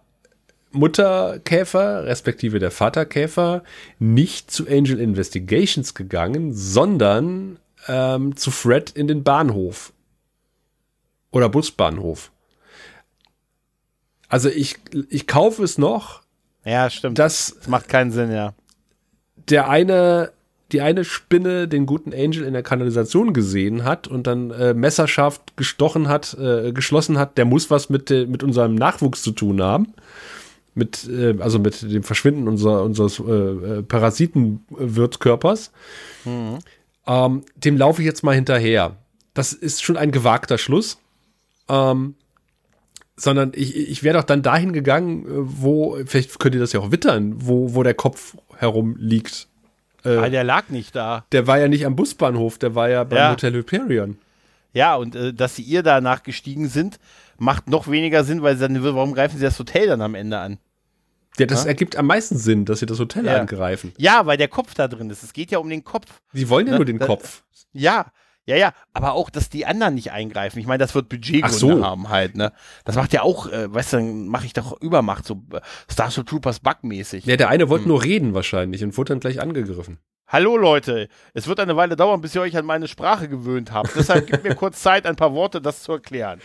Mutterkäfer, 0.72 2.04
respektive 2.04 2.58
der 2.58 2.70
Vaterkäfer, 2.70 3.62
nicht 3.98 4.50
zu 4.50 4.66
Angel 4.66 4.98
Investigations 5.00 5.94
gegangen, 5.94 6.52
sondern 6.54 7.58
ähm, 7.88 8.36
zu 8.36 8.50
Fred 8.50 8.90
in 8.90 9.08
den 9.08 9.22
Bahnhof. 9.22 9.92
Oder 11.30 11.48
Busbahnhof. 11.48 12.30
Also 14.28 14.48
ich, 14.48 14.76
ich 15.10 15.26
kaufe 15.26 15.62
es 15.62 15.78
noch, 15.78 16.22
Ja, 16.64 16.88
stimmt. 16.90 17.18
dass 17.18 17.54
das 17.58 17.68
macht 17.68 17.88
keinen 17.88 18.10
Sinn, 18.12 18.32
ja. 18.32 18.54
der 19.48 19.68
eine, 19.68 20.32
die 20.72 20.80
eine 20.80 21.04
Spinne 21.04 21.68
den 21.68 21.84
guten 21.84 22.14
Angel 22.14 22.44
in 22.44 22.54
der 22.54 22.62
Kanalisation 22.62 23.34
gesehen 23.34 23.84
hat 23.84 24.08
und 24.08 24.26
dann 24.26 24.50
äh, 24.50 24.72
messerscharf 24.72 25.40
gestochen 25.56 26.08
hat, 26.08 26.34
äh, 26.38 26.72
geschlossen 26.72 27.18
hat, 27.18 27.36
der 27.36 27.44
muss 27.44 27.70
was 27.70 27.90
mit, 27.90 28.10
äh, 28.10 28.24
mit 28.26 28.42
unserem 28.42 28.74
Nachwuchs 28.74 29.22
zu 29.22 29.32
tun 29.32 29.60
haben. 29.62 29.92
Mit, 30.74 31.06
äh, 31.08 31.36
also 31.40 31.58
mit 31.58 31.82
dem 31.82 32.02
Verschwinden 32.02 32.48
unser, 32.48 32.82
unseres 32.82 33.18
äh, 33.20 33.22
äh, 33.32 33.82
Parasitenwirtkörpers. 33.82 35.70
Ähm, 36.24 37.42
dem 37.56 37.76
laufe 37.76 38.00
ich 38.00 38.06
jetzt 38.06 38.22
mal 38.22 38.34
hinterher. 38.34 38.96
Das 39.34 39.52
ist 39.52 39.82
schon 39.82 39.96
ein 39.96 40.12
gewagter 40.12 40.58
Schluss. 40.58 40.98
Ähm, 41.68 42.14
sondern 43.16 43.52
ich, 43.54 43.76
ich 43.76 44.02
wäre 44.02 44.18
doch 44.18 44.24
dann 44.24 44.42
dahin 44.42 44.72
gegangen, 44.72 45.26
äh, 45.26 45.28
wo, 45.32 45.98
vielleicht 46.06 46.38
könnt 46.38 46.54
ihr 46.54 46.60
das 46.60 46.72
ja 46.72 46.80
auch 46.80 46.90
wittern, 46.90 47.34
wo, 47.36 47.74
wo 47.74 47.82
der 47.82 47.94
Kopf 47.94 48.36
herumliegt. 48.56 49.48
Ah, 50.04 50.28
der 50.28 50.42
lag 50.42 50.68
nicht 50.68 50.96
da. 50.96 51.24
Der 51.30 51.46
war 51.46 51.60
ja 51.60 51.68
nicht 51.68 51.86
am 51.86 51.94
Busbahnhof, 51.94 52.58
der 52.58 52.74
war 52.74 52.88
ja 52.88 53.04
beim 53.04 53.18
Ja. 53.18 53.30
Hotel 53.30 53.52
Hyperion. 53.54 54.18
Ja, 54.72 54.96
und 54.96 55.14
äh, 55.14 55.32
dass 55.32 55.54
sie 55.54 55.62
ihr 55.62 55.84
danach 55.84 56.24
gestiegen 56.24 56.68
sind, 56.68 56.98
macht 57.42 57.68
noch 57.68 57.88
weniger 57.88 58.24
Sinn, 58.24 58.42
weil 58.42 58.56
sie 58.56 58.66
dann, 58.68 58.82
warum 58.82 59.14
greifen 59.14 59.36
sie 59.38 59.44
das 59.44 59.58
Hotel 59.58 59.86
dann 59.88 60.00
am 60.00 60.14
Ende 60.14 60.38
an? 60.38 60.58
Ja, 61.38 61.46
das 61.46 61.62
Ja. 61.64 61.68
ergibt 61.68 61.96
am 61.96 62.06
meisten 62.06 62.36
Sinn, 62.36 62.64
dass 62.66 62.80
sie 62.80 62.86
das 62.86 62.98
Hotel 62.98 63.24
Ja. 63.26 63.38
angreifen. 63.40 63.92
Ja, 63.98 64.26
weil 64.26 64.36
der 64.36 64.48
Kopf 64.48 64.74
da 64.74 64.86
drin 64.86 65.08
ist. 65.10 65.22
Es 65.22 65.32
geht 65.32 65.50
ja 65.50 65.58
um 65.58 65.68
den 65.68 65.82
Kopf. 65.82 66.20
Die 66.32 66.48
wollen 66.48 66.66
ja 66.66 66.72
Ne, 66.72 66.78
nur 66.78 66.84
den 66.84 66.98
da- 66.98 67.06
Kopf. 67.06 67.42
Ja, 67.72 68.06
ja, 68.44 68.56
ja, 68.56 68.72
aber 68.92 69.12
auch, 69.14 69.30
dass 69.30 69.48
die 69.48 69.64
anderen 69.66 69.94
nicht 69.94 70.12
eingreifen. 70.12 70.58
Ich 70.58 70.66
meine, 70.66 70.78
das 70.78 70.94
wird 70.94 71.08
Budgetgründe 71.08 71.54
so. 71.56 71.84
haben 71.84 72.08
halt, 72.10 72.36
ne? 72.36 72.52
Das 72.84 72.96
macht 72.96 73.12
ja 73.12 73.22
auch, 73.22 73.46
äh, 73.50 73.72
weißt 73.72 73.92
du, 73.94 73.96
dann 73.98 74.26
mache 74.28 74.46
ich 74.46 74.52
doch 74.52 74.80
Übermacht, 74.82 75.24
so 75.24 75.42
äh, 75.52 75.60
Starship 75.90 76.26
Troopers 76.26 76.60
Bug-mäßig. 76.60 77.24
Ja, 77.24 77.36
der 77.36 77.48
eine 77.48 77.68
wollte 77.68 77.84
Hm. 77.84 77.88
nur 77.92 78.02
reden 78.04 78.34
wahrscheinlich 78.34 78.82
und 78.84 78.96
wurde 78.98 79.10
dann 79.10 79.20
gleich 79.20 79.40
angegriffen. 79.40 79.98
Hallo 80.28 80.56
Leute, 80.56 81.08
es 81.34 81.46
wird 81.46 81.60
eine 81.60 81.76
Weile 81.76 81.94
dauern, 81.94 82.22
bis 82.22 82.34
ihr 82.34 82.40
euch 82.40 82.56
an 82.56 82.64
meine 82.64 82.88
Sprache 82.88 83.28
gewöhnt 83.28 83.70
habt. 83.72 83.94
Deshalb 83.94 84.26
gebt 84.26 84.44
mir 84.44 84.54
kurz 84.54 84.80
Zeit, 84.80 85.04
ein 85.04 85.16
paar 85.16 85.34
Worte 85.34 85.60
das 85.60 85.82
zu 85.82 85.92
erklären. 85.92 86.40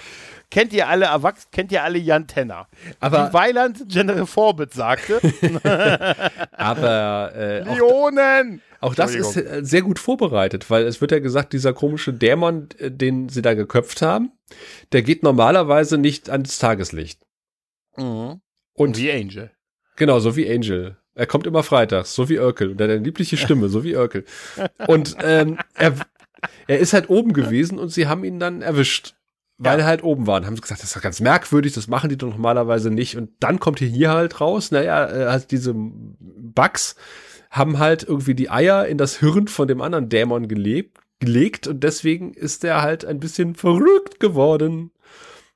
Kennt 0.51 0.73
ihr 0.73 0.89
alle 0.89 1.05
Erwachsenen, 1.05 1.51
kennt 1.51 1.71
ihr 1.71 1.83
alle 1.83 1.97
Jan 1.97 2.27
Tenner? 2.27 2.67
Aber- 2.99 3.29
Wie 3.29 3.33
Weiland 3.33 3.87
General 3.87 4.25
Forbit 4.25 4.73
sagte, 4.73 5.21
Aber 6.51 7.31
äh, 7.35 7.61
auch, 7.67 7.75
Leonen! 7.75 8.61
auch 8.81 8.93
das 8.93 9.15
ist 9.15 9.37
äh, 9.37 9.59
sehr 9.63 9.83
gut 9.83 9.99
vorbereitet, 9.99 10.69
weil 10.69 10.83
es 10.85 10.99
wird 10.99 11.11
ja 11.11 11.19
gesagt, 11.19 11.53
dieser 11.53 11.73
komische 11.73 12.11
Dämon, 12.13 12.67
äh, 12.79 12.91
den 12.91 13.29
sie 13.29 13.41
da 13.41 13.53
geköpft 13.53 14.01
haben, 14.01 14.31
der 14.91 15.01
geht 15.01 15.23
normalerweise 15.23 15.97
nicht 15.97 16.29
ans 16.29 16.59
Tageslicht. 16.59 17.21
Mhm. 17.95 18.41
Und 18.73 18.97
Wie 18.97 19.11
Angel. 19.11 19.51
Genau, 19.95 20.19
so 20.19 20.35
wie 20.35 20.49
Angel. 20.53 20.97
Er 21.17 21.25
kommt 21.25 21.47
immer 21.47 21.63
freitags, 21.63 22.13
so 22.13 22.29
wie 22.29 22.39
Urkel. 22.39 22.69
Und 22.71 22.79
er 22.81 22.87
hat 22.87 22.91
eine 22.95 23.03
liebliche 23.03 23.37
Stimme, 23.37 23.69
so 23.69 23.83
wie 23.83 23.95
Urkel. 23.95 24.23
Und 24.87 25.15
ähm, 25.23 25.57
er, 25.73 25.93
er 26.67 26.79
ist 26.79 26.93
halt 26.93 27.09
oben 27.09 27.33
gewesen 27.33 27.79
und 27.79 27.89
sie 27.89 28.07
haben 28.07 28.23
ihn 28.23 28.39
dann 28.39 28.61
erwischt. 28.61 29.15
Weil 29.57 29.79
Ja. 29.79 29.85
er 29.85 29.87
halt 29.87 30.03
oben 30.03 30.27
war. 30.27 30.37
Und 30.37 30.45
haben 30.45 30.55
sie 30.55 30.61
gesagt, 30.61 30.81
das 30.83 30.89
ist 30.89 30.95
doch 30.95 31.01
ganz 31.01 31.19
merkwürdig, 31.19 31.73
das 31.73 31.87
machen 31.87 32.09
die 32.11 32.17
doch 32.17 32.29
normalerweise 32.29 32.91
nicht. 32.91 33.17
Und 33.17 33.31
dann 33.39 33.59
kommt 33.59 33.79
hier, 33.79 33.87
hier 33.87 34.11
halt 34.11 34.39
raus, 34.39 34.69
naja, 34.71 35.09
äh, 35.09 35.25
halt 35.31 35.49
diese 35.49 35.73
Bugs 35.75 36.95
haben 37.49 37.79
halt 37.79 38.03
irgendwie 38.03 38.35
die 38.35 38.51
Eier 38.51 38.85
in 38.85 38.99
das 38.99 39.17
Hirn 39.19 39.47
von 39.47 39.67
dem 39.67 39.81
anderen 39.81 40.09
Dämon 40.09 40.47
gelebt, 40.47 40.99
gelegt 41.19 41.65
und 41.65 41.83
deswegen 41.83 42.33
ist 42.35 42.63
er 42.63 42.83
halt 42.83 43.03
ein 43.05 43.19
bisschen 43.19 43.55
verrückt 43.55 44.19
geworden. 44.19 44.91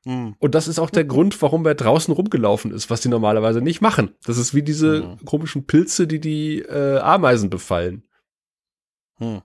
Mhm. 0.05 0.35
Und 0.39 0.55
das 0.55 0.67
ist 0.67 0.79
auch 0.79 0.89
der 0.89 1.03
Grund, 1.05 1.39
warum 1.41 1.65
er 1.65 1.75
draußen 1.75 2.13
rumgelaufen 2.13 2.71
ist, 2.71 2.89
was 2.89 3.01
die 3.01 3.09
normalerweise 3.09 3.61
nicht 3.61 3.81
machen. 3.81 4.15
Das 4.25 4.37
ist 4.37 4.53
wie 4.55 4.63
diese 4.63 5.01
Mhm. 5.03 5.25
komischen 5.25 5.65
Pilze, 5.67 6.07
die 6.07 6.19
die 6.19 6.59
äh, 6.59 6.97
Ameisen 6.99 7.49
befallen. 7.49 8.03
Hm. 9.19 9.41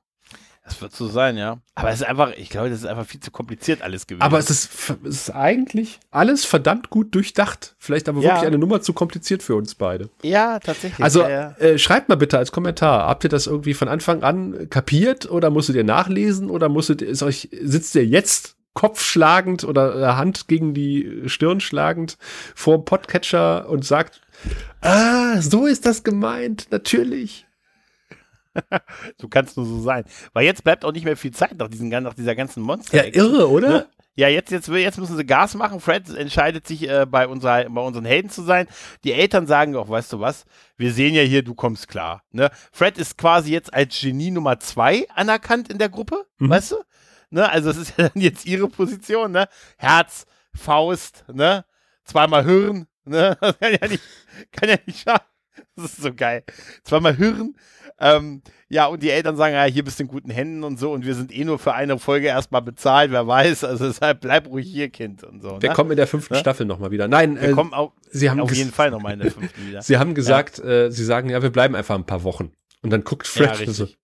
Das 0.65 0.81
wird 0.83 0.93
so 0.93 1.07
sein, 1.07 1.37
ja. 1.37 1.61
Aber 1.77 1.91
es 1.91 2.01
ist 2.01 2.07
einfach, 2.09 2.33
ich 2.37 2.51
glaube, 2.51 2.71
das 2.71 2.81
ist 2.81 2.87
einfach 2.87 3.07
viel 3.07 3.21
zu 3.21 3.31
kompliziert 3.31 3.83
alles 3.83 4.09
gewesen. 4.09 4.23
Aber 4.23 4.39
es 4.41 4.51
ist, 4.51 4.69
es 5.05 5.29
ist 5.29 5.31
eigentlich 5.31 6.01
alles 6.11 6.45
verdammt 6.45 6.91
gut 6.91 7.15
durchdacht. 7.15 7.77
Vielleicht 7.79 8.09
aber 8.09 8.21
Ja. 8.21 8.31
wirklich 8.31 8.49
eine 8.49 8.59
Nummer 8.59 8.81
zu 8.81 8.93
kompliziert 8.93 9.45
für 9.45 9.55
uns 9.55 9.77
beide. 9.77 10.11
ja, 10.23 10.59
tatsächlich. 10.59 11.05
Also 11.05 11.21
ja, 11.23 11.29
ja. 11.29 11.51
Äh, 11.59 11.79
schreibt 11.79 12.09
mal 12.09 12.17
bitte 12.17 12.39
als 12.39 12.51
Kommentar, 12.51 13.07
habt 13.07 13.23
ihr 13.23 13.31
das 13.31 13.47
irgendwie 13.47 13.75
von 13.75 13.87
Anfang 13.87 14.25
an 14.25 14.69
kapiert 14.69 15.31
oder 15.31 15.51
musstet 15.51 15.77
ihr 15.77 15.85
nachlesen 15.85 16.51
oder 16.51 16.69
musstet 16.69 17.01
ist 17.01 17.23
euch 17.23 17.49
sitzt 17.63 17.95
ihr 17.95 18.05
jetzt 18.05 18.56
kopfschlagend 18.77 19.65
oder 19.65 19.97
äh, 19.97 20.07
Hand 20.17 20.49
gegen 20.49 20.75
die 20.75 21.23
Stirn 21.27 21.61
schlagend 21.61 22.19
vor 22.55 22.77
dem 22.77 22.85
Podcatcher 22.85 23.69
und 23.71 23.85
sagt, 23.87 24.21
ah, 24.83 25.41
so 25.41 25.65
ist 25.67 25.87
das 25.87 26.05
gemeint, 26.05 26.69
natürlich. 26.71 27.47
Du 29.19 29.29
kannst 29.29 29.57
nur 29.59 29.67
so 29.67 29.83
sein. 29.83 30.05
Weil 30.33 30.47
jetzt 30.47 30.65
bleibt 30.65 30.85
auch 30.87 30.93
nicht 30.93 31.05
mehr 31.05 31.17
viel 31.19 31.31
Zeit 31.33 31.59
nach, 31.59 31.69
diesen, 31.69 31.89
nach 31.91 32.15
dieser 32.15 32.35
ganzen 32.35 32.63
Monster. 32.63 32.97
Ja, 33.07 33.13
irre, 33.13 33.51
oder? 33.51 33.69
Ne? 33.69 33.87
Ja, 34.15 34.29
jetzt, 34.29 34.51
jetzt, 34.51 34.69
jetzt 34.69 34.99
müssen 34.99 35.15
sie 35.15 35.27
Gas 35.27 35.55
machen. 35.55 35.79
Fred 35.79 36.09
entscheidet 36.09 36.67
sich, 36.67 36.89
äh, 36.89 37.05
bei, 37.05 37.29
unser, 37.29 37.69
bei 37.69 37.81
unseren 37.83 38.07
Helden 38.07 38.31
zu 38.31 38.43
sein. 38.43 38.67
Die 39.05 39.13
Eltern 39.13 39.47
sagen 39.47 39.77
auch, 39.77 39.91
weißt 39.91 40.15
du 40.15 40.21
was, 40.21 40.47
wir 40.79 40.91
sehen 40.91 41.15
ja 41.15 41.21
hier, 41.21 41.43
du 41.43 41.55
kommst 41.55 41.89
klar. 41.89 42.23
Ne? 42.33 42.51
Fred 42.73 42.97
ist 42.97 43.19
quasi 43.19 43.53
jetzt 43.53 43.75
als 43.75 44.01
Genie 44.01 44.31
Nummer 44.31 44.59
zwei 44.59 45.07
anerkannt 45.15 45.69
in 45.71 45.77
der 45.77 45.91
Gruppe, 45.91 46.25
Mhm. 46.39 46.49
weißt 46.49 46.73
du? 46.73 46.77
Ne? 47.31 47.49
Also 47.49 47.71
es 47.71 47.77
ist 47.77 47.95
ja 47.99 48.09
dann 48.09 48.23
jetzt 48.23 48.47
ihre 48.47 48.69
Position, 48.69 49.33
ne? 49.33 49.49
Herz, 49.77 50.27
Faust, 50.55 51.25
ne? 51.33 51.65
Zweimal 52.05 52.45
Hirn, 52.45 52.87
ne? 53.05 53.37
Das 53.41 53.59
kann 53.59 53.73
ja 53.81 53.89
nicht, 53.89 54.03
kann 54.53 54.69
ja 54.69 54.77
nicht 54.87 55.01
schaden. 55.01 55.27
Das 55.75 55.87
ist 55.87 56.03
so 56.03 56.15
geil. 56.15 56.45
Zweimal 56.85 57.17
Hirn. 57.17 57.55
Ähm, 57.99 58.43
ja, 58.69 58.87
und 58.87 59.03
die 59.03 59.11
Eltern 59.11 59.37
sagen, 59.37 59.55
ja, 59.55 59.65
hier 59.65 59.85
bist 59.85 59.99
du 59.99 60.03
in 60.03 60.09
guten 60.09 60.31
Händen 60.31 60.65
und 60.65 60.79
so, 60.79 60.93
und 60.93 61.07
wir 61.07 61.15
sind 61.15 61.35
eh 61.35 61.45
nur 61.45 61.59
für 61.59 61.73
eine 61.73 61.99
Folge 61.99 62.27
erstmal 62.27 62.61
bezahlt, 62.61 63.11
wer 63.11 63.27
weiß, 63.27 63.65
also 63.65 63.87
deshalb 63.87 64.21
bleib 64.21 64.49
ruhig 64.49 64.67
hier, 64.71 64.91
Kind 64.91 65.25
und 65.25 65.41
so. 65.41 65.63
Wir 65.63 65.71
ne? 65.71 65.75
kommen 65.75 65.93
in 65.93 65.97
der 65.97 66.07
fünften 66.07 66.35
Ne? 66.35 66.41
Staffel 66.41 66.67
nochmal 66.67 66.91
wieder. 66.91 67.09
Nein, 67.09 67.41
wir 67.41 67.51
äh, 67.51 67.53
kommen 67.53 67.73
auch 67.73 67.93
sie 68.11 68.29
haben 68.29 68.41
auf 68.41 68.53
jeden 68.53 68.73
Fall 68.73 68.91
nochmal 68.91 69.15
in 69.15 69.21
der 69.21 69.31
fünften 69.31 69.67
wieder. 69.67 69.81
Sie 69.83 69.97
haben 69.97 70.15
gesagt, 70.15 70.59
äh, 70.59 70.91
sie 70.91 71.05
sagen, 71.05 71.31
ja, 71.31 71.43
wir 71.43 71.51
bleiben 71.51 71.75
einfach 71.75 71.95
ein 71.95 72.05
paar 72.05 72.23
Wochen. 72.25 72.53
Und 72.83 72.91
dann 72.91 73.05
guckt 73.05 73.27
Ja, 73.37 73.55
Fred 73.55 73.69
so, 73.71 73.85
richtig. 73.85 73.99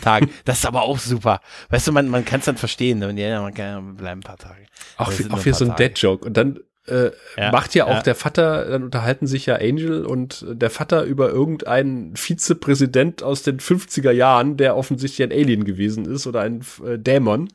Tage. 0.00 0.26
Tag. 0.26 0.34
Das 0.44 0.58
ist 0.58 0.66
aber 0.66 0.82
auch 0.82 0.98
super. 0.98 1.40
Weißt 1.68 1.88
du, 1.88 1.92
man, 1.92 2.08
man 2.08 2.24
kann 2.24 2.40
es 2.40 2.46
dann 2.46 2.56
verstehen. 2.56 2.98
Ne? 2.98 3.12
Ja, 3.20 3.42
man 3.42 3.54
kann 3.54 3.96
bleiben 3.96 4.20
ein 4.20 4.24
paar 4.24 4.38
Tage. 4.38 4.66
Auch, 4.96 5.12
sind 5.12 5.32
auch 5.32 5.44
ein 5.44 5.52
so 5.54 5.64
ein. 5.64 5.76
Dead-Joke. 5.76 6.24
Und 6.24 6.36
dann 6.36 6.60
äh, 6.86 7.10
Ja, 7.36 7.52
macht 7.52 7.74
ja 7.74 7.84
auch 7.84 7.90
ja. 7.90 8.02
der 8.02 8.14
Vater, 8.14 8.66
dann 8.66 8.82
unterhalten 8.82 9.26
sich 9.26 9.46
ja 9.46 9.56
Angel 9.56 10.04
und 10.04 10.44
der 10.48 10.70
Vater 10.70 11.04
über 11.04 11.30
irgendeinen 11.30 12.16
Vizepräsident 12.16 13.22
aus 13.22 13.42
den 13.42 13.60
50er 13.60 14.10
Jahren, 14.10 14.56
der 14.56 14.76
offensichtlich 14.76 15.26
ein 15.26 15.32
Alien 15.32 15.64
gewesen 15.64 16.06
ist 16.06 16.26
oder 16.26 16.40
ein 16.40 16.64
äh, 16.84 16.98
Dämon. 16.98 17.48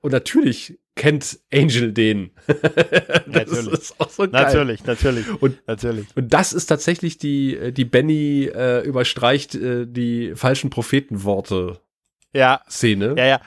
Und 0.00 0.12
natürlich 0.12 0.78
kennt 0.96 1.38
Angel 1.52 1.92
den. 1.92 2.32
das 2.46 3.26
Natürlich. 3.26 3.72
ist 3.72 4.00
auch 4.00 4.10
so 4.10 4.22
geil. 4.28 4.42
Natürlich, 4.42 4.84
natürlich. 4.84 5.42
Und- 5.42 5.66
natürlich. 5.68 6.06
Und 6.16 6.32
das 6.32 6.52
ist 6.52 6.66
tatsächlich 6.66 7.18
die, 7.18 7.56
äh, 7.56 7.72
die 7.72 7.84
Benny 7.84 8.46
äh, 8.52 8.80
überstreicht 8.84 9.54
äh, 9.54 9.86
die 9.86 10.34
falschen 10.34 10.70
Prophetenworte 10.70 11.80
Ja, 12.32 12.62
Szene. 12.68 13.14
ja, 13.16 13.26
ja. 13.26 13.40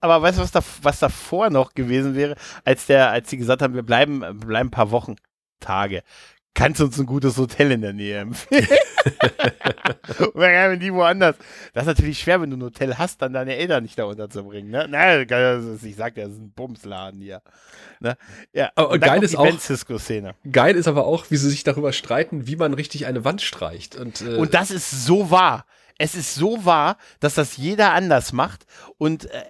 Aber 0.00 0.20
weißt 0.22 0.38
du, 0.38 0.42
was, 0.42 0.52
da, 0.52 0.62
was 0.82 1.00
davor 1.00 1.48
noch 1.50 1.74
gewesen 1.74 2.14
wäre, 2.14 2.36
als 2.64 2.86
der, 2.86 3.10
als 3.10 3.30
sie 3.30 3.38
gesagt 3.38 3.62
haben, 3.62 3.74
wir 3.74 3.82
bleiben, 3.82 4.20
wir 4.20 4.32
bleiben 4.34 4.68
ein 4.68 4.70
paar 4.70 4.90
Wochen, 4.90 5.16
Tage. 5.60 6.02
Kannst 6.54 6.80
du 6.80 6.84
uns 6.84 6.98
ein 7.00 7.06
gutes 7.06 7.36
Hotel 7.36 7.72
in 7.72 7.80
der 7.82 7.92
Nähe 7.92 8.18
empfehlen? 8.18 8.68
Oder 10.34 10.70
wenn 10.70 10.80
die 10.80 10.92
woanders. 10.92 11.36
Das 11.72 11.82
ist 11.82 11.86
natürlich 11.88 12.20
schwer, 12.20 12.40
wenn 12.40 12.50
du 12.50 12.56
ein 12.56 12.62
Hotel 12.62 12.96
hast, 12.96 13.20
dann 13.22 13.32
deine 13.32 13.56
Eltern 13.56 13.82
nicht 13.82 13.98
da 13.98 14.04
unterzubringen. 14.04 14.70
Ne? 14.70 14.86
Naja, 14.88 15.22
ich 15.22 15.28
sag 15.96 16.16
ja, 16.16 16.24
das 16.24 16.32
ist 16.34 16.40
ein 16.40 16.52
Bumsladen 16.54 17.20
hier. 17.20 17.42
Ne? 18.00 18.16
Ja, 18.52 18.70
Aber 18.76 18.90
und 18.90 19.02
dann 19.02 19.10
geil 19.20 19.24
ist 19.24 19.36
auch- 19.36 19.58
Cisco-Szene. 19.58 20.34
Geil 20.50 20.76
ist 20.76 20.86
aber 20.88 21.06
auch, 21.06 21.26
wie 21.30 21.36
sie 21.36 21.50
sich 21.50 21.64
darüber 21.64 21.92
streiten, 21.92 22.46
wie 22.46 22.56
man 22.56 22.72
richtig 22.74 23.06
eine 23.06 23.24
Wand 23.24 23.42
streicht. 23.42 23.96
Und, 23.96 24.20
äh, 24.22 24.36
Und 24.36 24.54
das 24.54 24.70
ist 24.70 25.04
so 25.04 25.30
wahr. 25.30 25.66
Es 25.98 26.14
ist 26.14 26.34
so 26.34 26.64
wahr, 26.64 26.96
dass 27.20 27.34
das 27.34 27.56
jeder 27.56 27.92
anders 27.92 28.32
macht. 28.32 28.66
Und, 28.98 29.30
äh, 29.30 29.44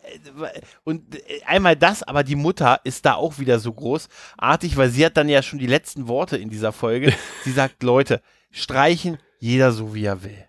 und 0.85 1.15
äh, 1.15 1.43
einmal 1.47 1.77
das, 1.77 2.03
aber 2.03 2.23
die 2.23 2.37
Mutter 2.37 2.81
ist 2.85 3.07
da 3.07 3.15
auch 3.15 3.39
wieder 3.39 3.59
so 3.59 3.73
großartig, 3.73 4.77
weil 4.77 4.91
sie 4.91 5.07
hat 5.07 5.17
dann 5.17 5.29
ja 5.29 5.43
schon 5.43 5.59
die 5.59 5.67
letzten 5.67 6.07
Worte 6.07 6.37
in 6.37 6.51
dieser 6.51 6.73
Folge. 6.73 7.15
Sie 7.45 7.53
sagt, 7.53 7.83
Leute, 7.83 8.21
streichen 8.51 9.19
jeder 9.39 9.73
so, 9.73 9.95
wie 9.95 10.05
er 10.05 10.23
will. 10.23 10.49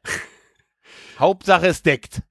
Hauptsache 1.18 1.68
es 1.68 1.82
deckt. 1.82 2.22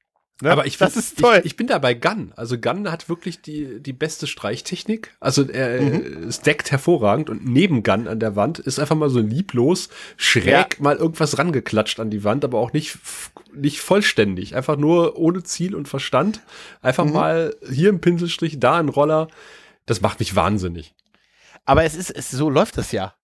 Ne? 0.45 0.51
Aber 0.53 0.66
ich 0.66 0.76
das 0.76 0.95
ist 0.97 1.18
toll. 1.18 1.38
Ich, 1.40 1.47
ich 1.47 1.57
bin 1.57 1.66
da 1.66 1.78
bei 1.78 1.95
Gunn. 1.95 2.32
Also 2.36 2.59
Gunn 2.59 2.90
hat 2.92 3.09
wirklich 3.09 3.40
die, 3.40 3.80
die 3.80 3.92
beste 3.95 4.26
Streichtechnik. 4.26 5.14
Also 5.18 5.49
er 5.49 5.80
Mhm. 5.80 6.28
es 6.28 6.40
deckt 6.42 6.70
hervorragend 6.70 7.30
und 7.30 7.45
neben 7.47 7.82
Gunn 7.82 8.07
an 8.07 8.20
der 8.20 8.36
Wand 8.36 8.59
ist 8.59 8.78
einfach 8.78 8.95
mal 8.95 9.09
so 9.11 9.20
lieblos 9.20 9.88
schräg 10.16 10.47
Ja. 10.47 10.66
mal 10.78 10.97
irgendwas 10.97 11.38
rangeklatscht 11.38 11.99
an 11.99 12.11
die 12.11 12.22
Wand, 12.24 12.45
aber 12.45 12.59
auch 12.59 12.72
nicht, 12.74 12.99
nicht 13.55 13.80
vollständig. 13.80 14.55
Einfach 14.55 14.76
nur 14.76 15.16
ohne 15.18 15.42
Ziel 15.42 15.74
und 15.74 15.88
Verstand. 15.88 16.40
Einfach 16.82 17.07
Mhm. 17.07 17.12
mal 17.12 17.57
hier 17.70 17.88
ein 17.90 18.01
Pinselstrich, 18.01 18.61
da 18.61 18.76
ein 18.78 18.90
Roller. 18.90 19.28
Das 19.86 20.01
macht 20.03 20.20
mich 20.20 20.36
wahnsinnig. 20.36 20.95
Aber 21.64 21.84
es 21.84 21.95
ist, 21.95 22.11
es, 22.11 22.30
so 22.30 22.51
läuft 22.51 22.76
das 22.76 22.92
ja. 22.92 23.14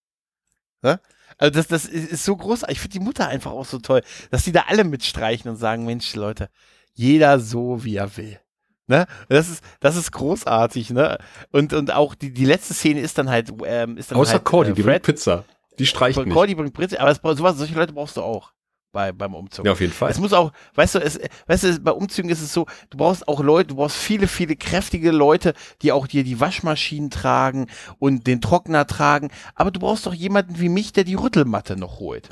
Ne? 0.83 0.99
Also 1.37 1.53
das, 1.53 1.69
das 1.69 1.85
ist, 1.85 2.11
ist 2.13 2.25
so 2.25 2.37
großartig. 2.37 2.77
Ich 2.77 2.81
finde 2.81 2.99
die 2.99 3.05
Mutter 3.05 3.29
einfach 3.29 3.51
auch 3.53 3.67
so 3.67 3.79
toll, 3.79 4.03
dass 4.31 4.45
die 4.45 4.53
da 4.53 4.65
alle 4.69 4.85
mitstreichen 4.85 5.51
und 5.51 5.57
sagen, 5.57 5.85
Mensch, 5.85 6.15
Leute, 6.15 6.49
jeder 6.95 7.41
so, 7.41 7.85
wie 7.85 7.97
er 7.97 8.17
will. 8.17 8.39
Ne? 8.87 9.07
Das 9.29 9.49
ist, 9.49 9.63
das 9.79 9.97
ist 9.97 10.11
großartig, 10.11 10.91
ne? 10.91 11.19
Und, 11.53 11.73
und 11.73 11.93
auch 11.93 12.17
die, 12.17 12.33
die 12.33 12.45
letzte 12.45 12.75
Szene 12.75 13.01
ist 13.01 13.19
dann 13.19 13.31
halt, 13.31 13.53
ähm, 13.65 13.97
ist 13.97 14.11
dann 14.11 14.19
Außer 14.19 14.33
halt, 14.33 14.45
Cordy, 14.45 14.71
äh, 14.73 14.75
die 14.75 14.83
bringt 14.83 15.03
Pizza. 15.03 15.45
Die 15.79 15.87
streicht 15.87 16.19
nicht. 16.19 16.35
Cordy 16.35 16.57
bringt 16.57 16.75
Pizza, 16.75 17.01
aber 17.01 17.11
es, 17.11 17.21
sowas, 17.39 17.57
solche 17.57 17.75
Leute 17.75 17.93
brauchst 17.93 18.17
du 18.17 18.23
auch 18.23 18.53
bei, 18.93 19.13
beim 19.13 19.35
Umzug. 19.35 19.65
Ja, 19.65 19.73
auf 19.73 19.81
jeden 19.81 19.93
Fall. 19.93 20.11
Es 20.11 20.19
muss 20.19 20.33
auch, 20.33 20.53
weißt 20.75 20.97
du, 20.97 20.99
es, 20.99 21.21
weißt 21.47 21.65
du, 21.65 21.81
bei 21.81 21.93
Umzügen 21.93 22.31
ist 22.31 22.43
es 22.43 22.53
so, 22.53 22.67
du 22.91 22.99
brauchst 22.99 23.29
auch 23.29 23.41
Leute, 23.41 23.69
du 23.69 23.77
brauchst 23.77 23.97
viele, 23.97 24.27
viele 24.27 24.57
kräftige 24.57 25.13
Leute, 25.13 25.55
die 25.83 25.93
auch 25.93 26.07
dir 26.07 26.25
die 26.25 26.41
Waschmaschinen 26.41 27.11
tragen 27.11 27.67
und 27.99 28.27
den 28.27 28.41
Trockner 28.41 28.87
tragen, 28.87 29.31
aber 29.55 29.71
du 29.71 29.81
brauchst 29.81 30.07
doch 30.07 30.15
jemanden 30.15 30.59
wie 30.59 30.69
mich, 30.69 30.93
der 30.93 31.05
die 31.05 31.15
Rüttelmatte 31.15 31.77
noch 31.77 32.01
holt. 32.01 32.29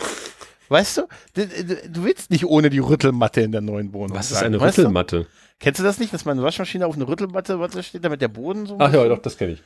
Weißt 0.68 0.96
du, 0.98 1.02
du, 1.34 1.46
du- 1.46 1.88
du 1.88 2.04
willst 2.04 2.30
nicht 2.30 2.44
ohne 2.46 2.70
die 2.70 2.78
Rüttelmatte 2.78 3.40
in 3.40 3.52
der 3.52 3.60
neuen 3.60 3.92
Wohnung 3.92 4.16
Was 4.16 4.30
ist 4.30 4.42
eine 4.42 4.60
weißt 4.60 4.78
du? 4.78 4.82
Rüttelmatte? 4.82 5.26
Kennst 5.60 5.80
du 5.80 5.84
das 5.84 5.98
nicht, 5.98 6.12
dass 6.12 6.24
meine 6.24 6.42
Waschmaschine 6.42 6.86
auf 6.86 6.94
eine 6.94 7.08
Rüttelmatte 7.08 7.56
Matte 7.56 7.82
steht, 7.82 8.04
damit 8.04 8.20
der 8.22 8.28
Boden 8.28 8.66
so 8.66 8.76
Ach 8.78 8.92
ja, 8.92 9.08
doch, 9.08 9.18
das 9.20 9.36
kenne 9.36 9.52
ich. 9.54 9.62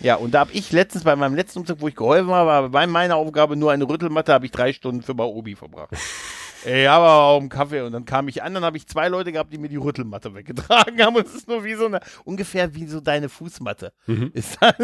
ja, 0.00 0.16
und 0.16 0.32
da 0.34 0.40
habe 0.40 0.50
ich 0.52 0.72
letztens 0.72 1.04
bei 1.04 1.14
meinem 1.14 1.34
letzten 1.34 1.60
Umzug, 1.60 1.80
wo 1.80 1.88
ich 1.88 1.94
geholfen 1.94 2.30
habe, 2.30 2.48
war 2.48 2.68
bei 2.70 2.86
meiner 2.86 3.16
Aufgabe 3.16 3.54
nur 3.54 3.70
eine 3.70 3.88
Rüttelmatte, 3.88 4.32
habe 4.32 4.46
ich 4.46 4.52
drei 4.52 4.72
Stunden 4.72 5.02
für 5.02 5.14
Baobi 5.14 5.54
verbracht. 5.54 5.90
Ey, 6.64 6.86
aber 6.86 7.22
auch 7.22 7.40
einen 7.40 7.48
Kaffee 7.48 7.80
und 7.82 7.92
dann 7.92 8.04
kam 8.04 8.28
ich 8.28 8.42
an, 8.42 8.54
dann 8.54 8.64
habe 8.64 8.76
ich 8.76 8.86
zwei 8.86 9.08
Leute 9.08 9.32
gehabt, 9.32 9.52
die 9.52 9.58
mir 9.58 9.68
die 9.68 9.76
Rüttelmatte 9.76 10.34
weggetragen 10.34 11.00
haben 11.02 11.16
und 11.16 11.26
es 11.26 11.34
ist 11.34 11.48
nur 11.48 11.64
wie 11.64 11.74
so 11.74 11.86
eine, 11.86 12.00
ungefähr 12.24 12.74
wie 12.74 12.86
so 12.86 13.00
deine 13.00 13.28
Fußmatte. 13.28 13.92
Ist 14.32 14.58
das. 14.60 14.74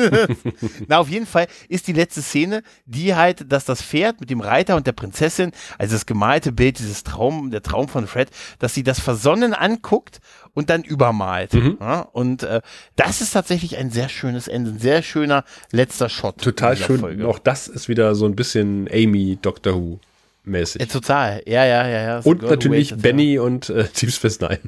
Na, 0.89 0.99
auf 0.99 1.09
jeden 1.09 1.27
Fall 1.27 1.47
ist 1.69 1.87
die 1.89 1.93
letzte 1.93 2.23
Szene, 2.23 2.63
die 2.87 3.15
halt, 3.15 3.51
dass 3.51 3.65
das 3.65 3.83
Pferd 3.83 4.21
mit 4.21 4.31
dem 4.31 4.41
Reiter 4.41 4.77
und 4.77 4.87
der 4.87 4.93
Prinzessin, 4.93 5.53
also 5.79 5.95
das 5.95 6.07
gemalte 6.07 6.53
Bild, 6.53 6.79
dieses 6.79 7.05
Traum, 7.05 7.51
der 7.51 7.63
Traum 7.63 7.89
von 7.89 8.07
Fred, 8.07 8.31
dass 8.59 8.75
sie 8.75 8.83
das 8.83 9.01
versonnen 9.01 9.55
anguckt 9.55 10.21
und 10.55 10.71
dann 10.71 10.83
übermalt. 10.83 11.55
Ja, 11.81 12.01
und 12.01 12.43
äh, 12.43 12.61
das 12.97 13.21
ist 13.21 13.33
tatsächlich 13.33 13.77
ein 13.77 13.91
sehr 13.91 14.09
schönes 14.09 14.49
Ende, 14.49 14.71
ein 14.71 14.79
sehr 14.79 15.03
schöner 15.03 15.45
letzter 15.73 16.09
Shot. 16.09 16.41
Total 16.41 16.77
schön. 16.77 17.01
Folge. 17.01 17.29
Auch 17.29 17.39
das 17.39 17.69
ist 17.69 17.89
wieder 17.89 18.15
so 18.15 18.27
ein 18.27 18.37
bisschen 18.37 18.89
Amy 18.93 19.39
Doctor 19.41 19.75
Who 19.75 19.99
mäßig. 20.45 20.81
Ja, 20.81 20.87
total, 20.87 21.43
ja, 21.47 21.65
ja, 21.65 21.87
ja. 21.89 22.03
ja. 22.03 22.19
Und 22.25 22.43
natürlich 22.43 22.95
Benny 22.97 23.39
und 23.39 23.69
äh, 23.71 23.85
Deep 24.01 24.11
Space 24.13 24.41
Nine. 24.41 24.61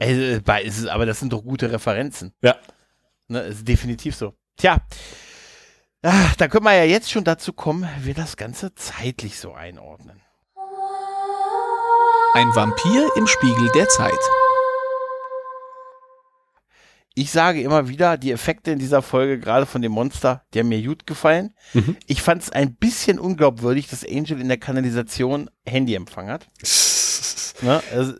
Ey, 0.00 0.40
ist- 0.64 0.88
aber 0.88 1.06
das 1.06 1.20
sind 1.20 1.32
doch 1.32 1.42
gute 1.42 1.70
Referenzen. 1.72 2.32
ja. 2.42 2.56
Ne, 3.26 3.40
ist 3.40 3.66
definitiv 3.66 4.14
so. 4.16 4.34
Tja, 4.58 4.82
ah, 6.02 6.12
da 6.36 6.46
können 6.48 6.64
wir 6.66 6.74
ja 6.74 6.84
jetzt 6.84 7.10
schon 7.10 7.24
dazu 7.24 7.54
kommen, 7.54 7.88
wie 8.00 8.06
wir 8.08 8.14
das 8.14 8.36
Ganze 8.36 8.74
zeitlich 8.74 9.38
so 9.38 9.54
einordnen. 9.54 10.20
Ein 12.34 12.48
Vampir 12.54 13.08
im 13.16 13.26
Spiegel 13.26 13.70
der 13.74 13.88
Zeit. 13.88 14.12
Ich 17.16 17.30
sage 17.30 17.62
immer 17.62 17.88
wieder, 17.88 18.16
die 18.16 18.32
Effekte 18.32 18.72
in 18.72 18.80
dieser 18.80 19.00
Folge, 19.00 19.38
gerade 19.38 19.66
von 19.66 19.80
dem 19.82 19.92
Monster, 19.92 20.42
die 20.52 20.58
haben 20.58 20.68
mir 20.68 20.82
gut 20.82 21.06
gefallen. 21.06 21.54
Mhm. 21.72 21.96
Ich 22.06 22.22
fand 22.22 22.42
es 22.42 22.50
ein 22.50 22.74
bisschen 22.74 23.20
unglaubwürdig, 23.20 23.88
dass 23.88 24.04
Angel 24.04 24.40
in 24.40 24.48
der 24.48 24.58
Kanalisation 24.58 25.48
Handyempfang 25.66 26.28
hat. 26.28 26.48
Ne? 27.62 27.80
Also, 27.94 28.14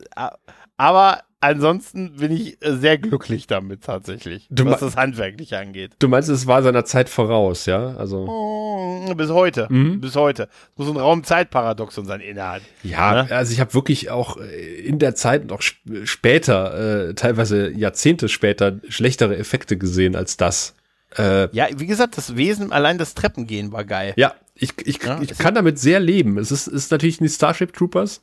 aber 0.77 1.21
ansonsten 1.45 2.17
bin 2.17 2.31
ich 2.31 2.61
äh, 2.65 2.75
sehr 2.75 2.97
glücklich 2.97 3.47
damit 3.47 3.83
tatsächlich, 3.83 4.47
Du 4.49 4.65
was 4.65 4.79
das 4.81 4.95
Handwerkliche 4.95 5.57
angeht. 5.57 5.91
Du 5.99 6.07
meinst, 6.07 6.29
es 6.29 6.45
war 6.47 6.61
seiner 6.63 6.85
Zeit 6.85 7.09
voraus, 7.09 7.65
ja? 7.65 7.95
Also. 7.95 8.25
Mm, 8.25 9.15
Bis 9.17 9.29
heute, 9.29 9.67
Mhm. 9.69 10.01
bis 10.01 10.15
heute. 10.15 10.49
Es 10.73 10.77
muss 10.77 10.89
ein 10.89 10.97
Raumzeitparadoxon 10.97 12.05
sein 12.05 12.21
innerhalb. 12.21 12.63
Ja, 12.83 13.23
Ne? 13.23 13.31
also 13.35 13.53
ich 13.53 13.59
habe 13.59 13.73
wirklich 13.73 14.09
auch 14.09 14.37
äh, 14.37 14.79
in 14.81 14.99
der 14.99 15.15
Zeit 15.15 15.43
und 15.43 15.51
auch 15.51 15.61
sp 15.61 15.77
später, 16.05 17.09
äh, 17.09 17.13
teilweise 17.13 17.69
Jahrzehnte 17.71 18.27
später, 18.29 18.79
schlechtere 18.89 19.37
Effekte 19.37 19.77
gesehen 19.77 20.15
als 20.15 20.37
das. 20.37 20.73
Äh, 21.17 21.47
Ja, 21.55 21.67
wie 21.77 21.85
gesagt, 21.85 22.17
das 22.17 22.35
Wesen, 22.35 22.71
allein 22.71 22.97
das 22.97 23.13
Treppengehen 23.13 23.71
war 23.71 23.85
geil. 23.85 24.13
ja, 24.17 24.33
ich, 24.55 24.73
ich, 24.85 25.03
Ja, 25.03 25.19
ich 25.21 25.37
kann 25.37 25.53
damit 25.53 25.77
sehr 25.79 25.99
leben. 25.99 26.37
Es 26.37 26.51
ist, 26.51 26.67
ist 26.67 26.91
natürlich 26.91 27.21
nicht 27.21 27.35
Starship 27.35 27.73
Troopers, 27.73 28.21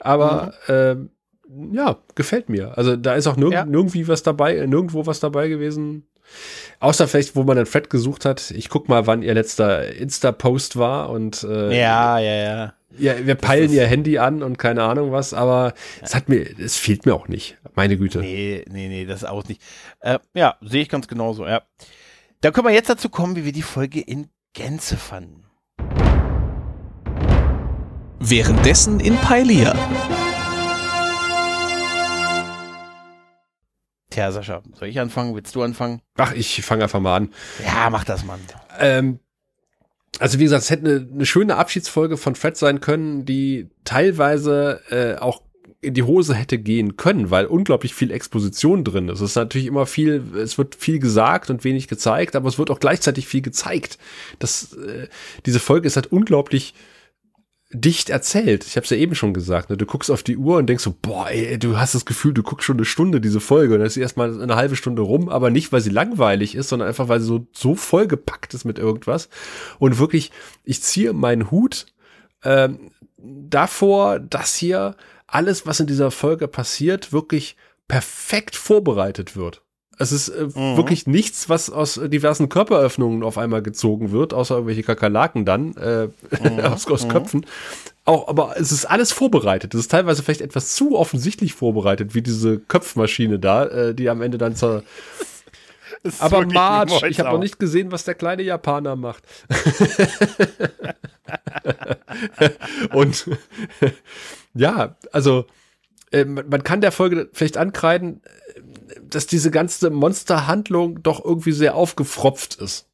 aber 0.00 0.52
ähm, 0.68 1.10
ja, 1.72 1.98
gefällt 2.14 2.48
mir. 2.48 2.76
Also 2.78 2.96
da 2.96 3.14
ist 3.14 3.26
auch 3.26 3.36
nirg 3.36 3.52
Ja. 3.52 3.64
nirgendwie 3.64 4.08
was 4.08 4.22
dabei, 4.22 4.54
nirgendwo 4.66 5.06
was 5.06 5.20
dabei 5.20 5.48
gewesen. 5.48 6.06
Außer 6.78 7.08
vielleicht, 7.08 7.34
wo 7.34 7.42
man 7.42 7.56
den 7.56 7.66
Fred 7.66 7.90
gesucht 7.90 8.24
hat. 8.24 8.52
Ich 8.52 8.68
guck 8.68 8.88
mal, 8.88 9.06
wann 9.06 9.22
ihr 9.22 9.34
letzter 9.34 9.92
Insta-Post 9.94 10.76
war 10.76 11.10
und 11.10 11.42
äh, 11.42 11.76
Ja, 11.78 12.18
ja, 12.18 12.34
ja. 12.34 12.72
Ja, 12.98 13.24
wir 13.24 13.36
peilen 13.36 13.72
ihr 13.72 13.86
Handy 13.86 14.18
an 14.18 14.42
und 14.42 14.58
keine 14.58 14.82
Ahnung 14.82 15.12
was, 15.12 15.32
aber 15.32 15.74
es 16.02 16.14
hat 16.14 16.28
mir, 16.28 16.44
es 16.58 16.76
fehlt 16.76 17.06
mir 17.06 17.14
auch 17.14 17.28
nicht. 17.28 17.56
Meine 17.76 17.96
Güte. 17.96 18.18
Nee, 18.18 18.64
nee, 18.68 18.88
nee, 18.88 19.06
das 19.06 19.24
auch 19.24 19.46
nicht. 19.46 19.62
Äh, 20.00 20.18
ja, 20.34 20.56
sehe 20.60 20.82
ich 20.82 20.88
ganz 20.88 21.06
genauso, 21.06 21.46
ja. 21.46 21.62
Da 22.40 22.50
können 22.50 22.66
wir 22.66 22.74
jetzt 22.74 22.90
dazu 22.90 23.08
kommen, 23.08 23.36
wie 23.36 23.44
wir 23.44 23.52
die 23.52 23.62
Folge 23.62 24.00
in 24.00 24.26
Gänze 24.54 24.96
fanden. 24.96 25.44
Währenddessen 28.18 29.00
in 29.00 29.16
Pailia. 29.16 29.74
Tja, 34.20 34.32
Sascha, 34.32 34.62
soll 34.78 34.88
ich 34.88 35.00
anfangen? 35.00 35.34
Willst 35.34 35.54
du 35.56 35.62
anfangen? 35.62 36.02
Ach, 36.18 36.34
ich 36.34 36.60
fange 36.60 36.82
einfach 36.82 37.00
mal 37.00 37.16
an. 37.16 37.30
Ja, 37.64 37.88
mach 37.88 38.04
das, 38.04 38.22
Mann. 38.22 38.38
Ähm, 38.78 39.18
also 40.18 40.38
wie 40.38 40.42
gesagt, 40.42 40.64
es 40.64 40.68
hätte 40.68 40.84
eine, 40.84 41.08
eine 41.10 41.24
schöne 41.24 41.56
Abschiedsfolge 41.56 42.18
von 42.18 42.34
Fred 42.34 42.54
sein 42.54 42.82
können, 42.82 43.24
die 43.24 43.70
teilweise 43.84 44.82
äh, 44.90 45.18
auch 45.18 45.40
in 45.80 45.94
die 45.94 46.02
Hose 46.02 46.34
hätte 46.34 46.58
gehen 46.58 46.98
können, 46.98 47.30
weil 47.30 47.46
unglaublich 47.46 47.94
viel 47.94 48.10
Exposition 48.10 48.84
drin 48.84 49.08
ist. 49.08 49.22
Es 49.22 49.30
ist 49.30 49.36
natürlich 49.36 49.66
immer 49.66 49.86
viel, 49.86 50.22
es 50.36 50.58
wird 50.58 50.74
viel 50.74 50.98
gesagt 50.98 51.48
und 51.48 51.64
wenig 51.64 51.88
gezeigt, 51.88 52.36
aber 52.36 52.46
es 52.46 52.58
wird 52.58 52.70
auch 52.70 52.78
gleichzeitig 52.78 53.26
viel 53.26 53.40
gezeigt. 53.40 53.96
Das, 54.38 54.74
äh, 54.74 55.08
diese 55.46 55.60
Folge 55.60 55.86
ist 55.86 55.96
halt 55.96 56.12
unglaublich 56.12 56.74
dicht 57.72 58.10
erzählt. 58.10 58.66
Ich 58.66 58.76
habe 58.76 58.84
es 58.84 58.90
ja 58.90 58.96
eben 58.96 59.14
schon 59.14 59.32
gesagt. 59.32 59.70
Ne? 59.70 59.76
Du 59.76 59.86
guckst 59.86 60.10
auf 60.10 60.24
die 60.24 60.36
Uhr 60.36 60.56
und 60.56 60.66
denkst 60.66 60.82
so, 60.82 60.94
boah, 61.00 61.30
ey, 61.30 61.56
du 61.58 61.78
hast 61.78 61.94
das 61.94 62.04
Gefühl, 62.04 62.34
du 62.34 62.42
guckst 62.42 62.66
schon 62.66 62.76
eine 62.76 62.84
Stunde 62.84 63.20
diese 63.20 63.38
Folge 63.38 63.74
und 63.74 63.80
dann 63.80 63.86
ist 63.86 63.96
erstmal 63.96 64.42
eine 64.42 64.56
halbe 64.56 64.74
Stunde 64.74 65.02
rum, 65.02 65.28
aber 65.28 65.50
nicht, 65.50 65.70
weil 65.72 65.80
sie 65.80 65.90
langweilig 65.90 66.56
ist, 66.56 66.68
sondern 66.68 66.88
einfach, 66.88 67.08
weil 67.08 67.20
sie 67.20 67.26
so, 67.26 67.46
so 67.52 67.76
vollgepackt 67.76 68.54
ist 68.54 68.64
mit 68.64 68.78
irgendwas. 68.78 69.28
Und 69.78 69.98
wirklich, 69.98 70.32
ich 70.64 70.82
ziehe 70.82 71.12
meinen 71.12 71.52
Hut 71.52 71.86
ähm, 72.42 72.90
davor, 73.18 74.18
dass 74.18 74.56
hier 74.56 74.96
alles, 75.28 75.64
was 75.64 75.78
in 75.78 75.86
dieser 75.86 76.10
Folge 76.10 76.48
passiert, 76.48 77.12
wirklich 77.12 77.56
perfekt 77.86 78.56
vorbereitet 78.56 79.36
wird. 79.36 79.62
Es 80.00 80.12
ist 80.12 80.30
äh, 80.30 80.54
wirklich 80.54 81.06
nichts, 81.06 81.50
was 81.50 81.68
aus 81.68 81.98
äh, 81.98 82.08
diversen 82.08 82.48
Körperöffnungen 82.48 83.22
auf 83.22 83.36
einmal 83.36 83.62
gezogen 83.62 84.12
wird, 84.12 84.32
außer 84.32 84.54
irgendwelche 84.54 84.82
Kakerlaken 84.82 85.44
dann 85.44 85.76
äh, 85.76 86.08
aus, 86.62 86.86
aus 86.86 87.06
Köpfen. 87.06 87.44
Auch, 88.06 88.28
aber 88.28 88.54
es 88.58 88.72
ist 88.72 88.86
alles 88.86 89.12
vorbereitet. 89.12 89.74
Es 89.74 89.80
ist 89.80 89.90
teilweise 89.90 90.22
vielleicht 90.22 90.40
etwas 90.40 90.74
zu 90.74 90.96
offensichtlich 90.96 91.52
vorbereitet, 91.52 92.14
wie 92.14 92.22
diese 92.22 92.58
Köpfmaschine 92.58 93.38
da, 93.38 93.66
äh, 93.66 93.94
die 93.94 94.08
am 94.08 94.22
Ende 94.22 94.38
dann 94.38 94.56
zur. 94.56 94.84
Aber 96.18 96.46
wie 96.46 97.08
ich 97.08 97.20
habe 97.20 97.32
noch 97.32 97.38
nicht 97.38 97.58
gesehen, 97.58 97.92
was 97.92 98.04
der 98.04 98.14
kleine 98.14 98.42
Japaner 98.42 98.96
macht. 98.96 99.22
Und 102.94 103.28
ja, 104.54 104.96
also 105.12 105.44
äh, 106.10 106.24
man 106.24 106.64
kann 106.64 106.80
der 106.80 106.92
Folge 106.92 107.28
vielleicht 107.34 107.58
ankreiden, 107.58 108.22
dass 109.02 109.26
diese 109.26 109.50
ganze 109.50 109.90
Monsterhandlung 109.90 111.02
doch 111.02 111.24
irgendwie 111.24 111.52
sehr 111.52 111.74
aufgefropft 111.74 112.56
ist. 112.56 112.86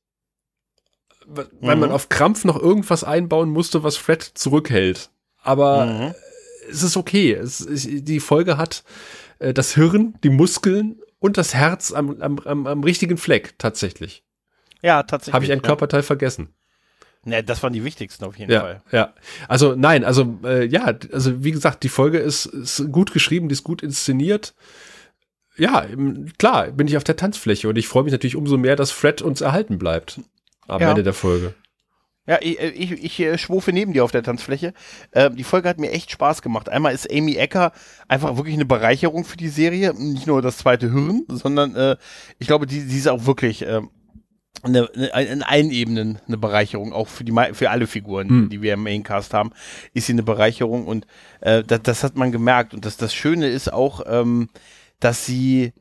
Weil 1.26 1.48
weil 1.60 1.76
man 1.76 1.90
auf 1.90 2.08
Krampf 2.08 2.44
noch 2.44 2.60
irgendwas 2.60 3.02
einbauen 3.04 3.50
musste, 3.50 3.82
was 3.82 3.96
Fred 3.96 4.22
zurückhält. 4.22 5.10
Aber 5.42 5.86
Mhm. 5.86 6.14
es 6.70 6.82
ist 6.82 6.96
okay. 6.96 7.32
Es, 7.32 7.60
ist- 7.60 7.88
die 8.08 8.20
Folge 8.20 8.56
hat 8.58 8.84
äh, 9.38 9.52
das 9.52 9.74
Hirn, 9.74 10.14
die 10.22 10.30
Muskeln 10.30 11.00
und 11.18 11.36
das 11.36 11.54
Herz 11.54 11.92
am, 11.92 12.20
am, 12.20 12.38
am, 12.40 12.66
am 12.66 12.84
richtigen 12.84 13.16
Fleck 13.18 13.58
tatsächlich. 13.58 14.24
Ja, 14.82 15.02
tatsächlich. 15.02 15.34
Habe 15.34 15.44
ich 15.44 15.52
ein 15.52 15.58
ja. 15.58 15.62
Körperteil 15.64 16.02
vergessen. 16.02 16.54
Ne, 17.24 17.42
das 17.42 17.60
waren 17.64 17.72
die 17.72 17.82
wichtigsten 17.84 18.24
auf 18.24 18.38
jeden 18.38 18.52
Ja, 18.52 18.60
Fall. 18.60 18.82
ja. 18.92 19.14
Also 19.48 19.74
nein, 19.74 20.04
also 20.04 20.38
äh, 20.44 20.64
ja, 20.66 20.96
also 21.12 21.42
wie 21.42 21.50
gesagt, 21.50 21.82
die 21.82 21.88
Folge 21.88 22.18
ist, 22.18 22.46
ist 22.46 22.92
gut 22.92 23.12
geschrieben, 23.12 23.48
die 23.48 23.54
ist 23.54 23.64
gut 23.64 23.82
inszeniert. 23.82 24.54
Ja, 25.56 25.86
klar, 26.38 26.70
bin 26.72 26.86
ich 26.86 26.96
auf 26.96 27.04
der 27.04 27.16
Tanzfläche 27.16 27.68
und 27.68 27.76
ich 27.76 27.88
freue 27.88 28.04
mich 28.04 28.12
natürlich 28.12 28.36
umso 28.36 28.58
mehr, 28.58 28.76
dass 28.76 28.90
Fred 28.90 29.22
uns 29.22 29.40
erhalten 29.40 29.78
bleibt 29.78 30.20
am 30.68 30.80
Ja. 30.80 30.90
Ende 30.90 31.02
der 31.02 31.14
Folge. 31.14 31.54
Ja, 32.28 32.38
ich, 32.40 32.58
ich, 32.58 32.92
ich 33.04 33.20
äh, 33.20 33.38
schwufe 33.38 33.72
neben 33.72 33.92
dir 33.92 34.02
auf 34.02 34.10
der 34.10 34.24
Tanzfläche. 34.24 34.74
Ähm, 35.12 35.36
die 35.36 35.44
Folge 35.44 35.68
hat 35.68 35.78
mir 35.78 35.92
echt 35.92 36.10
Spaß 36.10 36.42
gemacht. 36.42 36.68
Einmal 36.68 36.92
ist 36.92 37.10
Amy 37.10 37.36
Ecker 37.36 37.72
einfach 38.08 38.36
wirklich 38.36 38.56
eine 38.56 38.64
Bereicherung 38.64 39.24
für 39.24 39.36
die 39.36 39.48
Serie. 39.48 39.94
Nicht 39.94 40.26
nur 40.26 40.42
das 40.42 40.58
zweite 40.58 40.90
Hirn, 40.90 41.24
sondern 41.28 41.76
äh, 41.76 41.96
ich 42.40 42.48
glaube, 42.48 42.66
die, 42.66 42.84
die 42.84 42.96
ist 42.96 43.06
auch 43.06 43.26
wirklich 43.26 43.64
ähm, 43.64 43.90
eine, 44.64 44.88
eine, 45.12 45.28
in 45.28 45.42
allen 45.44 45.70
Ebenen 45.70 46.18
eine 46.26 46.36
Bereicherung, 46.36 46.92
auch 46.92 47.06
für 47.06 47.22
die 47.22 47.32
für 47.52 47.70
alle 47.70 47.86
Figuren, 47.86 48.28
hm. 48.28 48.48
die 48.48 48.60
wir 48.60 48.74
im 48.74 48.82
Maincast 48.82 49.32
haben, 49.32 49.52
ist 49.94 50.06
sie 50.06 50.12
eine 50.12 50.24
Bereicherung 50.24 50.86
und 50.86 51.06
äh, 51.40 51.62
das, 51.62 51.82
das 51.82 52.02
hat 52.02 52.16
man 52.16 52.32
gemerkt 52.32 52.74
und 52.74 52.84
das, 52.84 52.96
das 52.96 53.14
Schöne 53.14 53.48
ist 53.48 53.72
auch, 53.72 54.02
ähm, 54.06 54.48
dass 55.00 55.26
sie, 55.26 55.72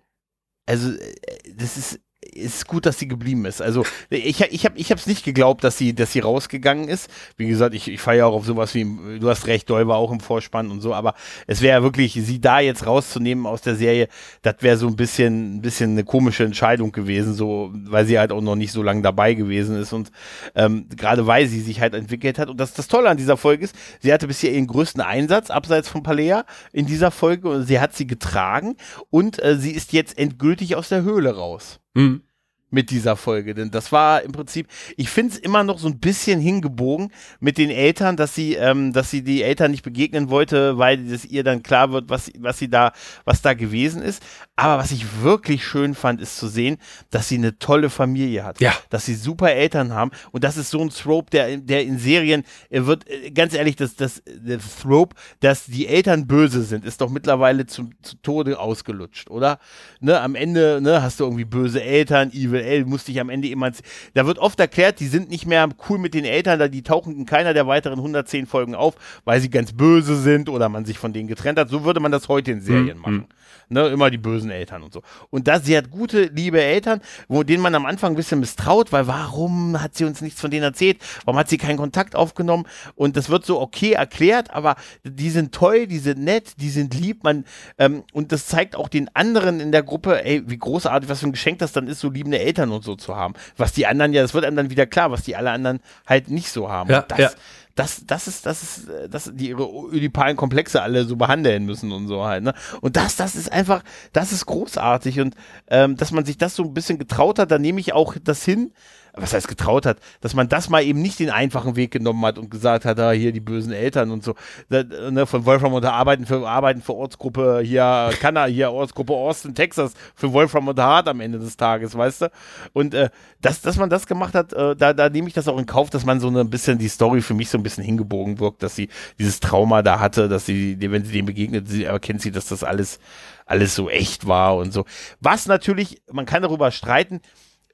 also 0.66 0.91
äh, 0.91 1.16
das 1.55 1.78
ist 1.78 1.99
ist 2.36 2.67
gut, 2.67 2.86
dass 2.86 2.99
sie 2.99 3.07
geblieben 3.07 3.45
ist. 3.45 3.61
Also 3.61 3.86
ich, 4.09 4.41
ich 4.41 4.65
habe 4.65 4.77
ich 4.77 4.91
hab's 4.91 5.07
nicht 5.07 5.23
geglaubt, 5.23 5.63
dass 5.63 5.77
sie, 5.77 5.95
dass 5.95 6.11
sie 6.11 6.19
rausgegangen 6.19 6.88
ist. 6.89 7.09
Wie 7.38 7.47
gesagt, 7.47 7.73
ich, 7.73 7.88
ich 7.88 8.01
feiere 8.01 8.27
auch 8.27 8.36
auf 8.36 8.45
sowas 8.45 8.73
wie, 8.75 8.86
du 9.19 9.29
hast 9.29 9.47
recht, 9.47 9.69
Doll 9.69 9.88
war 9.88 9.97
auch 9.97 10.11
im 10.11 10.19
Vorspann 10.19 10.69
und 10.69 10.81
so, 10.81 10.93
aber 10.93 11.15
es 11.47 11.61
wäre 11.61 11.81
wirklich, 11.81 12.13
sie 12.13 12.41
da 12.41 12.59
jetzt 12.59 12.86
rauszunehmen 12.86 13.45
aus 13.45 13.61
der 13.61 13.75
Serie, 13.75 14.09
das 14.41 14.55
wäre 14.59 14.77
so 14.77 14.88
ein 14.88 14.95
bisschen, 14.95 15.57
ein 15.57 15.61
bisschen 15.61 15.91
eine 15.91 16.03
komische 16.03 16.43
Entscheidung 16.43 16.91
gewesen, 16.91 17.33
so, 17.33 17.71
weil 17.73 18.05
sie 18.05 18.19
halt 18.19 18.31
auch 18.31 18.41
noch 18.41 18.55
nicht 18.55 18.73
so 18.73 18.83
lange 18.83 19.01
dabei 19.01 19.33
gewesen 19.33 19.79
ist 19.79 19.93
und 19.93 20.11
ähm, 20.55 20.88
gerade 20.95 21.27
weil 21.27 21.47
sie 21.47 21.61
sich 21.61 21.79
halt 21.79 21.93
entwickelt 21.93 22.38
hat. 22.38 22.49
Und 22.49 22.59
das, 22.59 22.73
das 22.73 22.88
Tolle 22.88 23.09
an 23.09 23.17
dieser 23.17 23.38
Folge 23.38 23.63
ist, 23.63 23.75
sie 24.01 24.11
hatte 24.11 24.27
bisher 24.27 24.51
ihren 24.51 24.67
größten 24.67 25.01
Einsatz, 25.01 25.49
abseits 25.49 25.88
von 25.88 26.03
Palea, 26.03 26.45
in 26.73 26.86
dieser 26.86 27.11
Folge 27.11 27.49
und 27.49 27.63
sie 27.65 27.79
hat 27.79 27.95
sie 27.95 28.07
getragen 28.07 28.75
und 29.09 29.41
äh, 29.41 29.57
sie 29.57 29.71
ist 29.71 29.93
jetzt 29.93 30.17
endgültig 30.17 30.75
aus 30.75 30.89
der 30.89 31.03
Höhle 31.03 31.36
raus. 31.36 31.79
Mhm 31.96 32.34
mit 32.76 32.91
dieser 32.91 33.15
Folge. 33.15 33.55
Denn 33.55 33.71
das 33.71 33.91
war 33.91 34.21
im 34.21 34.34
Prinzip, 34.34 34.67
ich 34.97 35.09
finde 35.09 35.34
es 35.34 35.39
immer 35.39 35.63
noch 35.63 35.80
so 35.80 35.88
ein 35.88 35.99
bisschen 35.99 36.41
hingebogen 36.41 37.11
mit 37.39 37.57
den 37.57 37.71
Eltern, 37.71 38.17
dass 38.17 38.36
sie, 38.36 38.55
ähm, 38.55 38.91
dass 38.91 39.09
sie 39.09 39.23
die 39.23 39.41
Eltern 39.41 39.71
nicht 39.71 39.82
begegnen 39.82 40.30
wollte, 40.30 40.78
weil 40.78 41.09
es 41.09 41.26
ihr 41.26 41.43
dann 41.43 41.63
klar 41.63 41.91
wird, 41.91 42.09
was, 42.09 42.30
was 42.38 42.59
sie 42.59 42.69
da, 42.69 42.91
was 43.23 43.41
da 43.41 43.53
gewesen 43.53 44.01
ist. 44.03 44.21
Aber 44.57 44.78
was 44.78 44.91
ich 44.91 45.21
wirklich 45.21 45.65
schön 45.65 45.95
fand, 45.95 46.21
ist 46.21 46.38
zu 46.38 46.47
sehen, 46.47 46.78
dass 47.09 47.30
sie 47.30 47.38
eine 47.38 47.57
tolle 47.59 47.89
Familie 47.89 48.43
hat. 48.43 48.59
Ja. 48.59 48.73
Dass 48.89 49.05
sie 49.05 49.15
super 49.15 49.51
Eltern 49.51 49.93
haben. 49.93 50.11
Und 50.32 50.43
das 50.43 50.57
ist 50.57 50.69
so 50.69 50.82
ein 50.82 50.89
Trope, 50.89 51.32
der, 51.32 51.57
der 51.57 51.84
in 51.84 51.97
Serien, 51.97 52.43
er 52.69 52.88
wird, 52.88 53.09
äh, 53.09 53.32
ganz 53.32 53.53
ehrlich, 53.53 53.78
das, 53.78 53.95
das, 53.95 54.21
das 54.26 54.80
Trope, 54.82 55.15
dass 55.39 55.65
die 55.65 55.88
Eltern 55.88 56.28
böse 56.28 56.63
sind, 56.63 56.84
ist 56.84 56.99
doch 56.99 57.09
mittlerweile 57.09 57.65
zum, 57.67 57.91
zu 58.01 58.17
Tode 58.21 58.59
ausgelutscht, 58.59 59.30
oder? 59.30 59.59
Ne, 60.01 60.19
am 60.19 60.36
Ende, 60.36 60.82
ne, 60.82 61.01
hast 61.01 61.21
du 61.21 61.23
irgendwie 61.23 61.45
böse 61.45 61.82
Eltern, 61.82 62.32
evil 62.32 62.64
Eltern, 62.66 62.89
musste 62.89 63.11
ich 63.11 63.20
am 63.20 63.30
Ende 63.30 63.47
immer, 63.47 63.72
da 64.13 64.26
wird 64.26 64.39
oft 64.39 64.59
erklärt, 64.59 64.99
die 64.99 65.07
sind 65.07 65.30
nicht 65.30 65.45
mehr 65.45 65.70
cool 65.89 65.97
mit 65.97 66.13
den 66.13 66.26
Eltern, 66.26 66.59
da 66.59 66.68
die 66.68 66.84
tauchen 66.84 67.16
in 67.16 67.26
keiner 67.26 67.53
der 67.53 67.68
weiteren 67.68 67.99
110 67.99 68.47
Folgen 68.47 68.76
auf, 68.76 68.95
weil 69.24 69.39
sie 69.39 69.49
ganz 69.49 69.74
böse 69.74 70.16
sind 70.16 70.49
oder 70.49 70.70
man 70.70 70.86
sich 70.86 70.99
von 70.99 71.13
denen 71.13 71.28
getrennt 71.28 71.59
hat. 71.59 71.70
So 71.70 71.86
würde 71.86 71.99
man 71.99 72.11
das 72.11 72.28
heute 72.28 72.51
in 72.51 72.61
Serien 72.61 72.97
mhm. 72.97 73.01
machen 73.03 73.28
ne, 73.70 73.88
immer 73.88 74.09
die 74.09 74.18
bösen 74.18 74.51
Eltern 74.51 74.84
und 74.84 74.93
so. 74.93 75.01
Und 75.30 75.47
da, 75.47 75.59
sie 75.59 75.78
hat 75.78 75.91
gute, 75.91 76.26
liebe 76.26 76.61
Eltern, 76.61 77.01
wo 77.28 77.43
denen 77.43 77.61
man 77.61 77.76
am 77.76 77.86
Anfang 77.86 78.13
ein 78.13 78.16
bisschen 78.16 78.39
misstraut, 78.39 78.91
weil 78.91 79.07
warum 79.07 79.82
hat 79.82 79.95
sie 79.95 80.05
uns 80.05 80.22
nichts 80.22 80.41
von 80.41 80.51
denen 80.51 80.63
erzählt? 80.63 80.97
Warum 81.26 81.39
hat 81.39 81.49
sie 81.49 81.57
keinen 81.57 81.78
Kontakt 81.78 82.16
aufgenommen? 82.16 82.66
Und 82.95 83.18
das 83.18 83.30
wird 83.30 83.45
so 83.45 83.59
okay 83.61 83.93
erklärt, 83.93 84.51
aber 84.51 84.76
die 85.03 85.30
sind 85.30 85.53
toll, 85.53 85.88
die 85.88 85.99
sind 85.99 86.20
nett, 86.20 86.53
die 86.57 86.70
sind 86.70 86.93
lieb, 86.93 87.24
man, 87.24 87.45
ähm, 87.78 88.03
und 88.13 88.32
das 88.32 88.47
zeigt 88.47 88.76
auch 88.76 88.89
den 88.89 89.09
anderen 89.13 89.59
in 89.59 89.72
der 89.72 89.84
Gruppe, 89.84 90.24
ey, 90.24 90.43
wie 90.47 90.57
großartig, 90.57 91.09
was 91.09 91.20
für 91.20 91.28
ein 91.28 91.32
Geschenk 91.32 91.59
das 91.59 91.72
dann 91.72 91.88
ist, 91.88 91.99
so 91.99 92.09
liebende 92.09 92.39
Eltern 92.39 92.72
und 92.72 92.84
so 92.84 92.95
zu 92.95 93.16
haben. 93.16 93.34
Was 93.57 93.74
die 93.74 93.88
anderen 93.88 94.13
ja, 94.13 94.22
das 94.22 94.34
wird 94.34 94.45
einem 94.45 94.57
dann 94.57 94.70
wieder 94.70 94.86
klar, 94.86 95.11
was 95.11 95.24
die 95.24 95.36
alle 95.36 95.51
anderen 95.51 95.80
halt 96.07 96.30
nicht 96.30 96.49
so 96.49 96.70
haben. 96.70 96.89
Ja, 96.89 97.01
das, 97.01 97.18
ja 97.18 97.32
das, 97.76 98.05
das 98.07 98.28
ist, 98.28 98.45
das 98.45 98.63
ist, 98.63 98.89
äh, 98.89 99.09
dass 99.09 99.30
die 99.34 99.49
ihre 99.49 99.69
ödipalen 99.91 100.38
Komplexe 100.38 100.82
alle 100.82 101.03
so 101.03 101.17
behandeln 101.17 101.65
müssen 101.65 101.91
und 101.91 102.07
so 102.07 102.23
halt, 102.23 102.43
ne? 102.43 102.53
Und 102.82 102.95
das, 102.95 103.17
das 103.17 103.36
ist 103.36 103.51
einfach, 103.51 103.84
das 104.13 104.32
ist 104.32 104.45
großartig 104.45 105.19
und 105.19 105.36
ähm, 105.67 105.97
dass 105.97 106.11
man 106.11 106.23
sich 106.23 106.38
das 106.38 106.55
so 106.55 106.63
ein 106.63 106.73
bisschen 106.73 106.97
getraut 106.97 107.38
hat, 107.38 107.51
da 107.51 107.59
nehme 107.59 107.82
ich 107.82 107.93
auch 107.93 108.15
das 108.23 108.45
hin, 108.45 108.71
was 109.18 109.34
heißt 109.34 109.47
getraut 109.47 109.86
hat, 109.86 109.97
dass 110.22 110.34
man 110.34 110.49
das 110.49 110.70
mal 110.70 110.84
eben 110.84 111.01
nicht 111.01 111.20
den 111.20 111.30
einfachen 111.30 111.76
Weg 111.76 111.91
genommen 111.91 112.26
hat 112.26 112.38
und 112.38 112.49
gesagt 112.49 112.86
hat, 112.86 112.99
da 112.99 113.09
ah, 113.09 113.11
hier 113.11 113.32
die 113.32 113.39
bösen 113.39 113.72
Eltern 113.72 114.11
und 114.11 114.24
so, 114.24 114.36
da, 114.70 114.84
ne, 114.84 115.26
von 115.26 115.45
Wolfram 115.45 115.74
unter 115.74 115.93
Arbeiten 115.93 116.26
für 116.26 116.47
Arbeiten 116.47 116.82
für 116.82 116.93
Ortsgruppe 116.93 117.61
hier 117.63 118.11
Kanna, 118.20 118.45
hier 118.45 118.72
Ortsgruppe 118.72 119.13
Austin, 119.13 119.55
Texas, 119.55 119.93
für 120.16 120.34
Wolfram 120.34 120.68
unter 120.68 120.84
Hart 120.84 121.07
am 121.07 121.20
Ende 121.22 121.39
des 121.39 121.57
Tages, 121.57 121.97
weißt 121.97 122.24
du? 122.24 122.32
Und 122.74 122.93
äh, 122.93 123.09
dass, 123.41 123.61
dass 123.61 123.78
man 123.78 123.89
das 123.89 124.07
gemacht 124.07 124.34
hat, 124.34 124.53
äh, 124.53 124.76
da, 124.76 124.93
da 124.93 125.09
nehme 125.09 125.28
ich 125.28 125.34
das 125.34 125.47
auch 125.47 125.57
in 125.57 125.66
Kauf, 125.66 125.89
dass 125.89 126.05
man 126.05 126.20
so 126.20 126.30
ein 126.30 126.49
bisschen 126.49 126.78
die 126.78 126.89
Story 126.89 127.22
für 127.22 127.34
mich 127.34 127.49
so 127.49 127.57
ein 127.57 127.63
bisschen 127.63 127.84
hingebogen 127.84 128.39
wirkt, 128.39 128.63
dass 128.63 128.76
sie 128.76 128.89
dieses 129.20 129.39
Trauma 129.39 129.82
da 129.82 129.99
hatte, 129.99 130.28
dass 130.28 130.45
sie, 130.45 130.78
wenn 130.80 131.05
sie 131.05 131.13
dem 131.13 131.26
begegnet, 131.26 131.68
sie 131.68 131.86
erkennt 131.86 132.22
sie, 132.22 132.32
dass 132.32 132.47
das 132.47 132.63
alles 132.63 132.99
alles 133.45 133.76
so 133.76 133.89
echt 133.89 134.28
war 134.28 134.57
und 134.57 134.74
so. 134.74 134.86
Was 135.20 135.45
natürlich, 135.45 136.01
man 136.11 136.26
kann 136.26 136.41
darüber 136.41 136.72
streiten, 136.72 137.22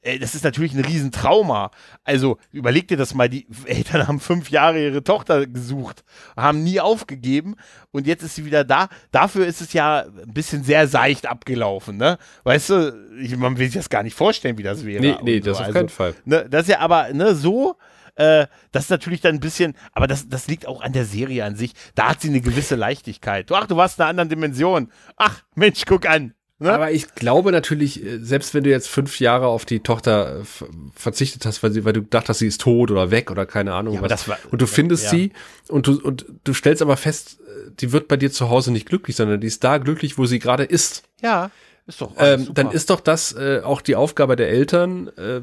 äh, 0.01 0.19
das 0.19 0.35
ist 0.35 0.43
natürlich 0.43 0.73
ein 0.73 0.83
Riesentrauma. 0.83 1.71
Also 2.03 2.37
überleg 2.51 2.87
dir 2.87 2.97
das 2.97 3.13
mal, 3.13 3.29
die 3.29 3.47
Eltern 3.65 4.07
haben 4.07 4.19
fünf 4.19 4.49
Jahre 4.49 4.83
ihre 4.83 5.03
Tochter 5.03 5.45
gesucht, 5.47 6.03
haben 6.35 6.63
nie 6.63 6.79
aufgegeben 6.79 7.55
und 7.91 8.07
jetzt 8.07 8.23
ist 8.23 8.35
sie 8.35 8.45
wieder 8.45 8.63
da. 8.63 8.89
Dafür 9.11 9.45
ist 9.45 9.61
es 9.61 9.73
ja 9.73 10.01
ein 10.01 10.33
bisschen 10.33 10.63
sehr 10.63 10.87
seicht 10.87 11.27
abgelaufen, 11.27 11.97
ne? 11.97 12.17
Weißt 12.43 12.69
du, 12.69 13.09
ich, 13.19 13.35
man 13.37 13.57
will 13.57 13.67
sich 13.67 13.75
das 13.75 13.89
gar 13.89 14.03
nicht 14.03 14.15
vorstellen, 14.15 14.57
wie 14.57 14.63
das 14.63 14.85
wäre. 14.85 15.01
Nee, 15.01 15.17
nee, 15.21 15.39
das 15.39 15.57
so. 15.57 15.63
auf 15.63 15.69
keinen 15.69 15.83
also, 15.83 15.95
Fall. 15.95 16.15
Ne, 16.25 16.47
das 16.49 16.63
ist 16.63 16.69
ja 16.69 16.79
aber, 16.79 17.13
ne, 17.13 17.35
so, 17.35 17.77
äh, 18.15 18.47
das 18.71 18.85
ist 18.85 18.89
natürlich 18.89 19.21
dann 19.21 19.35
ein 19.35 19.39
bisschen, 19.39 19.75
aber 19.93 20.07
das, 20.07 20.27
das 20.27 20.47
liegt 20.47 20.67
auch 20.67 20.81
an 20.81 20.93
der 20.93 21.05
Serie 21.05 21.45
an 21.45 21.55
sich. 21.55 21.73
Da 21.95 22.09
hat 22.09 22.21
sie 22.21 22.29
eine 22.29 22.41
gewisse 22.41 22.75
Leichtigkeit. 22.75 23.51
Ach, 23.51 23.67
du 23.67 23.77
warst 23.77 23.99
in 23.99 24.03
einer 24.03 24.09
anderen 24.09 24.29
Dimension. 24.29 24.91
Ach, 25.15 25.43
Mensch, 25.55 25.83
guck 25.85 26.07
an. 26.07 26.33
Ne? 26.61 26.71
Aber 26.71 26.91
ich 26.91 27.15
glaube 27.15 27.51
natürlich, 27.51 28.05
äh, 28.05 28.19
selbst 28.19 28.53
wenn 28.53 28.63
du 28.63 28.69
jetzt 28.69 28.87
fünf 28.87 29.19
Jahre 29.19 29.47
auf 29.47 29.65
die 29.65 29.79
Tochter 29.79 30.41
äh, 30.41 30.65
verzichtet 30.93 31.43
hast, 31.47 31.63
weil, 31.63 31.71
sie, 31.71 31.85
weil 31.85 31.93
du 31.93 32.01
dachtest, 32.01 32.39
sie 32.39 32.45
ist 32.45 32.61
tot 32.61 32.91
oder 32.91 33.09
weg 33.09 33.31
oder 33.31 33.47
keine 33.47 33.73
Ahnung 33.73 33.95
ja, 33.95 34.01
was, 34.03 34.27
war, 34.27 34.37
und 34.51 34.61
du 34.61 34.67
findest 34.67 35.05
ja. 35.05 35.09
sie 35.09 35.31
und 35.69 35.87
du, 35.87 35.99
und 35.99 36.27
du 36.43 36.53
stellst 36.53 36.83
aber 36.83 36.97
fest, 36.97 37.39
äh, 37.47 37.71
die 37.79 37.91
wird 37.91 38.07
bei 38.07 38.15
dir 38.15 38.31
zu 38.31 38.51
Hause 38.51 38.71
nicht 38.71 38.87
glücklich, 38.87 39.15
sondern 39.15 39.41
die 39.41 39.47
ist 39.47 39.63
da 39.63 39.79
glücklich, 39.79 40.19
wo 40.19 40.27
sie 40.27 40.37
gerade 40.37 40.63
ist. 40.63 41.01
Ja, 41.19 41.49
ist 41.87 41.99
doch. 41.99 42.11
Ähm, 42.19 42.49
dann 42.53 42.69
ist 42.69 42.91
doch 42.91 42.99
das 42.99 43.33
äh, 43.33 43.61
auch 43.63 43.81
die 43.81 43.95
Aufgabe 43.95 44.35
der 44.35 44.49
Eltern. 44.49 45.07
Äh, 45.17 45.41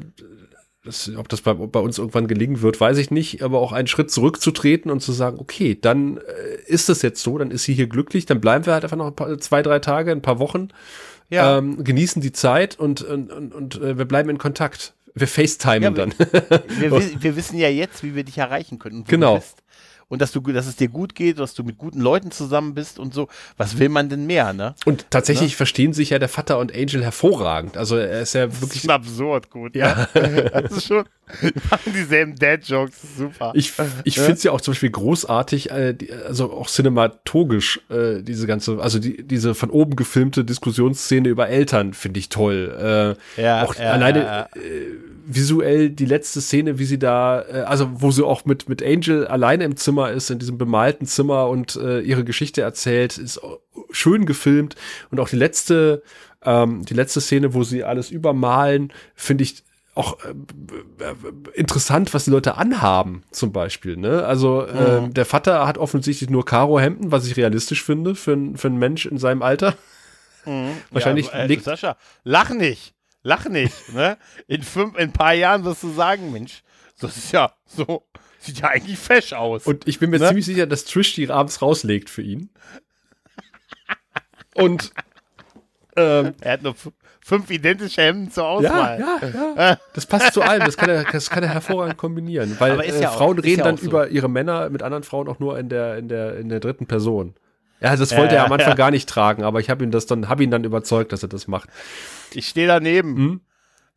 das, 0.83 1.11
ob 1.15 1.27
das 1.27 1.41
bei, 1.41 1.53
bei, 1.53 1.79
uns 1.79 1.97
irgendwann 1.97 2.27
gelingen 2.27 2.61
wird, 2.61 2.79
weiß 2.79 2.97
ich 2.97 3.11
nicht, 3.11 3.43
aber 3.43 3.59
auch 3.59 3.73
einen 3.73 3.87
Schritt 3.87 4.11
zurückzutreten 4.11 4.89
und 4.89 5.01
zu 5.01 5.11
sagen, 5.11 5.37
okay, 5.39 5.77
dann 5.79 6.17
äh, 6.17 6.21
ist 6.67 6.89
es 6.89 7.01
jetzt 7.01 7.21
so, 7.21 7.37
dann 7.37 7.51
ist 7.51 7.63
sie 7.63 7.73
hier 7.73 7.87
glücklich, 7.87 8.25
dann 8.25 8.39
bleiben 8.39 8.65
wir 8.65 8.73
halt 8.73 8.83
einfach 8.83 8.97
noch 8.97 9.07
ein 9.07 9.15
paar, 9.15 9.37
zwei, 9.39 9.61
drei 9.61 9.79
Tage, 9.79 10.11
ein 10.11 10.21
paar 10.21 10.39
Wochen 10.39 10.69
ja. 11.29 11.57
ähm, 11.57 11.83
genießen 11.83 12.21
die 12.21 12.31
Zeit 12.31 12.79
und, 12.79 13.01
und, 13.01 13.31
und, 13.31 13.53
und 13.53 13.75
äh, 13.81 13.97
wir 13.97 14.05
bleiben 14.05 14.29
in 14.29 14.37
Kontakt. 14.37 14.93
Wir 15.15 15.27
FaceTimen 15.27 15.83
ja, 15.83 15.89
dann. 15.89 16.13
Wir, 16.79 16.91
wir, 16.91 17.23
wir, 17.23 17.35
wissen 17.35 17.57
ja 17.57 17.67
jetzt, 17.67 18.03
wie 18.03 18.15
wir 18.15 18.23
dich 18.23 18.37
erreichen 18.37 18.79
können. 18.79 19.03
genau 19.05 19.41
und 20.09 20.21
dass 20.21 20.31
du, 20.31 20.41
dass 20.41 20.67
es 20.67 20.75
dir 20.75 20.89
gut 20.89 21.15
geht, 21.15 21.39
dass 21.39 21.53
du 21.53 21.63
mit 21.63 21.77
guten 21.77 22.01
Leuten 22.01 22.31
zusammen 22.31 22.73
bist 22.73 22.99
und 22.99 23.13
so. 23.13 23.29
Was 23.57 23.79
will 23.79 23.89
man 23.89 24.09
denn 24.09 24.25
mehr, 24.25 24.53
ne? 24.53 24.75
Und 24.85 25.05
tatsächlich 25.09 25.51
ne? 25.51 25.57
verstehen 25.57 25.93
sich 25.93 26.09
ja 26.09 26.19
der 26.19 26.29
Vater 26.29 26.57
und 26.57 26.75
Angel 26.75 27.03
hervorragend. 27.03 27.77
Also 27.77 27.95
er 27.95 28.21
ist 28.21 28.33
ja 28.33 28.51
wirklich. 28.61 28.83
Das 28.83 28.83
ist 28.83 28.89
absurd 28.89 29.49
gut. 29.49 29.75
Ja. 29.75 30.07
Ne? 30.13 30.51
das 30.51 30.71
ist 30.71 30.87
schon. 30.87 31.05
Die 31.41 31.53
machen 31.69 31.93
dieselben 31.93 32.35
Dad-Jokes, 32.35 33.17
super. 33.17 33.51
Ich, 33.53 33.73
ich 34.03 34.15
finde 34.15 34.33
es 34.33 34.43
ja 34.43 34.51
auch 34.51 34.61
zum 34.61 34.73
Beispiel 34.73 34.89
großartig, 34.89 35.69
äh, 35.69 35.95
also 36.25 36.51
auch 36.51 36.67
cinematogisch, 36.67 37.81
äh, 37.89 38.23
diese 38.23 38.47
ganze, 38.47 38.81
also 38.81 38.97
die, 38.99 39.23
diese 39.23 39.53
von 39.53 39.69
oben 39.69 39.95
gefilmte 39.95 40.43
Diskussionsszene 40.43 41.29
über 41.29 41.47
Eltern 41.49 41.93
finde 41.93 42.19
ich 42.19 42.29
toll. 42.29 43.15
Äh, 43.37 43.41
ja, 43.41 43.63
auch 43.63 43.75
ja, 43.75 43.91
alleine 43.91 44.19
ja, 44.19 44.49
visuell 45.25 45.91
die 45.91 46.05
letzte 46.05 46.41
Szene, 46.41 46.79
wie 46.79 46.85
sie 46.85 46.97
da, 46.97 47.39
also 47.39 47.89
wo 48.01 48.09
sie 48.09 48.25
auch 48.25 48.45
mit, 48.45 48.67
mit 48.67 48.83
Angel 48.83 49.27
alleine 49.27 49.65
im 49.65 49.77
Zimmer 49.77 49.98
ist, 50.07 50.29
in 50.29 50.39
diesem 50.39 50.57
bemalten 50.57 51.05
Zimmer 51.05 51.47
und 51.47 51.75
äh, 51.75 51.99
ihre 51.99 52.23
Geschichte 52.23 52.61
erzählt, 52.61 53.17
ist 53.17 53.39
schön 53.91 54.25
gefilmt 54.25 54.75
und 55.11 55.19
auch 55.19 55.29
die 55.29 55.35
letzte, 55.35 56.03
ähm, 56.43 56.85
die 56.85 56.93
letzte 56.93 57.21
Szene, 57.21 57.53
wo 57.53 57.63
sie 57.63 57.83
alles 57.83 58.11
übermalen, 58.11 58.93
finde 59.15 59.43
ich 59.43 59.63
auch 59.95 60.17
äh, 60.23 60.33
interessant, 61.53 62.13
was 62.13 62.25
die 62.25 62.31
Leute 62.31 62.55
anhaben, 62.55 63.23
zum 63.31 63.51
Beispiel. 63.51 63.97
Ne? 63.97 64.25
Also 64.25 64.65
äh, 64.65 65.01
mhm. 65.01 65.13
der 65.13 65.25
Vater 65.25 65.67
hat 65.67 65.77
offensichtlich 65.77 66.29
nur 66.29 66.45
Karo-Hemden, 66.45 67.11
was 67.11 67.27
ich 67.27 67.35
realistisch 67.35 67.83
finde 67.83 68.15
für, 68.15 68.37
für 68.55 68.67
einen 68.67 68.79
Mensch 68.79 69.05
in 69.05 69.17
seinem 69.17 69.41
Alter. 69.41 69.75
Mhm. 70.45 70.71
Wahrscheinlich 70.91 71.27
ja, 71.27 71.45
äh, 71.45 71.59
Sascha, 71.59 71.97
lach 72.23 72.51
nicht. 72.51 72.93
Lach 73.21 73.49
nicht, 73.49 73.93
ne? 73.93 74.17
In, 74.47 74.63
fünf, 74.63 74.95
in 74.95 75.09
ein 75.09 75.11
paar 75.11 75.33
Jahren 75.33 75.65
wirst 75.65 75.83
du 75.83 75.91
sagen, 75.91 76.31
Mensch, 76.31 76.63
das 76.99 77.17
ist 77.17 77.33
ja 77.33 77.53
so, 77.65 78.03
sieht 78.39 78.59
ja 78.59 78.69
eigentlich 78.69 78.97
fesch 78.97 79.33
aus. 79.33 79.65
Und 79.65 79.87
ich 79.87 79.99
bin 79.99 80.09
mir 80.09 80.19
ne? 80.19 80.27
ziemlich 80.27 80.45
sicher, 80.45 80.65
dass 80.65 80.85
Trish 80.85 81.13
die 81.13 81.29
abends 81.29 81.61
rauslegt 81.61 82.09
für 82.09 82.21
ihn. 82.21 82.49
Und 84.55 84.91
ähm, 85.95 86.33
er 86.41 86.53
hat 86.53 86.63
nur 86.63 86.75
fünf 87.21 87.49
identische 87.51 88.01
Hemden 88.01 88.31
zur 88.31 88.47
Auswahl. 88.47 88.99
Ja, 88.99 89.27
ja, 89.27 89.53
ja. 89.55 89.77
Das 89.93 90.05
passt 90.05 90.33
zu 90.33 90.41
allem. 90.41 90.65
Das 90.65 90.77
kann 90.77 90.89
er, 90.89 91.03
das 91.03 91.29
kann 91.29 91.43
er 91.43 91.49
hervorragend 91.49 91.97
kombinieren. 91.97 92.55
Weil 92.59 92.79
äh, 92.81 93.01
ja 93.01 93.11
Frauen 93.11 93.39
auch, 93.39 93.43
reden 93.43 93.59
ja 93.59 93.65
dann 93.65 93.77
so. 93.77 93.85
über 93.85 94.07
ihre 94.07 94.29
Männer 94.29 94.69
mit 94.69 94.81
anderen 94.81 95.03
Frauen 95.03 95.27
auch 95.27 95.39
nur 95.39 95.59
in 95.59 95.69
der, 95.69 95.97
in 95.97 96.07
der, 96.07 96.37
in 96.37 96.49
der 96.49 96.59
dritten 96.59 96.87
Person. 96.87 97.35
Ja, 97.81 97.95
das 97.95 98.15
wollte 98.15 98.35
ja, 98.35 98.41
er 98.41 98.45
am 98.45 98.51
Anfang 98.51 98.75
gar 98.75 98.91
nicht 98.91 99.07
tragen, 99.07 99.43
aber 99.43 99.61
ich 99.61 99.69
habe 99.69 99.83
ihn 99.85 99.91
das 99.91 100.05
dann, 100.05 100.27
habe 100.27 100.43
ihn 100.43 100.51
dann 100.51 100.65
überzeugt, 100.65 101.13
dass 101.13 101.23
er 101.23 101.29
das 101.29 101.47
macht. 101.47 101.69
Ich 102.33 102.47
stehe 102.47 102.67
daneben. 102.67 103.15
Hm? 103.15 103.41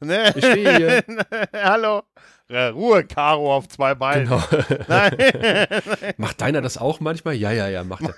Ne? 0.00 0.32
Ich 0.36 0.44
stehe 0.44 0.76
hier. 0.76 1.04
Hallo. 1.64 2.02
Äh, 2.48 2.64
Ruhe, 2.66 3.04
Karo 3.04 3.54
auf 3.54 3.68
zwei 3.68 3.94
Beinen. 3.94 4.24
Genau. 4.28 4.42
Nein. 4.88 5.16
Macht 6.18 6.40
deiner 6.40 6.60
das 6.60 6.76
auch 6.76 7.00
manchmal? 7.00 7.34
Ja, 7.34 7.50
ja, 7.50 7.68
ja, 7.68 7.82
macht 7.84 8.02
er. 8.02 8.14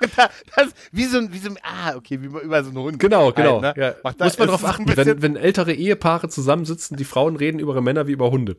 Das, 0.57 0.71
wie 0.93 1.05
so 1.05 1.19
ein, 1.19 1.33
wie 1.33 1.39
so 1.39 1.51
ein, 1.51 1.59
ah, 1.63 1.95
okay, 1.97 2.21
wie 2.21 2.27
über 2.27 2.63
so 2.65 2.71
einen 2.71 2.79
Hund. 2.79 2.99
Genau, 2.99 3.33
genau. 3.33 3.61
Ne? 3.61 3.75
ja. 3.77 3.95
Muss 4.03 4.39
man 4.39 4.49
darauf 4.49 4.65
achten, 4.65 4.87
wenn, 4.97 5.23
wenn 5.23 5.37
ältere 5.37 5.73
Ehepaare 5.73 6.29
zusammensitzen, 6.29 6.97
die 6.97 7.05
Frauen 7.05 7.37
reden 7.37 7.59
über 7.59 7.73
ihre 7.75 7.83
Männer 7.83 8.07
wie 8.07 8.13
über 8.13 8.31
Hunde. 8.31 8.57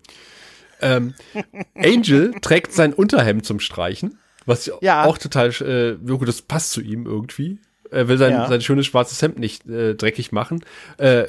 Ähm, 0.82 1.14
Angel 1.76 2.34
trägt 2.42 2.74
sein 2.74 2.94
Unterhemd 2.94 3.46
zum 3.46 3.60
Streichen, 3.60 4.20
was 4.46 4.72
Ja. 4.82 5.06
auch 5.06 5.18
total, 5.18 5.50
äh, 5.50 5.98
das 6.26 6.42
passt 6.42 6.72
zu 6.72 6.82
ihm 6.82 7.06
irgendwie. 7.06 7.60
Er 7.92 8.08
will 8.08 8.18
sein, 8.18 8.32
Ja. 8.34 8.48
sein 8.48 8.62
schönes 8.62 8.86
schwarzes 8.86 9.22
Hemd 9.22 9.40
nicht 9.40 9.68
äh, 9.68 9.96
dreckig 9.96 10.32
machen. 10.32 10.64
Äh, 10.98 11.22
äh, 11.22 11.28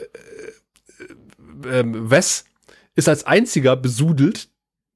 ähm, 1.71 2.11
Wes 2.11 2.46
ist 2.97 3.09
als 3.09 3.25
einziger 3.25 3.77
besudelt. 3.77 4.49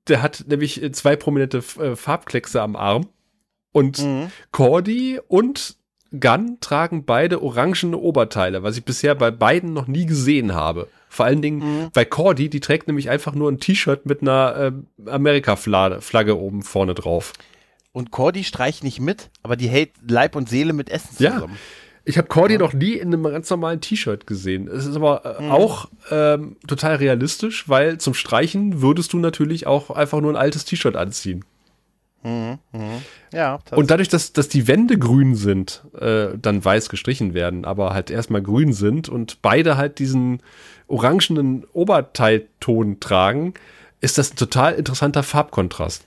Der 0.09 0.23
hat 0.23 0.45
nämlich 0.49 0.83
äh, 0.83 0.91
zwei 0.93 1.15
prominente 1.15 1.59
äh, 1.79 1.95
Farbkleckse 1.95 2.61
am 2.61 2.75
Arm. 2.75 3.07
Und 3.73 3.99
Mhm. 4.03 4.33
Cordy 4.51 5.21
und 5.29 5.77
Gunn 6.19 6.59
tragen 6.61 7.05
beide 7.05 7.41
orangene 7.41 7.97
Oberteile, 7.97 8.65
was 8.65 8.77
ich 8.77 8.85
bisher 8.85 9.15
bei 9.15 9.31
beiden 9.31 9.73
noch 9.73 9.87
nie 9.87 10.07
gesehen 10.07 10.55
habe. 10.55 10.89
Vor 11.09 11.27
allen 11.27 11.41
Dingen 11.43 11.59
Mhm. 11.59 11.91
bei 11.93 12.05
Cordy, 12.05 12.49
die 12.51 12.59
trägt 12.59 12.89
nämlich 12.89 13.11
einfach 13.11 13.33
nur 13.35 13.49
ein 13.51 13.61
T-Shirt 13.61 14.07
mit 14.07 14.23
einer 14.23 14.57
ähm, 14.59 14.87
Amerika-Flagge 15.07 16.37
oben 16.37 16.63
vorne 16.63 16.95
drauf. 16.95 17.33
Und 17.93 18.11
Cordy 18.11 18.45
streicht 18.45 18.85
nicht 18.85 19.01
mit, 19.01 19.31
aber 19.43 19.57
die 19.57 19.69
hält 19.69 19.91
Leib 20.09 20.37
und 20.37 20.49
Seele 20.49 20.73
mit 20.73 20.89
Essen 20.91 21.17
Ja. 21.19 21.47
Ich 22.11 22.19
habe 22.19 22.27
Cordy 22.27 22.59
noch 22.59 22.73
nie 22.73 22.95
in 22.95 23.15
einem 23.15 23.23
ganz 23.23 23.49
normalen 23.51 23.81
T-Shirt 23.81 24.27
gesehen. 24.27 24.67
Es 24.67 24.85
ist 24.85 24.97
aber 24.97 25.39
äh, 25.39 25.49
auch 25.49 25.89
ähm, 26.11 26.57
total 26.67 26.97
realistisch, 26.97 27.69
weil 27.69 27.99
zum 27.99 28.15
Streichen 28.15 28.83
würdest 28.83 29.13
du 29.13 29.19
natürlich 29.19 29.69
auch 29.69 29.91
einfach 29.91 30.21
nur 30.21 30.33
ein 30.33 30.37
altes 30.37 30.65
T-Shirt 30.65 30.97
anziehen. 30.97 31.45
Ja, 33.33 33.61
das, 33.65 33.79
Und 33.79 33.93
dadurch, 33.93 34.09
dass, 34.09 34.33
dass 34.33 34.49
die 34.49 34.67
Wände 34.67 34.99
grün 34.99 35.37
sind, 35.37 35.85
äh, 36.01 36.31
dann 36.37 36.65
weiß 36.65 36.89
gestrichen 36.89 37.33
werden, 37.33 37.65
aber 37.65 37.95
halt 37.95 38.11
erstmal 38.11 38.43
grün 38.43 38.73
sind 38.73 39.09
und 39.09 39.41
beide 39.41 39.77
halt 39.77 40.01
diesen 40.01 40.43
orangenen 40.89 41.65
Oberteilton 41.73 42.99
tragen, 42.99 43.55
ist 44.01 44.19
das 44.19 44.33
ein 44.33 44.37
total 44.37 44.75
interessanter 44.75 45.23
Farbkontrast. 45.23 46.05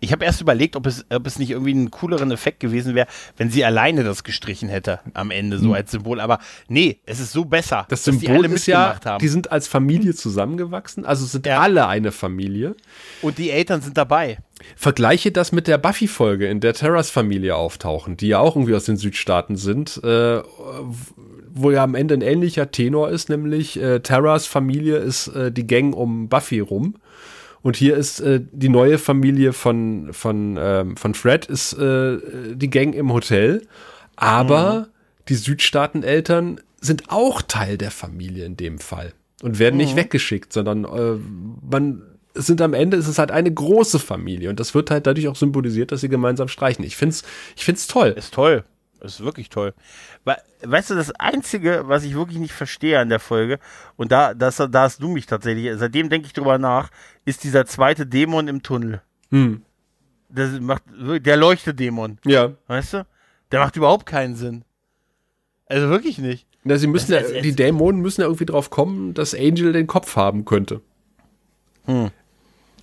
Ich 0.00 0.12
habe 0.12 0.24
erst 0.24 0.40
überlegt, 0.40 0.76
ob 0.76 0.86
es, 0.86 1.04
ob 1.10 1.26
es 1.26 1.38
nicht 1.38 1.50
irgendwie 1.50 1.72
einen 1.72 1.90
cooleren 1.90 2.30
Effekt 2.30 2.60
gewesen 2.60 2.94
wäre, 2.94 3.06
wenn 3.36 3.50
sie 3.50 3.64
alleine 3.64 4.04
das 4.04 4.24
gestrichen 4.24 4.68
hätte 4.68 5.00
am 5.14 5.30
Ende, 5.30 5.58
so 5.58 5.72
als 5.74 5.90
Symbol. 5.90 6.20
Aber 6.20 6.38
nee, 6.68 6.98
es 7.06 7.20
ist 7.20 7.32
so 7.32 7.44
besser, 7.44 7.80
Hm. 7.80 7.86
Das 7.88 8.04
Symbol 8.04 8.30
alle 8.44 8.48
ist 8.48 8.66
ja, 8.66 8.98
haben. 9.04 9.20
die 9.20 9.28
sind 9.28 9.52
als 9.52 9.68
Familie 9.68 10.14
zusammengewachsen, 10.14 11.04
also 11.04 11.24
sind 11.26 11.46
Ja. 11.46 11.60
alle 11.60 11.86
eine 11.88 12.12
Familie. 12.12 12.74
und 13.22 13.38
die 13.38 13.50
Eltern 13.50 13.80
sind 13.82 13.96
dabei. 13.96 14.38
Vergleiche 14.76 15.32
das 15.32 15.50
mit 15.52 15.66
der 15.66 15.78
Buffy-Folge, 15.78 16.46
in 16.46 16.60
der 16.60 16.74
Terras 16.74 17.10
Familie 17.10 17.56
auftauchen, 17.56 18.16
die 18.16 18.28
ja 18.28 18.38
auch 18.38 18.56
irgendwie 18.56 18.74
aus 18.74 18.84
den 18.84 18.96
Südstaaten 18.96 19.56
sind, 19.56 20.00
äh, 20.04 20.40
wo 21.56 21.70
ja 21.70 21.82
am 21.84 21.94
Ende 21.94 22.14
ein 22.14 22.20
ähnlicher 22.22 22.70
Tenor 22.70 23.10
ist, 23.10 23.28
nämlich 23.28 23.80
äh, 23.80 24.00
Terras 24.00 24.46
Familie 24.46 24.96
ist 24.96 25.28
äh, 25.28 25.52
die 25.52 25.66
Gang 25.66 25.94
um 25.94 26.28
Buffy 26.28 26.60
rum. 26.60 26.94
Und 27.64 27.76
hier 27.76 27.96
ist 27.96 28.20
äh, 28.20 28.42
die 28.52 28.68
neue 28.68 28.98
Familie 28.98 29.54
von, 29.54 30.12
von, 30.12 30.58
ähm, 30.60 30.98
von 30.98 31.14
Fred, 31.14 31.46
ist 31.46 31.72
äh, 31.72 32.18
die 32.54 32.68
Gang 32.68 32.94
im 32.94 33.10
Hotel. 33.10 33.66
Aber 34.16 34.88
die 35.30 35.34
Südstaaten-Eltern 35.34 36.60
sind 36.82 37.04
auch 37.08 37.40
Teil 37.40 37.78
der 37.78 37.90
Familie 37.90 38.44
in 38.44 38.58
dem 38.58 38.78
Fall 38.78 39.14
und 39.42 39.58
werden 39.58 39.78
nicht 39.78 39.96
weggeschickt, 39.96 40.52
sondern 40.52 40.84
äh, 40.84 41.18
man 41.68 42.02
es 42.34 42.46
sind 42.46 42.60
am 42.60 42.74
Ende 42.74 42.96
ist 42.96 43.08
es 43.08 43.18
halt 43.18 43.30
eine 43.30 43.52
große 43.52 43.98
Familie 43.98 44.50
und 44.50 44.60
das 44.60 44.74
wird 44.74 44.90
halt 44.90 45.06
dadurch 45.06 45.28
auch 45.28 45.36
symbolisiert, 45.36 45.90
dass 45.90 46.02
sie 46.02 46.08
gemeinsam 46.08 46.48
streichen. 46.48 46.84
Ich 46.84 46.96
find's, 46.96 47.22
ich 47.56 47.64
find's 47.64 47.86
toll. 47.86 48.08
Ist 48.08 48.34
toll. 48.34 48.64
Ist 49.04 49.22
wirklich 49.22 49.50
toll. 49.50 49.74
We 50.24 50.34
weißt 50.62 50.90
du, 50.90 50.94
das 50.94 51.10
Einzige, 51.12 51.82
was 51.86 52.04
ich 52.04 52.14
wirklich 52.14 52.38
nicht 52.38 52.54
verstehe 52.54 52.98
an 52.98 53.10
der 53.10 53.20
Folge, 53.20 53.58
und 53.96 54.10
da, 54.12 54.32
das, 54.32 54.56
da 54.56 54.82
hast 54.82 55.02
du 55.02 55.08
mich 55.08 55.26
tatsächlich, 55.26 55.70
seitdem 55.76 56.08
denke 56.08 56.26
ich 56.26 56.32
drüber 56.32 56.56
nach, 56.58 56.90
ist 57.26 57.44
dieser 57.44 57.66
zweite 57.66 58.06
Dämon 58.06 58.48
im 58.48 58.62
Tunnel. 58.62 59.02
Hm. 59.30 59.62
Das 60.30 60.58
macht, 60.58 60.82
der 60.96 61.36
Leuchtedämon, 61.36 62.18
Ja. 62.24 62.52
weißt 62.66 62.94
du? 62.94 63.06
Der 63.52 63.60
macht 63.60 63.76
überhaupt 63.76 64.06
keinen 64.06 64.36
Sinn. 64.36 64.64
Also 65.66 65.90
wirklich 65.90 66.18
nicht. 66.18 66.46
Na, 66.64 66.78
sie 66.78 66.86
müssen 66.86 67.12
Das- 67.12 67.28
ja, 67.28 67.34
das- 67.34 67.42
die 67.42 67.54
Dämonen 67.54 68.00
müssen 68.00 68.22
ja 68.22 68.26
irgendwie 68.26 68.46
drauf 68.46 68.70
kommen, 68.70 69.12
dass 69.12 69.34
Angel 69.34 69.72
den 69.74 69.86
Kopf 69.86 70.16
haben 70.16 70.46
könnte. 70.46 70.80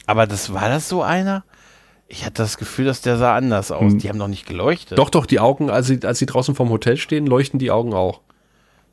Aber 0.05 0.27
das 0.27 0.53
war 0.53 0.69
das 0.69 0.87
so 0.87 1.01
einer? 1.01 1.43
Ich 2.11 2.25
hatte 2.25 2.43
das 2.43 2.57
Gefühl, 2.57 2.83
dass 2.83 2.99
der 2.99 3.15
sah 3.15 3.37
anders 3.37 3.71
aus. 3.71 3.95
Die 3.95 4.09
haben 4.09 4.19
doch 4.19 4.27
nicht 4.27 4.45
geleuchtet. 4.45 4.97
Doch, 4.97 5.09
doch, 5.09 5.25
die 5.25 5.39
Augen, 5.39 5.69
als 5.69 5.87
sie, 5.87 5.97
als 6.03 6.19
sie 6.19 6.25
draußen 6.25 6.55
vorm 6.55 6.69
Hotel 6.69 6.97
stehen, 6.97 7.25
leuchten 7.25 7.57
die 7.57 7.71
Augen 7.71 7.93
auch. 7.93 8.19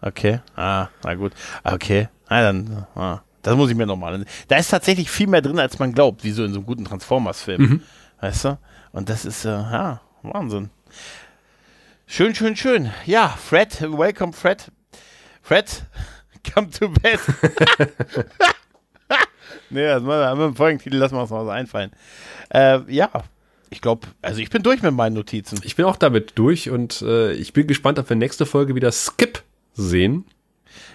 Okay. 0.01 0.39
Ah, 0.55 0.86
na 1.03 1.15
gut. 1.16 1.32
Okay. 1.65 2.09
Na 2.31 2.43
dann. 2.43 2.86
Ah, 2.95 3.23
das 3.43 3.57
muss 3.57 3.70
ich 3.70 3.77
mir 3.77 3.86
nochmal. 3.86 4.24
Da 4.47 4.57
ist 4.57 4.69
tatsächlich 4.69 5.11
viel 5.11 5.27
mehr 5.27 5.43
drin, 5.43 5.59
als 5.59 5.81
man 5.81 5.93
glaubt, 5.93 6.23
wie 6.23 6.31
so 6.31 6.45
in 6.45 6.53
so 6.53 6.61
einem 6.61 6.66
guten 6.66 6.85
Transformers-Film. 6.85 7.82
Weißt 8.20 8.45
du? 8.45 8.59
Und 8.93 9.09
das 9.09 9.24
ist, 9.24 9.45
äh, 9.45 9.49
ja, 9.49 10.01
Wahnsinn. 10.23 10.70
Schön, 12.07 12.36
schön, 12.36 12.55
schön. 12.55 12.93
Ja, 13.05 13.31
Fred, 13.31 13.81
welcome, 13.81 14.32
Fred. 14.32 14.70
Fred, 15.43 15.86
come 16.55 16.70
to 16.70 16.89
bed. 16.89 17.19
nee, 19.70 19.85
das 19.85 20.03
machen 20.03 20.39
wir 20.39 20.47
im 20.47 20.57
Folgentitel, 20.57 20.97
lassen 20.97 21.16
wir 21.16 21.23
uns 21.23 21.31
mal 21.31 21.45
so 21.45 21.51
einfallen. 21.51 21.90
Äh, 22.51 22.81
ja, 22.89 23.11
ich 23.70 23.81
glaube, 23.81 24.09
also 24.23 24.40
ich 24.40 24.51
bin 24.51 24.62
durch 24.62 24.82
mit 24.82 24.95
meinen 24.95 25.15
Notizen. 25.15 25.61
Ich 25.65 25.77
bin 25.77 25.85
auch 25.85 25.97
damit 25.97 26.32
durch 26.36 26.70
und 26.70 27.03
äh, 27.03 27.32
ich 27.32 27.53
bin 27.53 27.66
gespannt, 27.66 27.99
ob 27.99 28.09
wir 28.09 28.16
nächste 28.16 28.47
Folge 28.47 28.74
wieder 28.74 28.93
Skip 28.93 29.43
sehen. 29.74 30.24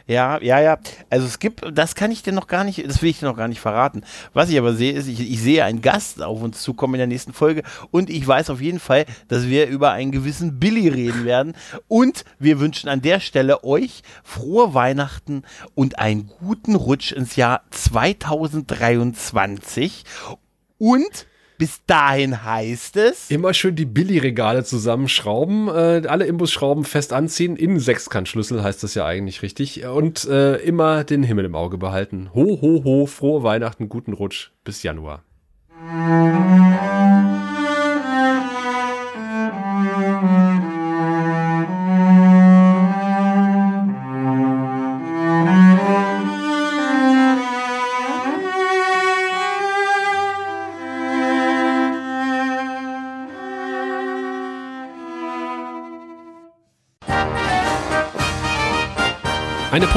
Ja, 0.07 0.41
ja, 0.41 0.59
ja. 0.59 0.79
Also 1.09 1.25
es 1.25 1.39
gibt, 1.39 1.61
das 1.73 1.95
kann 1.95 2.11
ich 2.11 2.23
dir 2.23 2.33
noch 2.33 2.47
gar 2.47 2.63
nicht, 2.63 2.87
das 2.87 3.01
will 3.01 3.09
ich 3.09 3.19
dir 3.19 3.25
noch 3.25 3.37
gar 3.37 3.47
nicht 3.47 3.61
verraten. 3.61 4.03
Was 4.33 4.49
ich 4.49 4.57
aber 4.57 4.73
sehe, 4.73 4.93
ist, 4.93 5.07
ich, 5.07 5.19
ich 5.19 5.41
sehe 5.41 5.63
einen 5.63 5.81
Gast 5.81 6.21
auf 6.21 6.41
uns 6.41 6.61
zukommen 6.61 6.95
in 6.95 6.99
der 6.99 7.07
nächsten 7.07 7.33
Folge 7.33 7.63
und 7.91 8.09
ich 8.09 8.27
weiß 8.27 8.49
auf 8.49 8.61
jeden 8.61 8.79
Fall, 8.79 9.05
dass 9.27 9.47
wir 9.47 9.67
über 9.67 9.91
einen 9.91 10.11
gewissen 10.11 10.59
Billy 10.59 10.89
reden 10.89 11.25
werden. 11.25 11.53
Und 11.87 12.25
wir 12.39 12.59
wünschen 12.59 12.89
an 12.89 13.01
der 13.01 13.19
Stelle 13.19 13.63
euch 13.63 14.01
frohe 14.23 14.73
Weihnachten 14.73 15.43
und 15.75 15.99
einen 15.99 16.27
guten 16.27 16.75
Rutsch 16.75 17.11
ins 17.11 17.35
Jahr 17.35 17.61
2023. 17.71 20.03
Und 20.77 21.27
bis 21.63 21.79
dahin 21.87 22.43
heißt 22.43 22.97
es. 22.97 23.31
Immer 23.31 23.53
schön 23.53 23.77
die 23.77 23.85
Billy-Regale 23.85 24.65
zusammenschrauben, 24.65 25.69
äh, 25.69 26.05
alle 26.07 26.25
Imbusschrauben 26.25 26.83
fest 26.83 27.13
anziehen, 27.13 27.55
in 27.55 27.79
Sechskantschlüssel 27.79 28.61
heißt 28.61 28.83
das 28.83 28.95
ja 28.95 29.05
eigentlich 29.05 29.41
richtig, 29.43 29.85
und 29.85 30.25
äh, 30.25 30.57
immer 30.57 31.05
den 31.05 31.23
Himmel 31.23 31.45
im 31.45 31.55
Auge 31.55 31.77
behalten. 31.77 32.31
Ho, 32.33 32.59
ho, 32.61 32.83
ho, 32.83 33.05
frohe 33.05 33.43
Weihnachten, 33.43 33.87
guten 33.87 34.11
Rutsch, 34.11 34.49
bis 34.65 34.83
Januar. 34.83 35.23